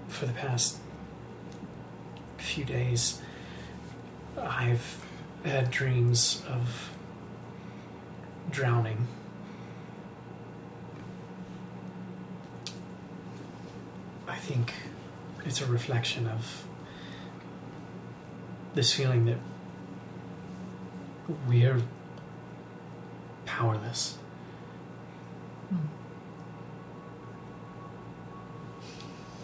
[0.07, 0.77] For the past
[2.37, 3.21] few days,
[4.35, 5.05] I've
[5.43, 6.89] had dreams of
[8.49, 9.07] drowning.
[14.31, 14.73] I think
[15.45, 16.65] it's a reflection of
[18.73, 19.37] this feeling that
[21.45, 21.81] we're
[23.45, 24.17] powerless.
[25.69, 25.75] Hmm.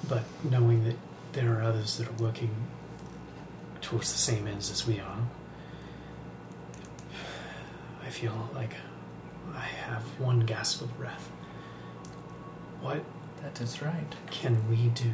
[0.07, 0.95] But knowing that
[1.33, 2.55] there are others that are working
[3.81, 5.19] towards the same ends as we are,
[8.05, 8.75] I feel like
[9.53, 11.29] I have one gasp of breath.
[12.79, 13.03] What
[13.43, 14.15] That is right.
[14.31, 15.13] can we do?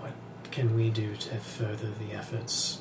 [0.00, 0.14] What
[0.50, 2.80] can we do to further the efforts?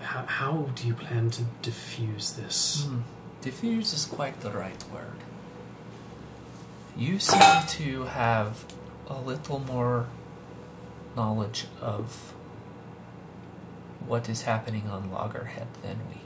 [0.00, 2.84] How, how do you plan to diffuse this?
[2.84, 3.00] Hmm.
[3.40, 5.18] Diffuse is quite the right word.
[6.96, 8.64] You seem to have
[9.08, 10.06] a little more
[11.16, 12.34] knowledge of
[14.06, 16.20] what is happening on Loggerhead than we.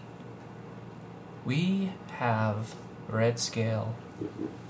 [1.44, 2.74] We have
[3.08, 3.94] Red Scale,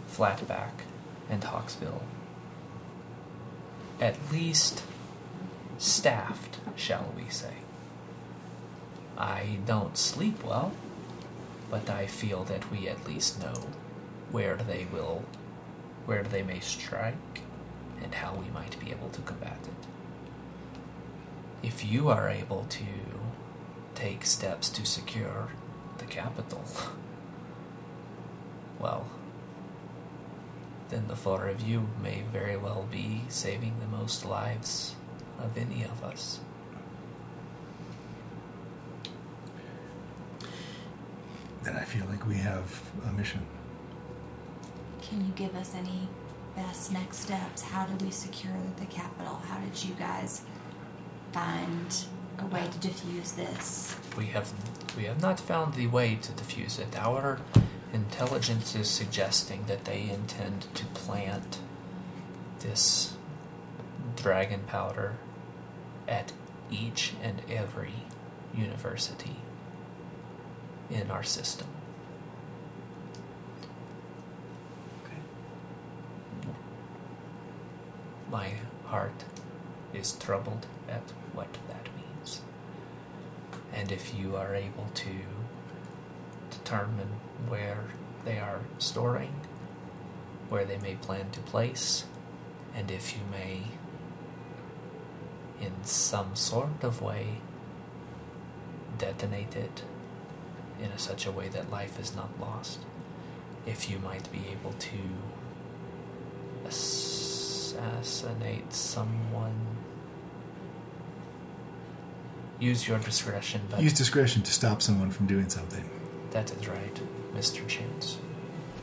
[0.08, 0.84] Flatback,
[1.28, 2.00] and Hawksbill.
[4.00, 4.82] At least
[5.78, 7.54] staffed, shall we say.
[9.18, 10.72] I don't sleep well,
[11.70, 13.68] but I feel that we at least know
[14.30, 15.24] where they will,
[16.04, 17.40] where they may strike,
[18.02, 19.86] and how we might be able to combat it.
[21.66, 22.84] If you are able to
[23.94, 25.48] take steps to secure
[25.98, 26.62] the capital,
[28.78, 29.08] well,
[30.88, 34.94] then the four of you may very well be saving the most lives
[35.38, 36.40] of any of us.
[41.62, 43.44] Then I feel like we have a mission.
[45.02, 46.08] Can you give us any
[46.54, 47.62] best next steps?
[47.62, 49.34] How do we secure the capital?
[49.48, 50.42] How did you guys
[51.32, 52.04] find
[52.38, 53.96] a way to diffuse this?
[54.16, 54.52] We have
[54.96, 56.96] we have not found the way to defuse it.
[56.96, 57.40] Our
[58.18, 61.58] intelligence is suggesting that they intend to plant
[62.60, 63.14] this
[64.16, 65.18] dragon powder
[66.08, 66.32] at
[66.70, 67.92] each and every
[68.54, 69.36] university
[70.88, 71.66] in our system.
[78.30, 78.52] My
[78.86, 79.24] heart
[79.92, 81.02] is troubled at
[81.34, 82.40] what that means.
[83.74, 85.10] And if you are able to
[86.50, 87.10] determine
[87.48, 87.84] where
[88.26, 89.32] they are storing,
[90.50, 92.04] where they may plan to place,
[92.74, 93.62] and if you may,
[95.64, 97.38] in some sort of way,
[98.98, 99.84] detonate it
[100.82, 102.80] in a, such a way that life is not lost,
[103.64, 104.98] if you might be able to
[106.66, 109.54] assassinate someone.
[112.58, 115.88] Use your discretion, but Use discretion to stop someone from doing something.
[116.36, 117.00] That is right,
[117.34, 117.66] Mr.
[117.66, 118.18] Chance.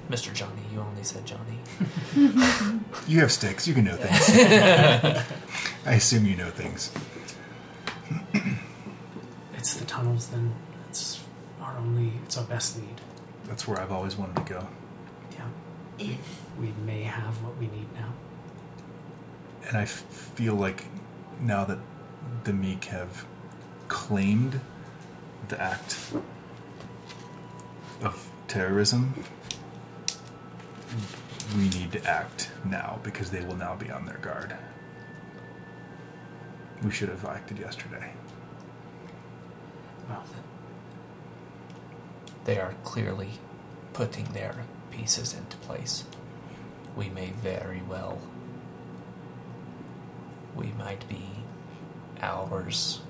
[0.09, 0.33] Mr.
[0.33, 1.59] Johnny, you only said Johnny.
[3.07, 3.67] You have sticks.
[3.67, 4.29] You can know things.
[5.85, 6.91] I assume you know things.
[9.57, 10.53] It's the tunnels, then.
[10.89, 11.23] It's
[11.61, 12.99] our only, it's our best lead.
[13.45, 14.67] That's where I've always wanted to go.
[15.31, 15.47] Yeah.
[15.99, 18.11] If We may have what we need now.
[19.69, 20.03] And I f-
[20.35, 20.83] feel like
[21.39, 21.79] now that
[22.43, 23.25] the meek have
[23.87, 24.59] claimed
[25.47, 26.11] the act
[28.03, 29.13] of terrorism,
[31.55, 34.55] we need to act now because they will now be on their guard.
[36.83, 38.11] We should have acted yesterday.
[40.09, 40.23] Well,
[42.45, 43.39] They are clearly
[43.93, 44.53] putting their
[44.91, 46.03] pieces into place.
[46.95, 48.19] We may very well.
[50.55, 51.25] We might be
[52.21, 53.01] hours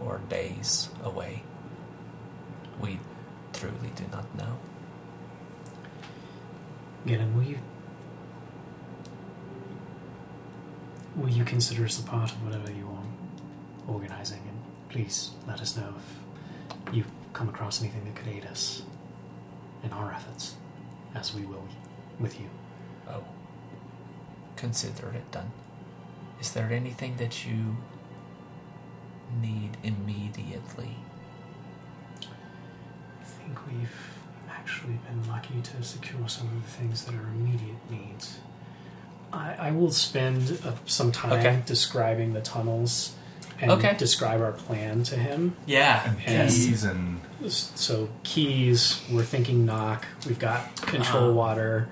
[0.00, 1.42] or days away.
[2.80, 2.98] We
[3.56, 4.58] truly do not know.
[7.06, 7.58] Gannon, will you.
[11.16, 14.40] Will you consider us a part of whatever you are organizing?
[14.46, 14.60] And
[14.90, 18.82] please let us know if you come across anything that could aid us
[19.82, 20.56] in our efforts,
[21.14, 21.66] as we will
[22.18, 22.48] with you.
[23.08, 23.24] Oh.
[24.56, 25.52] Consider it done.
[26.40, 27.76] Is there anything that you
[29.40, 30.96] need immediately?
[33.46, 33.90] I think we've
[34.50, 38.38] actually been lucky to secure some of the things that are immediate needs.
[39.32, 41.62] I, I will spend uh, some time Okay.
[41.66, 43.14] describing the tunnels
[43.60, 43.94] and Okay.
[43.96, 45.56] describe our plan to him.
[45.66, 46.12] Yeah.
[46.26, 46.56] And Yes.
[46.56, 50.06] keys and So keys, we're thinking knock.
[50.26, 51.32] We've got control Uh-huh.
[51.32, 51.88] water.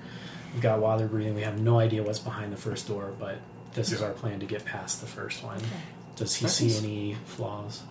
[0.53, 1.35] We've got water breathing.
[1.35, 3.37] We have no idea what's behind the first door, but
[3.73, 5.59] this is our plan to get past the first one.
[6.15, 7.83] Does he That see is- any flaws?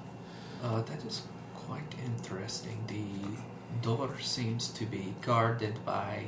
[0.63, 1.23] Uh, that is
[1.55, 2.79] quite interesting.
[2.89, 3.39] The
[3.85, 6.25] door seems to be guarded by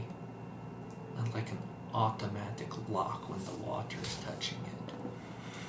[1.19, 1.59] uh, like an
[1.95, 4.93] automatic lock when the water is touching it.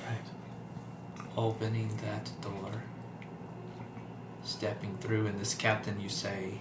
[0.06, 1.28] Right.
[1.36, 2.82] Opening that door,
[4.44, 6.60] stepping through, and this captain, you say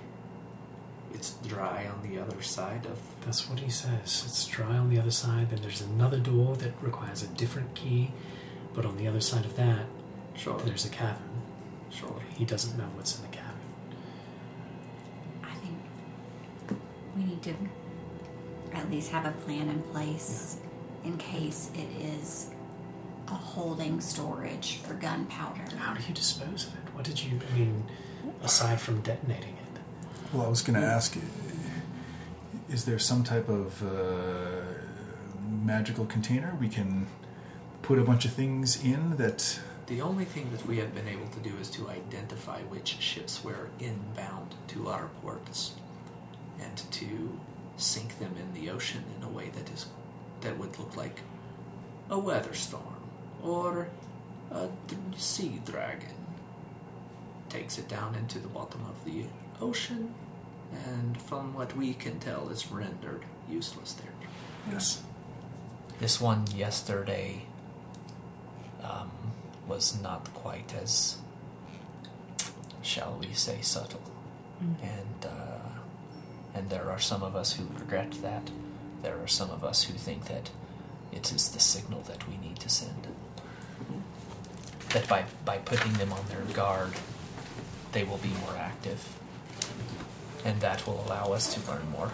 [1.14, 2.97] it's dry on the other side of.
[3.25, 4.23] That's what he says.
[4.25, 5.49] It's dry on the other side.
[5.49, 8.11] Then there's another door that requires a different key,
[8.73, 9.85] but on the other side of that,
[10.35, 11.41] Sure, there's a cavern.
[11.89, 12.22] sure.
[12.38, 13.43] He doesn't know what's in the cavern.
[15.43, 16.80] I think
[17.18, 17.56] we need to
[18.74, 20.58] at least have a plan in place
[21.04, 22.52] in case it is
[23.28, 25.76] a holding storage for gunpowder.
[25.78, 26.94] How do you dispose of it?
[26.94, 27.40] What did you?
[27.52, 27.84] I mean,
[28.44, 29.80] aside from detonating it.
[30.34, 31.18] Well, I was going to ask
[32.70, 34.62] is there some type of uh,
[35.64, 37.08] magical container we can
[37.82, 39.60] put a bunch of things in that.
[39.88, 43.42] The only thing that we have been able to do is to identify which ships
[43.42, 45.76] were inbound to our ports
[46.61, 47.38] and to
[47.77, 49.86] sink them in the ocean in a way that is
[50.42, 51.22] that would look like
[52.10, 53.02] a weather storm
[53.44, 53.88] or
[54.52, 56.16] a d- sea dragon
[57.50, 59.24] takes it down into the bottom of the
[59.61, 60.14] ocean
[60.86, 64.11] and from what we can tell is rendered useless there.
[64.72, 65.02] Yes.
[66.00, 67.44] This one yesterday
[68.84, 69.11] um,
[69.68, 71.18] was not quite as,
[72.82, 74.02] shall we say, subtle,
[74.82, 75.47] and uh,
[76.58, 78.50] and there are some of us who regret that.
[79.03, 80.50] There are some of us who think that
[81.11, 83.08] it is the signal that we need to send.
[84.90, 86.94] That by by putting them on their guard,
[87.92, 89.19] they will be more active,
[90.44, 92.11] and that will allow us to learn more.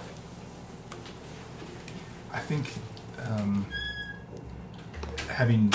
[2.33, 2.73] I think
[3.25, 3.65] um,
[5.29, 5.71] having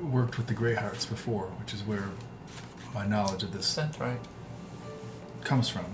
[0.00, 2.08] worked with the Greyhearts before, which is where
[2.94, 4.18] my knowledge of this right.
[5.44, 5.84] comes from,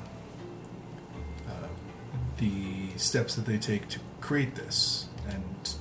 [2.39, 5.75] the steps that they take to create this and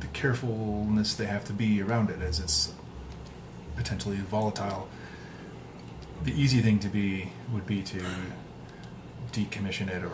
[0.00, 2.72] the carefulness they have to be around it as it's
[3.76, 4.88] potentially volatile.
[6.24, 8.02] The easy thing to be would be to
[9.32, 10.12] decommission it or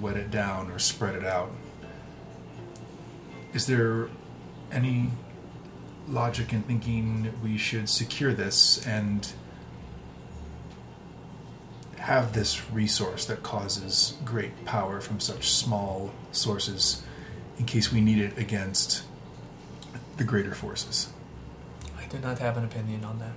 [0.00, 1.50] wet it down or spread it out.
[3.52, 4.08] Is there
[4.70, 5.10] any
[6.08, 9.32] logic in thinking we should secure this and
[12.00, 17.02] have this resource that causes great power from such small sources
[17.58, 19.02] in case we need it against
[20.16, 21.10] the greater forces?
[21.98, 23.36] I do not have an opinion on that.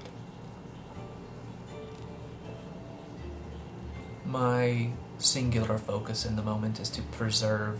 [4.25, 7.79] My singular focus in the moment is to preserve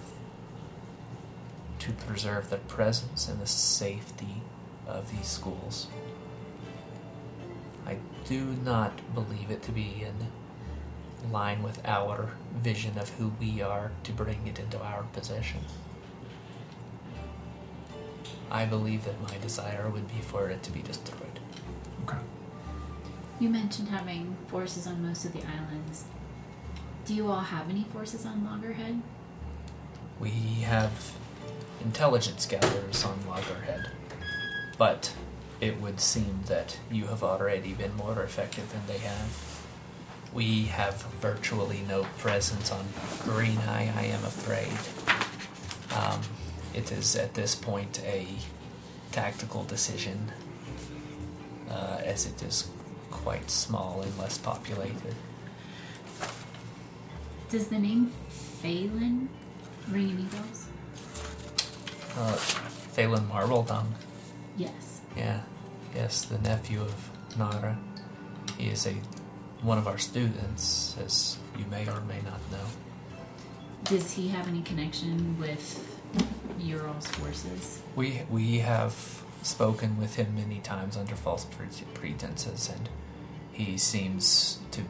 [1.80, 4.42] to preserve the presence and the safety
[4.88, 5.88] of these schools.
[7.86, 10.28] I do not believe it to be in
[11.32, 15.62] line with our vision of who we are to bring it into our possession.
[18.52, 21.40] I believe that my desire would be for it to be destroyed.
[22.04, 22.18] Okay.
[23.40, 26.06] You mentioned having forces on most of the islands.
[27.06, 29.02] Do you all have any forces on Loggerhead?
[30.20, 30.30] We
[30.62, 31.14] have
[31.82, 33.90] intelligence gatherers on Loggerhead,
[34.78, 35.14] but
[35.60, 39.53] it would seem that you have already been more effective than they have.
[40.34, 42.86] We have virtually no presence on
[43.24, 44.74] Green Eye, I am afraid.
[45.96, 46.22] Um,
[46.74, 48.28] it is at this point a
[49.12, 50.32] tactical decision,
[51.70, 52.68] uh, as it is
[53.12, 55.16] quite small and less populated.
[57.50, 58.12] Does the name
[58.62, 59.30] Phelan
[59.90, 60.68] ring any bells?
[62.18, 62.36] Uh,
[62.94, 63.86] Phelan Marbledung.
[64.58, 65.02] Yes.
[65.16, 65.42] Yeah,
[65.94, 67.78] yes, the nephew of Nara.
[68.58, 68.96] He is a
[69.64, 72.66] one of our students, as you may or may not know.
[73.86, 76.00] Does he have any connection with
[76.60, 77.82] Ural's forces?
[77.96, 82.90] We we have spoken with him many times under false pre- pretenses, and
[83.52, 84.82] he seems to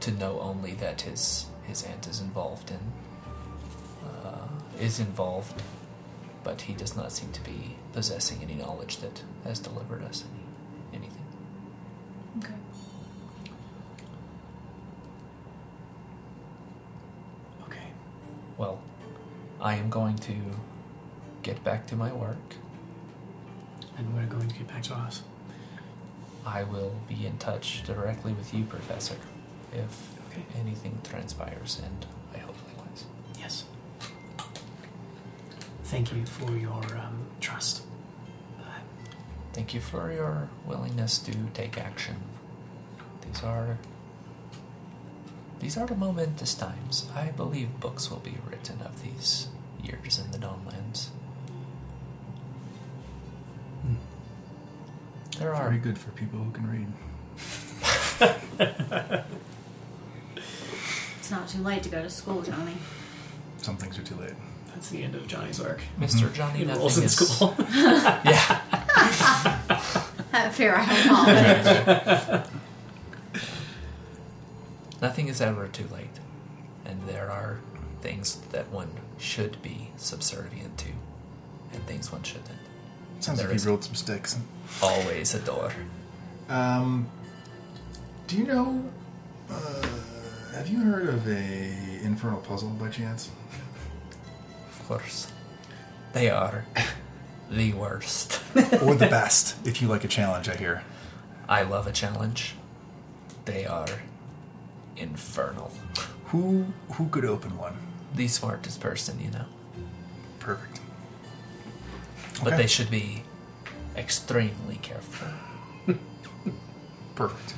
[0.00, 2.80] to know only that his his aunt is involved in
[4.08, 4.48] uh,
[4.80, 5.62] is involved,
[6.44, 10.45] but he does not seem to be possessing any knowledge that has delivered us any
[19.66, 20.36] I am going to
[21.42, 22.54] get back to my work.
[23.98, 25.24] And we're going to get back to us.
[26.46, 29.16] I will be in touch directly with you, Professor,
[29.72, 30.42] if Okay.
[30.60, 33.06] anything transpires, and I hope likewise.
[33.40, 33.64] Yes.
[35.84, 37.82] Thank you for your um, trust.
[38.60, 38.62] Uh,
[39.52, 42.16] Thank you for your willingness to take action.
[43.22, 43.78] These are
[45.58, 47.08] these are the momentous times.
[47.16, 49.48] I believe books will be written of these
[49.86, 51.08] years in the Dawnlands.
[53.82, 53.94] Hmm.
[55.38, 56.88] There are Very good for people who can read.
[61.18, 62.76] It's not too late to go to school, Johnny.
[63.56, 64.34] Some things are too late.
[64.68, 65.80] that's the end of Johnny's arc.
[65.98, 66.32] Mr.
[66.32, 67.52] Johnny He Nothing rolls in is school.
[67.74, 68.60] yeah.
[70.52, 70.74] Fair
[71.08, 72.46] college.
[75.02, 76.20] Nothing is ever too late,
[76.84, 77.58] and there are
[78.06, 80.90] things that one should be subservient to,
[81.72, 82.46] and things one shouldn't.
[83.18, 84.38] Sounds There like he rolled some sticks.
[84.80, 85.72] Always a door.
[86.48, 87.08] Um,
[88.28, 88.84] do you know
[89.50, 89.86] uh,
[90.54, 91.72] Have you heard of a
[92.04, 93.28] infernal puzzle by chance?
[94.68, 95.32] Of course.
[96.12, 96.64] They are
[97.50, 98.40] the worst.
[98.82, 100.84] or the best, if you like a challenge, I hear.
[101.48, 102.54] I love a challenge.
[103.46, 103.88] They are
[104.96, 105.72] infernal.
[106.26, 107.76] Who who could open one?
[108.16, 109.44] The smartest person, you know.
[110.40, 110.80] Perfect.
[112.42, 112.56] But Okay.
[112.62, 113.22] they should be
[113.96, 115.28] extremely careful.
[117.14, 117.54] Perfect.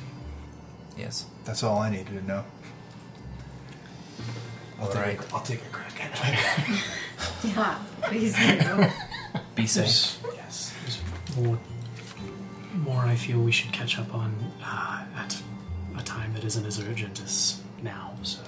[0.97, 1.25] Yes.
[1.45, 2.43] That's all I needed to know.
[4.81, 4.87] All right.
[4.87, 5.31] I'll, All take, right.
[5.31, 6.79] a, I'll take a crack at it.
[7.43, 8.85] Yeah, please do.
[9.55, 9.83] Be safe.
[9.85, 11.59] There's, yes, there's more,
[12.73, 15.41] more I feel we should catch up on uh, at
[15.97, 18.13] a time that isn't as urgent as now.
[18.23, 18.39] So,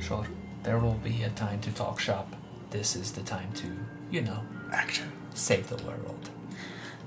[0.00, 0.24] Sure.
[0.62, 2.34] There will be a time to talk shop.
[2.70, 3.66] This is the time to,
[4.10, 4.40] you know,
[4.72, 5.10] Action.
[5.34, 6.30] save the world.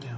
[0.02, 0.16] yeah.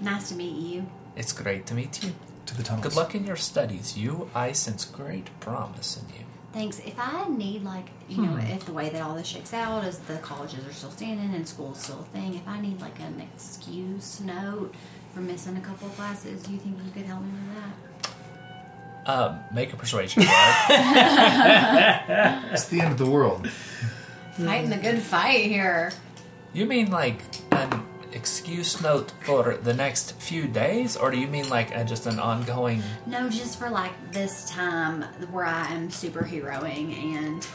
[0.00, 0.86] Nice to meet you.
[1.16, 2.12] It's great to meet you.
[2.46, 2.84] To the tunnels.
[2.88, 3.96] Good luck in your studies.
[3.96, 6.24] You, I sense great promise in you.
[6.52, 6.80] Thanks.
[6.80, 8.52] If I need like you know, hmm.
[8.52, 11.48] if the way that all this shakes out is the colleges are still standing and
[11.48, 14.74] school's still a thing, if I need like an excuse note
[15.14, 17.91] for missing a couple of classes, do you think you could help me with that?
[19.04, 20.30] Um, make a persuasion roll.
[22.52, 23.48] It's the end of the world.
[24.32, 25.92] Fighting the good fight here.
[26.52, 31.48] you mean like an excuse note for the next few days, or do you mean
[31.48, 32.82] like a, just an ongoing?
[33.06, 37.46] No, just for like this time where I am superheroing and,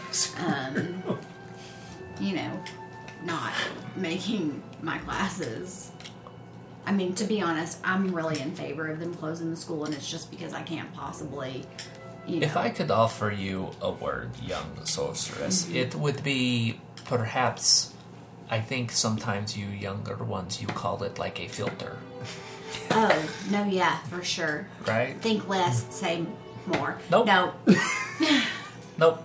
[0.45, 1.17] um,
[2.19, 2.63] you know,
[3.23, 3.53] not
[3.95, 5.91] making my classes.
[6.87, 9.93] I mean, to be honest, I'm really in favor of them closing the school, and
[9.93, 11.65] it's just because I can't possibly,
[12.25, 12.45] you know.
[12.47, 17.93] If I could offer you a word, young sorceress, it would be perhaps.
[18.49, 21.97] I think sometimes you younger ones you call it like a filter,
[22.91, 24.67] Oh, no, yeah, for sure.
[24.87, 25.19] right?
[25.21, 26.25] Think less, say
[26.65, 26.97] more.
[27.11, 27.27] Nope.
[27.27, 27.53] No.
[28.99, 29.21] Nope.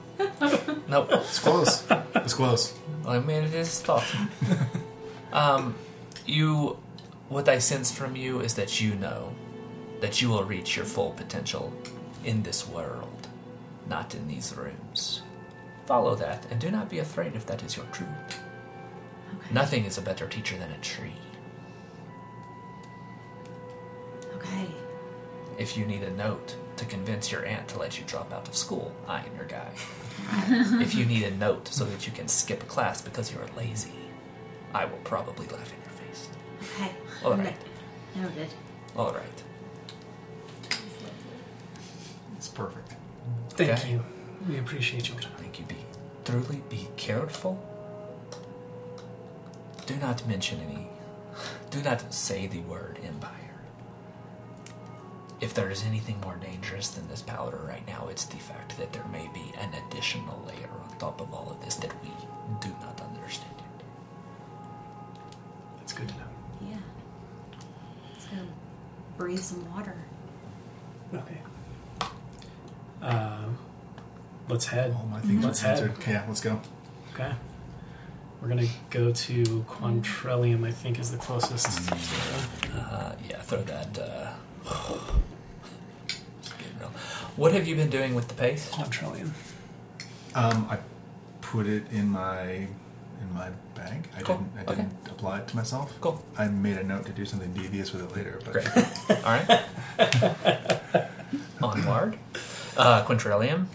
[0.87, 1.09] nope.
[1.13, 1.83] It's close.
[2.17, 2.75] It's close.
[3.07, 4.15] I mean, it is tough.
[5.33, 5.75] um,
[6.27, 6.77] you,
[7.33, 9.35] what I sense from you is that you know
[10.01, 11.73] that you will reach your full potential
[12.25, 13.29] in this world,
[13.89, 15.23] not in these rooms.
[15.87, 18.11] Follow that, and do not be afraid if that is your truth.
[18.29, 19.55] Okay.
[19.55, 21.15] Nothing is a better teacher than a tree.
[24.35, 24.67] Okay.
[25.59, 28.57] If you need a note to convince your aunt to let you drop out of
[28.57, 29.71] school, I am your guy.
[30.83, 33.93] if you need a note so that you can skip a class because you're lazy,
[34.75, 35.82] I will probably laugh in your face.
[35.82, 35.82] Okay.
[37.25, 37.57] All right.
[38.17, 38.49] Noted.
[38.97, 39.43] All right.
[42.37, 42.95] It's perfect.
[43.51, 43.93] Thank Okay.
[43.93, 44.05] you.
[44.49, 45.33] We appreciate your time.
[45.39, 45.65] Thank you.
[45.67, 45.77] Be
[46.25, 47.63] truly be careful.
[49.87, 50.89] Do not mention any.
[51.71, 53.39] Do not say the word empire.
[55.41, 58.93] If there is anything more dangerous than this powder right now, it's the fact that
[58.93, 62.11] there may be an additional layer on top of all of this that we
[62.61, 63.85] do not understand yet.
[65.79, 66.32] That's good to know.
[68.33, 68.39] Yeah.
[69.19, 69.95] Breathe some water.
[71.15, 71.39] Okay.
[73.03, 73.59] Um,
[74.49, 74.95] let's head.
[74.99, 75.79] All my things Let's are head.
[75.83, 75.95] answered.
[76.09, 76.61] Yeah, let's go.
[77.15, 77.33] Okay.
[78.41, 80.67] We're gonna go to Quantrellium.
[80.67, 81.93] I think is the closest.
[81.93, 83.99] Uh, yeah, throw that.
[83.99, 84.33] Uh,
[86.59, 86.91] getting real.
[87.37, 88.73] What have you been doing with the paste?
[88.73, 89.31] Quantrellium.
[90.35, 90.79] Um, I
[91.41, 93.51] put it in my in my
[93.85, 94.09] bag.
[94.17, 94.37] I Cool.
[94.37, 94.53] didn't.
[94.59, 94.75] I Okay.
[94.83, 95.93] didn't apply it to myself.
[96.01, 96.23] Cool.
[96.39, 98.41] I made a note to do something devious with it later.
[98.45, 98.69] But Great.
[99.25, 99.63] All right.
[101.63, 102.19] Onward.
[102.77, 103.67] Uh, Quintrellium.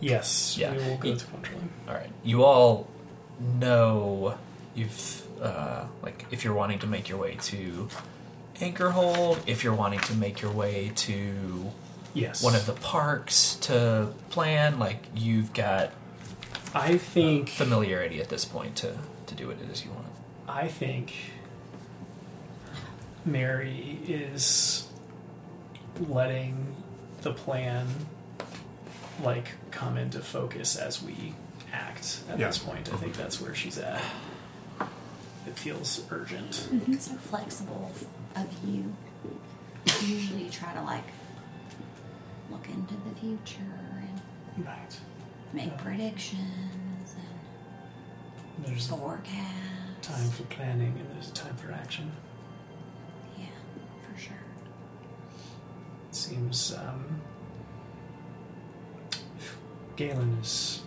[0.00, 0.56] Yes.
[0.58, 0.72] Yeah.
[0.72, 1.68] We will go to Quantrellium.
[1.88, 2.10] All right.
[2.22, 2.88] You all
[3.60, 4.36] know
[4.74, 7.88] you've uh, like if you're wanting to make your way to
[8.56, 11.72] Anchorhold, if you're wanting to make your way to
[12.14, 12.42] Yes.
[12.42, 15.90] one of the parks to plan, like you've got
[16.74, 17.50] I think.
[17.50, 18.98] familiarity at this point to to
[19.36, 20.06] do what it is you want.
[20.48, 21.12] I think
[23.24, 24.88] Mary is
[26.08, 26.74] letting
[27.22, 27.86] the plan
[29.22, 31.34] like come into focus as we
[31.72, 32.46] act at Yeah.
[32.48, 32.92] this point.
[32.92, 34.00] I think that's where she's at.
[35.46, 36.68] It feels urgent.
[36.88, 37.90] It's so flexible
[38.34, 38.92] of you.
[40.02, 41.04] Usually you try to like
[42.50, 43.56] look into the future
[44.00, 44.98] and Right.
[45.52, 46.75] make predictions
[48.56, 50.02] and There's forecasts.
[50.02, 52.10] time for planning and there's time for action.
[53.38, 53.44] Yeah,
[54.02, 54.36] for sure.
[56.08, 57.20] It seems um,
[59.96, 60.82] Galen is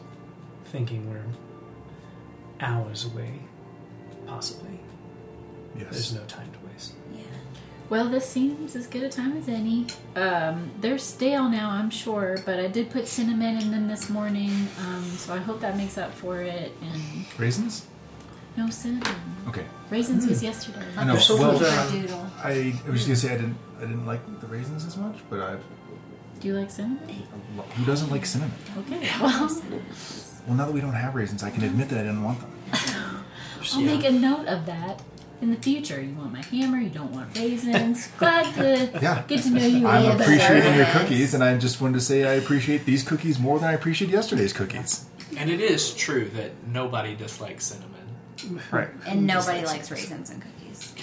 [0.65, 1.23] thinking we're
[2.65, 3.39] hours away,
[4.27, 4.79] possibly.
[5.77, 6.48] yes, There's no time to waste.
[6.48, 6.48] Yeah.
[7.89, 9.87] Well, this seems as good a time as any.
[10.15, 14.67] Um, they're stale now, I'm sure, but I did put cinnamon in them this morning,
[14.85, 16.71] um, so I hope that makes up for it.
[16.81, 17.87] And Raisins?
[18.57, 19.15] no cinnamon.
[19.47, 19.65] Okay.
[19.89, 20.85] Raisins was yesterday.
[20.97, 21.15] I know.
[21.15, 22.11] so Well, good.
[22.43, 25.39] I, I was gonna say I didn't I didn't like the raisins as much, but
[25.39, 25.55] I
[26.39, 27.23] Do you like cinnamon?
[27.75, 28.53] who doesn't like cinnamon?
[28.79, 29.47] Okay, well,
[30.47, 32.51] Well, now that we don't have raisins, I can admit that I didn't want them.
[33.73, 35.01] I'll make a note of that
[35.41, 36.01] in the future.
[36.01, 38.07] You want my hammer, you don't want raisins.
[38.17, 39.23] Glad to Yeah.
[39.27, 42.23] get to know you I'm little appreciating your cookies, and I just wanted to say
[42.25, 45.05] I appreciate these cookies more than I appreciate yesterday's cookies.
[45.37, 48.65] And it is true that nobody dislikes cinnamon.
[48.71, 48.89] Right.
[49.07, 50.93] And nobody likes raisins and cookies.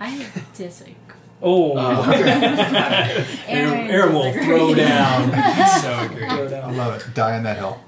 [0.00, 0.96] I disagree.
[1.42, 1.76] Oh,
[3.46, 5.30] Aaron, Aaron will throw down.
[5.82, 6.24] so agree.
[6.26, 7.14] I love it.
[7.14, 7.78] Die on that hill.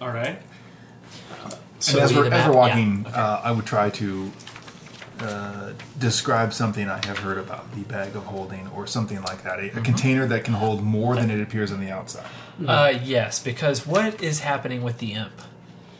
[0.00, 0.38] All right.
[1.88, 3.18] and as we we're, as we're walking, Yeah, okay.
[3.20, 4.30] uh, I would try to
[5.20, 9.58] uh, describe something I have heard about the bag of holding or something like that.
[9.58, 9.78] A, Mm-hmm.
[9.78, 12.26] a container that can hold more than it appears on the outside.
[12.66, 15.32] Uh, yes, because what is happening with the imp?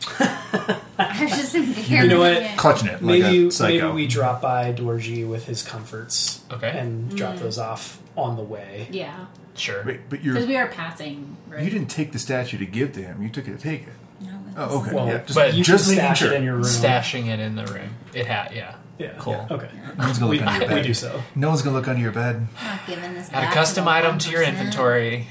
[0.19, 1.53] I was just
[1.89, 2.57] You know what?
[2.57, 6.41] Clutching it like Maybe a maybe we drop by Dorji with his comforts.
[6.51, 6.69] Okay.
[6.69, 8.87] And drop those off on the way.
[8.91, 9.25] Yeah,
[9.55, 9.83] Sure.
[9.85, 11.35] Wait, but because you're, we are passing.
[11.47, 11.63] Right?
[11.63, 13.21] you didn't take the statue to give to him.
[13.21, 13.93] You took it to take it.
[14.21, 14.93] No, Oh, okay.
[14.95, 16.63] Well, yeah, just, but you just can stash it in your room.
[16.63, 17.89] Stashing it in the room.
[18.13, 18.75] It had, yeah.
[18.99, 19.13] Yeah.
[19.17, 19.33] Cool.
[19.33, 19.69] yeah, Okay.
[19.97, 20.85] No one's gonna We, look under your we bed.
[20.85, 21.23] do so.
[21.35, 22.47] No one's gonna look under your bed.
[22.63, 23.29] not giving this.
[23.33, 24.47] Add a custom the item to your 1%.
[24.49, 25.27] inventory.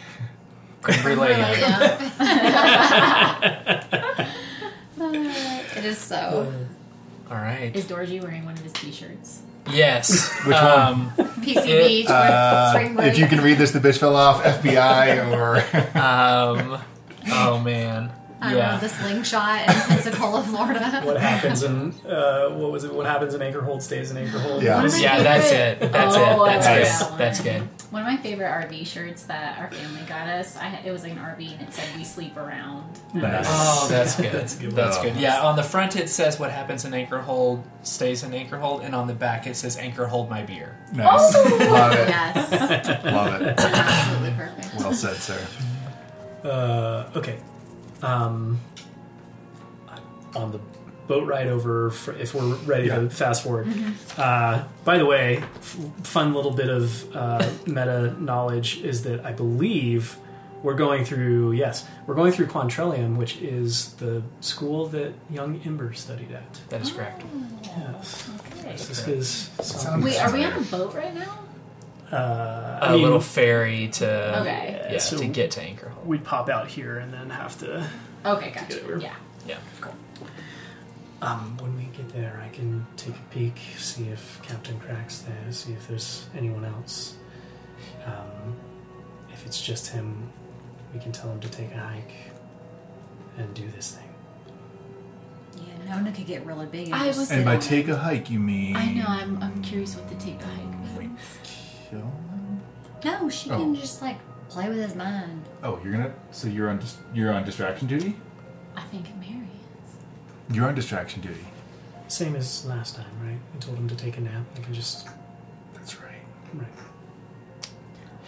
[0.83, 1.27] Creme brulee.
[5.01, 6.53] it is so.
[7.31, 7.75] All right.
[7.77, 9.43] Is Dorji wearing one of his T-shirts?
[9.71, 10.33] Yes.
[10.47, 13.09] Which um, PCB with Uh, spring break.
[13.13, 14.43] if you can read this, the bitch fell off.
[14.43, 15.57] FBI or
[15.99, 16.81] Um.
[17.31, 18.11] Oh man.
[18.41, 18.79] I don't know, Yeah.
[18.79, 21.01] the slingshot in Pensacola, Florida.
[21.03, 22.95] What happens in uh, what was it?
[22.95, 24.63] What happens in Anchorhold stays in Anchorhold.
[24.63, 24.77] Yeah.
[24.77, 25.93] One of my Yeah, that's it.
[25.93, 26.47] That's Oh, it.
[26.47, 26.87] That's like good.
[26.87, 27.19] that one.
[27.19, 27.63] That's good.
[27.91, 30.57] One of my favorite RV shirts that our family got us.
[30.57, 32.85] I had, it was like an RV and it said "We sleep around."
[33.15, 33.47] Nice.
[33.49, 34.31] Oh, that's good.
[34.33, 34.73] That's good.
[34.73, 35.17] That's good.
[35.17, 39.07] Yeah, on the front it says what happens in Anchorhold stays in Anchorhold, and on
[39.09, 40.77] the back it says Anchor hold my beer.
[40.93, 41.35] nice.
[41.35, 42.09] Love it.
[42.09, 43.59] Yes, Love it.
[43.59, 44.75] absolutely perfect.
[44.79, 45.41] Well said, sir.
[46.45, 47.39] Uh, okay.
[48.03, 48.61] Um,
[50.35, 50.61] on the
[51.07, 52.97] boat ride over, for, if we're ready Yeah.
[53.01, 53.67] to fast forward.
[54.17, 59.33] Uh, by the way, f- fun little bit of uh, meta knowledge is that I
[59.33, 60.17] believe
[60.63, 65.95] we're going through, yes, we're going through Quantrellium, which is the school that young Ember
[65.95, 66.61] studied at.
[66.69, 67.23] That is correct.
[67.63, 68.29] Yes.
[68.59, 68.73] Okay.
[68.73, 69.51] This is his.
[70.03, 71.39] Wait, are we on a boat right now?
[72.13, 74.89] Uh, A I mean, little ferry to Okay.
[74.93, 76.05] yeah, so- to get to Anchorhold.
[76.07, 77.87] we'd pop out here and then have to
[78.25, 78.83] Okay, Get gotcha.
[78.85, 78.99] over.
[78.99, 79.15] Yeah.
[79.47, 79.57] Yeah.
[81.21, 85.53] Um, when we get there, I can take a peek, see if Captain Crack's there,
[85.53, 87.17] see if there's anyone else.
[88.07, 88.55] Um,
[89.33, 90.31] if it's just him,
[90.95, 92.13] we can tell him to take a hike
[93.37, 94.05] and do this thing.
[95.87, 96.87] Yeah, Nona could get really big.
[96.87, 99.05] And I was- And by take a hike, you mean I know.
[99.09, 99.43] I'm.
[99.43, 100.78] I'm curious what the take a hike
[101.93, 102.03] means.
[103.03, 103.23] kill him?
[103.23, 103.59] No, she Oh.
[103.59, 104.19] can just like
[104.49, 105.45] play with his mind.
[105.63, 106.13] Oh, you're gonna.
[106.33, 106.79] So you're on.
[106.79, 108.17] dis- You're on distraction duty.
[108.77, 109.49] I think Mary
[110.49, 110.55] is.
[110.57, 111.47] You're on distraction duty.
[112.09, 113.39] Same as last time, right?
[113.55, 114.43] I told him to take a nap.
[114.57, 115.07] I can just.
[115.75, 116.23] That's right.
[116.55, 116.67] Right.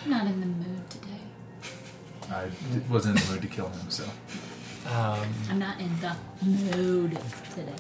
[0.04, 1.20] I'm not in the mood today.
[2.30, 4.04] I d- wasn't in the mood to kill him, so
[4.86, 7.18] Um, I'm not in the mood
[7.54, 7.72] today.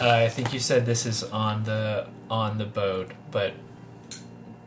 [0.00, 3.54] uh, I think you said this is on the on the boat, but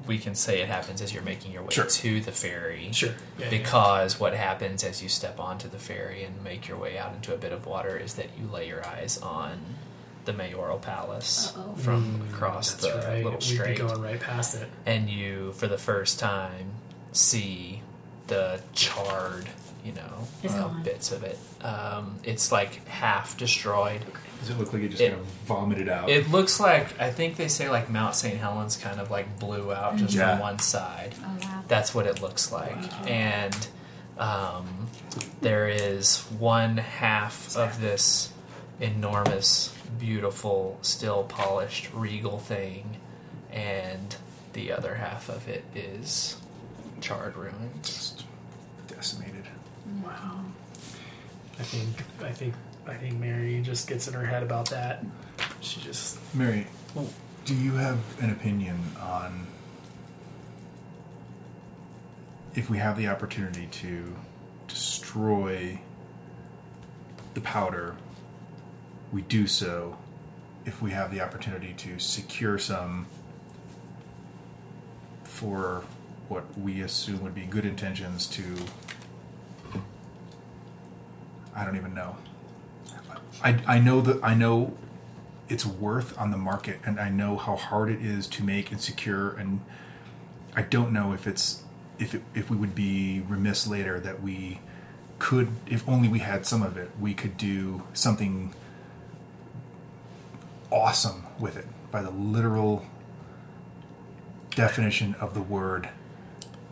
[0.08, 1.86] we can say it happens as you're making your way Sure.
[1.86, 2.90] to the ferry.
[2.94, 3.10] Sure.
[3.38, 3.50] Yeah, yeah.
[3.50, 7.34] Because what happens as you step onto the ferry and make your way out into
[7.34, 9.60] a bit of water is that you lay your eyes on
[10.26, 11.76] the mayoral palace Uh-oh.
[11.76, 13.18] from Mm, across the right.
[13.24, 14.68] little We'd strait, be going right past it.
[14.86, 16.72] and you, for the first time,
[17.14, 17.82] see
[18.28, 19.48] the charred,
[19.86, 21.38] you know, uh, bits of it.
[21.62, 24.02] Um, it's like half destroyed.
[24.40, 26.10] Does it look like it just It- kind of vomited out?
[26.10, 28.38] It looks like I think they say like Mount St.
[28.38, 30.32] Helens kind of like blew out just Yeah.
[30.32, 31.16] from one side.
[31.24, 31.64] Oh wow.
[31.68, 32.78] That's what it looks like.
[33.10, 33.68] And
[34.18, 34.88] um,
[35.42, 38.32] there is one half of this
[38.80, 42.98] enormous, beautiful, still polished, regal thing,
[43.52, 44.16] and
[44.54, 46.38] the other half of it is
[47.02, 47.86] charred ruins.
[47.88, 48.24] just
[48.88, 49.44] decimated.
[50.04, 50.42] Wow.
[51.60, 52.04] I think.
[52.24, 52.54] I think.
[52.90, 55.06] I think Mary just gets in her head about that.
[55.62, 56.18] She just.
[56.34, 56.68] Mary,
[57.46, 59.48] do you have an opinion on
[62.56, 64.16] if we have the opportunity to
[64.68, 65.80] destroy
[67.36, 67.96] the powder,
[69.12, 69.98] we do so
[70.66, 73.06] if we have the opportunity to secure some
[75.24, 75.84] for
[76.30, 78.44] what we assume would be good intentions to.
[81.56, 82.18] I don't even know.
[83.44, 84.76] I, I know that I know
[85.50, 88.82] its worth on the market, and I know how hard it is to make and
[88.82, 89.32] secure.
[89.32, 89.62] And
[90.56, 91.64] I don't know if it's
[92.00, 94.60] if it, if we would be remiss later that we
[95.20, 98.54] could, if only we had some of it, we could do something
[100.72, 102.86] awesome with it by the literal
[104.56, 105.90] definition of the word.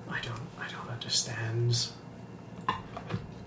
[0.10, 0.42] I don't.
[0.60, 1.88] I don't understand.
[2.68, 2.76] I,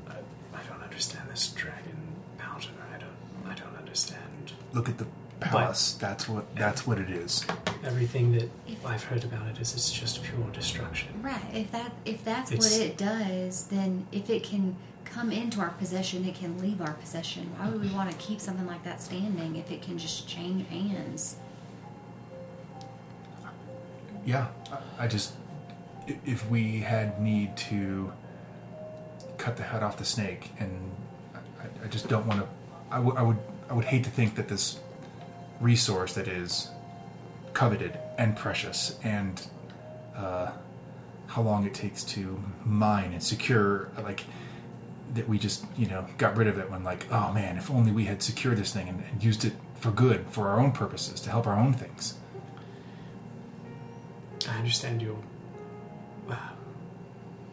[0.09, 2.69] I don't understand this dragon powder.
[2.95, 3.51] I don't.
[3.53, 5.07] I don't understand Look at the
[5.41, 5.95] palace.
[5.95, 6.55] That's what.
[6.55, 7.45] That's what it is.
[7.85, 8.49] everything that
[8.87, 9.61] I've heard about it.
[9.61, 11.09] Is it's just pure destruction.
[11.21, 11.43] Right.
[11.53, 15.71] If that if that's It's- what it does, then if it can come into our
[15.71, 17.51] possession, it can leave our possession.
[17.57, 20.69] Why would we want to keep something like that standing if it can just change
[20.69, 21.35] hands?
[24.25, 24.47] Yeah.
[24.71, 25.33] I, I just.
[26.25, 28.13] If we had need to
[29.39, 30.93] cut the head off the snake, and
[31.35, 32.47] I, I just don't want to.
[32.93, 33.17] I would.
[33.17, 33.39] I would.
[33.69, 34.79] I would hate to think that this
[35.61, 36.71] resource that is
[37.53, 39.47] coveted and precious and
[40.17, 40.53] uh,
[41.27, 44.25] how long it takes to mine and secure like
[45.15, 47.91] that we just you know got rid of it when like oh man if only
[47.91, 51.21] we had secured this thing and, and used it for good for our own purposes
[51.21, 52.15] to help our own things
[54.49, 55.19] I understand your
[56.31, 56.37] uh,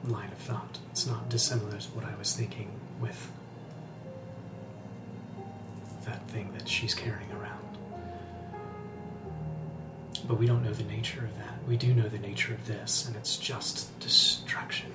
[0.06, 0.80] line of thought.
[0.92, 2.72] It's not dissimilar to what I was thinking
[3.02, 3.32] with
[6.06, 7.78] that thing that she's carrying around.
[10.28, 11.56] But we don't know the nature of that.
[11.68, 14.92] We do know the nature of this, and it's just destruction.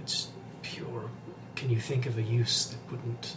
[0.00, 0.28] It's
[0.62, 1.10] pure.
[1.56, 3.36] Can you think of a use that wouldn't.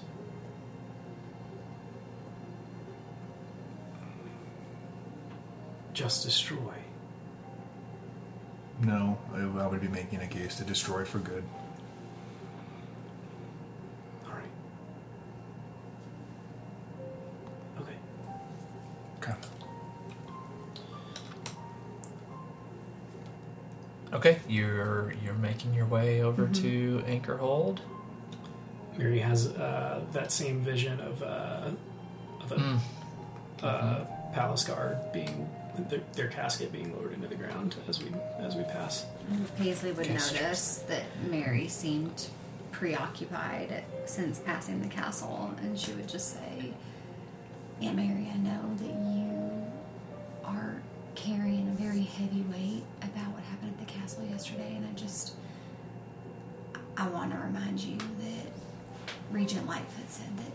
[5.93, 6.73] Just destroy.
[8.83, 11.43] no I, would be making a case to destroy for good
[14.25, 14.51] All right.
[17.79, 17.95] Okay.
[19.21, 19.33] Okay
[24.13, 27.79] Okay, you're you're making your way over to Anchorhold.
[28.97, 31.69] Mary has uh, that same vision of, uh,
[32.41, 32.79] of a Mm.
[33.63, 35.49] uh, palace guard being
[35.89, 39.05] their, their casket being lowered into the ground as we as we pass.
[39.57, 40.33] Paisley would Yes.
[40.33, 42.27] notice that Mary seemed
[42.73, 46.73] preoccupied since passing the castle, and she would just say,
[47.81, 49.10] Aunt Mary, I know that you are
[51.21, 55.33] carrying a very heavy weight about what happened at the castle yesterday, and I just,
[56.97, 58.51] I want to remind you that
[59.31, 60.51] Regent Lightfoot said that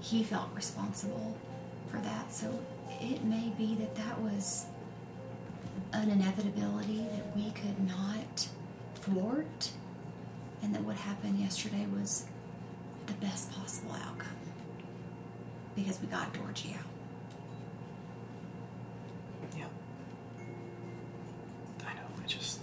[0.00, 1.36] he felt responsible
[1.88, 2.60] for that, so
[3.00, 4.66] it may be that that was
[5.92, 8.48] an inevitability that we could not
[8.96, 9.70] thwart,
[10.62, 12.24] and that what happened yesterday was
[13.06, 14.28] the best possible outcome
[15.74, 16.84] because we got Dorji out.
[19.56, 19.66] Yeah.
[22.24, 22.28] I know.
[22.28, 22.60] Just.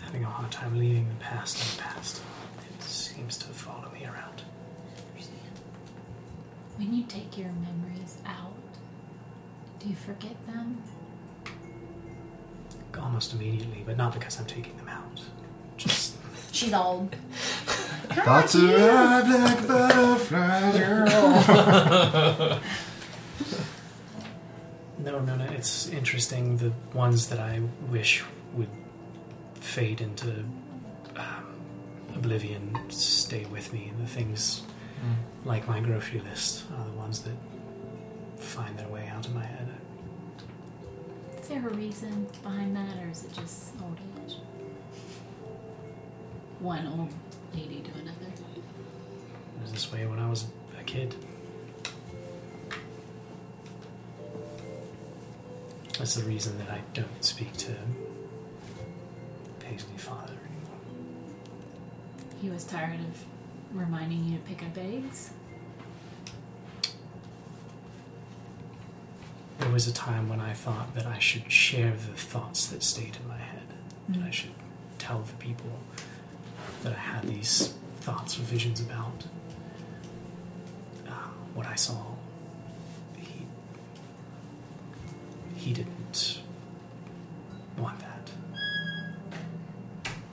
[0.00, 2.22] Having a hard time leaving the past in the past.
[2.78, 4.42] It seems to follow me around.
[6.76, 8.54] When you take your memories out,
[9.78, 10.82] do you forget them?
[12.98, 15.20] Almost immediately, but not because I'm taking them out.
[15.76, 16.16] Just.
[16.52, 17.14] She's old.
[18.10, 22.60] thoughts arrive like butterflies girl.
[25.10, 25.44] No, no, no.
[25.50, 26.56] It's interesting.
[26.58, 28.22] The ones that I wish
[28.54, 28.68] would
[29.54, 30.44] fade into
[31.16, 31.46] um,
[32.14, 33.92] oblivion stay with me.
[34.00, 34.62] The things
[35.44, 37.34] like my grocery list are the ones that
[38.38, 39.68] find their way out of my head.
[41.40, 44.36] Is there a reason behind that, or is it just old age?
[46.60, 47.12] One old
[47.52, 48.26] lady to another.
[48.28, 50.46] It was this way when I was
[50.78, 51.16] a kid.
[56.00, 57.74] That's the reason that I don't speak to
[59.60, 60.78] Paisley father anymore.
[62.40, 63.24] He was tired of
[63.76, 65.30] reminding you to pick up eggs.
[69.58, 73.18] There was a time when I thought that I should share the thoughts that stayed
[73.22, 73.66] in my head.
[74.08, 74.54] That I should
[74.96, 75.70] tell the people
[76.82, 79.26] that I had these thoughts or visions about.
[81.06, 81.12] Uh,
[81.54, 82.06] what I saw.
[83.18, 83.44] He.
[85.60, 86.40] He didn't
[87.76, 88.30] want that.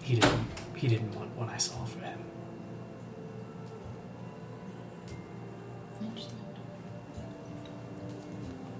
[0.02, 0.48] He didn't.
[0.76, 2.20] He didn't want what I saw for him.
[6.02, 6.38] I understand.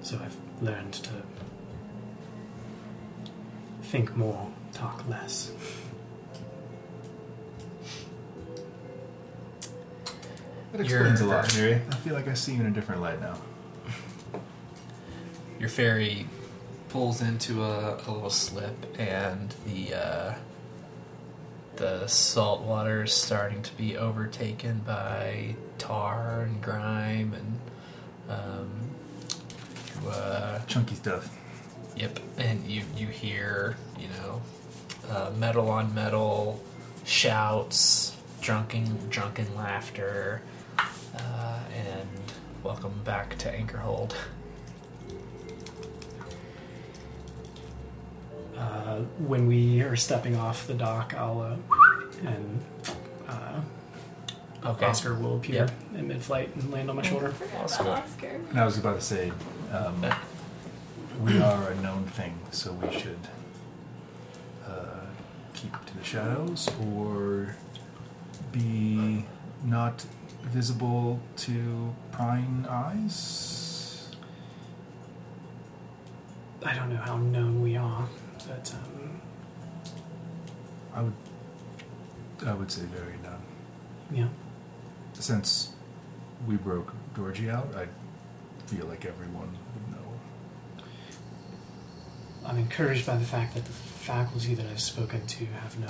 [0.02, 1.12] So I've learned to
[3.84, 5.52] think more, talk less.
[10.72, 11.82] That explains a You're- lot, Mary.
[11.92, 13.36] I feel like I see you in a different light now.
[15.60, 16.28] Your ferry
[16.90, 20.34] pulls into a, a little slip, and the uh,
[21.76, 27.60] the salt water is starting to be overtaken by tar and grime and
[28.30, 28.70] um,
[30.04, 31.36] you, uh, Chunky stuff.
[31.96, 34.42] Yep, and you you hear you know
[35.10, 36.62] uh, metal on metal
[37.06, 40.42] shouts, drunken drunken laughter,
[40.80, 42.10] uh, and
[42.64, 44.14] welcome back to Anchorhold.
[48.58, 51.56] Uh, when we are stepping off the dock, I'll uh,
[52.28, 52.64] and
[53.28, 53.62] uh,
[54.66, 55.72] Okay, Oscar will appear Yep.
[55.96, 57.34] in mid-flight and land on my shoulder.
[57.64, 57.88] Oscar.
[57.90, 58.28] Oscar.
[58.50, 59.32] And I was about to say,
[59.72, 60.04] um,
[61.22, 63.20] we are a known thing, so we should
[64.68, 65.06] uh,
[65.54, 67.56] keep to the shadows or
[68.52, 69.26] be
[69.64, 70.04] not
[70.46, 74.10] visible to prying eyes.
[76.66, 78.08] I don't know how known we are,
[78.48, 79.22] but um,
[80.94, 81.14] I would,
[82.46, 83.42] I would say very known.
[84.12, 84.28] yeah.
[85.14, 85.70] Since
[86.48, 87.88] we broke Dorji out, I
[88.68, 90.84] feel like everyone would know.
[92.46, 95.90] I'm encouraged by the fact that the faculty that I've spoken to have no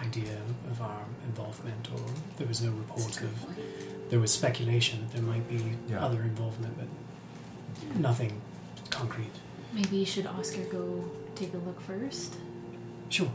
[0.00, 0.38] idea
[0.70, 2.00] of our involvement, or
[2.36, 3.46] there was no report of.
[4.10, 6.04] There was speculation that there might be Yeah.
[6.04, 8.40] other involvement, but nothing
[8.90, 9.32] concrete.
[9.72, 12.36] Maybe should Oscar go take a look first?
[13.08, 13.32] Sure,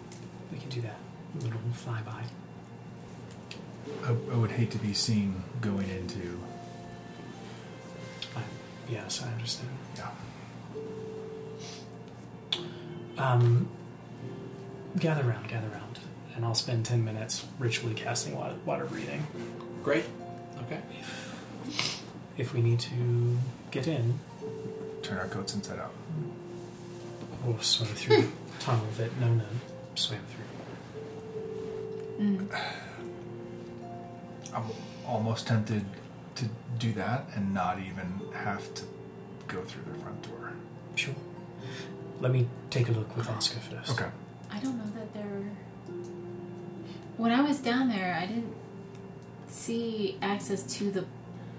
[0.52, 0.98] we can do that.
[1.40, 2.24] A little flyby.
[4.04, 6.40] I, I would hate to be seen going into.
[8.36, 8.42] I,
[8.90, 9.70] yes, I understand.
[9.96, 10.10] Yeah.
[13.18, 13.68] Um,
[15.00, 16.00] gather round, gather round,
[16.36, 19.26] and I'll spend ten minutes ritually casting water, water breathing.
[19.84, 20.06] Great.
[20.64, 20.82] Okay.
[22.38, 23.38] If we need to
[23.72, 24.20] get in,
[25.08, 25.94] Turn our coats inside out.
[27.48, 28.22] We'll swim through hmm.
[28.22, 29.46] the tunnel that Nona
[29.96, 30.46] swam through.
[32.18, 32.46] Hmm.
[34.54, 34.64] I'm
[35.06, 35.86] almost tempted
[36.36, 36.46] to
[36.78, 38.84] do that and not even have to
[39.48, 40.52] go through the front door.
[40.96, 41.14] Sure.
[42.20, 43.92] Let me take a look with Oscar first.
[43.92, 44.10] Okay.
[44.52, 45.44] I don't know that there.
[47.18, 48.56] When I was down there, I didn't
[49.48, 51.06] see access to the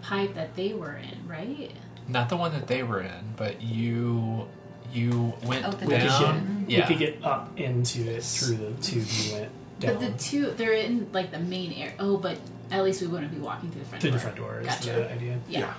[0.02, 1.72] pipe that they were in, right?
[2.08, 4.48] Not the one that they were in, but you
[4.92, 6.64] you went Oh, the We could, down.
[6.66, 9.50] we Yeah, could get up into it through the tube you went
[9.80, 9.94] down.
[9.96, 11.92] But the two, they're in like the main area.
[11.98, 12.38] Oh, but
[12.70, 14.18] at least we wouldn't be walking through the front through door.
[14.18, 14.92] the front door is Gotcha.
[14.92, 15.38] the idea.
[15.48, 15.72] Yeah.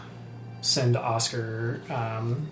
[0.62, 2.48] Send Oscar um,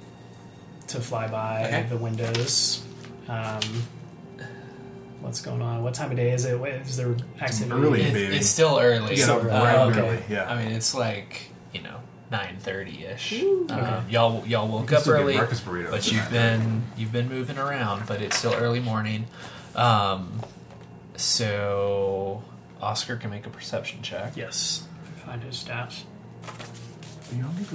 [0.87, 1.85] to fly by Okay.
[1.89, 2.83] the windows.
[3.27, 3.59] Um,
[5.21, 5.83] what's going on?
[5.83, 6.59] What time of day is it?
[6.59, 7.71] What- Is there activity?
[7.71, 8.01] early.
[8.03, 8.35] It- baby.
[8.37, 9.15] it's still early.
[9.15, 9.99] Yeah, So, right uh, okay.
[9.99, 10.49] early, yeah.
[10.49, 11.97] I mean, it's like you know
[12.31, 13.31] nine thirty ish.
[13.31, 18.07] Y'all y'all woke can up early, breakfast burritos but you've been you've been moving around,
[18.07, 19.27] but it's still early morning.
[19.75, 20.41] Um,
[21.15, 22.43] so
[22.81, 24.35] Oscar can make a perception check.
[24.35, 24.87] Yes.
[25.25, 26.03] Find his stats.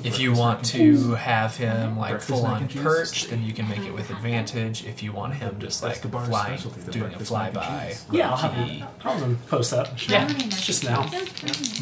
[0.05, 2.83] If you want to have him like full on and cheese?
[2.83, 4.85] perched, then you can make it with advantage.
[4.85, 6.59] If you want him just like flying,
[6.91, 8.03] doing a breakfast flyby.
[8.13, 8.89] Yeah, I'll have he- him.
[9.05, 9.89] I'll have him post up.
[10.09, 10.27] Yeah.
[10.49, 11.09] Just now.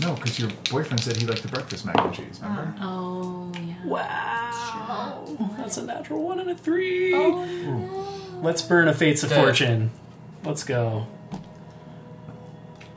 [0.00, 2.40] No, because your boyfriend said he liked the breakfast mac and cheese.
[2.42, 2.74] Remember?
[2.80, 3.86] Uh, oh, yeah.
[3.86, 5.54] Wow.
[5.56, 7.12] That's a natural one and a three.
[7.14, 9.90] Oh, Let's burn a Fates of The- Fortune.
[10.44, 11.06] Let's go.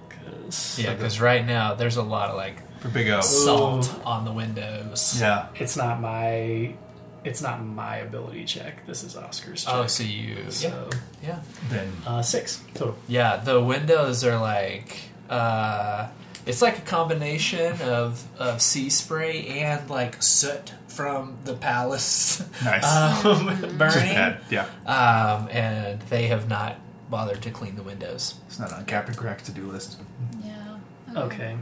[0.09, 3.21] 'Cause Yeah, because right now there's a lot of like For Big O.
[3.21, 5.17] salt on the windows.
[5.19, 5.47] Yeah.
[5.55, 6.75] it's not my
[7.23, 8.85] it's not my ability check.
[8.85, 9.73] This is Oscar's check.
[9.73, 10.89] Oh, so you yeah so
[11.23, 11.39] yeah
[11.69, 12.97] Then uh, six total.
[13.07, 16.09] yeah the windows are like uh,
[16.45, 22.83] it's like a combination of of sea spray and like soot from the palace nice.
[23.25, 24.41] um, Just burning, bad.
[24.49, 24.65] Yeah.
[24.85, 26.75] um, and they have not
[27.09, 28.35] bothered to clean the windows.
[28.47, 29.99] It's not on Captain Crack's to do list.
[30.43, 30.77] Yeah.
[31.15, 31.55] Okay.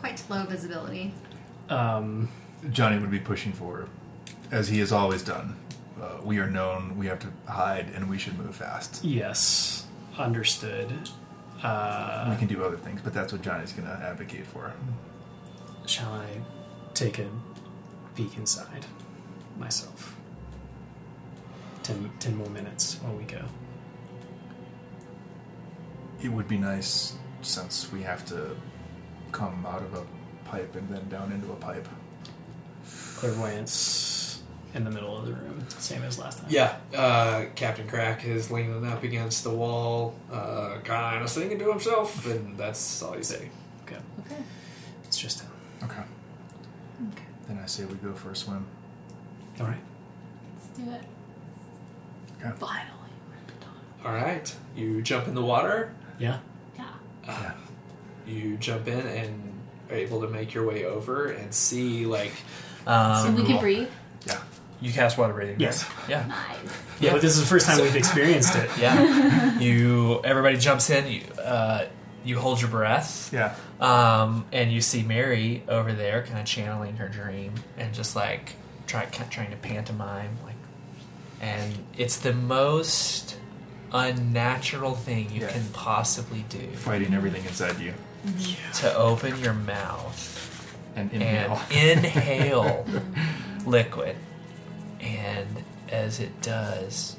[0.00, 1.12] Quite low visibility.
[1.68, 2.28] Um,
[2.70, 3.86] Johnny would be pushing for,
[4.50, 5.56] as he has always done.
[6.00, 6.96] Uh, we are known.
[6.98, 9.04] We have to hide, and we should move fast.
[9.04, 9.86] yes,
[10.18, 10.90] understood.
[11.62, 14.72] Uh, we can do other things, but that's what Johnny's going to advocate for.
[15.86, 16.40] shall I
[16.94, 17.28] take a
[18.16, 18.86] peek inside
[19.58, 20.16] myself?
[21.82, 23.42] Ten, ten more minutes while we go.
[26.22, 28.56] It would be nice since we have to
[29.32, 30.04] come out of a
[30.48, 31.86] pipe and then down into a pipe.
[33.16, 34.42] Clairvoyance.
[34.74, 36.46] in the middle of the room, same as last time.
[36.48, 41.68] Yeah, uh, Captain Crack is leaning up against the wall, uh, kind of singing to
[41.70, 43.50] himself, and that's all you say.
[43.84, 43.96] Okay.
[44.26, 44.40] Okay.
[45.04, 45.50] It's just him.
[45.82, 46.02] Okay.
[47.12, 47.24] Okay.
[47.48, 48.64] Then I say we go for a swim.
[49.60, 49.80] All right.
[50.54, 51.02] Let's do it.
[52.40, 52.56] Okay.
[52.58, 52.96] Finally.
[54.04, 55.92] All right, you jump in the water.
[56.18, 56.38] Yeah.
[56.78, 56.86] Yeah.
[57.26, 57.52] Yeah.
[58.30, 59.52] You jump in and
[59.90, 62.32] are able to make your way over and see like
[62.86, 63.88] Um, So we can breathe.
[64.26, 64.38] Yeah.
[64.80, 65.58] you cast water breathing.
[65.60, 65.84] Yes.
[65.84, 66.08] right?
[66.08, 66.26] Yeah.
[66.26, 66.58] Nice.
[67.00, 68.70] Yeah, but this is the first time we've experienced it.
[68.78, 69.58] Yeah.
[69.68, 70.20] you.
[70.24, 71.06] Everybody jumps in.
[71.10, 71.20] You.
[71.42, 71.86] Uh,
[72.24, 73.30] you hold your breath.
[73.32, 73.54] Yeah.
[73.80, 78.52] Um, and you see Mary over there, kind of channeling her dream and just like
[78.86, 80.54] try, trying to pantomime, like,
[81.40, 83.38] and it's the most
[83.92, 85.48] unnatural thing you Yeah.
[85.52, 87.94] can possibly do Fighting everything inside you.
[88.74, 90.66] To open your mouth
[90.96, 91.60] And inhale.
[91.72, 92.86] and inhale
[93.66, 94.16] liquid,
[95.00, 97.16] and as it does.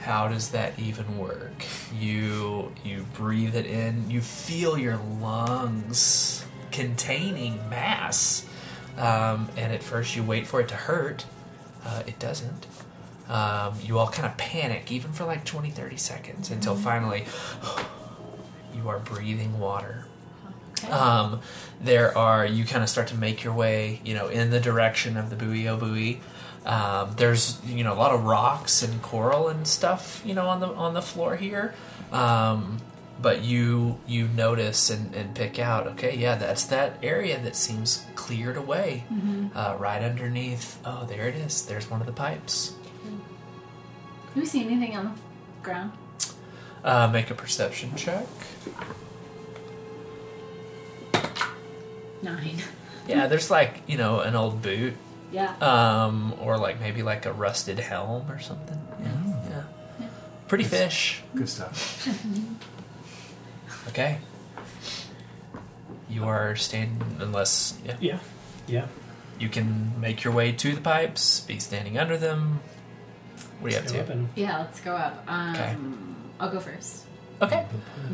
[0.00, 1.64] How does that even work?
[1.98, 4.10] You you breathe it in.
[4.10, 8.46] You feel your lungs containing mass,
[8.96, 11.26] um, and at first you wait for it to hurt.
[11.84, 12.66] Uh, it doesn't.
[13.28, 17.26] Um, you all kind of panic, even for like 20, 30 seconds, until finally
[18.74, 20.06] you are breathing water.
[20.82, 20.92] Okay.
[20.92, 21.40] Um,
[21.80, 25.16] there are you kind of start to make your way, you know, in the direction
[25.16, 26.20] of the buoy o buoy.
[26.64, 30.60] Um, there's you know a lot of rocks and coral and stuff, you know, on
[30.60, 31.74] the on the floor here.
[32.12, 32.78] Um,
[33.20, 38.06] but you you notice and, and pick out, okay, yeah, that's that area that seems
[38.14, 39.04] cleared away,
[39.54, 40.78] uh, right underneath.
[40.84, 41.66] Oh, there it is.
[41.66, 42.74] There's one of the pipes.
[44.34, 45.12] Do we see anything on the
[45.62, 45.92] ground?
[46.82, 48.26] Uh, make a perception check.
[52.22, 52.56] Nine.
[53.08, 54.94] Yeah, there's like you know an old boot
[55.32, 55.54] Yeah.
[55.60, 58.78] um, or like maybe like a rusted helm or something.
[59.02, 59.62] Yeah,
[60.00, 60.06] yeah.
[60.48, 61.22] Pretty fish.
[61.34, 62.08] Good stuff.
[63.88, 64.18] Okay.
[66.08, 68.18] You are standing unless yeah, Yeah.
[68.68, 68.86] Yeah.
[69.38, 72.60] you can make your way to the pipes, be standing under them.
[73.60, 74.00] What are you up Go to?
[74.02, 74.58] up and- yeah.
[74.58, 75.24] Let's go up.
[75.26, 75.76] Um, Okay.
[76.40, 77.04] I'll go first.
[77.42, 77.64] Okay.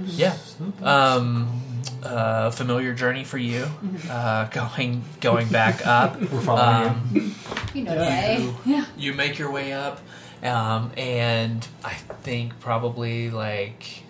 [0.05, 0.37] Yeah.
[0.83, 1.63] Um,
[2.03, 3.67] uh, familiar journey for you.
[4.11, 6.21] Uh, going going back up.
[6.33, 7.35] We're following Um,
[7.75, 8.55] You know the way.
[8.65, 8.85] Yeah.
[8.97, 10.01] you make your way up,
[10.43, 14.03] um, and I think probably like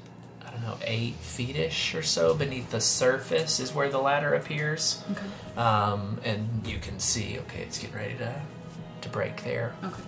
[0.47, 5.03] I don't know eight feet-ish or so beneath the surface is where the ladder appears,
[5.13, 5.61] Okay.
[5.61, 8.41] um, and you can see okay, it's getting ready to
[9.03, 9.75] to break there.
[9.83, 10.03] Okay.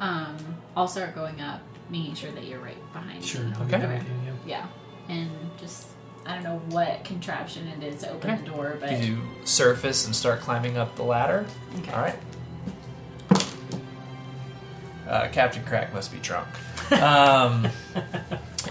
[0.00, 0.36] Um,
[0.76, 1.60] I'll start going up,
[1.90, 3.42] making sure that you're right behind Sure.
[3.44, 3.52] me.
[3.56, 3.78] I'll Okay.
[3.78, 4.66] there with you, yeah.
[5.08, 5.14] Yeah.
[5.14, 5.30] And
[5.60, 5.86] just
[6.24, 8.42] I don't know what contraption it is to open Okay.
[8.42, 11.44] the door, but You surface and start climbing up the ladder.
[11.80, 11.92] okay.
[11.92, 12.18] All right.
[15.08, 16.48] Uh, Captain Crack must be drunk.
[16.92, 17.68] Um,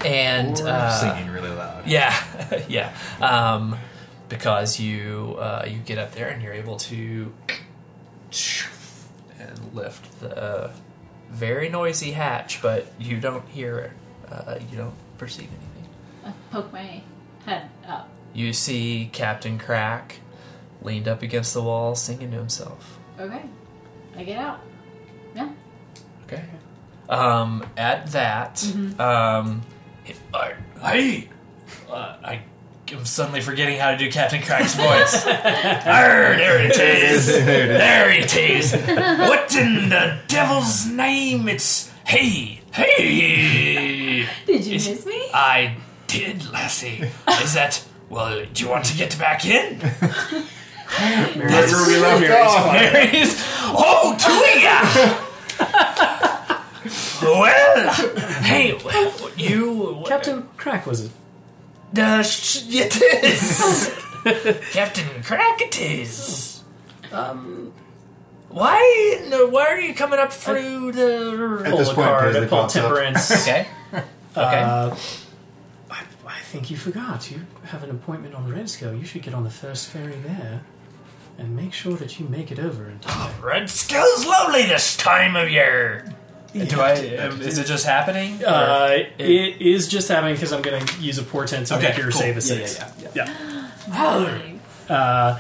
[0.06, 1.88] and Or uh, singing really loud.
[1.88, 2.16] Yeah,
[2.70, 2.94] yeah.
[3.20, 3.76] Um,
[4.30, 7.34] because you uh, you get up there and you're able to
[9.40, 10.70] and lift the
[11.32, 13.94] very noisy hatch, but you don't hear,
[14.30, 15.90] uh, you don't perceive anything.
[16.26, 17.02] I poke my
[17.46, 18.10] head up.
[18.34, 20.20] You see Captain Crack
[20.82, 23.00] leaned up against the wall, singing to himself.
[23.20, 23.42] Okay.
[24.16, 24.60] I get out.
[25.36, 25.50] Yeah.
[26.26, 26.44] Okay.
[27.10, 28.64] Um, at that,
[29.00, 29.62] um,
[30.04, 30.50] he- uh,
[30.82, 31.30] hey,
[31.90, 32.42] uh, I
[32.92, 35.26] am suddenly forgetting how to do Captain Crack's voice.
[35.26, 35.34] Arr,
[36.38, 37.28] there it is.
[37.28, 38.74] There it is.
[38.74, 41.48] What in the devil's name?
[41.50, 44.28] It's hey, hey.
[44.46, 45.30] Did you Is- miss me?
[45.34, 47.10] I did, Lassie.
[47.44, 48.46] Is that well?
[48.54, 49.80] Do you want to get back in?
[49.80, 53.42] That's where we love Mary's.
[53.74, 54.82] Oh, Tuia!
[57.22, 57.94] well,
[58.42, 58.78] hey,
[59.38, 60.04] you.
[60.08, 61.12] Captain Crack was it?
[61.98, 63.94] Uh, sh- it is.
[64.72, 66.64] Captain Crack it is.
[67.12, 67.74] Um,
[68.50, 69.26] Why?
[69.30, 71.64] No, why are you coming up through the.
[71.66, 72.84] At this pull point, card, Paisley pull pops up.
[72.84, 73.32] temperance.
[73.42, 73.68] Okay.
[73.94, 74.62] Okay.
[74.62, 74.96] Uh,
[75.90, 77.30] I, I think you forgot.
[77.30, 78.94] You have an appointment on Red Skull.
[78.94, 80.64] You should get on the first ferry there
[81.38, 83.42] and make sure that you make it over in time.
[83.42, 86.14] Red Skull's lovely this time of year.
[86.54, 87.16] Do I?
[87.18, 88.44] Um, is it just happening?
[88.44, 91.98] Uh, it is just happening because I'm going to use a portent to Okay, make
[91.98, 92.20] your cool.
[92.22, 92.80] save a Yeah, six.
[93.02, 93.68] yeah, yeah.
[93.90, 94.90] Nice.
[94.90, 95.40] Uh,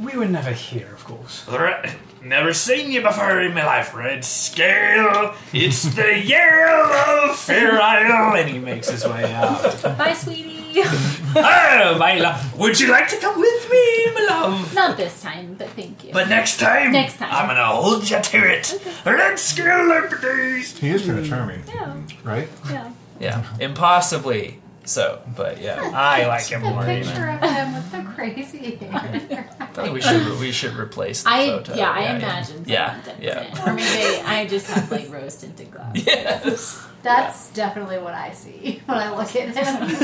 [0.00, 1.46] we were never here, of course.
[1.48, 1.92] Re-
[2.24, 5.34] Never seen you before in my life, Red Scale.
[5.52, 8.36] It's the year of Fair Isle.
[8.36, 9.82] And he makes his way out.
[9.98, 10.61] Bye, sweetie.
[11.36, 12.58] oh, my love.
[12.58, 14.74] Would you like to come with me, my love?
[14.74, 16.12] Not this time, but thank you.
[16.12, 17.28] But next time, Next time.
[17.30, 18.80] I'm gonna hold you to it.
[19.04, 20.78] Let's go, liberties.
[20.78, 22.48] He is kind of charming, yeah, right?
[22.70, 22.92] yeah.
[23.20, 25.22] Yeah, impossibly so.
[25.36, 26.82] But yeah, I like him A more.
[26.84, 27.44] picture Even.
[27.44, 29.48] of him with the crazy hair.
[29.60, 31.74] I think we should we should replace the I photo.
[31.74, 32.64] yeah, I imagine.
[32.66, 33.40] Yeah, someone yeah.
[33.50, 33.68] different.
[33.68, 36.04] Or maybe I just have like rose tinted glasses.
[36.06, 36.86] Yes.
[37.02, 40.00] That's definitely what I see when I look at him.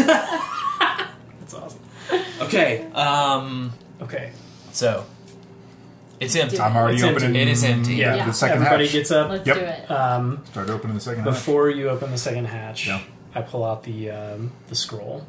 [1.40, 1.80] That's awesome.
[2.42, 2.84] Okay.
[2.92, 3.72] Um.
[4.02, 4.32] Okay.
[4.72, 5.04] So
[6.20, 6.58] it's empty.
[6.58, 7.24] I'm already It's empty.
[7.24, 7.40] opening.
[7.42, 7.94] It is empty.
[7.96, 8.16] Yeah.
[8.16, 8.26] Yeah.
[8.26, 8.92] The second Everybody hatch.
[8.92, 9.30] gets up.
[9.30, 9.56] Let's Yep.
[9.56, 9.90] do it.
[9.90, 11.32] Um, Start opening the second hatch.
[11.34, 13.00] before you open the second hatch, Yeah.
[13.34, 15.26] I pull out the um, the scroll.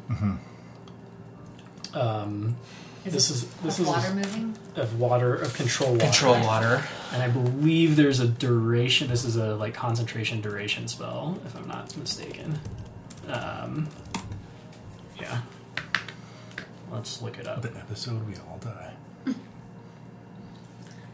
[1.94, 2.56] Um,
[3.04, 4.56] this is this is Water moving.
[4.76, 6.04] of water of control water.
[6.04, 6.84] Control water.
[7.12, 9.08] And I believe there's a duration.
[9.08, 12.58] This is a like concentration duration spell, if I'm not mistaken.
[13.28, 13.88] Um,
[15.20, 15.40] yeah.
[16.92, 17.62] Let's look it up.
[17.62, 18.92] The episode we all die.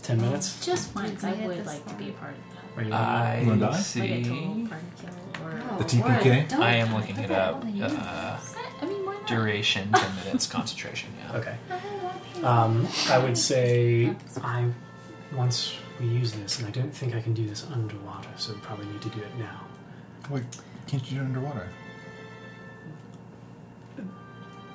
[0.03, 0.65] Ten minutes.
[0.65, 3.41] Just once, I made would this like to be a part of Are you I
[3.41, 3.61] You that.
[3.61, 4.25] Like a see.
[4.25, 5.11] total party kill
[5.45, 5.79] or.
[5.79, 6.53] The TPK?
[6.55, 7.57] I am looking Put it up.
[7.57, 8.39] all in your Uh.
[8.83, 9.27] I mean, why not?
[9.27, 10.47] duration ten minutes.
[10.59, 11.11] Concentration.
[11.19, 11.37] Yeah.
[11.39, 11.57] Okay.
[12.43, 14.69] Um, I would say I
[15.35, 18.61] once we use this, and I don't think I can do this underwater, so we
[18.61, 19.61] probably need to do it now.
[20.31, 20.45] Wait,
[20.87, 21.69] can't you do it underwater?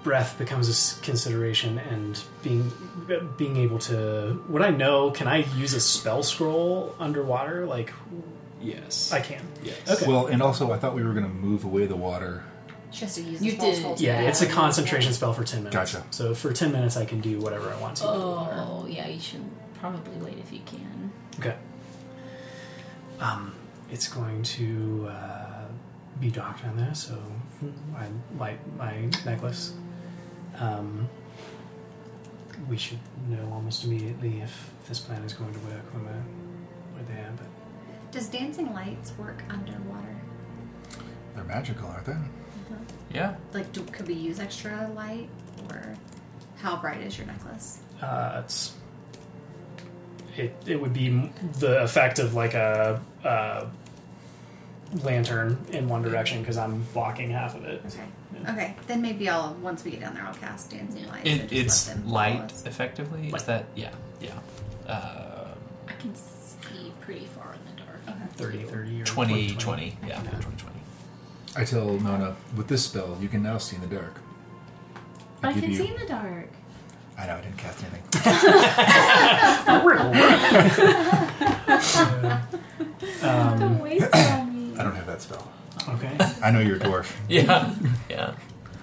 [0.03, 2.71] breath becomes a s- consideration and being
[3.37, 7.93] being able to would i know can i use a spell scroll underwater like
[8.61, 9.11] Yes.
[9.11, 9.75] i can yes.
[9.89, 10.07] Okay.
[10.07, 12.43] Well, and also I thought we were going to move away the water.
[12.91, 13.77] Just to use You the spell did.
[13.79, 14.53] scroll to yeah it's a that.
[14.53, 16.05] concentration spell for 10 minutes Gotcha.
[16.11, 18.53] so for 10 minutes i can do whatever i want to with the water.
[18.57, 19.43] Oh, yeah, you should
[19.79, 21.11] probably wait if you can.
[21.39, 21.55] okay
[23.19, 23.53] um
[23.89, 25.65] it's going to uh,
[26.19, 27.17] be docked on there so
[27.95, 28.07] i
[28.37, 29.73] light my necklace
[30.59, 31.07] um
[32.69, 32.99] we should
[33.29, 36.23] know almost immediately if this plan is going to work when we're,
[36.95, 37.40] we're there but
[38.11, 40.15] Does dancing lights work underwater?
[41.35, 42.15] They're magical, aren't they?
[43.13, 43.35] Yeah.
[43.53, 45.27] Like, do, could we use extra light,
[45.69, 45.95] or
[46.57, 47.79] how bright is your necklace?
[48.01, 48.73] uh, it's
[50.37, 53.65] it it would be the effect of like a, uh
[55.03, 57.81] lantern in one direction because I'm blocking half of it.
[57.85, 58.03] Okay.
[58.33, 58.51] Yeah.
[58.53, 58.75] Okay.
[58.87, 61.21] Then maybe I'll once we get down there, I'll cast dancing lights.
[61.29, 63.27] It, just it's let them follow light, effectively.
[63.33, 63.65] Is that?
[63.75, 63.91] Yeah.
[64.21, 64.33] Yeah.
[64.87, 65.47] Uh,
[65.87, 66.30] I can see
[68.49, 69.03] 2020.
[69.05, 69.97] 2020.
[70.07, 70.79] Yeah, 2020.
[71.55, 74.15] I tell Nona, with this spell, you can now see in the dark.
[75.43, 76.49] I can you- see in the dark.
[77.17, 78.03] I know I didn't cast anything.
[83.23, 84.77] Um, Don't waste on me.
[84.79, 85.51] I don't have that spell.
[85.89, 86.15] okay.
[86.43, 87.11] I know you're a dwarf.
[87.29, 87.73] Yeah,
[88.09, 88.33] yeah.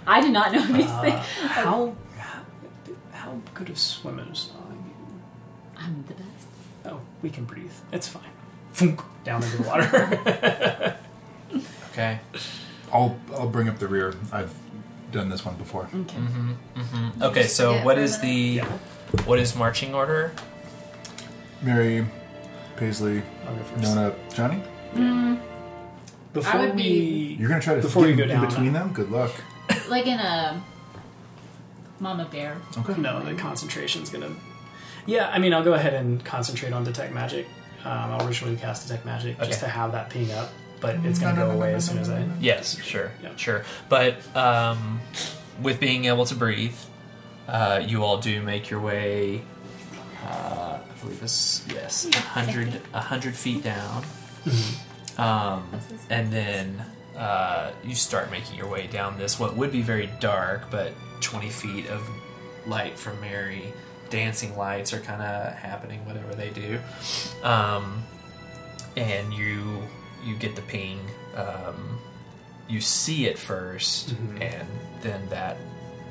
[0.06, 1.24] I do not know these Uh, things.
[1.50, 2.42] how, how
[3.12, 4.94] how good of swimmers are you?
[5.78, 6.46] I'm the best.
[6.86, 7.72] Oh, we can breathe.
[7.92, 8.22] It's fine.
[8.74, 10.96] Thunk, down into the water.
[11.92, 12.20] Okay.
[12.92, 14.14] I'll I'll bring up the rear.
[14.32, 14.54] I've
[15.10, 15.88] done this one before.
[15.92, 16.16] Okay.
[16.16, 17.42] hmm hmm Okay.
[17.42, 18.64] So, forget what for a is the Yeah.
[19.24, 20.32] what is marching order?
[21.60, 22.06] Mary,
[22.76, 23.82] Paisley, I'll go first.
[23.82, 24.62] Nona, Johnny.
[26.32, 28.46] Before I would we be- You're gonna try to Before get you go in down,
[28.46, 28.92] between uh, them.
[28.92, 29.32] Good luck.
[29.88, 30.62] Like in a
[31.98, 32.58] mama bear.
[32.78, 33.00] Okay.
[33.00, 34.30] No, the concentration's gonna.
[35.04, 37.46] Yeah, I mean, I'll go ahead and concentrate on detect magic.
[37.84, 39.60] Um, I'll ritually cast detect magic just Okay.
[39.60, 40.50] to have that ping up,
[40.80, 42.18] but it's gonna No, no, go no, away no, as no, soon as I.
[42.20, 42.34] no, no.
[42.40, 42.78] Yes.
[42.82, 43.10] Sure.
[43.22, 43.30] Yeah.
[43.36, 43.64] Sure.
[43.88, 45.00] But um,
[45.62, 46.76] with being able to breathe,
[47.46, 49.42] uh, you all do make your way.
[50.26, 54.04] Uh, I believe it's yes, a hundred a hundred feet down.
[55.16, 55.68] Um,
[56.10, 56.84] and then
[57.16, 61.48] uh, you start making your way down this what would be very dark, but twenty
[61.48, 62.08] feet of
[62.66, 63.72] light from Mary.
[64.10, 66.78] Dancing lights are kind of happening, whatever they do,
[67.42, 68.02] um,
[68.96, 69.82] and you
[70.24, 70.98] you get the ping.
[71.36, 71.98] Um,
[72.68, 74.42] you see it 1st Mhm.
[74.42, 74.68] and
[75.02, 75.56] then that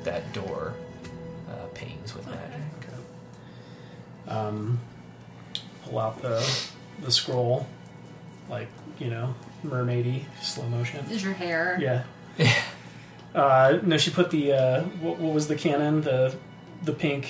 [0.04, 0.74] that door
[1.50, 2.60] uh, pings with magic.
[4.26, 4.80] Um,
[5.84, 6.46] pull out the
[7.02, 7.66] the scroll,
[8.50, 8.68] like
[8.98, 11.04] you know, mermaidy slow motion.
[11.10, 11.78] Is your hair?
[11.80, 12.04] Yeah.
[13.34, 16.00] Uh, no, she put the uh, what, what was the canon?
[16.00, 16.34] The
[16.82, 17.28] the pink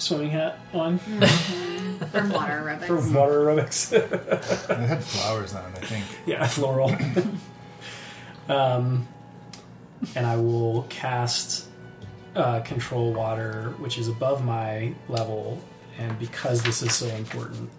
[0.00, 2.86] swimming hat on From water aerobics.
[2.86, 3.92] for water aerobics.
[3.92, 6.04] It had flowers on it, I think.
[6.26, 6.90] yeah, floral.
[8.48, 9.06] um,
[10.14, 11.66] and I will cast
[12.34, 15.62] uh, control water, which is above my level,
[15.98, 17.70] and because this is so important,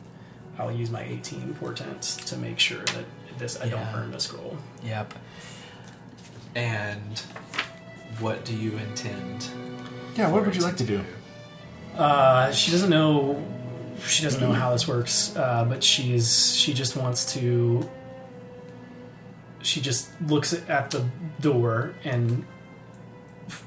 [0.59, 3.05] I'll use my 18 portents to make sure that
[3.39, 4.57] this I don't burn the scroll.
[4.83, 5.13] Yep.
[6.53, 7.19] And
[8.19, 9.47] what do you intend?
[10.15, 11.03] Yeah, what would you like to do?
[11.97, 13.43] Uh, she doesn't know.
[14.07, 17.89] She doesn't know how this works, uh, but she's she just wants to.
[19.61, 21.05] She just looks at the
[21.39, 22.45] door and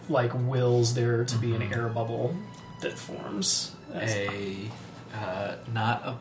[0.08, 2.34] like wills there to be an air bubble
[2.80, 3.74] that forms.
[3.94, 4.70] a
[5.14, 6.18] uh, not a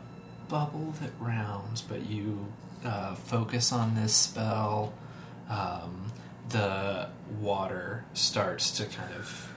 [0.48, 2.46] bubble that rounds, but you
[2.84, 4.94] uh, focus on this spell.
[5.48, 6.12] Um,
[6.50, 7.08] the
[7.40, 9.52] water starts to kind of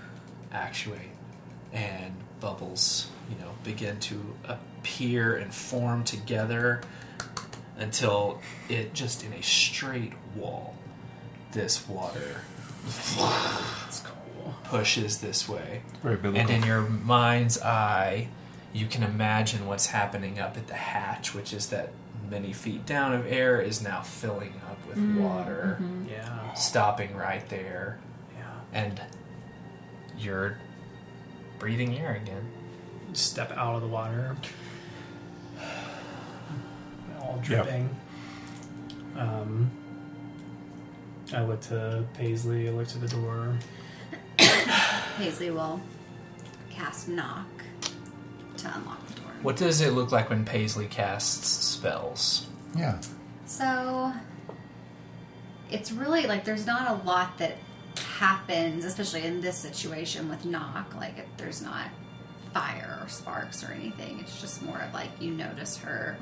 [0.51, 1.11] actuate,
[1.71, 6.81] and bubbles, you know, begin to appear and form together
[7.77, 10.75] until it just in a straight wall.
[11.51, 12.41] This water
[14.03, 14.55] cool.
[14.65, 15.81] pushes this way.
[16.03, 18.27] Very And in your mind's eye,
[18.73, 21.91] you can imagine what's happening up at the hatch, which is that
[22.29, 26.09] many feet down of air is now filling up with mm, water, mm-hmm.
[26.09, 27.99] Yeah, stopping right there,
[28.35, 28.59] yeah.
[28.73, 29.01] and
[30.17, 30.57] you're
[31.59, 32.49] breathing air again.
[33.13, 34.35] Step out of the water,
[37.21, 37.89] all dripping.
[39.17, 39.71] Um,
[41.33, 42.67] I look to Paisley.
[42.67, 43.57] I look to the door.
[45.17, 45.81] Paisley will
[46.69, 47.47] cast knock
[48.57, 49.31] to unlock the door.
[49.41, 52.47] What does it look like when Paisley casts spells?
[52.75, 52.99] yeah.
[53.45, 54.11] So
[55.71, 57.57] it's really like there's not a lot that
[58.03, 60.95] happens, especially in this situation with knock.
[60.95, 61.89] Like there's not
[62.53, 64.19] fire or sparks or anything.
[64.19, 66.17] It's just more of like you notice her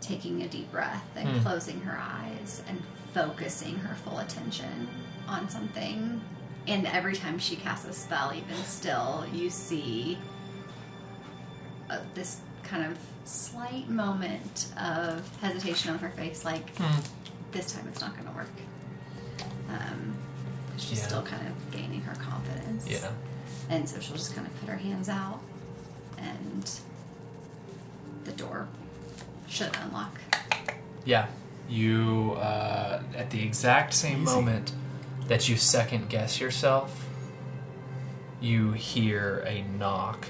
[0.00, 1.42] taking a deep breath and Hmm.
[1.42, 2.82] closing her eyes and
[3.14, 4.88] focusing her full attention
[5.28, 6.20] on something.
[6.66, 10.18] And every time she casts a spell, even still, you see
[11.90, 16.70] uh, this kind of slight moment of hesitation on her face, like
[17.52, 18.48] this time it's not going to work.
[19.68, 20.16] Um,
[20.78, 21.06] she's Yeah.
[21.06, 22.86] still kind of gaining her confidence.
[22.88, 23.10] Yeah.
[23.68, 25.40] And so she'll just kind of put her hands out,
[26.18, 26.70] and
[28.24, 28.68] the door
[29.48, 30.18] should unlock.
[31.04, 31.26] Yeah.
[31.68, 34.72] You, uh, at the exact same moment
[35.28, 37.06] that you second guess yourself,
[38.40, 40.26] you hear a knock,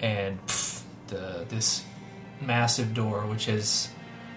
[0.00, 1.84] and pff, the this
[2.40, 3.90] massive door, which has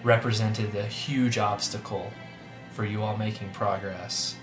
[0.04, 2.12] represented a huge obstacle
[2.72, 4.36] for you all making progress,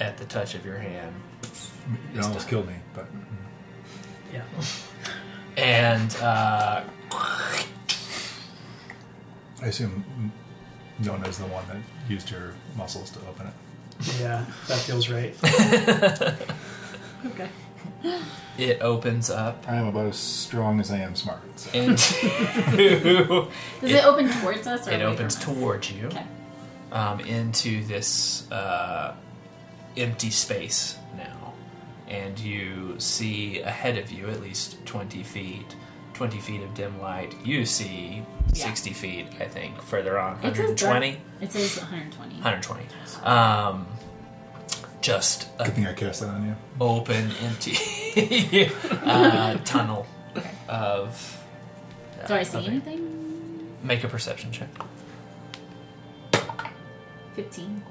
[0.00, 1.14] at the touch of your hand,
[2.14, 3.06] It almost killed me, but
[4.32, 4.42] Yeah.
[5.56, 6.82] and uh,
[9.62, 10.32] I assume
[10.98, 11.76] Nona's the one that
[12.10, 13.52] used her muscles to open it.
[14.20, 15.34] Yeah, that feels right.
[17.26, 17.50] Okay.
[18.56, 21.42] it opens up I am about as strong as I am smart.
[21.56, 21.70] So.
[21.78, 21.92] into
[23.82, 25.58] Does it, open towards us or it away opens from us?
[25.58, 26.06] towards you.
[26.06, 26.24] Okay.
[26.92, 29.14] um, into this uh,
[29.96, 31.54] empty space now.
[32.08, 35.76] And you see ahead of you, at least 20 feet,
[36.14, 37.34] 20 feet of dim light.
[37.44, 38.64] You see Yeah.
[38.66, 40.34] 60 feet, I think, further on.
[40.44, 41.20] It says dark- 120?
[41.40, 42.34] It says 120.
[42.36, 42.86] 120.
[43.24, 43.86] Um,
[45.00, 46.56] just a Good thing I cast that on you.
[46.80, 47.76] open, empty
[49.04, 50.50] uh, tunnel Okay.
[50.68, 51.38] of.
[52.26, 53.76] Do I see of anything?
[53.82, 54.68] Make a perception check.
[57.34, 57.82] 15.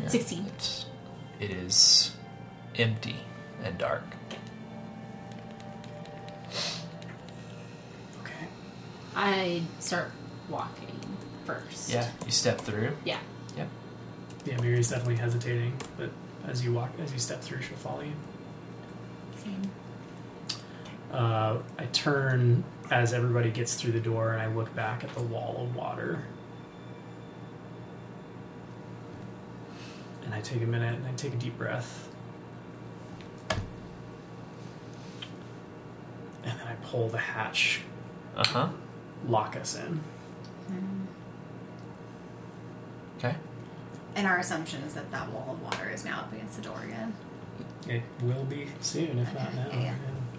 [0.00, 0.08] Yeah.
[0.08, 0.46] 16.
[0.56, 0.86] It's,
[1.40, 2.14] it is
[2.76, 3.16] empty
[3.62, 4.04] and dark.
[8.22, 8.46] Okay.
[9.14, 10.10] I start
[10.48, 10.98] walking
[11.44, 11.90] first.
[11.90, 12.92] Yeah, you step through.
[13.04, 13.18] Yeah.
[13.56, 13.68] Yep.
[14.44, 16.10] Yeah, Mary's definitely hesitating, but
[16.46, 18.12] as you walk, as you step through, she'll follow you.
[19.36, 19.70] Same.
[21.12, 25.22] Uh, I turn as everybody gets through the door, and I look back at the
[25.22, 26.24] wall of water.
[30.28, 32.06] And I take a minute and I take a deep breath.
[36.44, 37.80] And then I pull the hatch,
[38.36, 38.68] Uh huh.
[39.26, 40.00] lock us in.
[43.18, 43.34] Okay.
[44.16, 46.82] And our assumption is that that wall of water is now up against the door
[46.84, 47.14] again.
[47.88, 49.66] It will be soon, if not now.
[49.68, 49.94] Okay, yeah.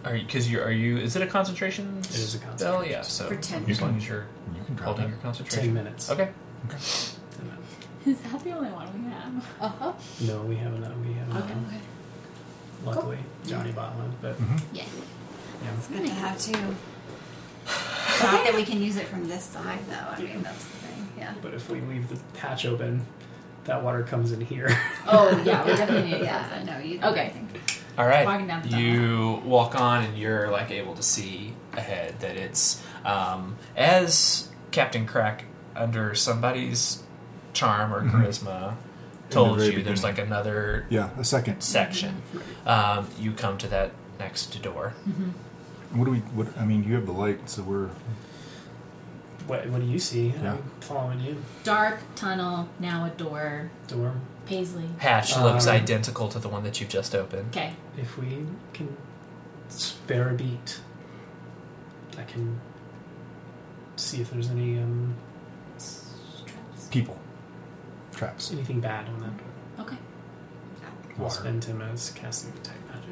[0.05, 0.23] Are you?
[0.25, 0.97] Because you are you?
[0.99, 1.97] Is it a concentration?
[2.01, 2.49] It is a spell?
[2.51, 3.01] concentration Yeah.
[3.01, 4.05] So For 10 as long minutes.
[4.05, 5.09] as you're You can drop holding it.
[5.09, 5.65] your concentration.
[5.65, 6.11] Ten minutes.
[6.11, 6.25] Okay.
[6.25, 7.18] Ten minutes.
[8.09, 9.45] Is that the only one we have?
[9.61, 9.93] Uh huh.
[10.21, 10.95] No, we have another.
[11.05, 11.51] We have Okay.
[11.53, 11.73] enough.
[12.85, 14.35] Luckily, Johnny bought one, but
[14.73, 14.83] Yeah.
[15.63, 15.69] yeah.
[15.77, 16.51] It's good to have two.
[18.23, 19.95] Not that we can use it from this side, though.
[20.17, 21.07] I mean, that's the thing.
[21.17, 21.33] Yeah.
[21.41, 23.05] But if we leave the hatch open,
[23.65, 24.69] that water comes in here.
[25.07, 26.47] Oh, yeah, we definitely need Yeah.
[26.49, 26.65] that.
[26.65, 26.99] No, you.
[27.01, 27.25] Okay.
[27.27, 27.49] I think.
[27.97, 28.25] All right.
[28.25, 32.81] Walking down the you walk on, and you're like able to see ahead that it's
[33.05, 37.03] um, as Captain Crack under somebody's
[37.59, 38.75] charm or charisma
[39.29, 41.61] told very you there's like another Yeah, a second.
[41.61, 42.21] section.
[42.65, 44.93] Um, you come to that next door.
[45.91, 46.19] What do we?
[46.37, 47.89] What I mean, you have the light, so we're.
[49.47, 50.27] What, what do you see?
[50.43, 50.53] Yeah.
[50.53, 51.35] I'm following you.
[51.63, 53.71] Dark tunnel, now a door.
[53.87, 54.13] Door.
[54.45, 54.85] Paisley.
[54.99, 57.47] Hatch looks Um, identical to the one that you've just opened.
[57.49, 57.73] Okay.
[57.97, 58.95] If we can
[59.69, 60.79] spare a beat,
[62.17, 62.59] I can
[63.95, 65.15] see if there's any um,
[66.91, 67.17] People.
[68.15, 68.51] Traps.
[68.51, 69.85] anything bad on that door.
[69.87, 69.97] Okay.
[71.17, 71.35] I'll Water.
[71.39, 73.09] spend him as casting detect magic.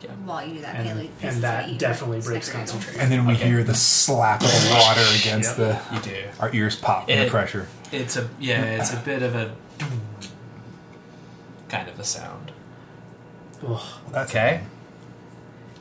[0.00, 0.10] Yeah.
[0.24, 2.54] While you do that, And- Haley, and is that what you definitely breaks snickerdoodle.
[2.54, 3.00] concentration.
[3.00, 3.46] And then we Okay.
[3.48, 5.78] hear the slap of the water against Yep.
[5.90, 5.94] the.
[5.94, 6.24] You do.
[6.40, 7.68] Our ears pop from the It- pressure.
[7.92, 8.60] It's a yeah.
[8.62, 9.52] It's a bit of a
[11.68, 12.52] kind of a sound.
[13.66, 13.80] Ugh.
[14.10, 14.62] That's Okay.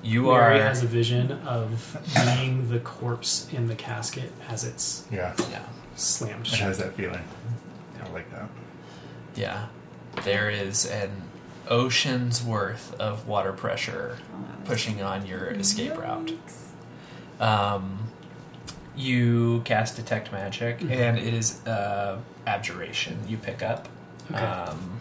[0.01, 5.03] You are Mary has a vision of being the corpse in the casket as it's
[5.11, 5.59] Yeah, yeah
[5.95, 6.59] slammed it shut.
[6.59, 7.21] has that feeling.
[8.03, 8.49] I like that.
[9.35, 9.67] yeah.
[10.23, 11.11] There is an
[11.67, 14.17] ocean's worth of water pressure
[14.65, 16.33] pushing on your escape route.
[17.39, 17.99] Um,
[18.95, 23.17] you cast detect magic, and it is uh, abjuration.
[23.27, 23.87] You pick up.
[24.31, 24.43] Okay.
[24.43, 24.99] Um,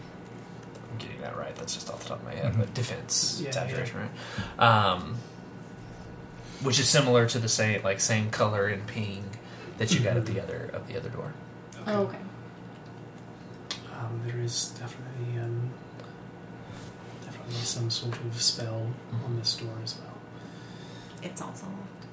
[0.91, 1.55] I'm getting that right.
[1.55, 2.55] That's just off the top of my head.
[2.57, 4.59] But defense, it's Yeah, abjuration, right?
[4.63, 5.15] Um,
[6.61, 9.23] which is similar to the same like same color and ping
[9.79, 11.33] that you got at the other of the other door.
[11.87, 12.17] Oh, okay.
[13.99, 15.69] Um, there is definitely um,
[17.23, 18.87] definitely some sort of spell
[19.25, 20.13] on this door as well.
[21.21, 22.05] It's also locked.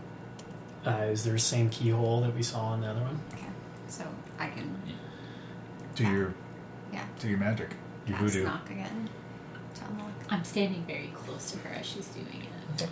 [1.00, 3.20] Uh, is there the same keyhole that we saw on the other one?
[3.34, 3.46] Okay,
[3.88, 4.04] so
[4.38, 4.76] I can
[5.94, 6.34] Do your
[6.92, 7.70] yeah do your magic.
[8.06, 8.44] Your cast voodoo.
[8.46, 9.08] knock again.
[9.74, 10.10] to unlock.
[10.30, 12.46] I'm standing very close to her as she's doing
[12.78, 12.88] it.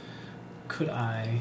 [0.69, 1.41] Could I?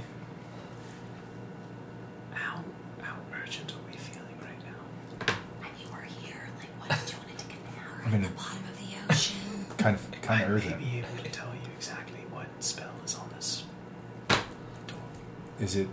[2.34, 2.64] How
[3.02, 5.34] how urgent are we feeling right now?
[5.62, 6.50] And you were here.
[6.60, 7.93] Like, what did you want to take a nap?
[8.06, 9.38] I mean, at the bottom of the ocean.
[9.78, 10.80] kind of kind I of may urgent.
[10.80, 13.64] be able to tell you exactly what spell is on this
[14.88, 14.98] door.
[15.60, 15.88] Is it?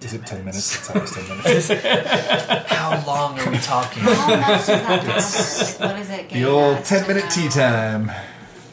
[0.00, 0.90] Is it Ten ten minutes.
[0.94, 1.14] minutes?
[1.14, 1.28] It's always ten
[1.78, 2.66] minutes.
[2.72, 4.02] How long are we talking?
[4.02, 5.08] How much does that matter?
[5.08, 6.28] Like, what is it?
[6.28, 8.10] the getting old us ten to minute know- tea time.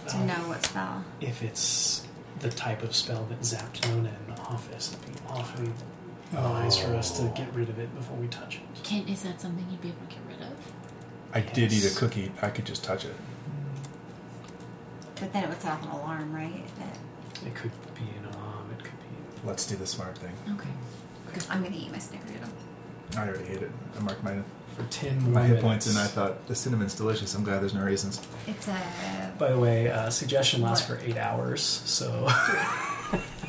[0.07, 1.03] To know what spell.
[1.21, 2.07] If it's
[2.39, 5.71] the type of spell that zapped Nona in the office, it'd be awfully
[6.35, 6.41] oh.
[6.51, 8.83] wise for us to get rid of it before we touch it.
[8.83, 10.15] Kent, is that something you'd be able to
[11.33, 11.51] get rid of?
[11.51, 12.31] I did eat a cookie.
[12.41, 13.15] I could just touch it.
[15.19, 16.63] But then it would set off an alarm, right?
[16.79, 18.69] That It could be an alarm.
[18.77, 19.47] It could be.
[19.47, 20.33] Let's do the smart thing.
[20.55, 20.69] Okay.
[21.49, 22.49] I'm gonna eat my snickerdoodle.
[23.17, 23.71] I already ate it.
[23.97, 24.37] I marked my
[24.75, 27.35] For ten more my hit points, and I thought the cinnamon's delicious.
[27.35, 28.21] I'm glad there's no raisins.
[28.47, 32.27] It's a By the way, uh, suggestion lasts for eight hours, so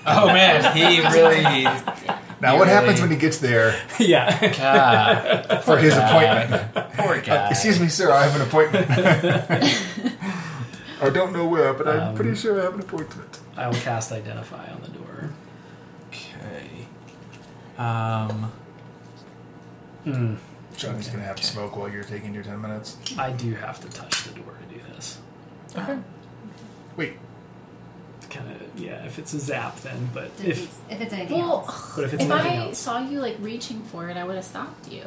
[0.07, 1.43] Oh man, he really.
[1.43, 4.53] Now, You what really- happens when he gets there yeah.
[4.57, 6.43] God, for his guy.
[6.43, 6.93] appointment?
[6.97, 7.47] poor guy.
[7.47, 8.11] Uh, excuse me, sir.
[8.11, 8.91] I have an appointment.
[11.03, 13.41] I don't know where, but I'm Um, pretty sure I have an appointment.
[13.57, 15.31] I will cast Identify on the door.
[16.09, 16.87] Okay.
[17.79, 18.53] Um.
[20.05, 20.35] Hmm.
[20.77, 22.97] Johnny's gonna have to smoke while you're taking your ten minutes.
[23.19, 25.19] I do have to touch the door to do this.
[25.77, 25.99] Okay.
[26.97, 27.15] Wait,
[28.31, 29.05] Kind of, yeah.
[29.05, 30.09] If it's a zap, then.
[30.15, 31.97] But if, if it's, if it's anything Well, else.
[31.97, 34.37] but if it's if nothing I else, saw you like reaching for it, I would
[34.37, 35.03] have stopped you.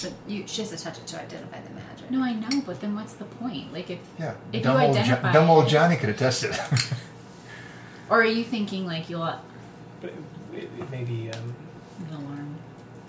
[0.00, 2.10] But you, she has to touch it to identify the magic.
[2.10, 3.72] No, I know, but then what's the point?
[3.72, 6.92] Like, if yeah, If dumb you old, Jo- dumb old Johnny could have tested it.
[8.10, 9.38] or are you thinking like you'll an
[10.00, 10.12] but
[10.54, 11.54] it, it may be um,
[12.08, 12.54] an alarm?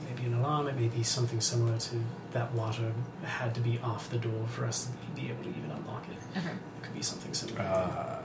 [0.06, 0.68] maybe an alarm.
[0.68, 1.96] It may be something similar to
[2.32, 2.92] that water
[3.24, 6.38] had to be off the door for us to be able to even unlock it.
[6.40, 6.50] Okay.
[6.50, 7.62] It could be something similar.
[7.62, 8.19] uh,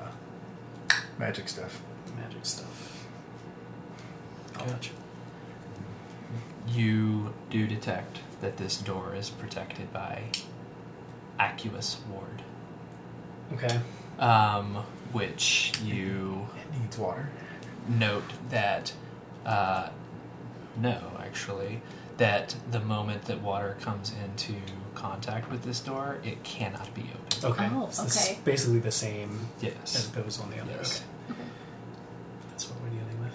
[1.19, 1.81] magic stuff.
[2.17, 3.07] Magic stuff.
[4.59, 6.73] I'll touch it.
[6.75, 10.23] You do detect that this door is protected by
[11.39, 12.43] Aqueous Ward,
[13.53, 13.81] Okay.
[14.19, 17.29] um, which you It needs water.
[17.89, 18.93] note that
[19.45, 19.91] uh,
[20.77, 21.83] no, actually,
[22.17, 24.55] that the moment that water comes into
[24.95, 27.45] contact with this door, it cannot be opened.
[27.45, 27.69] Okay.
[27.73, 28.39] Oh, So it's okay.
[28.45, 30.07] basically the same as Yes.
[30.15, 30.71] those on the other.
[30.73, 31.03] Yes.
[31.31, 31.41] Okay.
[32.51, 33.33] That's what we're dealing with.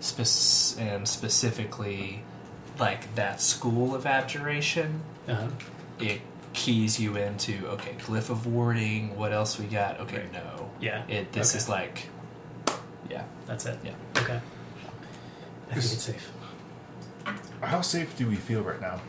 [0.00, 2.24] Spec- and specifically,
[2.78, 5.48] like that school of abjuration, Uh-huh.
[6.00, 6.20] it
[6.52, 9.16] keys you into okay, glyph of warding.
[9.16, 10.00] What else we got?
[10.00, 10.32] Okay, Right.
[10.32, 10.70] no.
[10.80, 11.04] Yeah.
[11.08, 11.32] It.
[11.32, 11.58] This Okay.
[11.58, 12.08] is like,
[13.08, 13.24] yeah.
[13.46, 13.78] That's it.
[13.84, 13.92] Yeah.
[14.16, 14.40] Okay.
[15.70, 16.30] I think Is- it's safe.
[17.62, 19.00] How safe do we feel right now?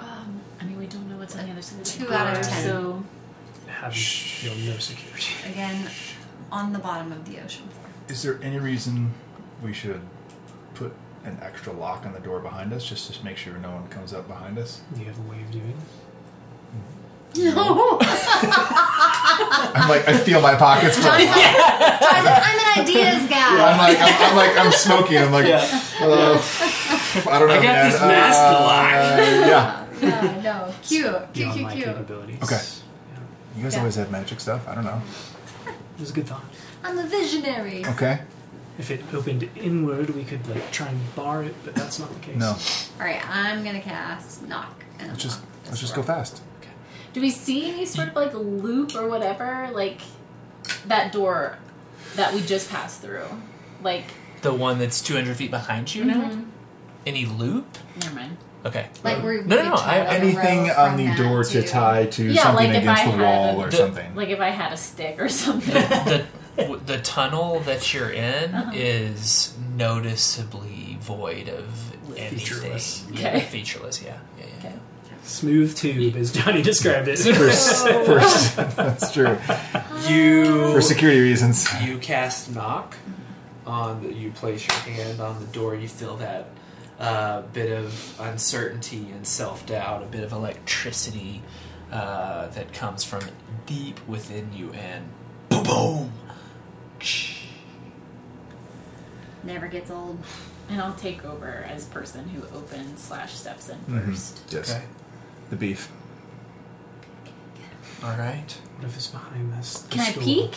[0.00, 2.14] Um, I mean, we don't know what's on the other side of the Two door,
[2.14, 2.62] out of ten.
[2.64, 3.02] So
[3.68, 5.26] Have you feel no security.
[5.50, 5.88] Again,
[6.52, 7.86] on the bottom of the ocean floor.
[8.08, 9.12] Is there any reason
[9.62, 10.00] we should
[10.74, 10.92] put
[11.24, 14.14] an extra lock on the door behind us just to make sure no one comes
[14.14, 14.82] up behind us?
[14.94, 15.76] Do you have a way of doing it?
[17.52, 17.98] No.
[18.00, 20.96] I'm like, I feel my pockets.
[20.96, 21.10] full.
[21.10, 23.72] I'm an ideas guy.
[23.72, 25.18] I'm like, I'm, I'm like, I'm smoking.
[25.18, 25.56] I'm like, Yeah.
[26.00, 26.40] uh,
[27.28, 27.54] I don't know.
[27.54, 27.90] I got man.
[27.90, 29.85] this mask Uh, Yeah.
[30.06, 30.74] Yeah, no.
[30.82, 31.04] Cute.
[31.04, 31.84] Cute, Beyond cute, my cute.
[31.86, 32.42] capabilities.
[32.42, 32.60] Okay.
[33.56, 33.78] You guys Yeah.
[33.80, 34.66] always have magic stuff.
[34.68, 35.00] I don't know.
[35.66, 36.44] It was a good thought.
[36.84, 37.84] I'm a visionary.
[37.86, 38.20] Okay.
[38.78, 42.20] If it opened inward, we could like try and bar it, but that's not the
[42.20, 42.36] case.
[42.36, 42.56] No.
[43.00, 44.84] Alright, I'm gonna cast knock.
[44.98, 46.14] And Let's just unlock let's just go door.
[46.16, 46.42] fast.
[47.14, 49.70] Do we see any sort of like loop or whatever?
[49.72, 50.02] Like
[50.86, 51.56] that door
[52.16, 53.24] that we just passed through?
[53.82, 54.04] Like,
[54.42, 56.28] The one that's 200 feet behind you now?
[56.28, 56.42] Mm-hmm.
[57.06, 57.78] Any loop?
[58.02, 58.36] never mind.
[58.66, 58.86] Okay.
[59.04, 62.24] Like where No, no, no, tie I- a Anything on the door to tie to
[62.24, 64.14] Yeah, something like against I the wall a- or The- something.
[64.14, 65.72] Like if I had a stick or something.
[65.74, 66.24] the
[66.56, 68.70] w- the tunnel that you're in Uh-huh.
[68.74, 71.66] is noticeably void of
[72.16, 72.38] anything.
[72.38, 73.04] Featureless.
[73.12, 73.40] Yeah, Okay.
[73.40, 74.02] featureless.
[74.02, 74.68] Yeah, yeah, yeah.
[74.68, 74.74] Okay.
[75.24, 77.18] Smooth tube, as Johnny described it.
[77.18, 79.36] First, first, that's true.
[80.08, 81.66] You For security reasons.
[81.82, 82.96] you cast knock
[83.66, 86.48] on the, you place your hand on the door you feel that
[86.98, 91.42] uh, bit of uncertainty and self-doubt a bit of electricity
[91.92, 93.22] uh, that comes from
[93.66, 95.04] deep within you and
[95.48, 96.12] boom boom
[99.44, 100.18] Never gets old.
[100.68, 104.06] and I'll take over as person who opens slash steps in Mhm.
[104.06, 104.40] first.
[104.50, 104.70] Yes.
[104.70, 104.84] okay
[105.50, 105.90] The beef.
[108.02, 109.86] all right What if it's behind this?
[109.90, 110.24] Can this I door?
[110.24, 110.54] peek?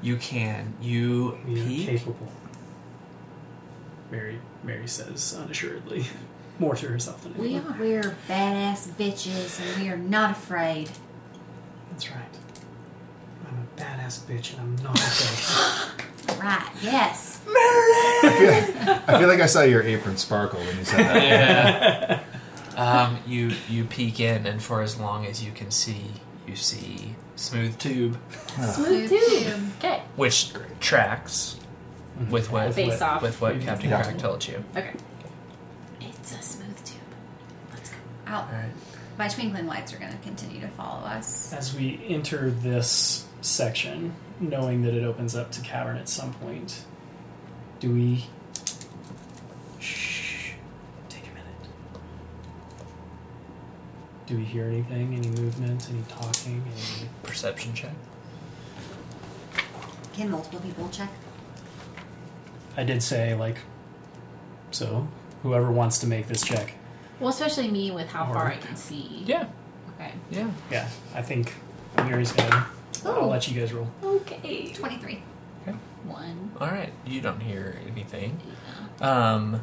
[0.00, 2.32] you can you We are peek capable.
[4.12, 6.04] Mary, Mary says unassuredly,
[6.60, 7.72] more to herself than We anyone.
[7.74, 7.78] are.
[7.80, 10.90] We're badass bitches and we are not afraid.
[11.90, 12.22] That's right.
[13.48, 15.98] I'm a badass bitch, and I'm not afraid.
[16.40, 17.40] Right, yes.
[17.46, 22.24] I feel, I feel like I saw your apron sparkle when you said that.
[22.76, 23.02] yeah.
[23.04, 26.06] um, you you peek in, and for as long as you can see,
[26.46, 28.18] you see smooth tube,
[28.56, 29.28] Smooth Smooth tube.
[29.28, 29.60] tube.
[29.78, 30.02] Okay.
[30.16, 31.56] which tracks
[32.30, 33.22] with what Face with, off.
[33.22, 34.02] with what Captain Yeah.
[34.02, 34.64] Crack told you.
[34.76, 34.92] Okay.
[36.00, 36.98] It's a smooth tube.
[37.72, 37.96] Let's go.
[38.26, 38.46] Out.
[38.48, 38.70] All right.
[39.18, 41.52] My twinkling lights are going to continue to follow us.
[41.52, 46.84] As we enter this section, knowing that it opens up to cavern at some point,
[47.80, 48.26] do we?
[49.80, 50.52] Shh.
[51.08, 51.70] Take a minute.
[54.26, 55.14] Do we hear anything?
[55.14, 55.88] Any movement?
[55.90, 56.62] Any talking?
[56.66, 57.08] Any?
[57.22, 57.92] Perception check.
[60.14, 61.10] Can multiple people check?
[62.76, 63.58] I did say like.
[64.70, 65.06] So,
[65.42, 66.74] whoever wants to make this check.
[67.20, 69.22] Well, especially me with how far I can see.
[69.26, 69.46] Yeah.
[69.96, 70.12] Okay.
[70.30, 70.50] Yeah.
[70.70, 71.52] Yeah, I think
[71.96, 72.66] Mary's gonna.
[73.04, 73.28] I'll Oh.
[73.28, 73.88] let you guys roll.
[74.02, 74.72] Okay.
[74.72, 75.22] 23.
[76.04, 76.50] One.
[76.60, 76.92] All right.
[77.06, 78.40] You don't hear anything.
[79.00, 79.32] Yeah.
[79.34, 79.62] Um,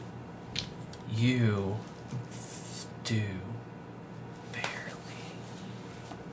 [1.12, 1.76] you
[3.04, 3.22] do
[4.54, 5.34] barely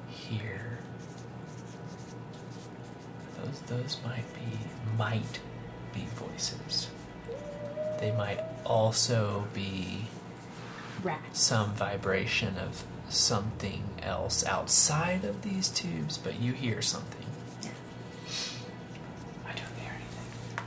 [0.09, 0.79] hear.
[3.43, 4.59] Those those might be
[4.97, 5.41] might
[5.97, 6.89] be voices.
[8.01, 10.07] They might also be
[11.03, 11.41] Rats.
[11.41, 17.25] some vibration of something else outside of these tubes, but you hear something.
[19.47, 20.65] I don't hear anything.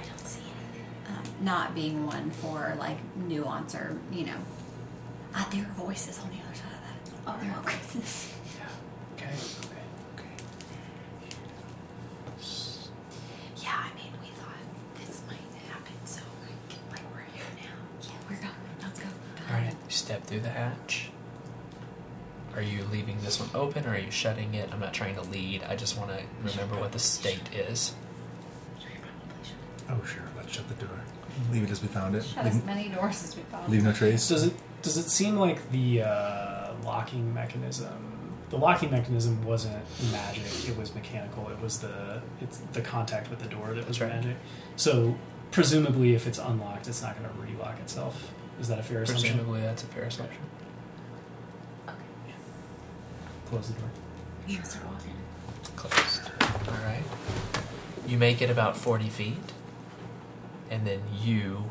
[0.00, 0.86] I don't see anything.
[1.08, 4.38] Um, not being one for like nuance or, you know.
[5.34, 6.96] Ah, there are voices on the other side of that.
[7.26, 8.32] Oh, there are voices.
[9.14, 9.30] Okay.
[10.14, 10.26] Okay.
[13.62, 14.60] Yeah, I mean, we thought
[14.98, 15.38] this might
[15.70, 17.76] happen, so like, like we're here now.
[18.02, 18.54] Yeah, we're going.
[18.82, 19.08] Let's go.
[19.50, 21.08] All right, you step through the hatch.
[22.54, 24.68] Are you leaving this one open or are you shutting it?
[24.72, 25.62] I'm not trying to lead.
[25.64, 27.94] I just want to remember what the state is.
[29.88, 30.22] Oh, sure.
[30.36, 31.00] Let's shut the door.
[31.52, 32.24] Leave it as we found it.
[32.24, 33.70] Shut as Leave, many doors as we found.
[33.70, 34.28] leave no trace.
[34.28, 37.92] Does it does it seem like the uh, locking mechanism?
[38.50, 41.48] The locking mechanism wasn't magic; it was mechanical.
[41.50, 44.36] It was the it's the contact with the door that was That's magic.
[44.76, 45.16] So
[45.50, 48.32] presumably, if it's unlocked, it's not going to relock itself.
[48.60, 49.34] Is that a fair assumption?
[49.34, 50.40] Presumably, that's a fair assumption.
[51.88, 51.96] Okay.
[53.48, 53.90] Close the door.
[54.48, 55.12] You start walking.
[55.76, 56.30] Closed.
[56.68, 57.02] All right.
[58.06, 59.52] You make it about 40 feet,
[60.70, 61.70] and then you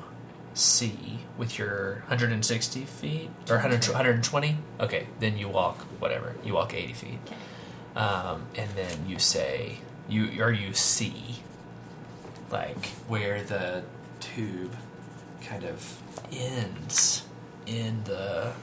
[0.54, 4.58] see with your 160 feet or 100, 120.
[4.80, 6.36] Okay, then you walk whatever.
[6.44, 7.36] You walk 80 feet, Okay.
[8.00, 11.38] um, and then you say you or you see
[12.52, 13.84] like where the
[14.20, 14.76] tube
[15.42, 15.80] kind of
[16.32, 17.24] ends
[17.66, 18.54] in the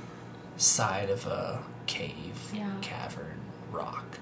[0.57, 2.71] side of a cave, Yeah.
[2.81, 3.41] cavern,
[3.71, 4.19] rock.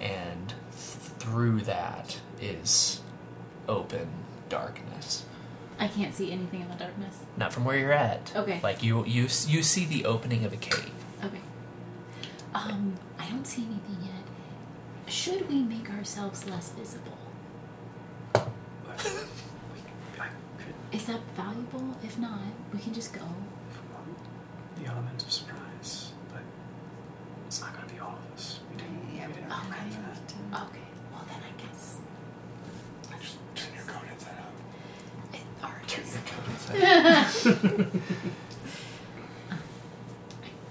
[0.00, 3.00] And through that is
[3.68, 4.08] open
[4.48, 5.24] darkness.
[5.78, 7.16] I can't see anything in the darkness.
[7.36, 8.32] Not from where you're at.
[8.36, 8.60] Okay.
[8.62, 10.90] Like you, you, you see the opening of a cave.
[11.24, 11.40] Okay.
[12.54, 15.10] Um, I don't see anything yet.
[15.12, 17.16] Should we make ourselves less visible?
[20.92, 21.96] I could Is that valuable?
[22.02, 22.38] If not,
[22.72, 23.20] we can just go.
[24.80, 26.42] the element of surprise, but
[27.46, 28.60] it's not going to be all of us.
[28.70, 30.62] We didn't, Yeah, we didn't we're not plan ready for that.
[30.68, 31.98] Okay, well then I guess
[33.12, 35.34] I Just Turn your code inside out.
[35.34, 37.90] it already Turn your code inside.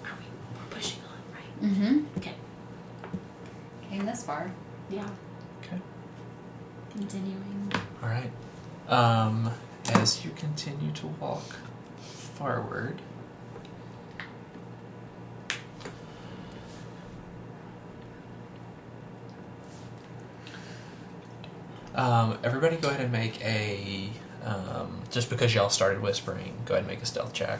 [0.06, 0.26] Are we?
[0.56, 1.54] We're pushing on, right?
[1.64, 2.18] Mm-hmm.
[2.18, 2.36] Okay.
[3.90, 4.52] Came this far.
[4.90, 5.08] Yeah.
[5.64, 5.80] Okay.
[6.92, 7.72] Continuing.
[8.02, 8.32] All right.
[8.88, 9.52] Um,
[9.92, 11.56] as you continue to walk
[12.00, 13.02] forward,
[21.96, 24.10] um, everybody, go ahead and make a.
[24.44, 27.60] Um, just because y'all started whispering, go ahead and make a stealth check.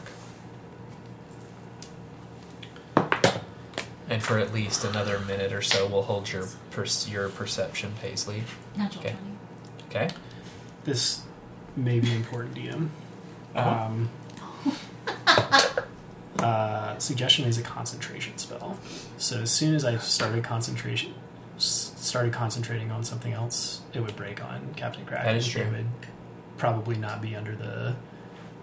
[4.08, 8.42] And for at least another minute or so, we'll hold your per- your perception, Paisley.
[8.76, 9.16] Natural Okay.
[9.88, 10.04] 20.
[10.06, 10.14] Okay.
[10.84, 11.22] This
[11.76, 12.88] may be important, DM.
[13.54, 13.84] Uh-huh.
[13.86, 14.10] Um,
[16.38, 18.78] uh, suggestion is a concentration spell.
[19.18, 21.14] So as soon as I started concentration,
[21.56, 25.24] s- started concentrating on something else, it would break on Captain Crack.
[25.24, 25.68] That is true.
[25.70, 25.86] would
[26.56, 27.94] probably not be under the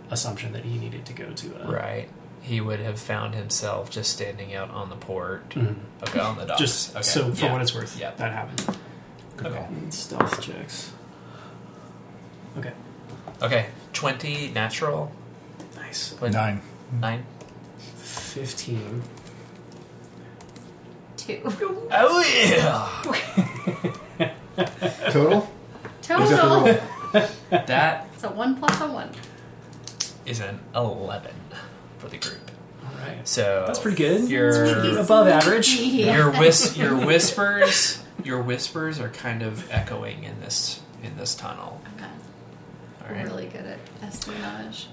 [0.10, 2.10] assumption that he needed to go to a Right.
[2.42, 5.50] He would have found himself just standing out on the port.
[5.50, 5.76] Mhm.
[6.04, 6.60] Okay, on the docks.
[6.62, 7.02] Just okay.
[7.02, 7.52] so for yeah.
[7.52, 8.12] what it's worth, Yeah.
[8.12, 8.78] that happened.
[9.44, 9.58] Okay.
[9.66, 10.92] And stealth checks.
[12.58, 12.72] Okay,
[13.42, 13.68] Okay.
[13.94, 15.12] Twenty natural.
[15.76, 16.14] nice.
[16.20, 16.62] What- Nine.
[17.00, 17.24] Nine.
[17.96, 19.04] Fifteen.
[21.18, 21.42] Two.
[21.92, 22.88] Oh yeah.
[24.20, 24.32] Oh,
[25.12, 25.50] Total?
[26.02, 26.64] Total.
[27.50, 29.10] that It's a one plus a one.
[30.26, 31.34] is an eleven
[32.00, 32.52] for the group.
[32.84, 33.26] All right.
[33.28, 34.30] So That's pretty good.
[34.30, 35.76] Your Above average.
[35.76, 41.80] your whis- your whispers your whispers are kind of echoing in this in this tunnel.
[43.10, 43.16] Okay.
[43.16, 43.26] Right.
[43.26, 44.88] really good at espionage.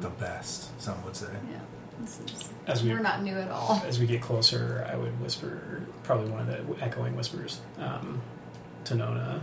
[0.00, 1.28] The best, some would say.
[1.50, 1.58] Yeah.
[2.00, 3.80] This is, As we we're not new at all.
[3.86, 8.20] as we get closer, I would whisper probably one of the echoing whispers um,
[8.84, 9.42] to Nona.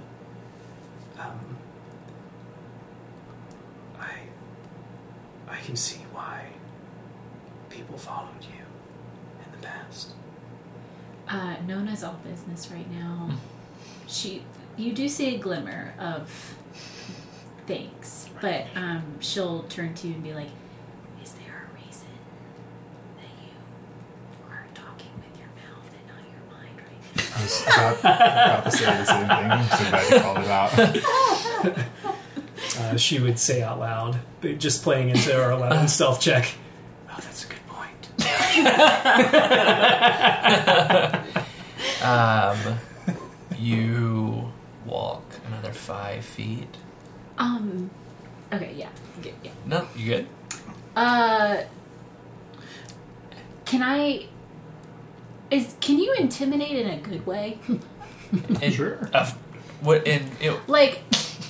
[1.17, 1.39] Um,
[3.99, 4.11] I
[5.49, 6.45] I can see why
[7.71, 8.63] people followed you
[9.43, 10.11] in the past.
[11.27, 13.29] Uh, Nona's all business right now.
[13.31, 13.37] Hmm.
[14.07, 14.43] She,
[14.77, 16.55] you do see a glimmer of
[17.65, 20.49] things, but um, she'll turn to you and be like,
[21.23, 22.07] "Is there a reason
[23.17, 23.53] that you
[24.49, 28.63] are talking with your mouth and not your mind right now?" I was about, about
[28.65, 29.51] to say the same thing.
[29.51, 31.83] I'm so glad you called it out.
[32.79, 34.19] Uh, she would say out loud,
[34.57, 36.55] just playing into our 11 stealth check.
[37.09, 38.07] Oh, that's a good point.
[42.03, 42.57] Um,
[43.57, 44.51] you
[44.85, 46.75] walk another five feet.
[47.37, 47.89] Um.
[48.51, 48.73] Okay.
[48.75, 48.89] Yeah.
[49.21, 49.51] Good, yeah.
[49.65, 50.27] No, you good?
[50.95, 51.57] Uh.
[53.65, 54.27] Can I?
[55.51, 57.59] Is can you intimidate in a good way?
[58.31, 59.09] And, Sure.
[59.13, 59.31] Uh,
[59.81, 61.01] what in it, like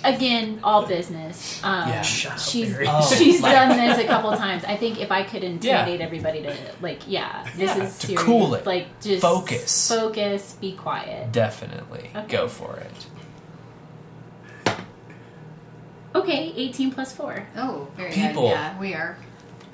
[0.03, 2.01] again all business um, Yeah.
[2.01, 5.23] Shut up, she's Oh, she's like- done this a couple times i think if i
[5.23, 8.65] could intimidate everybody to like yeah this Yeah, is to serious cool it.
[8.65, 9.87] like just Focus.
[9.87, 12.27] focus be quiet definitely Okay.
[12.27, 13.05] go for it.
[16.15, 18.43] Okay 18 plus 4 Oh, very People.
[18.43, 18.51] good.
[18.51, 19.17] Yeah, we are.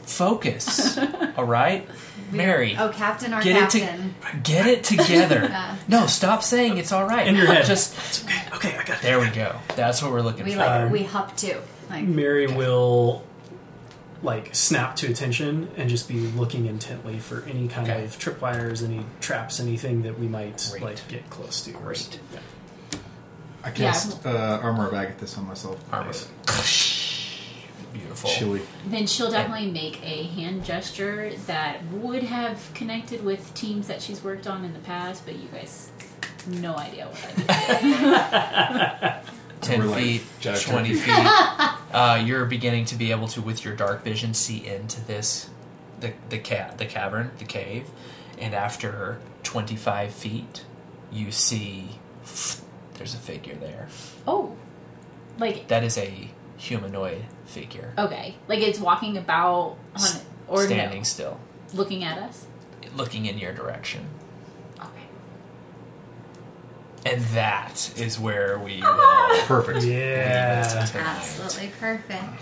[0.04, 0.98] Focus.
[1.38, 1.88] all right,
[2.32, 2.76] Mary.
[2.78, 4.16] Oh, Captain, our Get it to- captain.
[4.44, 5.42] Get it together.
[5.50, 5.76] Yeah.
[5.88, 7.28] no, stop saying it's all right.
[7.28, 7.66] In your head.
[7.66, 8.42] Just It's okay.
[8.56, 9.02] Okay, I got it.
[9.04, 9.56] there we go.
[9.76, 10.46] That's what we're looking for.
[10.50, 10.60] we for.
[10.60, 11.58] like Um, we hop too.
[11.92, 13.24] Like Mary will
[14.22, 18.04] like snap to attention and just be looking intently for any kind Okay.
[18.04, 20.84] of tripwires, any traps, anything that we might Great.
[20.84, 21.72] like get close to.
[21.72, 22.20] Great.
[22.34, 22.40] Yeah.
[23.64, 25.84] I cast uh, armor of Agathys on myself.
[25.92, 26.14] Armor.
[27.94, 28.30] Beautiful.
[28.30, 28.62] Chilly.
[28.86, 34.24] then she'll definitely make a hand gesture that would have connected with teams that she's
[34.24, 35.90] worked on in the past but you guys
[36.48, 39.32] no idea what i did
[39.62, 41.14] 10 We're like feet, Jack 20 feet.
[41.92, 45.50] Uh, you're beginning to be able to, with your dark vision, see into this,
[46.00, 47.90] the, the, ca- the cavern, the cave.
[48.38, 50.64] And after 25 feet,
[51.12, 52.00] you see
[53.00, 53.88] there's a figure there.
[54.28, 54.56] oh
[55.40, 57.94] like That is a humanoid figure.
[57.98, 60.10] okay like it's walking about on
[60.48, 61.40] or standing no, still,
[61.74, 62.46] looking at us
[62.96, 64.06] looking in your direction.
[64.80, 65.06] okay
[67.06, 69.28] And that is where we ah!
[69.32, 69.86] will Perfect.
[69.86, 70.66] Yeah.
[70.76, 71.06] leave it tonight.
[71.18, 72.34] absolutely perfect.